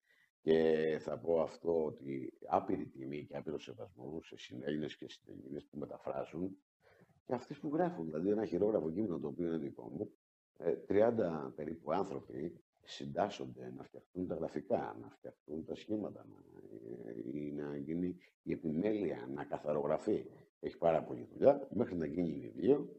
Και 0.45 0.97
θα 1.01 1.17
πω 1.17 1.41
αυτό 1.41 1.85
ότι 1.85 2.33
άπειρη 2.47 2.85
τιμή 2.85 3.25
και 3.25 3.37
άπειρο 3.37 3.59
σεβασμό 3.59 4.19
σε 4.23 4.37
συνέλληνες 4.37 4.97
και 4.97 5.05
συνέλληνε 5.09 5.59
που 5.59 5.77
μεταφράζουν 5.77 6.57
και 7.25 7.33
αυτοί 7.33 7.53
που 7.53 7.69
γράφουν. 7.73 8.05
Δηλαδή, 8.05 8.29
ένα 8.29 8.45
χειρόγραφο 8.45 8.91
κείμενο 8.91 9.19
το 9.19 9.27
οποίο 9.27 9.47
είναι 9.47 9.57
δικό 9.57 9.89
μου, 9.89 10.11
ε, 10.57 10.75
30 10.87 11.53
περίπου 11.55 11.91
άνθρωποι 11.93 12.59
συντάσσονται 12.83 13.73
να 13.77 13.83
φτιαχτούν 13.83 14.27
τα 14.27 14.35
γραφικά, 14.35 14.97
να 15.01 15.09
φτιαχτούν 15.09 15.65
τα 15.65 15.75
σχήματα, 15.75 16.25
να, 16.29 16.37
ε, 17.11 17.37
ή 17.37 17.51
να 17.51 17.77
γίνει 17.77 18.17
η 18.43 18.51
επιμέλεια, 18.51 19.29
να 19.33 19.43
καθαρογραφεί. 19.43 20.25
Έχει 20.59 20.77
πάρα 20.77 21.03
πολλή 21.03 21.27
δουλειά 21.31 21.67
μέχρι 21.71 21.95
να 21.95 22.05
γίνει 22.05 22.31
βιβλίο 22.31 22.89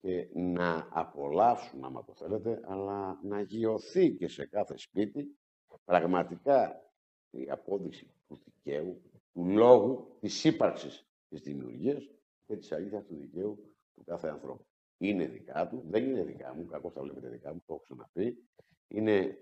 και 0.00 0.28
να 0.34 0.88
απολαύσουν, 0.90 1.84
άμα 1.84 2.04
το 2.04 2.14
θέλετε, 2.14 2.60
αλλά 2.64 3.18
να 3.22 3.40
γιωθεί 3.40 4.14
και 4.14 4.28
σε 4.28 4.46
κάθε 4.46 4.76
σπίτι 4.76 5.36
πραγματικά 5.84 6.82
η 7.30 7.50
απόδειξη 7.50 8.06
του 8.28 8.40
δικαίου, 8.44 9.02
του 9.32 9.46
λόγου, 9.48 10.16
της 10.20 10.44
ύπαρξης 10.44 11.08
της 11.28 11.40
δημιουργίας 11.40 12.08
και 12.46 12.56
της 12.56 12.72
αλήθειας 12.72 13.06
του 13.06 13.16
δικαίου 13.16 13.74
του 13.94 14.04
κάθε 14.04 14.28
ανθρώπου. 14.28 14.66
Είναι 14.98 15.26
δικά 15.26 15.68
του, 15.68 15.84
δεν 15.88 16.04
είναι 16.04 16.24
δικά 16.24 16.54
μου, 16.54 16.66
κακώς 16.66 16.92
τα 16.92 17.02
βλέπετε 17.02 17.28
δικά 17.28 17.52
μου, 17.52 17.62
το 17.66 17.74
έχω 17.74 17.82
ξαναπεί. 17.82 18.44
Είναι, 18.88 19.38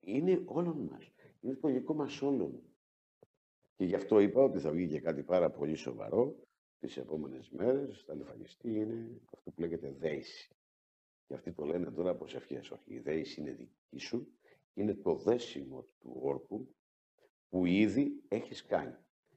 είναι 0.00 0.42
όλων 0.44 0.78
μας. 0.78 1.12
Είναι 1.40 1.54
το 1.54 1.68
δικό 1.68 1.94
μας 1.94 2.22
όλων. 2.22 2.62
Και 3.76 3.84
γι' 3.84 3.94
αυτό 3.94 4.20
είπα 4.20 4.42
ότι 4.42 4.58
θα 4.58 4.70
βγει 4.70 4.88
και 4.88 5.00
κάτι 5.00 5.22
πάρα 5.22 5.50
πολύ 5.50 5.74
σοβαρό 5.74 6.36
τις 6.78 6.96
επόμενες 6.96 7.50
μέρες, 7.50 8.02
θα 8.06 8.14
λιφανιστεί, 8.14 8.74
είναι 8.74 9.20
αυτό 9.34 9.50
που 9.50 9.60
λέγεται 9.60 9.90
δέηση. 9.90 10.48
Και 11.26 11.34
αυτοί 11.34 11.52
το 11.52 11.64
λένε 11.64 11.90
τώρα 11.90 12.14
προσευχές. 12.14 12.70
Όχι, 12.70 12.94
η 12.94 12.98
δέηση 12.98 13.40
είναι 13.40 13.52
δική 13.52 13.98
σου, 13.98 14.28
είναι 14.74 14.94
το 14.94 15.14
δέσιμο 15.14 15.86
του 16.00 16.18
όρκου 16.22 16.74
που 17.54 17.66
ήδη 17.66 18.24
έχεις 18.28 18.66
κάνει. 18.66 18.94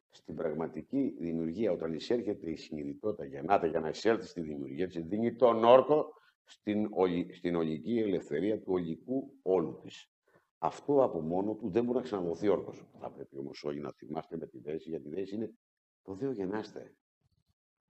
Στην 0.10 0.36
πραγματική 0.36 1.16
δημιουργία, 1.20 1.72
όταν 1.72 1.94
εισέρχεται 1.94 2.50
η 2.50 2.56
συνειδητότητα, 2.56 3.26
γεννάται 3.26 3.68
για 3.68 3.80
να 3.80 3.90
εισέλθει 3.90 4.28
στη 4.28 4.42
δημιουργία 4.42 4.88
της, 4.88 5.04
δίνει 5.04 5.36
τον 5.36 5.64
όρκο 5.64 6.14
στην, 6.44 6.88
ολι- 6.92 7.36
στην 7.36 7.56
ολική 7.56 8.00
ελευθερία 8.00 8.60
του 8.60 8.72
ολικού 8.74 9.38
όλου 9.42 9.80
της. 9.84 10.12
Αυτό 10.58 11.04
από 11.04 11.22
μόνο 11.22 11.54
του 11.56 11.70
δεν 11.70 11.84
μπορεί 11.84 11.98
να 11.98 12.04
ξαναδοθεί 12.04 12.48
όρκος. 12.48 12.86
Θα 13.00 13.12
πρέπει 13.12 13.38
όμως 13.38 13.64
όλοι 13.64 13.80
να 13.80 13.92
θυμάστε 13.92 14.38
με 14.38 14.48
τη 14.48 14.60
δέση, 14.60 14.90
γιατί 14.90 15.08
η 15.08 15.12
δέση 15.12 15.36
είναι 15.36 15.54
το 16.02 16.14
Δέο 16.14 16.32
γεννάστε. 16.32 16.96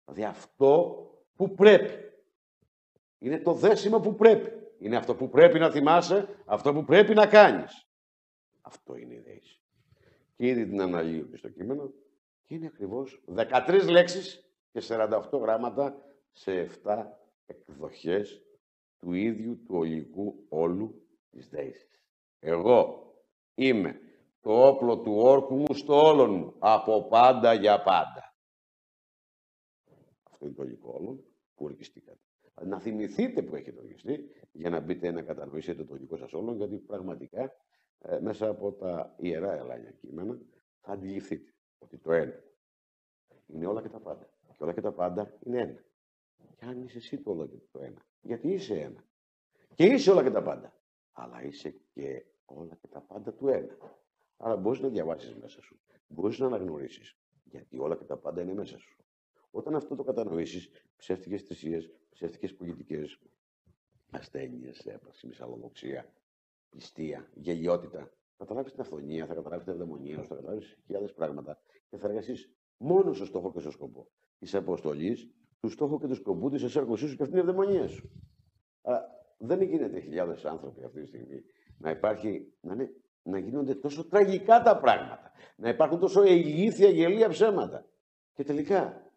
Δηλαδή 0.06 0.24
αυτό 0.24 1.06
που 1.36 1.54
πρέπει. 1.54 1.92
Είναι 3.20 3.40
το 3.40 3.54
δέσιμο 3.54 4.00
που 4.00 4.16
πρέπει. 4.16 4.52
Είναι 4.80 4.98
αυτό 4.98 5.16
που 5.16 5.30
πρέπει 5.30 5.60
να 5.60 5.72
θυμάσαι, 5.72 6.44
αυτό 6.46 6.74
που 6.74 6.84
πρέπει 6.84 7.14
να 7.14 7.28
κάνεις. 7.28 7.88
Αυτό 8.62 8.96
είναι 8.96 9.14
η 9.14 9.20
δέση. 9.20 9.62
Και 10.38 10.48
ήδη 10.48 10.66
την 10.68 10.82
αναλύω 10.82 11.26
και 11.26 11.38
στο 11.38 11.50
κείμενο 11.50 11.94
και 12.46 12.56
είναι 12.56 12.66
ακριβώς 12.66 13.24
13 13.36 13.88
λέξεις 13.90 14.50
και 14.72 14.82
48 14.88 15.22
γράμματα 15.32 16.02
σε 16.32 16.70
7 16.84 17.06
εκδοχές 17.46 18.42
του 18.98 19.14
ίδιου 19.14 19.64
του 19.66 19.76
ολικού 19.76 20.46
όλου 20.50 21.08
της 21.30 21.50
δέησης. 21.50 22.02
Εγώ 22.40 23.12
είμαι 23.56 24.00
το 24.42 24.68
όπλο 24.68 25.00
του 25.00 25.14
όρκου 25.16 25.56
μου 25.56 25.74
στο 25.74 26.08
όλον 26.08 26.34
μου, 26.34 26.56
από 26.60 27.08
πάντα 27.08 27.54
για 27.54 27.84
πάντα. 27.84 28.36
Αυτό 30.24 30.46
είναι 30.46 30.56
το 30.56 30.62
ολικό 30.62 30.96
όλον 31.00 31.24
που 31.56 31.66
ορκιστήκατε. 31.66 32.20
Να 32.64 32.80
θυμηθείτε 32.80 33.42
που 33.42 33.56
έχετε 33.56 33.80
ορκιστεί 33.80 34.30
για 34.52 34.70
να 34.70 34.80
μπείτε 34.80 35.12
να 35.12 35.22
κατανοήσετε 35.22 35.84
το 35.84 35.96
δικό 35.96 36.18
σας 36.18 36.34
όλον, 36.34 36.56
γιατί 36.56 36.78
πραγματικά 36.78 37.56
ε, 38.00 38.20
μέσα 38.20 38.50
από 38.50 38.72
τα 38.72 39.16
ιερά 39.18 39.54
ελάνια 39.54 39.92
κείμενα 39.92 40.40
θα 40.80 40.92
αντιληφθείτε 40.92 41.54
ότι 41.78 41.98
το 41.98 42.12
ένα 42.12 42.44
είναι 43.48 43.66
όλα 43.66 43.82
και 43.82 43.90
τα 43.90 44.00
πάντα. 44.00 44.30
Και 44.58 44.64
όλα 44.64 44.74
και 44.74 44.82
τα 44.82 44.92
πάντα 44.92 45.38
είναι 45.44 45.62
ένα. 45.62 45.84
Και 46.56 46.66
αν 46.66 46.82
είσαι 46.82 46.98
εσύ 46.98 47.22
το 47.22 47.32
όλα 47.32 47.48
και 47.48 47.58
το 47.72 47.80
ένα. 47.80 48.06
Γιατί 48.22 48.48
είσαι 48.48 48.80
ένα. 48.80 49.04
Και 49.76 49.86
είσαι 49.86 50.12
όλα 50.12 50.24
και 50.24 50.32
τα 50.32 50.44
πάντα. 50.44 50.74
Αλλά 51.12 51.44
είσαι 51.44 51.70
και 51.94 52.26
όλα 52.46 52.76
και 52.76 52.88
τα 52.88 53.02
πάντα 53.02 53.34
του 53.34 53.48
ένα. 53.48 53.78
Άρα 54.38 54.56
μπορείς 54.56 54.80
να 54.80 54.90
διαβάσεις 54.90 55.36
μέσα 55.36 55.62
σου. 55.62 55.80
Μπορείς 56.08 56.40
να 56.40 56.46
αναγνωρίσεις. 56.46 57.18
Γιατί 57.44 57.78
όλα 57.80 57.96
και 57.98 58.04
τα 58.04 58.18
πάντα 58.18 58.42
είναι 58.42 58.54
μέσα 58.54 58.78
σου. 58.78 58.98
Όταν 59.52 59.76
αυτό 59.76 59.96
το 59.96 60.04
κατανοήσεις, 60.04 60.70
ψεύτικες 60.96 61.42
θυσίες, 61.42 61.92
ψεύτικες 62.10 62.56
πολιτικές, 62.56 63.20
ασθένειες, 64.12 64.86
έπαρξη, 64.86 65.28
μυσαλλοδοξία, 65.28 66.14
πιστία, 66.70 67.30
γελιότητα, 67.34 68.00
θα 68.38 68.46
καταλάβεις 68.46 68.72
την 68.72 68.82
αυθονία, 68.82 69.26
θα 69.26 69.34
καταλάβεις 69.34 69.66
την 69.66 69.74
ευδαιμονία, 69.74 70.22
θα 70.22 70.36
καταλάβεις 70.36 70.78
χιλιάδες 70.86 71.14
πράγματα 71.14 71.60
και 71.90 71.98
θα 71.98 72.08
εργαστείς 72.08 72.52
μόνος 72.78 73.16
στο 73.16 73.26
στόχο 73.26 73.52
και 73.52 73.60
στο 73.60 73.72
σκοπό 73.72 74.08
της 74.40 74.56
αποστολής, 74.56 75.30
του 75.60 75.70
στόχου 75.70 76.00
και 76.00 76.08
του 76.08 76.16
σκοπού 76.16 76.50
της 76.50 76.64
εσέρκωσή 76.64 77.08
σου 77.08 77.16
και 77.16 77.24
αυτή 77.24 77.38
είναι 77.38 77.46
η 77.46 77.50
ευδαιμονία 77.50 77.88
σου. 77.88 78.10
Άρα 78.82 79.06
δεν 79.38 79.62
γίνεται 79.62 80.00
χιλιάδες 80.00 80.46
άνθρωποι 80.46 80.84
αυτή 80.84 81.02
τη 81.02 81.08
στιγμή 81.08 81.44
να 81.78 81.90
υπάρχει, 81.90 82.54
να, 82.62 82.74
είναι, 82.74 82.94
να 83.24 83.40
γίνονται 83.40 83.76
τόσο 83.76 84.08
τραγικά 84.08 84.62
τα 84.62 84.80
πράγματα, 84.80 85.32
να 85.56 85.70
υπάρχουν 85.70 86.00
τόσο 86.00 86.24
ηλίθια 86.24 86.90
γελία 86.90 87.30
ψέματα. 87.30 87.86
Και 88.34 88.44
τελικά 88.44 89.12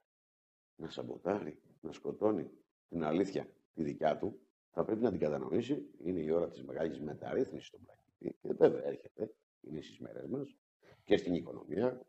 να 0.77 0.89
σαμποτάρει, 0.89 1.60
να 1.81 1.93
σκοτώνει 1.93 2.51
την 2.89 3.05
αλήθεια 3.05 3.48
τη 3.74 3.82
δικιά 3.82 4.18
του, 4.18 4.40
θα 4.70 4.84
πρέπει 4.84 5.02
να 5.02 5.10
την 5.10 5.18
κατανοήσει. 5.20 5.90
Είναι 6.05 6.20
η 6.20 6.30
ώρα 6.30 6.48
της 6.48 6.64
μεγάλης 6.64 7.01
μεταρρύθμισης 7.01 7.68
στον 7.68 7.80
πλανήτη. 7.84 8.38
Και 8.40 8.52
βέβαια 8.55 8.84
έρχεται, 8.84 9.34
είναι 9.60 9.80
στις 9.80 9.98
μέρες 9.98 10.26
μας 10.26 10.56
και 11.05 11.16
στην 11.16 11.34
οικονομία 11.34 12.06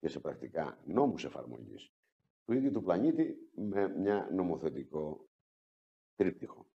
και 0.00 0.08
σε 0.08 0.20
πρακτικά 0.20 0.78
νόμους 0.84 1.24
εφαρμογής 1.24 1.92
του 2.44 2.52
ίδιου 2.52 2.70
του 2.70 2.82
πλανήτη 2.82 3.50
με 3.54 3.88
μια 3.88 4.28
νομοθετικό 4.32 5.28
τρίπτυχο. 6.16 6.66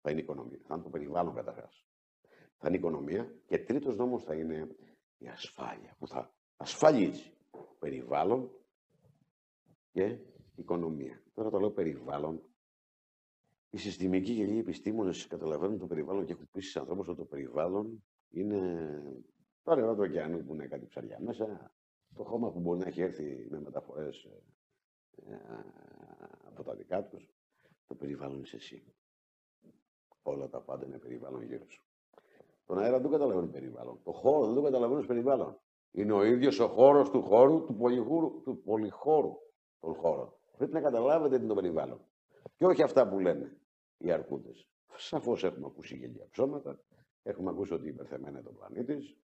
Θα 0.00 0.10
είναι 0.10 0.20
η 0.20 0.22
οικονομία. 0.22 0.60
Θα 0.66 0.74
είναι 0.74 0.82
το 0.82 0.90
περιβάλλον 0.90 1.34
καταρχάς. 1.34 1.86
Θα 2.58 2.68
είναι 2.68 2.76
η 2.76 2.78
οικονομία 2.78 3.34
και 3.46 3.58
τρίτος 3.58 3.96
νόμος 3.96 4.24
θα 4.24 4.34
είναι 4.34 4.76
η 5.18 5.28
ασφάλεια 5.28 5.96
που 5.98 6.08
θα 6.08 6.34
ασφαλίζει 6.56 7.32
περιβάλλον 7.78 8.50
και 9.92 10.18
οικονομία. 10.54 11.22
Τώρα 11.38 11.50
το 11.50 11.58
λέω 11.58 11.70
περιβάλλον. 11.70 12.42
Οι 13.70 13.78
συστημικοί 13.78 14.34
και 14.34 14.42
οι 14.42 14.58
επιστήμονες 14.58 15.26
καταλαβαίνουν 15.26 15.78
το 15.78 15.86
περιβάλλον 15.86 16.24
και 16.24 16.32
έχουν 16.32 16.48
πει 16.52 16.60
στους 16.60 16.76
ανθρώπους 16.76 17.08
ότι 17.08 17.18
το 17.18 17.24
περιβάλλον 17.24 18.04
είναι 18.28 19.02
το 19.62 19.74
νερό 19.74 19.94
του 19.94 20.02
ωκεανού 20.02 20.44
που 20.44 20.54
είναι 20.54 20.66
κάτι 20.66 20.86
ψαριά 20.86 21.20
μέσα, 21.20 21.72
το 22.14 22.24
χώμα 22.24 22.50
που 22.50 22.60
μπορεί 22.60 22.78
να 22.78 22.86
έχει 22.86 23.00
έρθει 23.00 23.46
με 23.50 23.60
μεταφορές 23.60 24.24
ε, 24.24 25.32
ε, 25.32 25.38
από 26.46 26.62
τα 26.62 26.74
δικά 26.74 27.04
τους, 27.04 27.28
το 27.86 27.94
περιβάλλον 27.94 28.40
είσαι 28.40 28.56
εσύ. 28.56 28.94
Όλα 30.22 30.48
τα 30.48 30.60
πάντα 30.60 30.86
είναι 30.86 30.98
περιβάλλον 30.98 31.42
γύρω 31.42 31.68
σου. 31.68 31.82
Τον 32.64 32.78
αέρα 32.78 32.92
δεν 32.92 33.02
το 33.02 33.08
καταλαβαίνω 33.08 33.46
περιβάλλον. 33.46 34.00
Το 34.02 34.12
χώρο 34.12 34.46
δεν 34.46 34.54
το 34.54 34.62
καταλαβαίνω 34.62 35.06
περιβάλλον. 35.06 35.60
Είναι 35.90 36.12
ο 36.12 36.24
ίδιος 36.24 36.58
ο 36.58 36.68
χώρος 36.68 37.10
του 37.10 37.22
χώρου, 37.22 37.64
του, 37.64 37.76
πολυχώρου, 37.76 38.42
του 38.42 38.62
πολυχώρου 38.62 39.34
των 39.80 39.94
χώρων. 39.94 40.37
Πρέπει 40.58 40.72
να 40.72 40.80
καταλάβετε 40.80 41.36
τι 41.36 41.44
είναι 41.44 41.54
το 41.54 41.60
περιβάλλον. 41.60 42.00
Και 42.56 42.66
όχι 42.66 42.82
αυτά 42.82 43.08
που 43.08 43.18
λένε 43.18 43.56
οι 43.98 44.10
αρκούδες. 44.10 44.68
Σαφώς 44.96 45.44
έχουμε 45.44 45.66
ακούσει 45.66 45.96
γελία 45.96 46.26
ψώματα. 46.30 46.80
Έχουμε 47.22 47.50
ακούσει 47.50 47.72
ότι 47.72 47.88
υπερθεμένα 47.88 48.42
το 48.42 48.50
πλανήτης. 48.50 49.16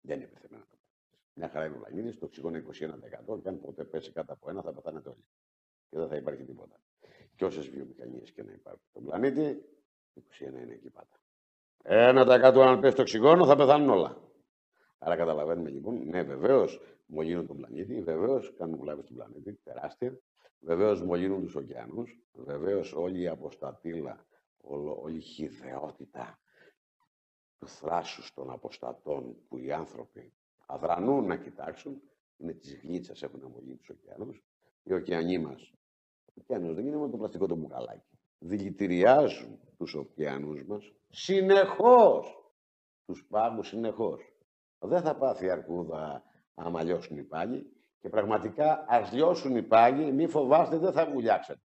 Δεν 0.00 0.16
είναι 0.16 0.24
υπερθεμένα 0.24 0.66
το 0.70 0.76
πλανήτης. 0.76 1.32
Μια 1.34 1.48
χαρά 1.48 1.64
είναι 1.66 1.76
ο 1.76 1.78
πλανήτης, 1.78 2.18
το 2.18 2.24
οξυγόνο 2.24 2.56
είναι 2.56 2.66
21%. 2.66 3.40
Και 3.42 3.48
αν 3.48 3.60
ποτέ 3.60 3.84
πέσει 3.84 4.12
κάτω 4.12 4.32
από 4.32 4.50
ένα, 4.50 4.62
θα 4.62 4.72
πεθάνετε 4.72 5.08
όλοι. 5.08 5.24
Και 5.90 5.96
δεν 5.98 6.08
θα 6.08 6.16
υπάρχει 6.16 6.44
τίποτα. 6.44 6.80
Και 7.36 7.44
όσες 7.44 7.68
βιομηχανίες 7.68 8.32
και 8.32 8.42
να 8.42 8.52
υπάρχουν 8.52 8.82
στον 8.90 9.04
πλανήτη, 9.04 9.64
21 10.14 10.62
είναι 10.62 10.74
εκεί 10.74 10.90
πάντα. 10.90 11.20
Ένα 11.82 12.24
τα 12.24 12.38
κάτω 12.38 12.62
αν 12.62 12.80
πέσει 12.80 12.96
το 12.96 13.02
οξυγόνο 13.02 13.46
θα 13.46 13.56
πεθάνουν 13.56 13.90
όλα. 13.90 14.27
Άρα 14.98 15.16
καταλαβαίνουμε 15.16 15.70
λοιπόν, 15.70 16.08
ναι 16.08 16.22
βεβαίως 16.22 16.80
μολύνουν 17.06 17.46
τον 17.46 17.56
πλανήτη, 17.56 18.02
βεβαίως 18.02 18.54
κάνουν 18.56 18.78
βλάβη 18.78 19.02
στον 19.02 19.16
πλανήτη, 19.16 19.52
τεράστια. 19.52 20.20
Βεβαίως 20.60 21.02
μολύνουν 21.02 21.42
τους 21.42 21.54
ωκεανούς, 21.54 22.20
βεβαίως 22.32 22.92
όλη 22.92 23.20
η 23.20 23.28
αποστατήλα, 23.28 24.26
όλη 25.00 25.16
η 25.16 25.20
χειδαιότητα 25.20 26.38
του 27.58 27.68
θράσους 27.68 28.34
των 28.34 28.50
αποστατών 28.50 29.36
που 29.48 29.58
οι 29.58 29.72
άνθρωποι 29.72 30.32
αδρανούν 30.66 31.26
να 31.26 31.36
κοιτάξουν, 31.36 32.02
είναι 32.36 32.52
της 32.52 32.74
γλίτσας 32.82 33.22
έχουν 33.22 33.42
αμολύνει 33.44 33.76
τους 33.76 33.88
ωκεανούς. 33.88 34.44
Οι 34.82 34.92
ωκεανοί 34.92 35.38
μας, 35.38 35.72
ο 36.24 36.32
ωκεανός 36.40 36.74
δεν 36.74 36.86
είναι 36.86 36.96
μόνο 36.96 37.10
το 37.10 37.16
πλαστικό 37.16 37.46
το 37.46 37.54
μπουκαλάκι. 37.54 38.18
Δηλητηριάζουν 38.38 39.60
τους 39.76 39.94
ωκεανούς 39.94 40.64
μας 40.64 40.92
συνεχώς. 41.08 42.52
Τους 43.06 43.26
πάγου 43.28 43.62
συνεχώς. 43.62 44.32
Δεν 44.78 45.02
θα 45.02 45.16
πάθει 45.16 45.50
αρκούδα 45.50 46.22
άμα 46.54 46.82
λιώσουν 46.82 47.16
οι 47.16 47.22
πάγοι 47.22 47.66
και 48.00 48.08
πραγματικά 48.08 48.84
ας 48.88 49.12
λιώσουν 49.12 49.56
οι 49.56 49.62
πάγοι, 49.62 50.12
μη 50.12 50.26
φοβάστε, 50.26 50.76
δεν 50.76 50.92
θα 50.92 51.06
βουλιάξετε. 51.06 51.60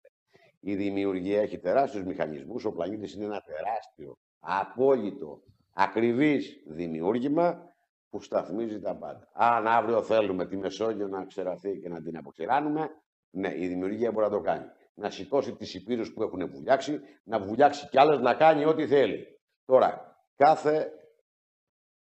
Η 0.60 0.74
δημιουργία 0.74 1.40
έχει 1.40 1.58
τεράστιους 1.58 2.04
μηχανισμούς. 2.04 2.64
Ο 2.64 2.72
πλανήτης 2.72 3.14
είναι 3.14 3.24
ένα 3.24 3.42
τεράστιο, 3.46 4.18
απόλυτο, 4.40 5.42
ακριβής 5.74 6.62
δημιούργημα 6.66 7.72
που 8.10 8.20
σταθμίζει 8.20 8.80
τα 8.80 8.96
πάντα. 8.96 9.28
Αν 9.32 9.66
αύριο 9.66 10.02
θέλουμε 10.02 10.46
τη 10.46 10.56
Μεσόγειο 10.56 11.08
να 11.08 11.24
ξεραθεί 11.24 11.78
και 11.78 11.88
να 11.88 12.02
την 12.02 12.16
αποξηράνουμε, 12.16 12.90
ναι, 13.30 13.54
η 13.56 13.66
δημιουργία 13.66 14.12
μπορεί 14.12 14.24
να 14.24 14.32
το 14.32 14.40
κάνει. 14.40 14.64
Να 14.94 15.10
σηκώσει 15.10 15.54
τις 15.54 15.74
υπήρους 15.74 16.12
που 16.12 16.22
έχουν 16.22 16.48
βουλιάξει, 16.48 17.00
να 17.24 17.38
βουλιάξει 17.38 17.88
κι 17.88 17.98
άλλες, 17.98 18.20
να 18.20 18.34
κάνει 18.34 18.64
ό,τι 18.64 18.86
θέλει. 18.86 19.26
Τώρα, 19.64 20.16
κάθε 20.36 20.92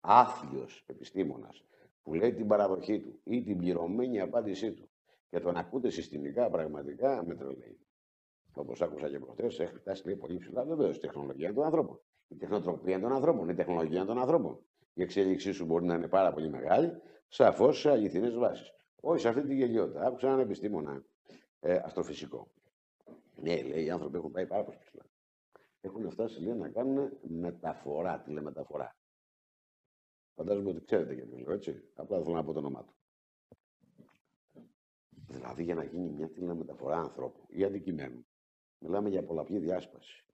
άθλιος 0.01 0.85
επιστήμονας 0.87 1.65
που 2.03 2.15
λέει 2.15 2.35
την 2.35 2.47
παραδοχή 2.47 3.01
του 3.01 3.21
ή 3.25 3.43
την 3.43 3.57
πληρωμένη 3.57 4.21
απάντησή 4.21 4.73
του 4.73 4.91
και 5.31 5.41
τον 5.41 5.57
ακούτε 5.57 5.91
συστημικά 5.91 6.51
πραγματικά 6.51 7.25
με 7.27 7.35
τρελαίνει. 7.35 7.79
Όπως 8.55 8.83
άκουσα 8.83 9.11
και 9.11 9.19
προχτέ, 9.19 9.47
έχει 9.47 9.75
φτάσει 9.75 10.07
λέει, 10.07 10.17
πολύ 10.17 10.39
ψηλά. 10.39 10.65
Βεβαίως, 10.65 10.97
η 10.97 11.01
τεχνολογία 11.01 11.55
των 11.55 11.65
ανθρώπων. 11.65 12.01
Η 12.29 12.37
τεχνοτροπία 12.37 13.01
των 13.01 13.13
ανθρώπων. 13.13 13.49
Η 13.49 13.55
τεχνολογία 13.55 14.05
των 14.05 14.19
ανθρώπων. 14.19 14.59
Η 14.95 15.03
εξέλιξή 15.03 15.53
σου 15.53 15.65
μπορεί 15.65 15.85
να 15.85 15.95
είναι 15.95 16.09
πάρα 16.09 16.33
πολύ 16.33 16.49
μεγάλη, 16.49 16.93
σαφώς 17.29 17.81
σε 17.81 17.91
αληθινές 17.91 18.35
βάσεις. 18.35 18.73
Όχι 19.01 19.21
σε 19.21 19.29
αυτή 19.29 19.43
τη 19.43 19.55
γελιότητα. 19.55 20.07
Άκουσα 20.07 20.27
έναν 20.27 20.41
επιστήμονα 20.41 21.05
ε, 21.61 21.75
αστροφυσικό. 21.75 22.51
Ναι, 23.35 23.63
λέει, 23.63 23.85
οι 23.85 23.91
άνθρωποι 23.91 24.17
έχουν 24.17 24.31
πάει 24.31 24.47
πάρα 24.47 24.65
πολύ 24.65 24.79
ψηλά. 24.81 25.03
Έχουν 25.81 26.11
φτάσει 26.11 26.43
λέει, 26.43 26.55
να 26.55 26.69
κάνουν 26.69 27.11
μεταφορά, 27.23 28.21
τηλεμεταφορά. 28.21 28.97
Φαντάζομαι 30.35 30.71
ότι 30.71 30.85
ξέρετε 30.85 31.15
γιατί 31.15 31.35
μιλάω, 31.35 31.55
έτσι. 31.55 31.83
Απλά 31.95 32.23
θέλω 32.23 32.35
να 32.35 32.45
πω 32.45 32.53
το 32.53 32.59
όνομά 32.59 32.85
του. 32.85 32.95
Δηλαδή 35.27 35.63
για 35.63 35.75
να 35.75 35.85
γίνει 35.85 36.09
μια 36.09 36.31
τηλεμεταφορά 36.31 36.97
ανθρώπου 36.97 37.47
ή 37.49 37.65
αντικειμένου, 37.65 38.27
μιλάμε 38.79 39.09
για 39.09 39.25
πολλαπλή 39.25 39.59
διάσπαση. 39.59 40.25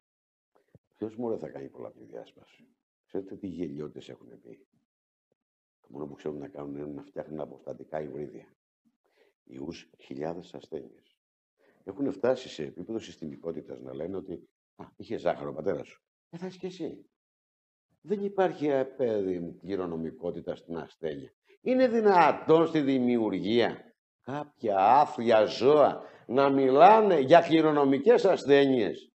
Ποιος 0.96 1.16
μόνο 1.16 1.38
θα 1.38 1.48
κάνει 1.48 1.68
πολλαπλή 1.68 2.04
διάσπαση; 2.04 2.68
Ξέρετε 3.06 3.36
τι 3.36 3.46
γελιότητες 3.46 4.08
έχουν 4.08 4.40
πει; 4.40 4.66
Το 5.80 5.88
μόνο 5.90 6.06
που 6.06 6.14
ξέρουν 6.14 6.38
να 6.38 6.48
κάνουν 6.48 6.76
είναι 6.76 6.86
να 6.86 7.02
φτιάχνουν 7.02 7.40
αποστατικά 7.40 8.00
υβρίδια. 8.00 8.56
Ιούς 9.44 9.90
χιλιάδες 9.98 10.54
ασθένειες. 10.54 11.16
Έχουν 11.84 12.12
φτάσει 12.12 12.48
σε 12.48 12.64
επίπεδο 12.64 12.98
συστημικότητας 12.98 13.80
να 13.80 13.94
λένε 13.94 14.16
ότι 14.16 14.48
Α, 14.76 14.86
είχες 14.96 15.20
ζάχαρο 15.20 15.50
ο 15.50 15.52
πατέρας 15.52 15.86
σου. 15.86 16.02
Ε, 16.30 16.36
θα 16.38 16.48
και 16.48 16.66
εσύ. 16.66 17.06
Δεν 18.06 18.24
υπάρχει 18.24 18.68
παιδί 18.96 19.58
κληρονομικότητα 19.60 20.56
στην 20.56 20.76
ασθένεια. 20.76 21.32
Είναι 21.60 21.88
δυνατόν 21.88 22.66
στη 22.66 22.80
δημιουργία 22.80 23.94
κάποια 24.20 24.76
άθλια 24.78 25.44
ζώα 25.44 26.02
να 26.26 26.50
μιλάνε 26.50 27.18
για 27.20 27.40
κληρονομικές 27.40 28.24
ασθένειες; 28.24 29.12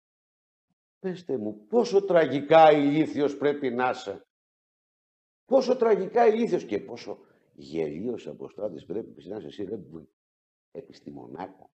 Πεςτε 0.98 1.39
μου, 1.39 1.66
πόσο 1.66 2.05
τραγικά 2.05 2.73
ηλίθιος 2.73 3.36
πρέπει 3.36 3.70
να 3.70 3.90
είσαι; 3.90 4.27
Πόσο 5.44 5.77
τραγικά 5.77 6.27
ηλίθιος 6.27 6.65
και 6.65 6.78
πόσο 6.78 7.19
γελίος 7.55 8.27
αποστάτης 8.27 8.85
πρέπει 8.85 9.27
να 9.27 9.36
είσαι 9.36 9.47
εσύ, 9.47 9.65
ρε 9.65 9.78
επιστημονάκο. 10.70 11.70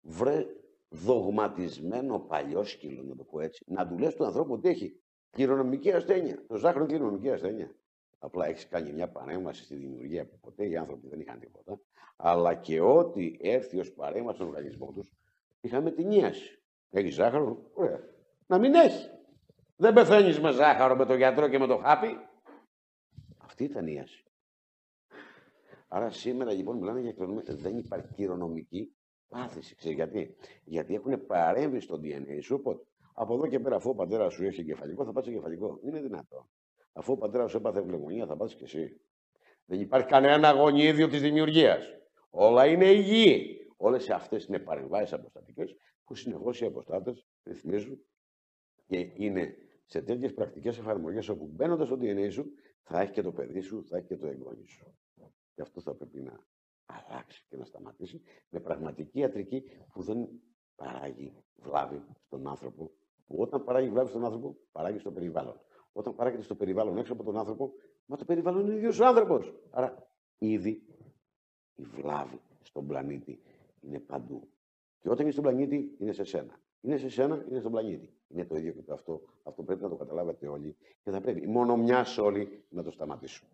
Βρε 0.00 0.46
δογματισμένο 0.88 2.20
παλιόσκυλο, 2.20 3.02
να 3.02 3.16
το 3.16 3.24
πω 3.24 3.40
έτσι. 3.40 3.64
Να 3.66 3.88
του 3.88 3.98
λες 3.98 4.14
του 4.14 4.24
ανθρώπου 4.24 4.52
ότι 4.52 4.68
έχει 4.68 5.00
Κληρονομική 5.30 5.92
ασθένεια. 5.92 6.44
Το 6.46 6.56
ζάχαρο 6.56 6.84
είναι 6.84 6.92
κληρονομική 6.92 7.30
ασθένεια. 7.30 7.74
Απλά 8.18 8.46
έχεις 8.46 8.68
κάνει 8.68 8.92
μια 8.92 9.08
παρέμβαση 9.08 9.62
στη 9.62 9.74
δημιουργία 9.74 10.26
που 10.26 10.38
ποτέ 10.40 10.66
οι 10.66 10.76
άνθρωποι 10.76 11.08
δεν 11.08 11.20
είχαν 11.20 11.38
τίποτα. 11.38 11.80
Αλλά 12.16 12.54
και 12.54 12.80
ό,τι 12.80 13.36
έρθει 13.40 13.78
ως 13.78 13.92
παρέμβαση 13.92 14.36
στον 14.36 14.48
οργανισμό 14.48 14.92
τους, 14.94 15.10
είχαμε 15.60 15.90
την 15.90 16.10
ίαση. 16.10 16.62
Έχεις 16.90 17.14
ζάχαρο, 17.14 17.70
ωραία. 17.74 18.00
Να 18.46 18.58
μην 18.58 18.74
έχεις. 18.74 19.12
Δεν 19.76 19.94
πεθαίνεις 19.94 20.40
με 20.40 20.52
ζάχαρο, 20.52 20.96
με 20.96 21.06
τον 21.06 21.16
γιατρό 21.16 21.48
και 21.48 21.58
με 21.58 21.66
το 21.66 21.76
χάπι. 21.76 22.18
Αυτή 23.38 23.64
ήταν 23.64 23.86
η 23.86 23.92
ίαση. 23.94 24.24
Άρα 25.88 26.10
σήμερα 26.10 26.52
λοιπόν 26.52 26.76
μιλάμε 26.76 27.00
για 27.00 27.12
κληρονομική. 27.12 27.52
Δεν 27.52 27.78
υπάρχει 27.78 28.14
κληρονομική 28.14 28.92
πάθηση. 29.28 29.74
Ξέρετε 29.74 30.02
γιατί; 30.02 30.36
Γιατί 30.64 30.94
έχουν 30.94 31.26
παρέμβει 31.26 31.80
στο 31.80 32.00
DNA 32.02 32.38
σου, 32.42 32.54
οπότε 32.54 32.82
από 33.20 33.34
εδώ 33.34 33.46
και 33.46 33.60
πέρα, 33.60 33.76
αφού 33.76 33.90
ο 33.90 33.94
πατέρας 33.94 34.32
σου 34.32 34.44
έχει 34.44 34.64
κεφαλικό, 34.64 35.04
θα 35.04 35.12
πάθει 35.12 35.32
κεφαλικό. 35.32 35.78
Είναι 35.82 36.00
δυνατό. 36.00 36.48
Αφού 36.92 37.12
ο 37.12 37.16
πατέρας 37.16 37.50
σου 37.50 37.56
έπαθε 37.56 37.80
βλεγονία, 37.80 38.26
θα 38.26 38.36
πάθει 38.36 38.56
και 38.56 38.64
εσύ. 38.64 39.00
Δεν 39.64 39.80
υπάρχει 39.80 40.06
κανένα 40.08 40.50
γονίδιο 40.50 41.08
της 41.08 41.20
δημιουργίας. 41.20 41.86
Όλα 42.30 42.66
είναι 42.66 42.84
υγιή. 42.84 43.56
Όλες 43.76 44.10
αυτές 44.10 44.44
είναι 44.44 44.58
παρεμβάσεις 44.58 45.12
αποστατικές 45.12 45.76
που 46.04 46.14
συνεχώς 46.14 46.60
οι 46.60 46.64
αποστάτες 46.64 47.26
ρυθμίζουν 47.42 47.98
και 48.86 49.12
είναι 49.14 49.56
σε 49.86 50.02
τέτοιες 50.02 50.34
πρακτικές 50.34 50.78
εφαρμογές 50.78 51.28
όπου 51.28 51.46
μπαίνοντας 51.46 51.86
στο 51.86 51.96
DNA 52.00 52.28
σου 52.30 52.50
θα 52.82 53.00
έχει 53.00 53.12
και 53.12 53.22
το 53.22 53.32
παιδί 53.32 53.60
σου, 53.60 53.84
θα 53.88 53.96
έχει 53.96 54.06
και 54.06 54.16
το 54.16 54.26
εγγόνι 54.26 54.66
σου. 54.66 54.96
Και 55.54 55.62
αυτό 55.62 55.80
θα 55.80 55.94
πρέπει 55.94 56.20
να 56.20 56.46
αλλάξει 56.86 57.44
και 57.48 57.56
να 57.56 57.64
σταματήσει 57.64 58.22
με 58.48 58.60
πραγματική 58.60 59.18
ιατρική 59.18 59.62
που 59.92 60.02
δεν 60.02 60.28
παράγει 60.76 61.36
βλάβη 61.54 62.02
στον 62.26 62.48
άνθρωπο 62.48 62.92
που 63.28 63.36
όταν 63.38 63.64
παράγει 63.64 63.88
βλάβη 63.90 64.08
στον 64.08 64.24
άνθρωπο, 64.24 64.56
παράγει 64.72 64.98
στο 64.98 65.10
περιβάλλον. 65.10 65.60
Όταν 65.92 66.14
παράγεται 66.14 66.42
στο 66.42 66.54
περιβάλλον 66.54 66.98
έξω 66.98 67.12
από 67.12 67.24
τον 67.24 67.38
άνθρωπο, 67.38 67.72
μα 68.06 68.16
το 68.16 68.24
περιβάλλον 68.24 68.60
είναι 68.60 68.72
ο 68.72 68.76
ίδιος 68.76 69.00
ο 69.00 69.06
άνθρωπος. 69.06 69.54
Άρα 69.70 70.08
ήδη 70.38 70.82
η 71.74 71.82
βλάβη 71.82 72.40
στον 72.62 72.86
πλανήτη 72.86 73.42
είναι 73.80 73.98
παντού. 73.98 74.48
Και 74.98 75.08
όταν 75.10 75.22
είναι 75.22 75.30
στον 75.30 75.44
πλανήτη, 75.44 75.94
είναι 75.98 76.12
σε 76.12 76.24
σένα. 76.24 76.60
Είναι 76.80 76.96
σε 76.96 77.08
σένα, 77.08 77.44
είναι 77.48 77.58
στον 77.58 77.72
πλανήτη. 77.72 78.12
Είναι 78.28 78.44
το 78.44 78.56
ίδιο 78.56 78.72
και 78.72 78.82
το 78.82 78.92
αυτό. 78.92 79.22
Αυτό 79.42 79.62
πρέπει 79.62 79.82
να 79.82 79.88
το 79.88 79.96
καταλάβετε 79.96 80.48
όλοι 80.48 80.76
και 81.02 81.10
θα 81.10 81.20
πρέπει 81.20 81.46
μόνο 81.46 81.76
μιας 81.76 82.18
όλοι 82.18 82.64
να 82.68 82.82
το 82.82 82.90
σταματήσουμε. 82.90 83.50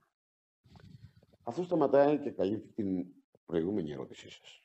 Αυτό 1.43 1.63
σταματάει 1.63 2.19
και 2.19 2.31
καλύπτει 2.31 2.83
την 2.83 3.07
προηγούμενη 3.47 3.93
ερώτησή 3.93 4.31
σας. 4.31 4.63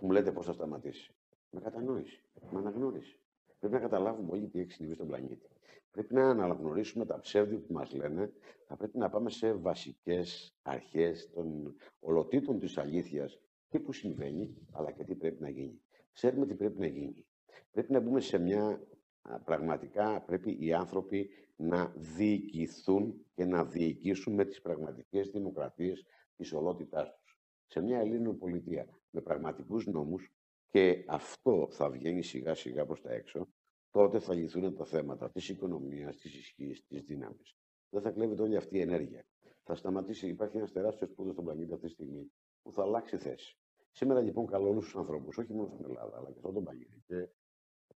Μου 0.00 0.10
λέτε 0.10 0.32
πώς 0.32 0.46
θα 0.46 0.52
σταματήσει. 0.52 1.14
Με 1.50 1.60
κατανόηση, 1.60 2.22
με 2.50 2.58
αναγνώριση. 2.58 3.20
Πρέπει 3.58 3.74
να 3.74 3.80
καταλάβουμε 3.80 4.30
όλοι 4.32 4.48
τι 4.48 4.60
έχει 4.60 4.72
συμβεί 4.72 4.94
στον 4.94 5.06
πλανήτη. 5.06 5.48
Πρέπει 5.90 6.14
να 6.14 6.28
αναγνωρίσουμε 6.30 7.06
τα 7.06 7.20
ψεύδια 7.20 7.58
που 7.58 7.72
μας 7.72 7.92
λένε. 7.92 8.32
Θα 8.66 8.76
πρέπει 8.76 8.98
να 8.98 9.08
πάμε 9.10 9.30
σε 9.30 9.52
βασικές 9.52 10.54
αρχές 10.62 11.30
των 11.34 11.74
ολοτήτων 12.00 12.58
της 12.58 12.78
αλήθειας. 12.78 13.38
Τι 13.68 13.80
που 13.80 13.92
συμβαίνει, 13.92 14.56
αλλά 14.72 14.90
και 14.92 15.04
τι 15.04 15.14
πρέπει 15.14 15.42
να 15.42 15.48
γίνει. 15.48 15.80
Ξέρουμε 16.12 16.46
τι 16.46 16.54
πρέπει 16.54 16.78
να 16.80 16.86
γίνει. 16.86 17.26
Πρέπει 17.70 17.92
να 17.92 18.00
μπούμε 18.00 18.20
σε 18.20 18.38
μια 18.38 18.80
πραγματικά 19.44 20.20
πρέπει 20.20 20.56
οι 20.60 20.72
άνθρωποι 20.72 21.30
να 21.56 21.92
διοικηθούν 21.96 23.26
και 23.34 23.44
να 23.44 23.64
διοικήσουν 23.64 24.34
με 24.34 24.44
τις 24.44 24.60
πραγματικές 24.60 25.30
δημοκρατίες 25.30 26.06
της 26.36 26.52
ολότητάς 26.52 27.14
τους. 27.14 27.38
Σε 27.66 27.80
μια 27.80 27.98
Ελλήνων 27.98 28.38
πολιτεία 28.38 28.88
με 29.10 29.20
πραγματικούς 29.20 29.86
νόμους 29.86 30.32
και 30.70 31.04
αυτό 31.08 31.68
θα 31.70 31.90
βγαίνει 31.90 32.22
σιγά 32.22 32.54
σιγά 32.54 32.86
προς 32.86 33.00
τα 33.00 33.12
έξω, 33.12 33.48
τότε 33.90 34.18
θα 34.18 34.34
λυθούν 34.34 34.74
τα 34.74 34.84
θέματα 34.84 35.30
της 35.30 35.48
οικονομίας, 35.48 36.16
της 36.16 36.34
ισχύς, 36.34 36.86
της 36.86 37.02
δύναμης. 37.02 37.56
Δεν 37.90 38.02
θα 38.02 38.10
κλέβεται 38.10 38.42
όλη 38.42 38.56
αυτή 38.56 38.76
η 38.76 38.80
ενέργεια. 38.80 39.26
Θα 39.62 39.74
σταματήσει, 39.74 40.28
υπάρχει 40.28 40.56
ένας 40.56 40.72
τεράστιος 40.72 41.10
σπούδο 41.10 41.32
στον 41.32 41.44
πλανήτη 41.44 41.72
αυτή 41.72 41.86
τη 41.86 41.92
στιγμή 41.92 42.32
που 42.62 42.72
θα 42.72 42.82
αλλάξει 42.82 43.16
θέση. 43.16 43.58
Σήμερα 43.90 44.20
λοιπόν 44.20 44.46
καλώ 44.46 44.68
όλους 44.68 44.84
τους 44.84 44.96
ανθρώπους, 44.96 45.38
όχι 45.38 45.52
μόνο 45.52 45.68
στην 45.68 45.84
Ελλάδα, 45.84 46.16
αλλά 46.16 46.32
και 46.32 46.38
στον 46.38 46.64
πλανήτη. 46.64 47.02
Και 47.06 47.28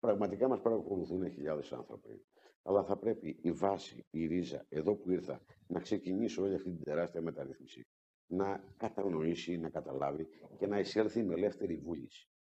πραγματικά 0.01 0.49
μας 0.49 0.61
παρακολουθούν 0.61 1.31
χιλιάδες 1.31 1.73
άνθρωποι. 1.73 2.27
Αλλά 2.63 2.85
θα 2.85 2.97
πρέπει 2.97 3.39
η 3.43 3.53
βάση, 3.53 4.07
η 4.11 4.27
ρίζα, 4.27 4.67
εδώ 4.69 4.95
που 4.97 5.11
ήρθα, 5.11 5.41
να 5.67 5.81
ξεκινήσει 5.81 6.41
όλη 6.41 6.55
αυτή 6.55 6.71
την 6.71 6.85
τεράστια 6.85 7.21
μεταρρύθμιση. 7.21 7.87
Να 8.27 8.75
κατανοήσει, 8.77 9.57
να 9.57 9.71
καταλάβει 9.71 10.29
και 10.59 10.67
να 10.67 10.79
εισέλθει 10.79 11.23
με 11.23 11.35
ελεύθερη 11.35 11.77
βούληση. 11.77 12.32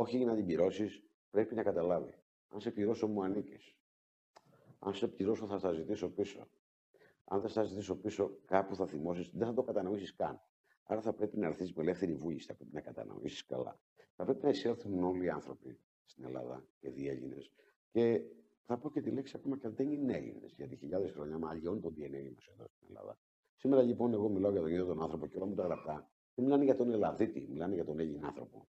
Όχι 0.00 0.16
για 0.16 0.26
να 0.26 0.34
την 0.34 0.46
πληρώσεις, 0.46 1.02
πρέπει 1.30 1.54
να 1.54 1.62
καταλάβει. 1.62 2.14
Αν 2.48 2.60
σε 2.60 2.70
πληρώσω, 2.70 3.06
μου 3.06 3.22
ανήκεις. 3.22 3.74
Αν 4.78 4.94
σε 4.94 5.08
πληρώσω, 5.08 5.46
θα 5.46 5.58
στα 5.58 5.72
ζητήσω 5.72 6.08
πίσω. 6.10 6.48
Αν 7.24 7.40
δεν 7.40 7.50
στα 7.50 7.62
ζητήσω 7.62 7.96
πίσω, 7.96 8.38
κάπου 8.44 8.74
θα 8.74 8.86
θυμώσεις, 8.86 9.30
δεν 9.34 9.46
θα 9.46 9.54
το 9.54 9.62
κατανοήσεις 9.62 10.14
καν. 10.14 10.40
Άρα 10.82 11.00
θα 11.00 11.12
πρέπει 11.12 11.38
να 11.38 11.46
έρθεις 11.46 11.72
με 11.72 11.82
ελεύθερη 11.82 12.14
βούληση, 12.14 12.46
θα 12.46 12.54
πρέπει 12.54 12.74
να 12.74 12.80
κατανοήσεις 12.80 13.46
καλά. 13.46 13.80
Θα 14.16 14.24
πρέπει 14.24 14.44
να 14.44 14.48
εισέλθουν 14.48 15.04
όλοι 15.04 15.24
οι 15.24 15.28
άνθρωποι 15.28 15.78
στην 16.04 16.24
Ελλάδα 16.24 16.66
και 16.78 16.90
διέλληνε. 16.90 17.38
Και 17.90 18.22
θα 18.64 18.78
πω 18.78 18.90
και 18.90 19.00
τη 19.00 19.10
λέξη 19.10 19.36
ακόμα 19.36 19.58
και 19.58 19.66
αν 19.66 19.74
δεν 19.74 19.90
είναι 19.90 20.16
Έλληνες, 20.16 20.54
γιατί 20.56 20.76
χιλιάδες 20.76 21.10
χρόνια 21.10 21.38
μα 21.38 21.50
αλλιώνει 21.50 21.80
το 21.80 21.92
DNA 21.96 22.30
μας 22.34 22.46
εδώ 22.46 22.66
στην 22.68 22.86
Ελλάδα. 22.88 23.18
Σήμερα 23.56 23.82
λοιπόν 23.82 24.12
εγώ 24.12 24.28
μιλάω 24.28 24.50
για 24.50 24.60
τον 24.60 24.70
ίδιο 24.70 24.86
τον 24.86 25.02
άνθρωπο 25.02 25.26
και 25.26 25.36
όλα 25.36 25.46
μου 25.46 25.54
τα 25.54 25.62
γραπτά. 25.62 26.10
Δεν 26.34 26.44
μιλάνε 26.44 26.64
για 26.64 26.76
τον 26.76 26.90
Ελλαδίτη, 26.90 27.46
μιλάνε 27.50 27.74
για 27.74 27.84
τον 27.84 27.98
Έλληνα 27.98 28.26
άνθρωπο. 28.26 28.66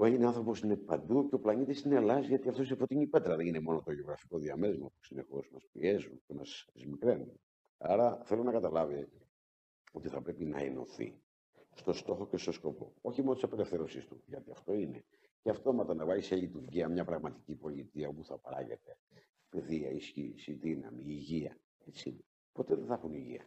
Ο 0.00 0.04
Έλληνα 0.04 0.26
άνθρωπος 0.26 0.60
είναι 0.60 0.76
παντού 0.76 1.28
και 1.28 1.34
ο 1.34 1.38
πλανήτης 1.38 1.80
είναι 1.82 1.94
Ελλάδα 1.94 2.20
γιατί 2.20 2.48
αυτός 2.48 2.66
είναι 2.66 2.76
φωτεινή 2.76 3.06
πέτρα. 3.06 3.36
Δεν 3.36 3.46
είναι 3.46 3.60
μόνο 3.60 3.82
το 3.82 3.92
γεωγραφικό 3.92 4.38
διαμέρισμα 4.38 4.86
που 4.86 5.04
συνεχώς 5.04 5.50
μας 5.52 5.66
πιέζουν 5.72 6.22
και 6.26 6.34
μας 6.34 6.66
σμικραίνουν. 6.74 7.40
Άρα 7.78 8.20
θέλω 8.24 8.42
να 8.42 8.52
καταλάβει 8.52 9.08
ότι 9.92 10.08
θα 10.08 10.22
πρέπει 10.22 10.44
να 10.44 10.58
ενωθεί 10.58 11.22
στο 11.74 11.92
στόχο 11.92 12.26
και 12.26 12.36
στο 12.36 12.52
σκοπό. 12.52 12.92
Όχι 13.00 13.22
μόνο 13.22 13.34
της 13.34 13.42
απελευθέρωσή 13.42 14.06
του, 14.06 14.22
γιατί 14.26 14.50
αυτό 14.50 14.72
είναι. 14.72 15.04
Και 15.42 15.50
αυτόματα 15.50 15.94
να 15.94 16.04
βάλει 16.04 16.22
σε 16.22 16.36
λειτουργία 16.36 16.88
μια 16.88 17.04
πραγματική 17.04 17.54
πολιτεία 17.54 18.08
όπου 18.08 18.24
θα 18.24 18.38
παράγεται 18.38 18.98
παιδεία, 19.48 19.90
ισχύ, 19.90 20.34
δύναμη, 20.60 21.02
υγεία. 21.02 21.58
Έτσι 21.86 22.08
είναι. 22.08 22.24
Ποτέ 22.52 22.74
δεν 22.74 22.86
θα 22.86 22.94
έχουν 22.94 23.12
υγεία. 23.12 23.46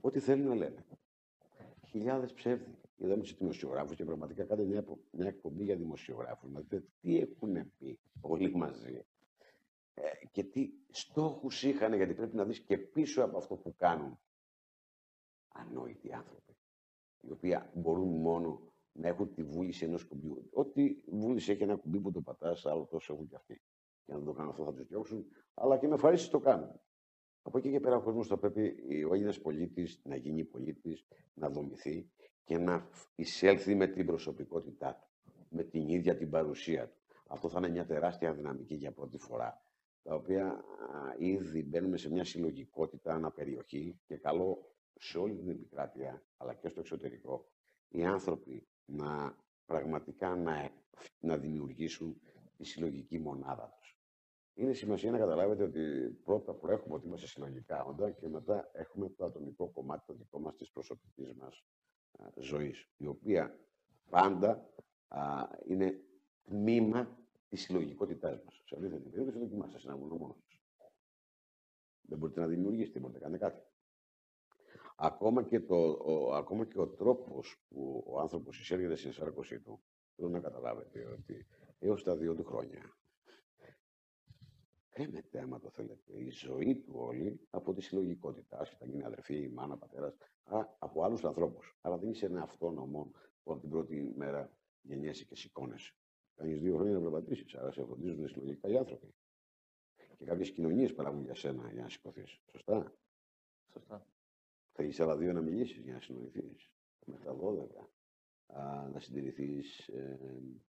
Ό,τι 0.00 0.18
θέλουν 0.20 0.46
να 0.46 0.54
λένε. 0.54 0.84
Χιλιάδες 1.88 2.32
ψεύδι. 2.32 2.78
Είδαμε 3.04 3.22
τους 3.22 3.36
δημοσιογράφους 3.36 3.96
και 3.96 4.04
πραγματικά 4.04 4.44
κάντε 4.44 4.64
μια, 4.64 4.84
μια 5.10 5.28
εκπομπή 5.28 5.64
για 5.64 5.76
δημοσιογράφους. 5.76 6.50
Να 6.50 6.60
δείτε 6.60 6.84
τι 7.00 7.18
έχουν 7.18 7.72
πει 7.78 7.98
όλοι 8.20 8.54
μαζί. 8.54 9.04
Ε, 9.94 10.10
και 10.30 10.42
τι 10.42 10.70
στόχους 10.90 11.62
είχαν, 11.62 11.94
γιατί 11.94 12.14
πρέπει 12.14 12.36
να 12.36 12.44
δεις 12.44 12.60
και 12.60 12.78
πίσω 12.78 13.22
από 13.22 13.36
αυτό 13.36 13.56
που 13.56 13.74
κάνουν 13.76 14.18
ανόητοι 15.48 16.12
άνθρωποι, 16.12 16.56
οι 17.20 17.30
οποίοι 17.30 17.58
μπορούν 17.74 18.20
μόνο 18.20 18.72
να 18.92 19.08
έχουν 19.08 19.34
τη 19.34 19.42
βούληση 19.42 19.84
ενός 19.84 20.04
κουμπιού. 20.04 20.48
Ό,τι 20.52 20.96
βούληση 21.06 21.52
έχει 21.52 21.62
ένα 21.62 21.76
κουμπί 21.76 22.00
που 22.00 22.10
το 22.12 22.20
πατάς, 22.20 22.66
άλλο 22.66 22.86
τόσο 22.90 23.12
έχουν 23.12 23.28
και 23.28 23.36
αυτοί. 23.36 23.62
Και 24.04 24.12
αν 24.12 24.18
δεν 24.18 24.26
το 24.26 24.32
κάνουν 24.32 24.50
αυτό 24.50 24.64
θα 24.64 24.72
τους 24.74 24.86
διώξουν, 24.86 25.26
αλλά 25.54 25.78
και 25.78 25.88
με 25.88 25.94
ευχαρίστηση 25.94 26.30
το 26.30 26.40
κάνουν. 26.40 26.80
Από 27.42 27.58
εκεί 27.58 27.70
και 27.70 27.80
πέρα 27.80 27.96
ο 27.96 28.02
κόσμος 28.02 28.26
θα 28.26 28.38
πρέπει 28.38 28.74
ο 29.10 29.14
Έλληνα 29.14 29.34
πολίτης 29.42 30.00
να 30.04 30.16
γίνει 30.16 30.44
πολίτης, 30.44 31.06
να 31.34 31.48
δομηθεί 31.50 32.10
και 32.44 32.58
να 32.58 32.88
εισέλθει 33.14 33.74
με 33.74 33.86
την 33.86 34.06
προσωπικότητά 34.06 34.94
του, 34.94 35.32
με 35.48 35.62
την 35.62 35.88
ίδια 35.88 36.16
την 36.16 36.30
παρουσία 36.30 36.88
του. 36.88 36.96
Αυτό 37.26 37.48
θα 37.48 37.58
είναι 37.58 37.68
μια 37.68 37.86
τεράστια 37.86 38.32
δυναμική 38.34 38.74
για 38.74 38.92
πρώτη 38.92 39.18
φορά, 39.18 39.62
τα 40.02 40.14
οποία 40.14 40.64
ήδη 41.18 41.62
μπαίνουμε 41.62 41.96
σε 41.96 42.10
μια 42.10 42.24
συλλογικότητα 42.24 43.14
αναπεριοχή 43.14 44.00
και 44.06 44.16
καλό 44.16 44.74
σε 44.98 45.18
όλη 45.18 45.36
την 45.36 45.48
επικράτεια, 45.48 46.22
αλλά 46.36 46.54
και 46.54 46.68
στο 46.68 46.80
εξωτερικό, 46.80 47.48
οι 47.88 48.04
άνθρωποι 48.04 48.66
να 48.84 49.36
πραγματικά 49.66 50.36
να, 50.36 50.70
να 51.20 51.36
δημιουργήσουν 51.36 52.20
τη 52.56 52.64
συλλογική 52.64 53.18
μονάδα 53.18 53.74
τους. 53.78 53.81
Είναι 54.54 54.72
σημασία 54.72 55.10
να 55.10 55.18
καταλάβετε 55.18 55.62
ότι 55.62 56.10
πρώτα 56.24 56.54
προέχουμε 56.54 56.94
ότι 56.94 57.06
είμαστε 57.06 57.26
συλλογικά 57.26 57.84
όντα 57.84 58.10
και 58.10 58.28
μετά 58.28 58.70
έχουμε 58.72 59.08
το 59.08 59.24
ατομικό 59.24 59.68
κομμάτι 59.68 60.06
το 60.06 60.14
δικό 60.14 60.40
μας 60.40 60.56
της 60.56 60.70
προσωπικής 60.70 61.32
μας 61.32 61.64
α, 62.12 62.24
ζωής, 62.40 62.90
η 62.96 63.06
οποία 63.06 63.58
πάντα 64.10 64.70
α, 65.08 65.48
είναι 65.66 66.00
τμήμα 66.42 67.18
της 67.48 67.60
συλλογικότητάς 67.62 68.42
μας. 68.44 68.54
Σε 68.54 68.74
αυτή 68.74 68.88
την 68.88 69.10
περίπτωση 69.10 69.38
δοκιμάστε 69.38 69.78
σε 69.78 69.88
ένα 69.88 69.96
βουνό 69.96 70.16
μόνος 70.16 70.62
Δεν 72.02 72.18
μπορείτε 72.18 72.40
να 72.40 72.46
δημιουργήσετε, 72.46 72.98
μπορείτε 72.98 73.18
να 73.18 73.24
κάνετε 73.24 73.44
κάτι. 73.44 73.66
Ακόμα 74.96 75.42
και, 75.42 75.60
το, 75.60 75.98
ο, 76.04 76.34
ακόμα 76.34 76.66
και 76.66 76.80
ο 76.80 76.88
τρόπος 76.88 77.64
που 77.68 78.04
ο 78.06 78.20
άνθρωπος 78.20 78.60
εισέρχεται 78.60 78.96
στην 78.96 79.12
σάρκωσή 79.12 79.60
του, 79.60 79.82
θέλω 80.16 80.28
να 80.28 80.40
καταλάβετε 80.40 81.06
ότι 81.06 81.46
έως 81.78 82.02
τα 82.02 82.16
δύο 82.16 82.34
του 82.34 82.44
χρόνια 82.44 82.96
κρέμεται, 84.92 85.40
άμα 85.40 85.60
το 85.60 85.70
θέλετε, 85.70 86.12
η 86.18 86.30
ζωή 86.30 86.76
του 86.76 86.92
όλη 86.94 87.40
από 87.50 87.74
τη 87.74 87.80
συλλογικότητα. 87.80 88.58
Άσχετα 88.58 88.86
γίνει 88.86 89.04
αδερφή, 89.04 89.34
η 89.34 89.48
μάνα, 89.48 89.76
πατέρας, 89.76 90.16
από 90.78 91.04
άλλους 91.04 91.24
ανθρώπους. 91.24 91.76
Αλλά 91.80 91.98
δεν 91.98 92.10
είσαι 92.10 92.26
ένα 92.26 92.42
αυτόνομο 92.42 93.10
που 93.42 93.52
από 93.52 93.60
την 93.60 93.70
πρώτη 93.70 94.12
μέρα 94.16 94.52
γεννιέσαι 94.82 95.24
και 95.24 95.36
σηκώνεσαι. 95.36 95.94
Κάνεις 96.34 96.60
δύο 96.60 96.74
χρόνια 96.76 96.94
να 96.94 97.00
περπατήσεις, 97.00 97.54
άρα 97.54 97.72
σε 97.72 97.84
φροντίζουν 97.84 98.28
συλλογικά 98.28 98.68
οι 98.68 98.76
άνθρωποι. 98.76 99.14
Και 100.18 100.24
κάποιες 100.24 100.50
κοινωνίες 100.50 100.94
παράγουν 100.94 101.24
για 101.24 101.34
σένα 101.34 101.72
για 101.72 101.82
να 101.82 101.88
σηκωθείς. 101.88 102.40
Σωστά; 102.50 102.94
Σωστά. 103.72 104.06
Θέλεις 104.72 105.00
άλλα 105.00 105.16
δύο 105.16 105.32
να 105.32 105.40
μιλήσεις 105.40 105.82
για 105.84 105.94
να 105.94 106.00
συνοηθείς. 106.00 106.70
Μέχρι 107.06 107.24
τα 107.24 107.34
12. 107.34 107.90
Α, 108.46 108.88
να 108.88 109.00
συντηρηθείς 109.00 109.88
ε, 109.88 110.18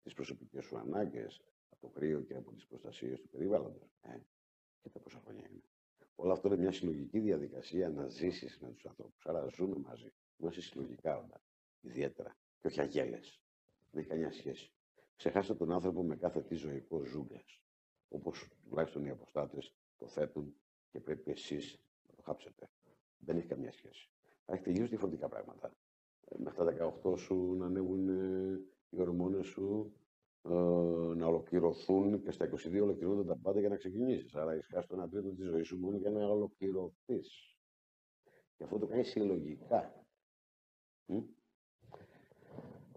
τις 0.03 0.13
προσωπικές 0.13 0.65
σου 0.65 0.77
ανάγκες 0.77 1.41
από 1.73 1.81
το 1.81 1.99
κρύο 1.99 2.21
και 2.21 2.35
από 2.35 2.51
τις 2.51 2.65
προστασίες 2.65 3.21
του 3.21 3.29
περιβάλλοντος. 3.29 3.89
Ε, 4.01 4.17
και 4.81 4.89
τα 4.89 4.99
πόσα 4.99 5.19
χρόνια 5.25 5.47
είναι. 5.49 5.63
Όλο 6.15 6.31
αυτό 6.31 6.47
είναι 6.47 6.57
μια 6.57 6.71
συλλογική 6.71 7.19
διαδικασία 7.19 7.89
να 7.89 8.07
ζήσεις 8.07 8.59
με 8.59 8.69
τους 8.71 8.85
ανθρώπους. 8.85 9.25
Άρα 9.25 9.47
ζούμε 9.47 9.77
μαζί. 9.77 10.13
Είμαστε 10.37 10.61
συλλογικά 10.61 11.17
όντα. 11.17 11.41
Ιδιαίτερα. 11.81 12.37
Και 12.59 12.67
όχι 12.67 12.81
αγέλες. 12.81 13.41
Δεν 13.91 13.99
έχει 14.01 14.09
καμιά 14.09 14.31
σχέση. 14.31 14.71
Ξεχάστε 15.15 15.53
τον 15.55 15.71
άνθρωπο 15.71 16.03
με 16.03 16.15
κάθε 16.15 16.41
τι 16.41 16.55
ζωικό 16.55 17.03
ζούγκλα. 17.03 17.43
Όπως 18.07 18.47
τουλάχιστον 18.69 19.05
οι 19.05 19.09
αποστάτες 19.09 19.75
το 19.97 20.07
θέτουν 20.07 20.55
και 20.91 20.99
πρέπει 20.99 21.31
εσείς 21.31 21.79
να 22.07 22.13
το 22.15 22.21
χάψετε. 22.21 22.69
Δεν 23.17 23.37
έχει 23.37 23.47
καμία 23.47 23.71
σχέση. 23.71 24.09
Θα 24.45 24.53
έχει 24.53 24.63
τελείω 24.63 24.87
διαφορετικά 24.87 25.27
πράγματα. 25.27 25.75
Ε, 26.25 26.35
μέχρι 26.37 26.57
τα 26.57 26.93
18 27.03 27.17
σου 27.17 27.55
να 27.57 27.65
ανέβουν 27.65 28.09
ε, 28.09 28.59
οι 28.89 28.99
ορμόνες 29.01 29.47
σου, 29.47 29.93
ε, 29.95 30.02
να 31.15 31.25
ολοκληρωθούν 31.27 32.21
και 32.21 32.31
στα 32.31 32.49
22 32.49 32.81
ολοκληρώνονται 32.81 33.27
τα 33.27 33.37
πάντα 33.41 33.59
για 33.59 33.69
να 33.69 33.75
ξεκινήσεις. 33.75 34.35
Άρα 34.35 34.51
έχεις 34.51 34.67
χάσει 34.73 34.87
το 34.87 34.95
ένα 34.95 35.09
τρίτο 35.09 35.29
της 35.29 35.47
ζωής 35.47 35.67
σου 35.67 35.77
μόνο 35.77 35.97
για 35.97 36.09
να 36.09 36.25
ολοκληρωθείς. 36.27 37.57
Και 38.57 38.63
αυτό 38.63 38.77
το 38.77 38.87
κάνει 38.87 39.03
συλλογικά. 39.03 40.05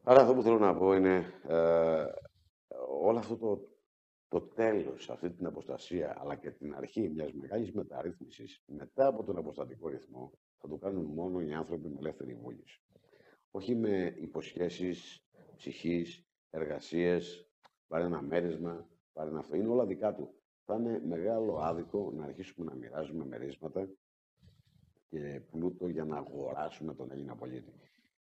Άρα 0.03 0.21
αυτό 0.21 0.35
που 0.35 0.43
θέλω 0.43 0.59
να 0.59 0.77
πω 0.77 0.95
είναι 0.95 1.25
ε, 1.49 2.05
όλο 3.01 3.19
αυτό 3.19 3.37
το, 3.37 3.69
το 4.29 4.41
τέλος, 4.41 5.11
αυτή 5.11 5.31
την 5.31 5.47
αποστασία, 5.47 6.17
αλλά 6.19 6.37
και 6.37 6.51
την 6.51 6.75
αρχή 6.75 7.09
μιας 7.09 7.33
μεγάλης 7.33 7.73
μεταρρύθμισης, 7.73 8.63
μετά 8.67 9.07
από 9.07 9.25
τον 9.25 9.37
αποστατικό 9.37 9.89
ρυθμό, 9.89 10.33
θα 10.59 10.69
το 10.69 10.77
κάνουν 10.77 11.05
μόνο 11.05 11.41
οι 11.41 11.53
άνθρωποι 11.53 11.89
με 11.89 11.97
ελεύθερη 11.99 12.35
βούληση. 12.35 12.81
Όχι 13.51 13.75
με 13.75 14.15
υποσχέσεις 14.19 15.27
ψυχής, 15.57 16.26
εργασίες, 16.57 17.47
πάρε 17.89 18.05
ένα 18.05 18.23
μέρισμα, 18.23 18.89
πάρε 19.13 19.31
ένα 19.31 19.39
αυτό. 19.39 19.57
Είναι 19.57 19.69
όλα 19.69 19.87
δικά 19.87 20.15
του. 20.15 20.35
Θα 20.65 20.75
είναι 20.75 21.03
μεγάλο 21.07 21.59
άδικο 21.59 22.13
να 22.17 22.25
αρχίσουμε 22.25 22.71
να 22.71 22.75
μοιράζουμε 22.75 23.25
μερίσματα 23.25 23.89
και 25.09 25.41
πλούτο 25.51 25.89
για 25.89 26.05
να 26.05 26.17
αγοράσουμε 26.17 26.95
τον 26.95 27.11
Έλληνα 27.11 27.37
πολίτη. 27.37 27.73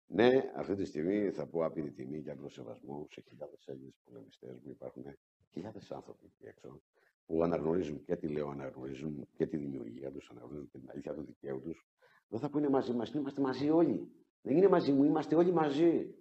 Ναι, 0.08 0.52
αυτή 0.56 0.76
τη 0.76 0.86
στιγμή 0.86 1.32
θα 1.32 1.46
πω 1.46 1.66
άπειρη 1.66 1.92
τιμή 1.92 2.22
και 2.22 2.32
απλό 2.32 2.50
σεβασμό 2.50 3.08
σε 3.12 3.22
χιλιάδες 3.22 3.68
Έλληνες 3.68 3.94
πολεμιστές 4.06 4.60
μου. 4.64 4.72
Υπάρχουν 4.72 5.04
χιλιάδες 5.52 5.92
άνθρωποι 5.92 6.26
εκεί 6.26 6.46
έξω 6.46 6.82
που 7.26 7.44
αναγνωρίζουν 7.44 8.04
και 8.04 8.16
τη 8.16 8.28
λέω, 8.28 8.50
αναγνωρίζουν 8.50 9.28
και 9.36 9.46
τη 9.46 9.58
δημιουργία 9.58 10.12
τους, 10.12 10.30
αναγνωρίζουν 10.30 10.70
και 10.72 10.78
την 10.78 10.90
αλήθεια 10.90 11.14
του 11.14 11.24
δικαίου 11.24 11.62
τους. 11.62 11.88
Δεν 12.28 12.40
θα 12.40 12.50
πούνε 12.50 12.70
μαζί 12.70 12.94
μας, 12.94 13.14
είμαστε 13.14 13.42
μαζί 13.42 13.70
όλοι. 13.70 14.12
Δεν 14.42 14.58
είναι 14.58 14.68
μαζί 14.68 14.92
μου, 14.92 15.04
είμαστε 15.04 15.36
όλοι 15.36 15.52
μαζί. 15.52 16.16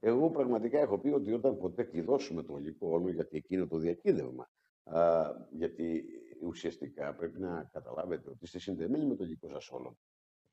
Εγώ 0.00 0.30
πραγματικά 0.30 0.78
έχω 0.78 0.98
πει 0.98 1.08
ότι 1.08 1.32
όταν 1.32 1.58
ποτέ 1.58 1.82
κλειδώσουμε 1.82 2.42
το 2.42 2.56
υλικό 2.56 2.88
όλο, 2.88 3.10
γιατί 3.10 3.36
εκείνο 3.36 3.66
το 3.66 3.76
διακύδευμα 3.76 4.50
Α, 4.86 5.30
γιατί 5.50 6.04
ουσιαστικά 6.42 7.14
πρέπει 7.14 7.40
να 7.40 7.70
καταλάβετε 7.72 8.30
ότι 8.30 8.38
είστε 8.40 8.58
συνδεμένοι 8.58 9.04
με 9.06 9.14
το 9.14 9.24
υλικό 9.24 9.48
σας 9.48 9.70
όλων. 9.70 9.98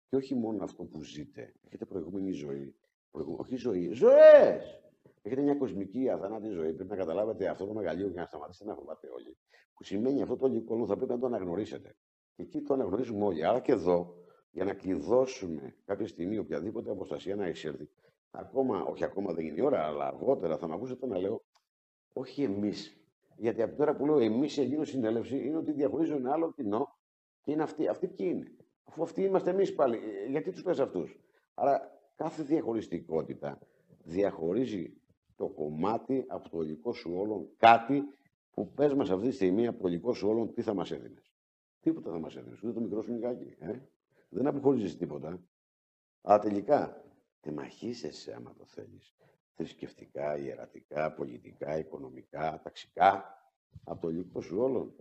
Και 0.10 0.16
όχι 0.16 0.36
μόνο 0.36 0.64
αυτό 0.64 0.84
που 0.84 1.04
ζείτε. 1.04 1.54
Έχετε 1.66 1.86
προηγούμενη 1.86 2.32
ζωή. 2.32 2.76
Προηγου... 3.12 3.36
Όχι 3.40 3.56
ζωή. 3.56 3.92
Ζωές! 3.92 4.82
Έχετε 5.22 5.42
μια 5.42 5.56
κοσμική 5.56 6.10
αθανάτη 6.10 6.50
ζωή. 6.50 6.74
Πρέπει 6.74 6.90
να 6.90 6.96
καταλάβετε 6.96 7.48
αυτό 7.48 7.66
το 7.66 7.74
μεγαλείο 7.74 8.08
για 8.08 8.22
να 8.22 8.28
σταματήσετε 8.28 8.70
να 8.70 8.76
φοβάται 8.76 9.08
όλοι. 9.08 9.38
Που 9.74 9.84
σημαίνει 9.84 10.22
αυτό 10.22 10.36
το 10.38 10.48
υλικό 10.48 10.86
θα 10.86 10.96
πρέπει 10.96 11.12
να 11.12 11.20
το 11.20 11.26
αναγνωρίσετε. 11.26 11.96
Και 12.36 12.42
εκεί 12.42 12.62
το 12.62 12.74
αναγνωρίζουμε 12.74 13.26
όλοι. 13.26 13.46
Άρα 13.46 13.60
και 13.60 13.72
εδώ, 13.72 14.16
για 14.52 14.64
να 14.64 14.74
κλειδώσουμε 14.74 15.76
κάποια 15.86 16.08
στιγμή 16.08 16.38
οποιαδήποτε 16.38 16.92
αποστασία 16.92 17.36
να 17.36 17.48
εισέλθει, 17.48 17.90
ακόμα, 18.34 18.84
όχι 18.84 19.04
ακόμα 19.04 19.34
δεν 19.34 19.46
είναι 19.46 19.62
η 19.62 19.62
ώρα, 19.62 19.86
αλλά 19.86 20.08
αργότερα 20.08 20.58
θα 20.58 20.68
με 20.68 20.74
ακούσετε 20.74 21.08
να 21.08 21.18
λέω, 21.18 21.44
όχι 22.14 22.44
εμείς. 22.44 22.98
Γιατί 23.38 23.62
από 23.62 23.76
τώρα 23.76 23.96
που 23.96 24.06
λέω 24.06 24.20
εμείς 24.20 24.54
σε 24.54 24.62
εκείνο 24.62 24.84
συνέλευση 24.84 25.46
είναι 25.46 25.58
ότι 25.58 25.72
διαχωρίζω 25.72 26.16
ένα 26.16 26.32
άλλο 26.32 26.52
κοινό 26.52 26.98
και 27.42 27.52
είναι 27.52 27.64
αυτοί. 27.64 27.88
Αυτοί 27.88 28.08
ποιοι 28.08 28.28
είναι. 28.34 28.52
Αφού 28.84 29.04
αυτοί 29.04 29.22
είμαστε 29.24 29.50
εμείς 29.50 29.74
πάλι. 29.74 29.98
Ε, 29.98 30.30
γιατί 30.30 30.52
τους 30.52 30.62
πες 30.64 30.80
αυτούς; 30.80 31.20
Άρα 31.54 32.00
κάθε 32.16 32.44
διαχωριστικότητα 32.44 33.60
διαχωρίζει 34.04 34.94
το 35.36 35.48
κομμάτι 35.48 36.26
από 36.28 36.50
το 36.50 36.62
υλικό 36.62 36.94
σου 36.94 37.14
όλων 37.16 37.50
κάτι 37.58 38.04
που 38.52 38.72
πες 38.74 38.94
μας 38.94 39.10
αυτή 39.10 39.28
τη 39.28 39.34
στιγμή 39.34 39.68
από 39.68 39.82
το 39.82 39.88
υλικό 39.88 40.14
σου 40.14 40.28
όλων 40.28 40.54
τι 40.54 40.62
θα 40.62 40.74
μας 40.74 40.92
έδινες. 40.92 41.32
Τίποτα 41.80 42.12
θα 42.12 42.20
μας 42.20 42.36
έδινες. 42.36 42.64
Ούτε 42.64 42.74
το 42.74 42.80
μικρό 42.80 43.02
σου 43.02 43.12
νικάκι. 43.12 43.56
Ε; 43.60 43.80
Δεν 44.30 44.48
αποχωρίζεις 44.48 44.98
τίποτα. 44.98 45.44
Αλλά 46.22 46.40
τελικά 46.40 47.03
τεμαχίσεσαι 47.44 48.34
άμα 48.34 48.54
το 48.58 48.66
θέλεις. 48.66 49.14
Θρησκευτικά, 49.56 50.38
ιερατικά, 50.38 51.14
πολιτικά, 51.14 51.78
οικονομικά, 51.78 52.62
ταξικά. 52.64 53.38
Από 53.84 54.02
το 54.02 54.10
υλικό 54.10 54.42
σου 54.42 54.58
όλων. 54.60 54.96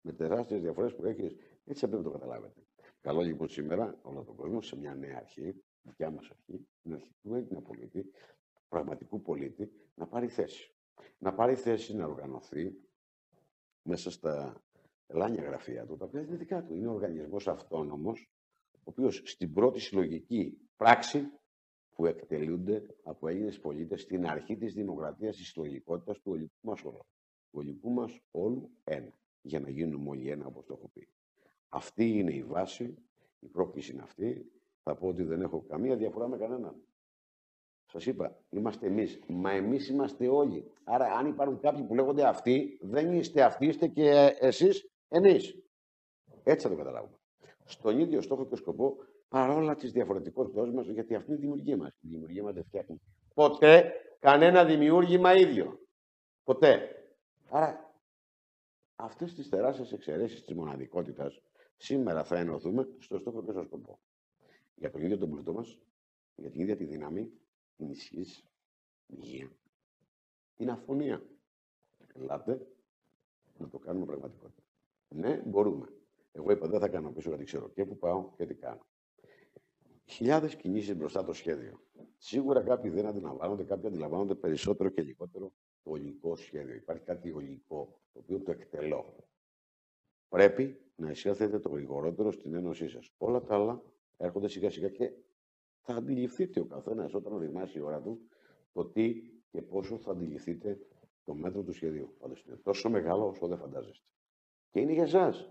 Με 0.00 0.12
τεράστιες 0.12 0.60
διαφορές 0.60 0.94
που 0.94 1.04
έχεις. 1.04 1.36
Έτσι 1.64 1.86
πρέπει 1.88 2.02
να 2.04 2.10
το 2.10 2.18
καταλάβετε. 2.18 2.60
Καλό 3.00 3.20
λοιπόν 3.20 3.48
σήμερα 3.48 3.98
όλο 4.02 4.22
τον 4.24 4.36
κόσμο 4.36 4.60
σε 4.60 4.76
μια 4.76 4.94
νέα 4.94 5.16
αρχή, 5.16 5.62
δικιά 5.82 6.10
μας 6.10 6.30
αρχή, 6.30 6.66
την 6.82 6.92
αρχή 6.94 7.14
του 7.22 7.34
Έλληνα 7.34 7.60
πολίτη, 7.62 8.10
πραγματικού 8.68 9.20
πολίτη, 9.22 9.70
να 9.94 10.06
πάρει 10.06 10.28
θέση. 10.28 10.74
Να 11.18 11.34
πάρει 11.34 11.54
θέση 11.54 11.94
να 11.94 12.06
οργανωθεί 12.06 12.72
μέσα 13.82 14.10
στα 14.10 14.62
ελάνια 15.06 15.42
γραφεία 15.42 15.86
του, 15.86 15.96
τα 15.96 16.04
οποία 16.04 16.20
είναι 16.20 16.36
δικά 16.36 16.64
του. 16.64 16.74
Είναι 16.74 16.86
ο 16.86 16.92
οργανισμός 16.92 17.48
αυτόνομος, 17.48 18.30
ο 18.72 18.80
οποίος 18.84 19.22
στην 19.24 19.52
πρώτη 19.52 19.80
συλλογική 19.80 20.58
πράξη 20.76 21.30
που 21.94 22.06
εκτελούνται 22.06 22.86
από 23.02 23.28
Έλληνες 23.28 23.60
πολίτες 23.60 24.00
στην 24.00 24.26
αρχή 24.26 24.56
της 24.56 24.74
δημοκρατίας 24.74 25.36
της 25.36 25.48
συλλογικότητας 25.48 26.20
του 26.20 26.30
ολικού 26.32 26.56
μας 26.60 26.84
όλου. 26.84 27.06
Του 27.50 27.58
ολικού 27.58 27.90
μας 27.90 28.20
όλου 28.30 28.70
ένα. 28.84 29.18
Για 29.42 29.60
να 29.60 29.70
γίνουμε 29.70 30.08
όλοι 30.08 30.30
ένα, 30.30 30.46
όπως 30.46 30.64
το 30.66 30.74
έχω 30.78 30.88
πει. 30.88 31.08
Αυτή 31.68 32.18
είναι 32.18 32.32
η 32.32 32.42
βάση, 32.42 32.94
η 33.38 33.46
πρόκληση 33.46 33.92
είναι 33.92 34.02
αυτή. 34.02 34.52
Θα 34.82 34.94
πω 34.94 35.06
ότι 35.06 35.22
δεν 35.22 35.40
έχω 35.40 35.60
καμία 35.68 35.96
διαφορά 35.96 36.28
με 36.28 36.36
κανέναν. 36.36 36.82
Σας 37.86 38.06
είπα, 38.06 38.38
είμαστε 38.50 38.86
εμείς. 38.86 39.20
Μα 39.26 39.50
εμείς 39.50 39.88
είμαστε 39.88 40.28
όλοι. 40.28 40.70
Άρα, 40.84 41.12
αν 41.12 41.26
υπάρχουν 41.26 41.60
κάποιοι 41.60 41.84
που 41.84 41.94
λέγονται 41.94 42.26
αυτοί, 42.26 42.78
δεν 42.82 43.12
είστε 43.12 43.42
αυτοί, 43.42 43.66
είστε 43.66 43.88
και 43.88 44.36
εσείς 44.40 44.90
εμείς. 45.08 45.62
Έτσι 46.42 46.66
θα 46.66 46.72
το 46.72 46.78
καταλάβουμε. 46.78 47.16
Στον 47.64 47.98
ίδιο 47.98 48.20
στόχο 48.20 48.46
και 48.46 48.56
σκοπό, 48.56 48.96
παρόλα 49.34 49.74
τις 49.74 49.92
διαφορετικότητέ 49.92 50.72
μας, 50.72 50.86
γιατί 50.86 51.14
αυτή 51.14 51.30
είναι 51.30 51.38
η 51.38 51.42
δημιουργία 51.42 51.76
μας. 51.76 51.92
Η 52.00 52.08
δημιουργία 52.08 52.42
μας 52.42 52.54
δεν 52.54 52.64
φτιάχνει 52.64 53.00
ποτέ 53.34 53.92
κανένα 54.18 54.64
δημιούργημα 54.64 55.34
ίδιο. 55.34 55.80
Ποτέ. 56.44 56.88
Άρα, 57.50 57.94
αυτές 58.96 59.34
τις 59.34 59.48
τεράστιε 59.48 59.84
εξαιρέσεις 59.92 60.44
της 60.44 60.54
μοναδικότητας 60.54 61.42
Σήμερα 61.76 62.24
θα 62.24 62.38
ενωθούμε 62.38 62.88
στο 62.98 63.18
στόχο 63.18 63.44
και 63.44 63.50
στο 63.50 63.62
σκοπό. 63.62 63.98
Για 64.74 64.90
τον 64.90 65.02
ίδιο 65.02 65.18
τον 65.18 65.30
πλούτο 65.30 65.52
μας, 65.52 65.78
για 66.34 66.50
την 66.50 66.60
ίδια 66.60 66.76
τη 66.76 66.84
δύναμη, 66.84 67.32
την 67.76 67.90
ισχύς, 67.90 68.44
την 69.06 69.18
υγεία, 69.18 69.50
την 70.54 70.70
αφωνία. 70.70 71.22
Ελάτε 72.14 72.66
να 73.58 73.68
το 73.68 73.78
κάνουμε 73.78 74.06
πραγματικότητα. 74.06 74.62
Ναι, 75.08 75.42
μπορούμε. 75.46 75.88
Εγώ 76.32 76.52
είπα 76.52 76.68
δεν 76.68 76.80
θα 76.80 76.88
κάνω 76.88 77.12
πίσω 77.12 77.28
γιατί 77.28 77.44
ξέρω 77.44 77.68
και 77.68 77.84
που 77.84 77.98
πάω 77.98 78.32
και 78.36 78.46
τι 78.46 78.54
κάνω. 78.54 78.86
Χιλιάδες 80.06 80.56
κινήσεις 80.56 80.96
μπροστά 80.96 81.24
το 81.24 81.32
σχέδιο. 81.32 81.80
Σίγουρα 82.16 82.62
κάποιοι 82.62 82.90
δεν 82.90 83.06
αντιλαμβάνονται, 83.06 83.64
κάποιοι 83.64 83.86
αντιλαμβάνονται 83.86 84.34
περισσότερο 84.34 84.88
και 84.88 85.02
λιγότερο 85.02 85.52
το 85.82 85.90
ολικό 85.90 86.36
σχέδιο. 86.36 86.74
Υπάρχει 86.74 87.04
κάτι 87.04 87.32
ολικό, 87.32 88.00
το 88.12 88.18
οποίο 88.18 88.40
το 88.40 88.50
εκτελώ. 88.50 89.14
Πρέπει 90.28 90.80
να 90.96 91.10
εισέλθετε 91.10 91.58
το 91.58 91.68
γρηγορότερο 91.68 92.32
στην 92.32 92.54
ένωσή 92.54 92.88
σας. 92.88 93.10
Όλα 93.18 93.42
τα 93.42 93.54
άλλα 93.54 93.82
έρχονται 94.16 94.48
σιγά 94.48 94.70
σιγά 94.70 94.88
και 94.88 95.12
θα 95.80 95.94
αντιληφθείτε 95.94 96.60
ο 96.60 96.64
καθένας 96.64 97.14
όταν 97.14 97.32
οριμάσει 97.32 97.78
η 97.78 97.80
ώρα 97.80 98.00
του 98.00 98.20
το 98.72 98.84
τι 98.84 99.22
και 99.50 99.62
πόσο 99.62 99.98
θα 99.98 100.10
αντιληφθείτε 100.10 100.78
το 101.24 101.34
μέτρο 101.34 101.62
του 101.62 101.72
σχεδίου. 101.72 102.14
Πάντω 102.18 102.34
είναι 102.46 102.56
τόσο 102.56 102.90
μεγάλο 102.90 103.28
όσο 103.28 103.46
δεν 103.46 103.58
φαντάζεστε. 103.58 104.08
Και 104.70 104.80
είναι 104.80 104.92
για 104.92 105.02
εσάς. 105.02 105.48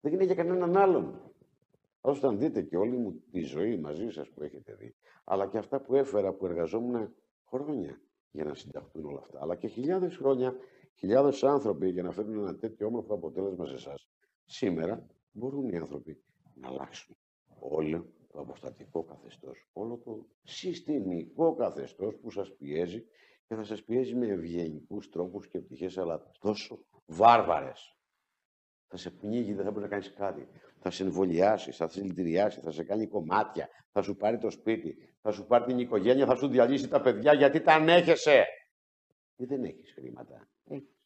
Δεν 0.00 0.12
είναι 0.12 0.24
για 0.24 0.34
κανέναν 0.34 0.76
άλλον. 0.76 1.27
Όταν 2.00 2.38
δείτε 2.38 2.62
και 2.62 2.76
όλη 2.76 2.96
μου 2.96 3.22
τη 3.30 3.40
ζωή 3.40 3.76
μαζί 3.76 4.10
σας 4.10 4.30
που 4.30 4.42
έχετε 4.42 4.74
δει, 4.74 4.94
αλλά 5.24 5.48
και 5.48 5.58
αυτά 5.58 5.80
που 5.80 5.94
έφερα 5.94 6.32
που 6.32 6.46
εργαζόμουν 6.46 7.14
χρόνια 7.48 8.00
για 8.30 8.44
να 8.44 8.54
συνταχθούν 8.54 9.04
όλα 9.04 9.18
αυτά, 9.18 9.38
αλλά 9.40 9.56
και 9.56 9.68
χιλιάδες 9.68 10.16
χρόνια, 10.16 10.56
χιλιάδες 10.94 11.44
άνθρωποι 11.44 11.90
για 11.90 12.02
να 12.02 12.10
φέρουν 12.10 12.38
ένα 12.38 12.56
τέτοιο 12.56 12.86
όμορφο 12.86 13.14
αποτέλεσμα 13.14 13.66
σε 13.66 13.74
εσάς. 13.74 14.08
Σήμερα 14.44 15.06
μπορούν 15.32 15.68
οι 15.68 15.76
άνθρωποι 15.76 16.22
να 16.54 16.68
αλλάξουν 16.68 17.16
όλο 17.58 18.12
το 18.32 18.40
αποστατικό 18.40 19.04
καθεστώς, 19.04 19.68
όλο 19.72 19.98
το 19.98 20.26
συστημικό 20.42 21.54
καθεστώς 21.54 22.16
που 22.16 22.30
σας 22.30 22.56
πιέζει 22.56 23.04
και 23.46 23.54
θα 23.54 23.64
σας 23.64 23.84
πιέζει 23.84 24.14
με 24.14 24.26
ευγενικούς 24.26 25.08
τρόπους 25.08 25.48
και 25.48 25.60
πτυχές, 25.60 25.98
αλλά 25.98 26.30
τόσο 26.40 26.84
βάρβαρες. 27.06 27.96
Θα 28.86 28.96
σε 28.96 29.10
πνίγει, 29.10 29.54
δεν 29.54 29.64
θα 29.64 29.70
μπορείς 29.70 29.82
να 29.84 29.88
κάνεις 29.88 30.12
κάτι. 30.12 30.48
Θα 30.88 30.96
σε 30.96 31.02
εμβολιάσει, 31.02 31.72
θα 31.72 31.88
σε 31.88 32.02
λυτηριάσει, 32.02 32.60
θα 32.60 32.70
σε 32.70 32.84
κάνει 32.84 33.06
κομμάτια, 33.06 33.68
θα 33.92 34.02
σου 34.02 34.16
πάρει 34.16 34.38
το 34.38 34.50
σπίτι, 34.50 34.96
θα 35.20 35.30
σου 35.30 35.46
πάρει 35.46 35.64
την 35.64 35.78
οικογένεια, 35.78 36.26
θα 36.26 36.34
σου 36.34 36.48
διαλύσει 36.48 36.88
τα 36.88 37.00
παιδιά 37.00 37.32
γιατί 37.32 37.60
τα 37.60 37.74
ανέχεσαι. 37.74 38.44
Και 39.36 39.46
δεν 39.46 39.64
έχεις 39.64 39.92
χρήματα. 39.92 40.48
Έχεις. 40.64 40.96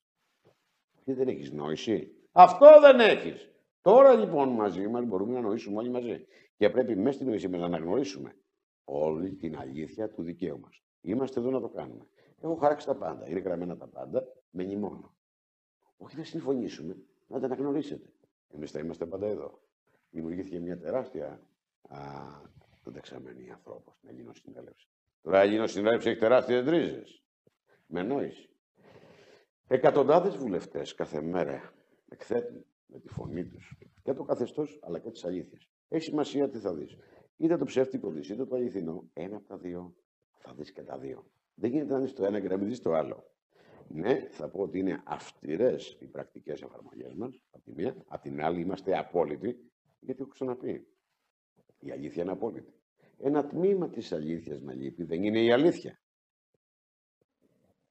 Και 1.04 1.14
δεν 1.14 1.28
έχεις 1.28 1.50
νόηση. 1.50 2.14
Αυτό 2.32 2.80
δεν 2.80 3.00
έχεις. 3.00 3.50
Τώρα 3.80 4.14
λοιπόν 4.14 4.48
μαζί 4.48 4.88
μας 4.88 5.04
μπορούμε 5.04 5.32
να 5.32 5.40
νοήσουμε 5.40 5.78
όλοι 5.78 5.90
μαζί. 5.90 6.26
Και 6.56 6.70
πρέπει 6.70 6.96
μέσα 6.96 7.12
στην 7.12 7.26
νοησία 7.28 7.48
μας 7.48 7.60
να 7.60 7.66
αναγνωρίσουμε 7.66 8.36
όλη 8.84 9.34
την 9.34 9.56
αλήθεια 9.56 10.08
του 10.08 10.22
δικαίου 10.22 10.60
μας. 10.60 10.82
Είμαστε 11.00 11.40
εδώ 11.40 11.50
να 11.50 11.60
το 11.60 11.68
κάνουμε. 11.68 12.06
Έχω 12.40 12.54
χαράξει 12.54 12.86
τα 12.86 12.96
πάντα. 12.96 13.28
Είναι 13.28 13.40
γραμμένα 13.40 13.76
τα 13.76 13.88
πάντα 13.88 14.24
με 14.50 14.64
νημόνο. 14.64 15.14
Όχι 15.96 16.16
να 16.16 16.24
συμφωνήσουμε, 16.24 16.96
να 17.26 17.40
τα 17.40 17.46
αναγνωρίσετε. 17.46 18.12
Εμείς 18.54 18.70
θα 18.70 18.78
είμαστε 18.78 19.06
πάντα 19.06 19.26
εδώ. 19.26 19.60
Δημιουργήθηκε 20.12 20.60
μια 20.60 20.78
τεράστια 20.78 21.40
δεξαμενή 22.84 23.50
ανθρώπων 23.50 23.94
στην 23.94 24.08
Ελληνοσυνέλευση. 24.08 24.88
Τώρα 25.22 25.44
η 25.44 25.48
Ελληνοσυνέλευση 25.48 26.08
έχει 26.08 26.18
τεράστιες 26.18 26.68
ρίζες. 26.68 27.24
Με 27.86 28.02
νόηση. 28.02 28.48
Εκατοντάδες 29.66 30.36
βουλευτές 30.36 30.94
κάθε 30.94 31.20
μέρα 31.20 31.72
εκθέτουν 32.08 32.64
με 32.86 32.98
τη 32.98 33.08
φωνή 33.08 33.46
τους 33.46 33.78
και 34.02 34.12
το 34.12 34.24
καθεστώς 34.24 34.78
αλλά 34.82 34.98
και 34.98 35.10
τις 35.10 35.24
αλήθειες. 35.24 35.68
Έχει 35.88 36.04
σημασία 36.04 36.48
τι 36.48 36.58
θα 36.58 36.74
δεις. 36.74 36.96
Είτε 37.36 37.56
το 37.56 37.64
ψεύτικο 37.64 38.10
δεις, 38.10 38.28
είτε 38.28 38.44
το 38.44 38.54
αληθινό. 38.54 39.10
Ένα 39.12 39.36
από 39.36 39.46
τα 39.46 39.56
δύο 39.56 39.94
θα 40.38 40.54
δεις 40.54 40.72
και 40.72 40.82
τα 40.82 40.98
δύο. 40.98 41.30
Δεν 41.54 41.70
γίνεται 41.70 41.92
να 41.92 42.00
δει 42.00 42.12
το 42.12 42.24
ένα 42.24 42.40
και 42.40 42.48
να 42.48 42.56
μην 42.56 42.68
δεις 42.68 42.80
το 42.80 42.92
άλλο. 42.92 43.26
Ναι, 43.88 44.28
θα 44.30 44.48
πω 44.48 44.62
ότι 44.62 44.78
είναι 44.78 45.02
αυστηρές 45.04 45.96
οι 46.00 46.06
πρακτικές 46.06 46.62
εφαρμογές 46.62 47.14
μας, 47.14 47.42
από 47.50 47.64
τη 47.64 47.72
μία. 47.72 47.96
Απ' 48.08 48.22
την 48.22 48.42
άλλη, 48.42 48.60
είμαστε 48.60 48.98
απόλυτοι, 48.98 49.71
γιατί 50.02 50.20
έχω 50.22 50.30
ξαναπεί. 50.30 50.86
Η 51.78 51.90
αλήθεια 51.90 52.22
είναι 52.22 52.32
απόλυτη. 52.32 52.72
Ένα 53.18 53.46
τμήμα 53.46 53.88
της 53.88 54.12
αλήθειας 54.12 54.60
να 54.60 54.74
λείπει 54.74 55.04
δεν 55.04 55.22
είναι 55.22 55.42
η 55.42 55.52
αλήθεια. 55.52 56.00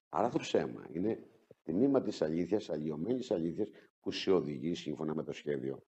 Άρα 0.09 0.29
το 0.29 0.37
ψέμα 0.37 0.87
είναι 0.91 1.27
τμήμα 1.63 2.01
της 2.01 2.21
αλήθειας, 2.21 2.69
αλλοιωμένης 2.69 3.31
αλήθειας 3.31 3.69
που 3.99 4.11
σε 4.11 4.31
οδηγεί 4.31 4.75
σύμφωνα 4.75 5.15
με 5.15 5.23
το 5.23 5.31
σχέδιο 5.31 5.83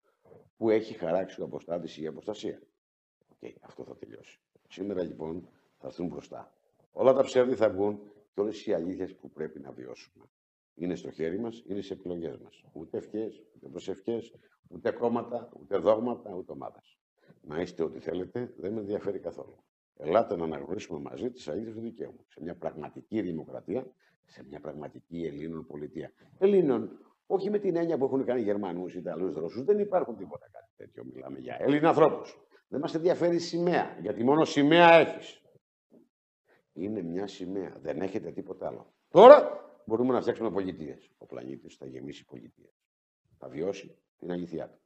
που 0.58 0.70
έχει 0.70 0.94
χαράξει 0.94 1.42
ο 1.42 1.44
αποστάτης 1.44 1.98
ή 1.98 2.02
η 2.02 2.08
αποστασία. 2.08 2.62
Okay, 3.40 3.54
αυτό 3.62 3.84
θα 3.84 3.96
τελειώσει. 3.96 4.40
Σήμερα 4.70 5.04
λοιπόν 5.04 5.50
θα 5.78 5.88
έρθουν 5.88 6.08
μπροστά. 6.08 6.54
Όλα 6.92 7.14
τα 7.14 7.24
ψεύδι 7.24 7.56
θα 7.56 7.70
βγουν 7.70 8.00
και 8.34 8.42
όλες 8.42 8.66
οι 8.66 8.74
αλήθειες 8.74 9.16
που 9.16 9.30
πρέπει 9.30 9.60
να 9.60 9.72
βιώσουμε. 9.72 10.26
Είναι 10.82 10.96
στο 10.96 11.12
χέρι 11.12 11.40
μας, 11.40 11.64
είναι 11.68 11.82
σε 11.82 11.94
επιλογές 11.94 12.38
μας. 12.38 12.64
Ούτε 12.74 12.98
ευχές, 12.98 13.44
ούτε 13.56 13.68
προσευχές, 13.68 14.34
ούτε 14.68 14.92
κόμματα, 14.92 15.50
ούτε 15.60 15.78
δόγματα, 15.78 16.34
ούτε 16.36 16.52
ομάδα. 16.52 16.82
Να 17.42 17.62
είστε 17.62 17.84
ό,τι 17.84 18.00
θέλετε, 18.00 18.54
δεν 18.58 18.74
με 18.74 18.80
ενδιαφέρει 18.80 19.20
καθόλου. 19.20 19.64
Ελάτε 19.98 20.36
να 20.36 20.44
αναγνωρίσουμε 20.44 21.00
μαζί 21.00 21.32
τις 21.32 21.48
αλήθειες 21.48 21.74
του 21.74 21.82
δικαίου 21.82 22.26
Σε 22.28 22.42
μια 22.42 22.56
πραγματική 22.56 23.22
δημοκρατία, 23.22 23.88
σε 24.26 24.44
μια 24.50 24.60
πραγματική 24.60 25.26
Ελλήνων 25.26 25.66
πολιτεία. 25.66 26.12
Ελλήνων 26.38 26.90
Όχι 27.26 27.50
με 27.50 27.60
την 27.60 27.76
έννοια 27.76 27.98
που 27.98 28.06
έχουν 28.06 28.26
κάνει 28.26 28.42
Γερμανούς, 28.42 28.96
Ιταλούς, 28.96 29.36
Ρώσους. 29.36 29.64
Δεν 29.64 29.80
υπάρχουν 29.80 30.18
τίποτα 30.18 30.48
κάτι 30.52 30.72
τέτοιο. 30.76 31.04
Μιλάμε 31.14 31.40
για 31.40 31.58
Έλληνα 31.60 31.88
ανθρώπους. 31.88 32.40
Δεν 32.68 32.80
μας 32.80 32.96
ενδιαφέρει 32.96 33.36
η 33.36 33.40
σημαία, 33.40 33.98
γιατί 34.02 34.24
μόνο 34.24 34.46
σημαία 34.46 34.94
έχεις. 34.94 35.42
Είναι 36.74 37.02
μια 37.02 37.28
σημαία. 37.28 37.78
Δεν 37.82 38.02
έχετε 38.02 38.32
τίποτα 38.32 38.68
άλλο. 38.68 38.94
Τώρα 39.10 39.70
μπορούμε 39.86 40.14
να 40.14 40.22
φτιάξουμε 40.22 40.52
πολιτείες. 40.52 41.12
Ο 41.18 41.26
πλανήτης 41.26 41.76
θα 41.76 41.86
γεμίσει 41.86 42.26
πολιτείες. 42.26 42.82
Θα 43.38 43.48
βιώσει 43.48 43.98
την 44.18 44.32
αλήθεια 44.32 44.70
του. 44.70 44.80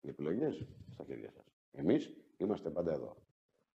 Οι 0.00 0.08
επιλογές 0.08 0.66
στα 0.90 1.04
χέρια 1.04 1.30
σας. 1.30 1.44
Εμείς 1.70 2.14
είμαστε 2.36 2.70
πάντα 2.70 2.92
εδώ. 2.92 3.16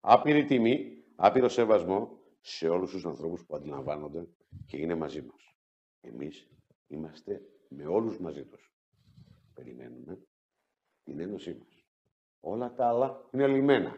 Άπειρη 0.00 0.44
τιμή, 0.44 1.04
άπειρο 1.16 1.48
σεβασμό 1.48 2.18
σε 2.40 2.68
όλους 2.68 2.90
τους 2.90 3.06
ανθρώπους 3.06 3.46
που 3.46 3.56
αντιλαμβάνονται 3.56 4.28
και 4.66 4.76
είναι 4.76 4.94
μαζί 4.94 5.22
μας. 5.22 5.56
Εμείς 6.00 6.48
είμαστε 6.86 7.42
με 7.68 7.86
όλους 7.86 8.18
μαζί 8.20 8.44
τους. 8.44 8.72
Περιμένουμε 9.54 10.26
την 11.02 11.20
ένωσή 11.20 11.54
μας. 11.54 11.86
Όλα 12.40 12.74
τα 12.74 12.88
άλλα 12.88 13.28
είναι 13.32 13.46
λιμένα. 13.46 13.96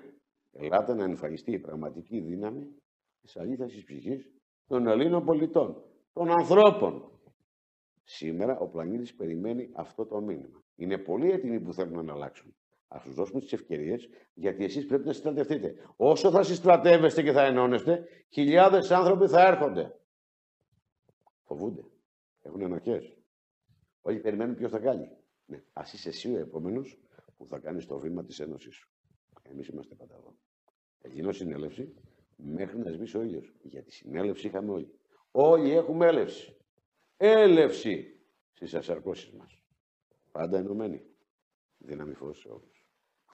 Ελάτε 0.52 0.94
να 0.94 1.04
εμφανιστεί 1.04 1.52
η 1.52 1.58
πραγματική 1.58 2.20
δύναμη 2.20 2.76
της 3.20 3.36
αλήθειας 3.36 3.72
της 3.72 3.84
ψυχής 3.84 4.32
των 4.66 4.86
Ελλήνων 4.86 5.24
πολιτών, 5.24 5.84
των 6.12 6.30
ανθρώπων. 6.30 7.10
Σήμερα 8.02 8.58
ο 8.58 8.68
πλανήτης 8.68 9.14
περιμένει 9.14 9.70
αυτό 9.72 10.06
το 10.06 10.20
μήνυμα. 10.20 10.62
Είναι 10.76 10.98
πολλοί 10.98 11.30
έτοιμοι 11.30 11.60
που 11.60 11.72
θέλουν 11.72 12.04
να 12.04 12.12
αλλάξουν. 12.12 12.54
Α 12.88 13.00
τους 13.04 13.14
δώσουμε 13.14 13.40
τις 13.40 13.52
ευκαιρίες, 13.52 14.08
γιατί 14.34 14.64
εσείς 14.64 14.86
πρέπει 14.86 15.06
να 15.06 15.12
συστρατευτείτε. 15.12 15.74
Όσο 15.96 16.30
θα 16.30 16.42
συστρατεύεστε 16.42 17.22
και 17.22 17.32
θα 17.32 17.44
ενώνεστε, 17.44 18.08
χιλιάδες 18.28 18.90
άνθρωποι 18.90 19.26
θα 19.26 19.46
έρχονται. 19.46 19.98
Φοβούνται. 21.44 21.84
Έχουν 22.42 22.60
ενοχές. 22.60 23.16
Όλοι 24.00 24.20
περιμένουν 24.20 24.54
ποιος 24.54 24.70
θα 24.70 24.78
κάνει. 24.78 25.10
Ναι. 25.46 25.62
Α 25.72 25.82
είσαι 25.92 26.08
εσύ 26.08 26.32
ο 26.34 26.38
επόμενος 26.38 26.98
που 27.36 27.46
θα 27.46 27.58
κάνεις 27.58 27.86
το 27.86 27.98
βήμα 27.98 28.24
της 28.24 28.40
ένωσή 28.40 28.70
σου. 28.70 28.90
Εμείς 29.42 29.68
είμαστε 29.68 29.94
πάντα 29.94 30.14
εδώ. 30.14 30.34
Θα 30.98 31.08
γίνω 31.08 31.32
συνέλευση 31.32 31.94
μέχρι 32.36 32.78
να 32.78 32.90
σβήσει 32.90 33.16
ο 33.16 33.22
ήλιος. 33.22 33.54
Γιατί 33.62 33.92
συνέλευση 33.92 34.46
είχαμε 34.46 34.70
όλοι. 34.70 34.99
Όλοι 35.30 35.70
έχουμε 35.70 36.06
έλευση. 36.06 36.56
Έλευση 37.16 38.20
στις 38.52 38.74
ασαρκώσει 38.74 39.36
μας. 39.36 39.62
Πάντα 40.32 40.58
ενωμένοι. 40.58 41.04
Δύναμη 41.78 42.14
φως 42.14 42.38
σε 42.38 42.48
όλους. 42.48 42.86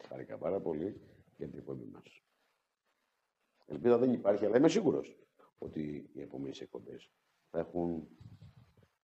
Χάρηκα 0.08 0.38
πάρα 0.38 0.60
πολύ 0.60 1.00
για 1.36 1.48
την 1.48 1.58
εκπομπή 1.58 1.84
μας. 1.84 2.22
Ελπίδα 3.66 3.98
δεν 3.98 4.12
υπάρχει, 4.12 4.44
αλλά 4.44 4.56
είμαι 4.56 4.68
σίγουρος 4.68 5.16
ότι 5.58 6.10
οι 6.12 6.20
επόμενες 6.20 6.60
εκπομπές 6.60 7.10
θα 7.50 7.58
έχουν 7.58 8.08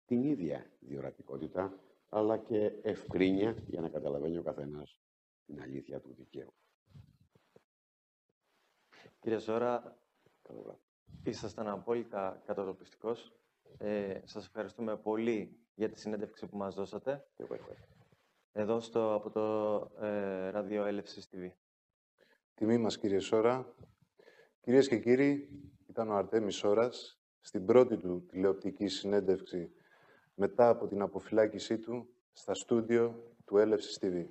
την 0.04 0.22
ίδια 0.22 0.70
διορατικότητα, 0.80 1.80
αλλά 2.08 2.38
και 2.38 2.72
ευκρίνεια 2.82 3.64
για 3.66 3.80
να 3.80 3.88
καταλαβαίνει 3.88 4.38
ο 4.38 4.42
καθένας 4.42 4.98
την 5.46 5.60
αλήθεια 5.60 6.00
του 6.00 6.14
δικαίου. 6.14 6.54
Κύριε 9.20 9.38
Ζώρα, 9.38 9.98
ήσασταν 11.22 11.68
απόλυτα 11.68 12.42
κατατοπιστικός. 12.46 13.32
Ε, 13.78 14.20
σας 14.24 14.46
ευχαριστούμε 14.46 14.96
πολύ 14.96 15.58
για 15.74 15.88
τη 15.88 15.98
συνέντευξη 15.98 16.46
που 16.46 16.56
μας 16.56 16.74
δώσατε. 16.74 17.26
Εδώ 18.52 18.80
στο, 18.80 19.14
από 19.14 19.30
το 19.30 20.04
ε, 20.06 20.50
Ραδίο 20.50 20.84
Έλευσης 20.84 21.28
TV. 21.32 21.50
Τιμή 22.54 22.78
μας, 22.78 22.98
κύριε 22.98 23.18
Σόρα. 23.18 23.74
Κυρίες 24.60 24.88
και 24.88 24.98
κύριοι, 24.98 25.48
ήταν 25.88 26.10
ο 26.10 26.14
Αρτέμις 26.14 26.56
Σόρας 26.56 27.20
στην 27.40 27.64
πρώτη 27.64 27.96
του 27.96 28.26
τηλεοπτική 28.26 28.88
συνέντευξη 28.88 29.72
μετά 30.34 30.68
από 30.68 30.86
την 30.86 31.02
αποφυλάκησή 31.02 31.78
του 31.78 32.14
στα 32.32 32.54
στούντιο 32.54 33.34
του 33.44 33.56
Έλευσης 33.56 33.98
TV. 34.00 34.26